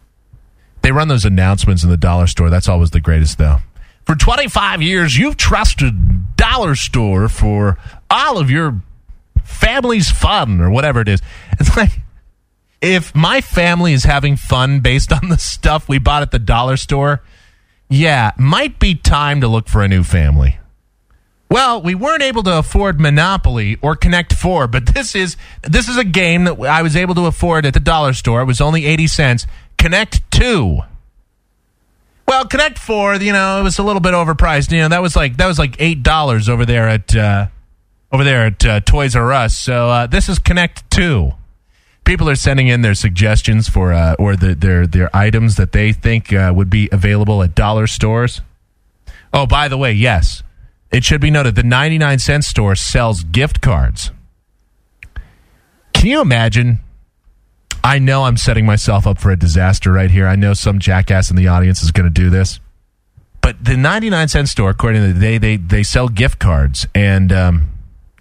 They 0.81 0.91
run 0.91 1.07
those 1.07 1.25
announcements 1.25 1.83
in 1.83 1.89
the 1.89 1.97
dollar 1.97 2.27
store. 2.27 2.49
That's 2.49 2.67
always 2.67 2.91
the 2.91 2.99
greatest, 2.99 3.37
though. 3.37 3.57
For 4.05 4.15
25 4.15 4.81
years, 4.81 5.17
you've 5.17 5.37
trusted 5.37 6.35
Dollar 6.35 6.75
Store 6.75 7.29
for 7.29 7.77
all 8.09 8.37
of 8.37 8.51
your 8.51 8.81
family's 9.45 10.11
fun 10.11 10.59
or 10.59 10.69
whatever 10.69 10.99
it 11.01 11.07
is. 11.07 11.21
It's 11.59 11.77
like 11.77 11.91
if 12.81 13.15
my 13.15 13.39
family 13.39 13.93
is 13.93 14.03
having 14.03 14.35
fun 14.35 14.81
based 14.81 15.13
on 15.13 15.29
the 15.29 15.37
stuff 15.37 15.87
we 15.87 15.99
bought 15.99 16.23
at 16.23 16.31
the 16.31 16.39
dollar 16.39 16.75
store, 16.75 17.21
yeah, 17.89 18.31
might 18.37 18.79
be 18.79 18.95
time 18.95 19.39
to 19.39 19.47
look 19.47 19.69
for 19.69 19.81
a 19.81 19.87
new 19.87 20.03
family. 20.03 20.57
Well, 21.49 21.81
we 21.81 21.93
weren't 21.93 22.23
able 22.23 22.41
to 22.43 22.57
afford 22.57 22.99
Monopoly 22.99 23.77
or 23.81 23.95
Connect 23.95 24.33
Four, 24.33 24.67
but 24.67 24.87
this 24.87 25.15
is 25.15 25.37
this 25.61 25.87
is 25.87 25.97
a 25.97 26.03
game 26.03 26.45
that 26.45 26.59
I 26.59 26.81
was 26.81 26.95
able 26.95 27.13
to 27.15 27.25
afford 27.25 27.65
at 27.65 27.73
the 27.73 27.79
dollar 27.79 28.13
store. 28.13 28.41
It 28.41 28.45
was 28.45 28.59
only 28.59 28.85
eighty 28.85 29.07
cents. 29.07 29.45
Connect 29.77 30.21
Two. 30.31 30.79
Well, 32.27 32.45
Connect 32.45 32.79
Four, 32.79 33.15
you 33.15 33.33
know, 33.33 33.59
it 33.59 33.63
was 33.63 33.77
a 33.77 33.83
little 33.83 33.99
bit 33.99 34.13
overpriced. 34.13 34.71
You 34.71 34.79
know, 34.79 34.89
that 34.89 35.01
was 35.01 35.15
like 35.15 35.37
that 35.37 35.45
was 35.45 35.59
like 35.59 35.75
eight 35.79 36.01
dollars 36.01 36.49
over 36.49 36.65
there 36.65 36.89
at 36.89 37.15
uh, 37.15 37.47
over 38.11 38.23
there 38.23 38.45
at 38.47 38.65
uh, 38.65 38.79
Toys 38.79 39.15
R 39.15 39.31
Us. 39.31 39.55
So 39.55 39.89
uh, 39.89 40.07
this 40.07 40.29
is 40.29 40.39
Connect 40.39 40.89
Two. 40.89 41.33
People 42.05 42.29
are 42.29 42.35
sending 42.35 42.67
in 42.67 42.81
their 42.81 42.95
suggestions 42.95 43.69
for 43.69 43.93
uh, 43.93 44.15
or 44.17 44.35
the, 44.35 44.55
their 44.55 44.87
their 44.87 45.15
items 45.15 45.57
that 45.57 45.71
they 45.71 45.93
think 45.93 46.33
uh, 46.33 46.51
would 46.55 46.69
be 46.69 46.89
available 46.91 47.43
at 47.43 47.53
dollar 47.53 47.87
stores. 47.87 48.41
Oh, 49.33 49.45
by 49.45 49.67
the 49.67 49.77
way, 49.77 49.93
yes, 49.93 50.43
it 50.93 51.03
should 51.03 51.19
be 51.19 51.31
noted 51.31 51.55
the 51.55 51.63
ninety 51.63 51.97
nine 51.97 52.19
cent 52.19 52.45
store 52.45 52.75
sells 52.75 53.23
gift 53.23 53.59
cards. 53.61 54.11
Can 55.93 56.07
you 56.07 56.21
imagine? 56.21 56.79
I 57.83 57.99
know 57.99 58.23
I'm 58.23 58.37
setting 58.37 58.65
myself 58.65 59.05
up 59.05 59.19
for 59.19 59.31
a 59.31 59.37
disaster 59.37 59.91
right 59.91 60.09
here. 60.09 60.25
I 60.25 60.37
know 60.37 60.53
some 60.53 60.79
jackass 60.79 61.29
in 61.29 61.35
the 61.35 61.47
audience 61.49 61.83
is 61.83 61.91
going 61.91 62.05
to 62.05 62.09
do 62.09 62.29
this. 62.29 62.59
But 63.41 63.63
the 63.63 63.75
99 63.75 64.29
cent 64.29 64.47
store, 64.47 64.69
according 64.69 65.01
to 65.01 65.11
the 65.11 65.19
day, 65.19 65.37
they, 65.37 65.57
they 65.57 65.83
sell 65.83 66.07
gift 66.07 66.39
cards. 66.39 66.87
And 66.95 67.33
um, 67.33 67.71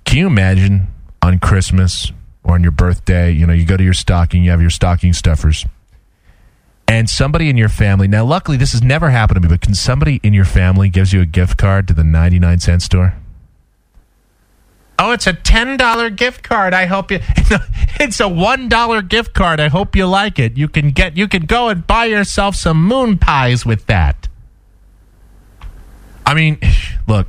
can 0.04 0.18
you 0.18 0.26
imagine 0.26 0.88
on 1.22 1.38
Christmas 1.38 2.10
or 2.42 2.54
on 2.54 2.62
your 2.64 2.72
birthday, 2.72 3.30
you 3.30 3.46
know, 3.46 3.52
you 3.52 3.64
go 3.64 3.76
to 3.76 3.84
your 3.84 3.94
stocking, 3.94 4.42
you 4.42 4.50
have 4.50 4.60
your 4.60 4.70
stocking 4.70 5.12
stuffers. 5.12 5.64
And 6.88 7.08
somebody 7.08 7.48
in 7.48 7.56
your 7.56 7.68
family, 7.70 8.06
now 8.06 8.24
luckily 8.24 8.56
this 8.56 8.72
has 8.72 8.82
never 8.82 9.10
happened 9.10 9.36
to 9.36 9.40
me, 9.40 9.48
but 9.48 9.60
can 9.60 9.74
somebody 9.74 10.20
in 10.22 10.34
your 10.34 10.44
family 10.44 10.88
gives 10.88 11.12
you 11.12 11.20
a 11.20 11.26
gift 11.26 11.56
card 11.56 11.88
to 11.88 11.94
the 11.94 12.04
99 12.04 12.60
cent 12.60 12.82
store? 12.82 13.14
Oh, 14.98 15.10
it's 15.10 15.26
a 15.26 15.32
$10 15.32 16.16
gift 16.16 16.42
card. 16.42 16.74
I 16.74 16.86
hope 16.86 17.10
you 17.10 17.18
It's 18.00 18.20
a 18.20 18.24
$1 18.24 19.08
gift 19.08 19.34
card. 19.34 19.58
I 19.58 19.68
hope 19.68 19.96
you 19.96 20.06
like 20.06 20.38
it. 20.38 20.56
You 20.56 20.68
can 20.68 20.90
get 20.90 21.16
you 21.16 21.28
can 21.28 21.46
go 21.46 21.68
and 21.68 21.86
buy 21.86 22.04
yourself 22.04 22.56
some 22.56 22.84
moon 22.84 23.18
pies 23.18 23.66
with 23.66 23.86
that. 23.86 24.28
I 26.24 26.34
mean, 26.34 26.58
look, 27.08 27.26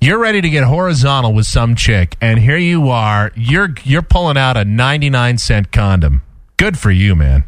you're 0.00 0.18
ready 0.18 0.40
to 0.40 0.50
get 0.50 0.64
horizontal 0.64 1.32
with 1.32 1.46
some 1.46 1.76
chick 1.76 2.16
and 2.20 2.38
here 2.38 2.56
you 2.56 2.88
are, 2.88 3.30
you're 3.36 3.74
you're 3.84 4.02
pulling 4.02 4.36
out 4.36 4.56
a 4.56 4.64
99 4.64 5.38
cent 5.38 5.70
condom. 5.70 6.22
Good 6.56 6.78
for 6.78 6.90
you, 6.90 7.14
man. 7.14 7.44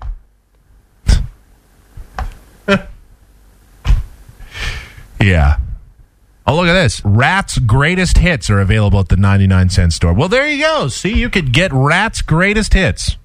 Yeah. 5.21 5.59
Oh, 6.47 6.55
look 6.55 6.69
at 6.69 6.75
this. 6.75 7.05
Ratt's 7.05 7.59
greatest 7.59 8.19
hits 8.19 8.49
are 8.51 8.61
available 8.61 9.01
at 9.01 9.09
the 9.09 9.17
99 9.17 9.69
cent 9.71 9.93
store. 9.93 10.13
Well, 10.13 10.29
there 10.29 10.49
you 10.49 10.63
go. 10.63 10.89
See, 10.89 11.13
you 11.13 11.29
could 11.29 11.53
get 11.53 11.73
Ratt's 11.73 12.23
greatest 12.23 12.75
hits. 12.75 13.17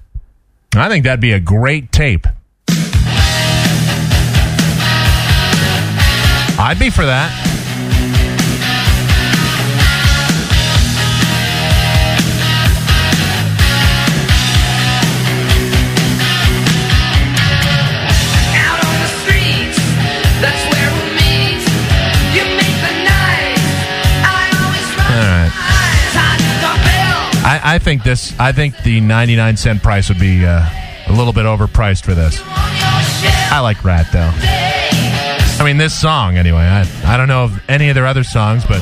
I 0.74 0.88
think 0.88 1.04
that'd 1.04 1.20
be 1.20 1.32
a 1.32 1.40
great 1.40 1.92
tape. 1.92 2.26
I'd 6.58 6.78
be 6.78 6.90
for 6.90 7.04
that. 7.06 7.30
I, 27.44 27.74
I 27.74 27.78
think 27.78 28.04
this. 28.04 28.38
I 28.38 28.52
think 28.52 28.78
the 28.82 29.00
99 29.00 29.56
cent 29.56 29.82
price 29.82 30.08
would 30.08 30.20
be 30.20 30.46
uh, 30.46 30.64
a 31.08 31.12
little 31.12 31.32
bit 31.32 31.44
overpriced 31.44 32.04
for 32.04 32.14
this. 32.14 32.40
I 32.44 33.60
like 33.60 33.84
Ratt 33.84 34.06
though. 34.12 34.30
I 35.60 35.64
mean, 35.64 35.76
this 35.76 35.98
song 35.98 36.36
anyway. 36.36 36.62
I, 36.62 36.86
I 37.04 37.16
don't 37.16 37.28
know 37.28 37.44
of 37.44 37.62
any 37.68 37.88
of 37.88 37.94
their 37.94 38.06
other 38.06 38.24
songs, 38.24 38.64
but. 38.64 38.80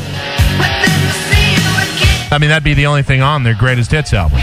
I 2.33 2.39
mean 2.41 2.51
that'd 2.51 2.63
be 2.63 2.75
the 2.75 2.87
only 2.87 3.03
thing 3.03 3.23
on 3.23 3.43
their 3.43 3.57
greatest 3.57 3.91
hits 3.91 4.15
album. 4.15 4.39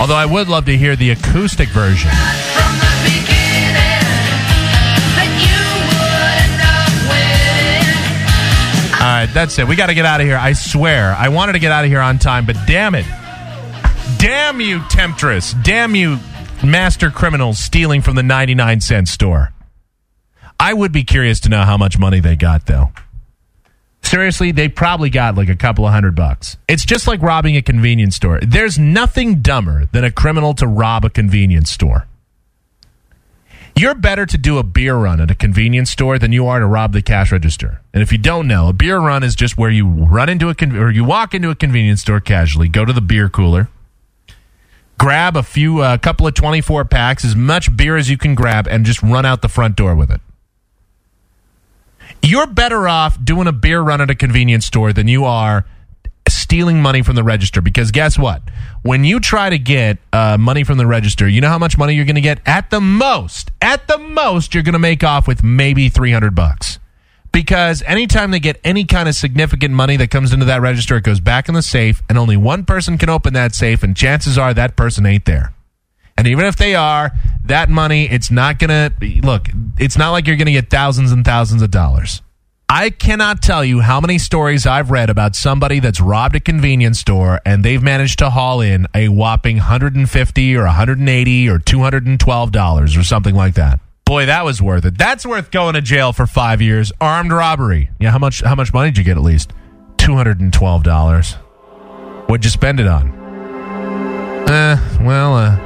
Although 0.00 0.16
I 0.16 0.26
would 0.26 0.48
love 0.48 0.64
to 0.64 0.76
hear 0.76 0.96
the 0.96 1.10
acoustic 1.10 1.68
version. 1.68 2.10
All 9.00 9.06
right, 9.06 9.30
that's 9.32 9.58
it. 9.58 9.66
We 9.66 9.76
got 9.76 9.86
to 9.86 9.94
get 9.94 10.04
out 10.04 10.20
of 10.20 10.26
here. 10.26 10.36
I 10.36 10.52
swear. 10.52 11.14
I 11.18 11.30
wanted 11.30 11.54
to 11.54 11.58
get 11.58 11.72
out 11.72 11.84
of 11.84 11.90
here 11.90 12.00
on 12.00 12.18
time, 12.18 12.44
but 12.44 12.56
damn 12.66 12.94
it. 12.94 13.06
Damn 14.18 14.60
you, 14.60 14.80
Temptress. 14.90 15.54
Damn 15.62 15.94
you, 15.94 16.18
master 16.62 17.10
criminals 17.10 17.58
stealing 17.58 18.02
from 18.02 18.16
the 18.16 18.22
99 18.22 18.82
cent 18.82 19.08
store. 19.08 19.54
I 20.58 20.74
would 20.74 20.92
be 20.92 21.04
curious 21.04 21.40
to 21.40 21.48
know 21.48 21.62
how 21.62 21.78
much 21.78 21.98
money 21.98 22.20
they 22.20 22.36
got, 22.36 22.66
though. 22.66 22.92
Seriously, 24.02 24.52
they 24.52 24.68
probably 24.68 25.08
got 25.08 25.34
like 25.34 25.48
a 25.48 25.56
couple 25.56 25.86
of 25.86 25.92
hundred 25.92 26.14
bucks. 26.14 26.58
It's 26.68 26.84
just 26.84 27.06
like 27.06 27.22
robbing 27.22 27.56
a 27.56 27.62
convenience 27.62 28.16
store. 28.16 28.40
There's 28.40 28.78
nothing 28.78 29.40
dumber 29.40 29.86
than 29.92 30.04
a 30.04 30.10
criminal 30.10 30.52
to 30.54 30.66
rob 30.66 31.06
a 31.06 31.10
convenience 31.10 31.70
store. 31.70 32.06
You're 33.80 33.94
better 33.94 34.26
to 34.26 34.36
do 34.36 34.58
a 34.58 34.62
beer 34.62 34.94
run 34.94 35.22
at 35.22 35.30
a 35.30 35.34
convenience 35.34 35.90
store 35.90 36.18
than 36.18 36.32
you 36.32 36.46
are 36.46 36.58
to 36.58 36.66
rob 36.66 36.92
the 36.92 37.00
cash 37.00 37.32
register. 37.32 37.80
And 37.94 38.02
if 38.02 38.12
you 38.12 38.18
don't 38.18 38.46
know, 38.46 38.68
a 38.68 38.74
beer 38.74 38.98
run 38.98 39.22
is 39.22 39.34
just 39.34 39.56
where 39.56 39.70
you 39.70 39.88
run 39.88 40.28
into 40.28 40.50
a 40.50 40.54
con- 40.54 40.76
or 40.76 40.90
you 40.90 41.02
walk 41.02 41.32
into 41.32 41.48
a 41.48 41.54
convenience 41.54 42.02
store 42.02 42.20
casually, 42.20 42.68
go 42.68 42.84
to 42.84 42.92
the 42.92 43.00
beer 43.00 43.30
cooler, 43.30 43.70
grab 44.98 45.34
a 45.34 45.42
few, 45.42 45.80
a 45.80 45.96
couple 45.96 46.26
of 46.26 46.34
24 46.34 46.84
packs, 46.84 47.24
as 47.24 47.34
much 47.34 47.74
beer 47.74 47.96
as 47.96 48.10
you 48.10 48.18
can 48.18 48.34
grab, 48.34 48.68
and 48.68 48.84
just 48.84 49.02
run 49.02 49.24
out 49.24 49.40
the 49.40 49.48
front 49.48 49.76
door 49.76 49.94
with 49.94 50.10
it. 50.10 50.20
You're 52.22 52.48
better 52.48 52.86
off 52.86 53.16
doing 53.24 53.46
a 53.46 53.52
beer 53.52 53.80
run 53.80 54.02
at 54.02 54.10
a 54.10 54.14
convenience 54.14 54.66
store 54.66 54.92
than 54.92 55.08
you 55.08 55.24
are 55.24 55.64
stealing 56.30 56.80
money 56.80 57.02
from 57.02 57.16
the 57.16 57.22
register 57.22 57.60
because 57.60 57.90
guess 57.90 58.18
what? 58.18 58.42
When 58.82 59.04
you 59.04 59.20
try 59.20 59.50
to 59.50 59.58
get 59.58 59.98
uh, 60.12 60.36
money 60.38 60.64
from 60.64 60.78
the 60.78 60.86
register, 60.86 61.28
you 61.28 61.40
know 61.40 61.48
how 61.48 61.58
much 61.58 61.76
money 61.76 61.94
you're 61.94 62.04
going 62.04 62.14
to 62.14 62.20
get? 62.20 62.40
At 62.46 62.70
the 62.70 62.80
most, 62.80 63.50
at 63.60 63.86
the 63.88 63.98
most, 63.98 64.54
you're 64.54 64.62
going 64.62 64.72
to 64.72 64.78
make 64.78 65.04
off 65.04 65.28
with 65.28 65.42
maybe 65.42 65.88
300 65.88 66.34
bucks. 66.34 66.78
Because 67.32 67.82
anytime 67.82 68.32
they 68.32 68.40
get 68.40 68.60
any 68.64 68.84
kind 68.84 69.08
of 69.08 69.14
significant 69.14 69.72
money 69.72 69.96
that 69.96 70.10
comes 70.10 70.32
into 70.32 70.46
that 70.46 70.60
register, 70.60 70.96
it 70.96 71.04
goes 71.04 71.20
back 71.20 71.48
in 71.48 71.54
the 71.54 71.62
safe, 71.62 72.02
and 72.08 72.18
only 72.18 72.36
one 72.36 72.64
person 72.64 72.98
can 72.98 73.08
open 73.08 73.34
that 73.34 73.54
safe, 73.54 73.82
and 73.82 73.96
chances 73.96 74.36
are 74.36 74.52
that 74.52 74.76
person 74.76 75.06
ain't 75.06 75.26
there. 75.26 75.52
And 76.16 76.26
even 76.26 76.44
if 76.44 76.56
they 76.56 76.74
are, 76.74 77.12
that 77.44 77.70
money, 77.70 78.10
it's 78.10 78.30
not 78.30 78.58
going 78.58 78.70
to 78.70 78.92
look, 79.22 79.48
it's 79.78 79.96
not 79.96 80.10
like 80.10 80.26
you're 80.26 80.36
going 80.36 80.46
to 80.46 80.52
get 80.52 80.70
thousands 80.70 81.12
and 81.12 81.24
thousands 81.24 81.62
of 81.62 81.70
dollars. 81.70 82.20
I 82.72 82.90
cannot 82.90 83.42
tell 83.42 83.64
you 83.64 83.80
how 83.80 84.00
many 84.00 84.16
stories 84.18 84.64
I've 84.64 84.92
read 84.92 85.10
about 85.10 85.34
somebody 85.34 85.80
that's 85.80 86.00
robbed 86.00 86.36
a 86.36 86.40
convenience 86.40 87.00
store 87.00 87.40
and 87.44 87.64
they've 87.64 87.82
managed 87.82 88.20
to 88.20 88.30
haul 88.30 88.60
in 88.60 88.86
a 88.94 89.08
whopping 89.08 89.56
150 89.56 90.56
or 90.56 90.62
180 90.62 91.48
or 91.48 91.58
212 91.58 92.52
dollars 92.52 92.96
or 92.96 93.02
something 93.02 93.34
like 93.34 93.54
that. 93.54 93.80
Boy, 94.04 94.26
that 94.26 94.44
was 94.44 94.62
worth 94.62 94.84
it. 94.84 94.96
That's 94.96 95.26
worth 95.26 95.50
going 95.50 95.74
to 95.74 95.80
jail 95.80 96.12
for 96.12 96.28
5 96.28 96.62
years. 96.62 96.92
Armed 97.00 97.32
robbery. 97.32 97.90
Yeah, 97.98 98.12
how 98.12 98.20
much 98.20 98.40
how 98.40 98.54
much 98.54 98.72
money 98.72 98.92
did 98.92 98.98
you 98.98 99.04
get 99.04 99.16
at 99.16 99.24
least? 99.24 99.52
$212. 99.96 101.34
What'd 102.28 102.44
you 102.44 102.50
spend 102.52 102.78
it 102.78 102.86
on? 102.86 103.10
Uh, 104.48 104.76
well, 105.02 105.34
uh 105.34 105.58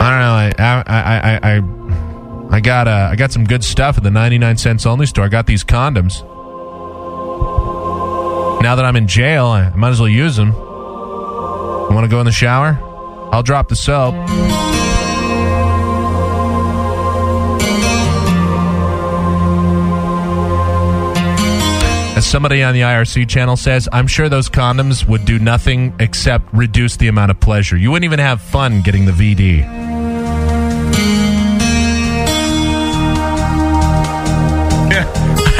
I 0.00 0.10
don't 0.10 0.20
know. 0.20 0.32
I 0.32 0.52
I 0.56 0.82
I 0.86 1.18
I, 1.18 1.56
I, 1.56 1.79
I 2.52 2.60
got 2.60 2.88
uh, 2.88 3.08
I 3.10 3.16
got 3.16 3.30
some 3.30 3.44
good 3.44 3.62
stuff 3.62 3.96
at 3.96 4.02
the 4.02 4.10
ninety 4.10 4.36
nine 4.38 4.56
cents 4.56 4.84
only 4.84 5.06
store. 5.06 5.24
I 5.24 5.28
got 5.28 5.46
these 5.46 5.62
condoms. 5.62 6.22
Now 8.62 8.74
that 8.76 8.84
I'm 8.84 8.96
in 8.96 9.06
jail, 9.06 9.46
I 9.46 9.70
might 9.70 9.90
as 9.90 10.00
well 10.00 10.08
use 10.08 10.36
them. 10.36 10.52
Want 10.52 12.04
to 12.04 12.08
go 12.08 12.20
in 12.20 12.26
the 12.26 12.32
shower? 12.32 12.78
I'll 13.32 13.42
drop 13.42 13.68
the 13.68 13.76
soap. 13.76 14.14
As 22.16 22.26
somebody 22.26 22.62
on 22.62 22.74
the 22.74 22.82
IRC 22.82 23.28
channel 23.28 23.56
says, 23.56 23.88
I'm 23.92 24.06
sure 24.06 24.28
those 24.28 24.50
condoms 24.50 25.08
would 25.08 25.24
do 25.24 25.38
nothing 25.38 25.94
except 25.98 26.52
reduce 26.52 26.96
the 26.96 27.08
amount 27.08 27.30
of 27.30 27.40
pleasure. 27.40 27.78
You 27.78 27.92
wouldn't 27.92 28.04
even 28.04 28.18
have 28.18 28.42
fun 28.42 28.82
getting 28.82 29.06
the 29.06 29.12
VD. 29.12 29.89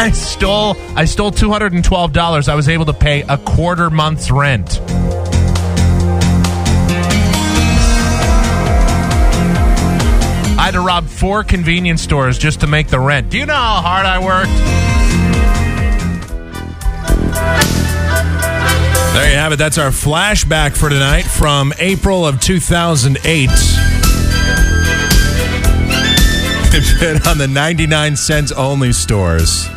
I 0.01 0.12
stole 0.12 0.78
I 0.97 1.05
stole 1.05 1.31
two 1.31 1.51
hundred 1.51 1.74
and 1.74 1.85
twelve 1.85 2.14
dollars. 2.14 2.48
I 2.48 2.55
was 2.55 2.70
able 2.70 2.86
to 2.86 2.94
pay 2.94 3.20
a 3.20 3.36
quarter 3.36 3.90
month's 3.90 4.31
rent. 4.31 4.81
I 10.56 10.64
had 10.64 10.70
to 10.70 10.81
rob 10.81 11.06
four 11.06 11.44
convenience 11.44 12.01
stores 12.01 12.39
just 12.39 12.60
to 12.60 12.66
make 12.66 12.89
the 12.89 12.98
rent. 12.98 13.28
Do 13.28 13.36
you 13.36 13.44
know 13.44 13.52
how 13.52 13.82
hard 13.82 14.06
I 14.06 14.24
worked? 14.24 14.51
There 19.12 19.31
you 19.31 19.36
have 19.36 19.52
it. 19.52 19.56
That's 19.56 19.77
our 19.77 19.90
flashback 19.90 20.78
for 20.78 20.89
tonight 20.89 21.24
from 21.24 21.74
April 21.78 22.27
of 22.27 22.40
2008. 22.40 23.51
It's 26.72 27.01
been 27.01 27.28
on 27.28 27.36
the 27.36 27.48
99 27.48 28.16
cents 28.16 28.51
only 28.52 28.94
stores. 28.94 29.68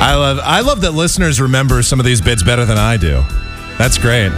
I 0.00 0.14
love 0.14 0.38
I 0.42 0.60
love 0.60 0.80
that 0.82 0.92
listeners 0.92 1.40
remember 1.40 1.82
some 1.82 1.98
of 1.98 2.06
these 2.06 2.20
bits 2.20 2.42
better 2.42 2.64
than 2.64 2.78
I 2.78 2.96
do. 2.96 3.24
That's 3.78 3.98
great. 3.98 4.30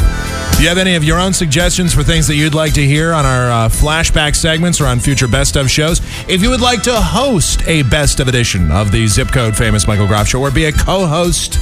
Do 0.57 0.65
you 0.65 0.69
have 0.69 0.78
any 0.78 0.95
of 0.95 1.05
your 1.05 1.19
own 1.19 1.32
suggestions 1.32 1.95
for 1.95 2.03
things 2.03 2.27
that 2.27 2.35
you'd 2.35 2.55
like 2.55 2.74
to 2.74 2.85
hear 2.85 3.12
on 3.12 3.24
our 3.24 3.51
uh, 3.51 3.69
flashback 3.70 4.37
segments 4.37 4.78
or 4.81 4.87
on 4.87 5.01
future 5.01 5.27
best 5.27 5.57
of 5.57 5.70
shows? 5.70 6.01
If 6.28 6.43
you 6.43 6.51
would 6.51 6.61
like 6.61 6.82
to 6.82 6.95
host 6.95 7.62
a 7.66 7.82
best 7.85 8.20
of 8.20 8.28
edition 8.28 8.70
of 8.70 8.93
the 8.93 9.07
Zip 9.07 9.28
Code 9.28 9.57
Famous 9.57 9.87
Michael 9.87 10.07
Groff 10.07 10.28
Show 10.28 10.41
or 10.41 10.51
be 10.51 10.66
a 10.66 10.73
co 10.73 11.07
host 11.07 11.59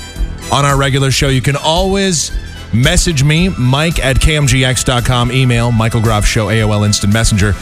on 0.52 0.64
our 0.64 0.76
regular 0.76 1.12
show, 1.12 1.28
you 1.28 1.40
can 1.40 1.54
always 1.56 2.32
message 2.72 3.22
me, 3.22 3.48
Mike 3.50 4.04
at 4.04 4.16
KMGX.com, 4.16 5.30
email 5.30 5.70
Michael 5.70 6.00
Groff 6.00 6.26
Show, 6.26 6.48
AOL 6.48 6.84
Instant 6.84 7.12
Messenger. 7.12 7.52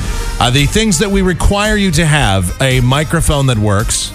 Uh, 0.40 0.50
the 0.50 0.66
things 0.66 0.98
that 0.98 1.10
we 1.10 1.20
require 1.20 1.76
you 1.76 1.90
to 1.92 2.06
have 2.06 2.60
a 2.62 2.80
microphone 2.80 3.46
that 3.46 3.58
works. 3.58 4.12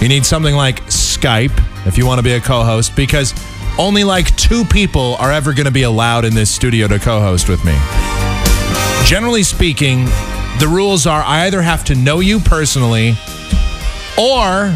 You 0.00 0.08
need 0.08 0.24
something 0.24 0.54
like 0.54 0.88
Skype 1.18 1.86
if 1.86 1.98
you 1.98 2.06
want 2.06 2.18
to 2.18 2.22
be 2.22 2.32
a 2.32 2.40
co 2.40 2.62
host 2.62 2.94
because 2.94 3.34
only 3.78 4.04
like 4.04 4.34
two 4.36 4.64
people 4.64 5.16
are 5.16 5.32
ever 5.32 5.52
going 5.52 5.66
to 5.66 5.72
be 5.72 5.82
allowed 5.82 6.24
in 6.24 6.34
this 6.34 6.52
studio 6.52 6.86
to 6.86 6.98
co 6.98 7.20
host 7.20 7.48
with 7.48 7.64
me. 7.64 7.76
Generally 9.04 9.42
speaking, 9.42 10.04
the 10.60 10.68
rules 10.70 11.06
are 11.06 11.22
I 11.22 11.46
either 11.46 11.62
have 11.62 11.84
to 11.84 11.94
know 11.94 12.20
you 12.20 12.38
personally 12.38 13.14
or 14.18 14.74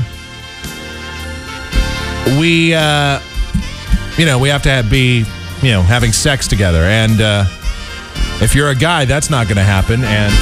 we, 2.39 2.74
uh, 2.74 3.20
you 4.16 4.27
know, 4.27 4.39
we 4.39 4.48
have 4.48 4.62
to 4.62 4.69
have, 4.69 4.90
be, 4.90 5.24
you 5.62 5.70
know, 5.70 5.82
having 5.82 6.12
sex 6.12 6.47
together. 6.47 6.82
And 6.82 7.20
uh, 7.20 7.44
if 8.40 8.55
you're 8.55 8.70
a 8.70 8.77
guy, 8.77 9.05
that's 9.05 9.31
not 9.31 9.47
going 9.47 9.56
to 9.56 9.62
happen. 9.62 10.02
And 10.05 10.32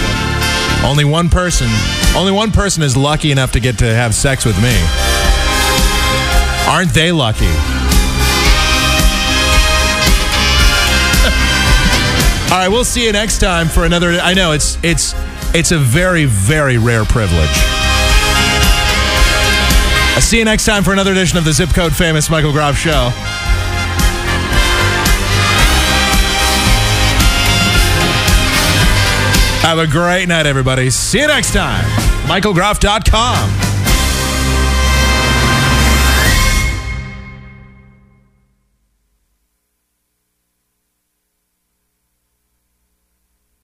only 0.85 1.05
one 1.05 1.29
person, 1.29 1.69
only 2.17 2.33
one 2.33 2.53
person 2.53 2.83
is 2.83 2.97
lucky 2.97 3.33
enough 3.33 3.53
to 3.53 3.61
get 3.61 3.79
to 3.79 3.87
have 3.87 4.15
sex 4.15 4.45
with 4.45 4.61
me. 4.63 4.77
Aren't 6.71 6.95
they 6.95 7.11
lucky? 7.11 7.47
All 12.53 12.59
right, 12.59 12.69
we'll 12.69 12.85
see 12.85 13.05
you 13.05 13.11
next 13.11 13.41
time 13.41 13.67
for 13.69 13.85
another. 13.85 14.11
I 14.11 14.35
know 14.35 14.53
it's 14.53 14.79
it's 14.85 15.13
it's 15.53 15.73
a 15.73 15.79
very 15.79 16.27
very 16.27 16.79
rare 16.79 17.05
privilege. 17.05 17.51
I'll 20.15 20.21
see 20.21 20.39
you 20.39 20.45
next 20.45 20.65
time 20.65 20.85
for 20.85 20.93
another 20.93 21.11
edition 21.11 21.39
of 21.39 21.45
the 21.45 21.53
Zip 21.53 21.71
Code 21.71 21.93
Famous 21.93 22.31
Michael 22.31 22.53
Groff 22.53 22.77
Show. 22.77 23.11
Have 29.63 29.79
a 29.79 29.87
great 29.89 30.27
night, 30.27 30.47
everybody. 30.47 30.89
See 30.91 31.21
you 31.21 31.27
next 31.27 31.53
time. 31.53 31.85
MichaelGroff.com. 32.29 33.60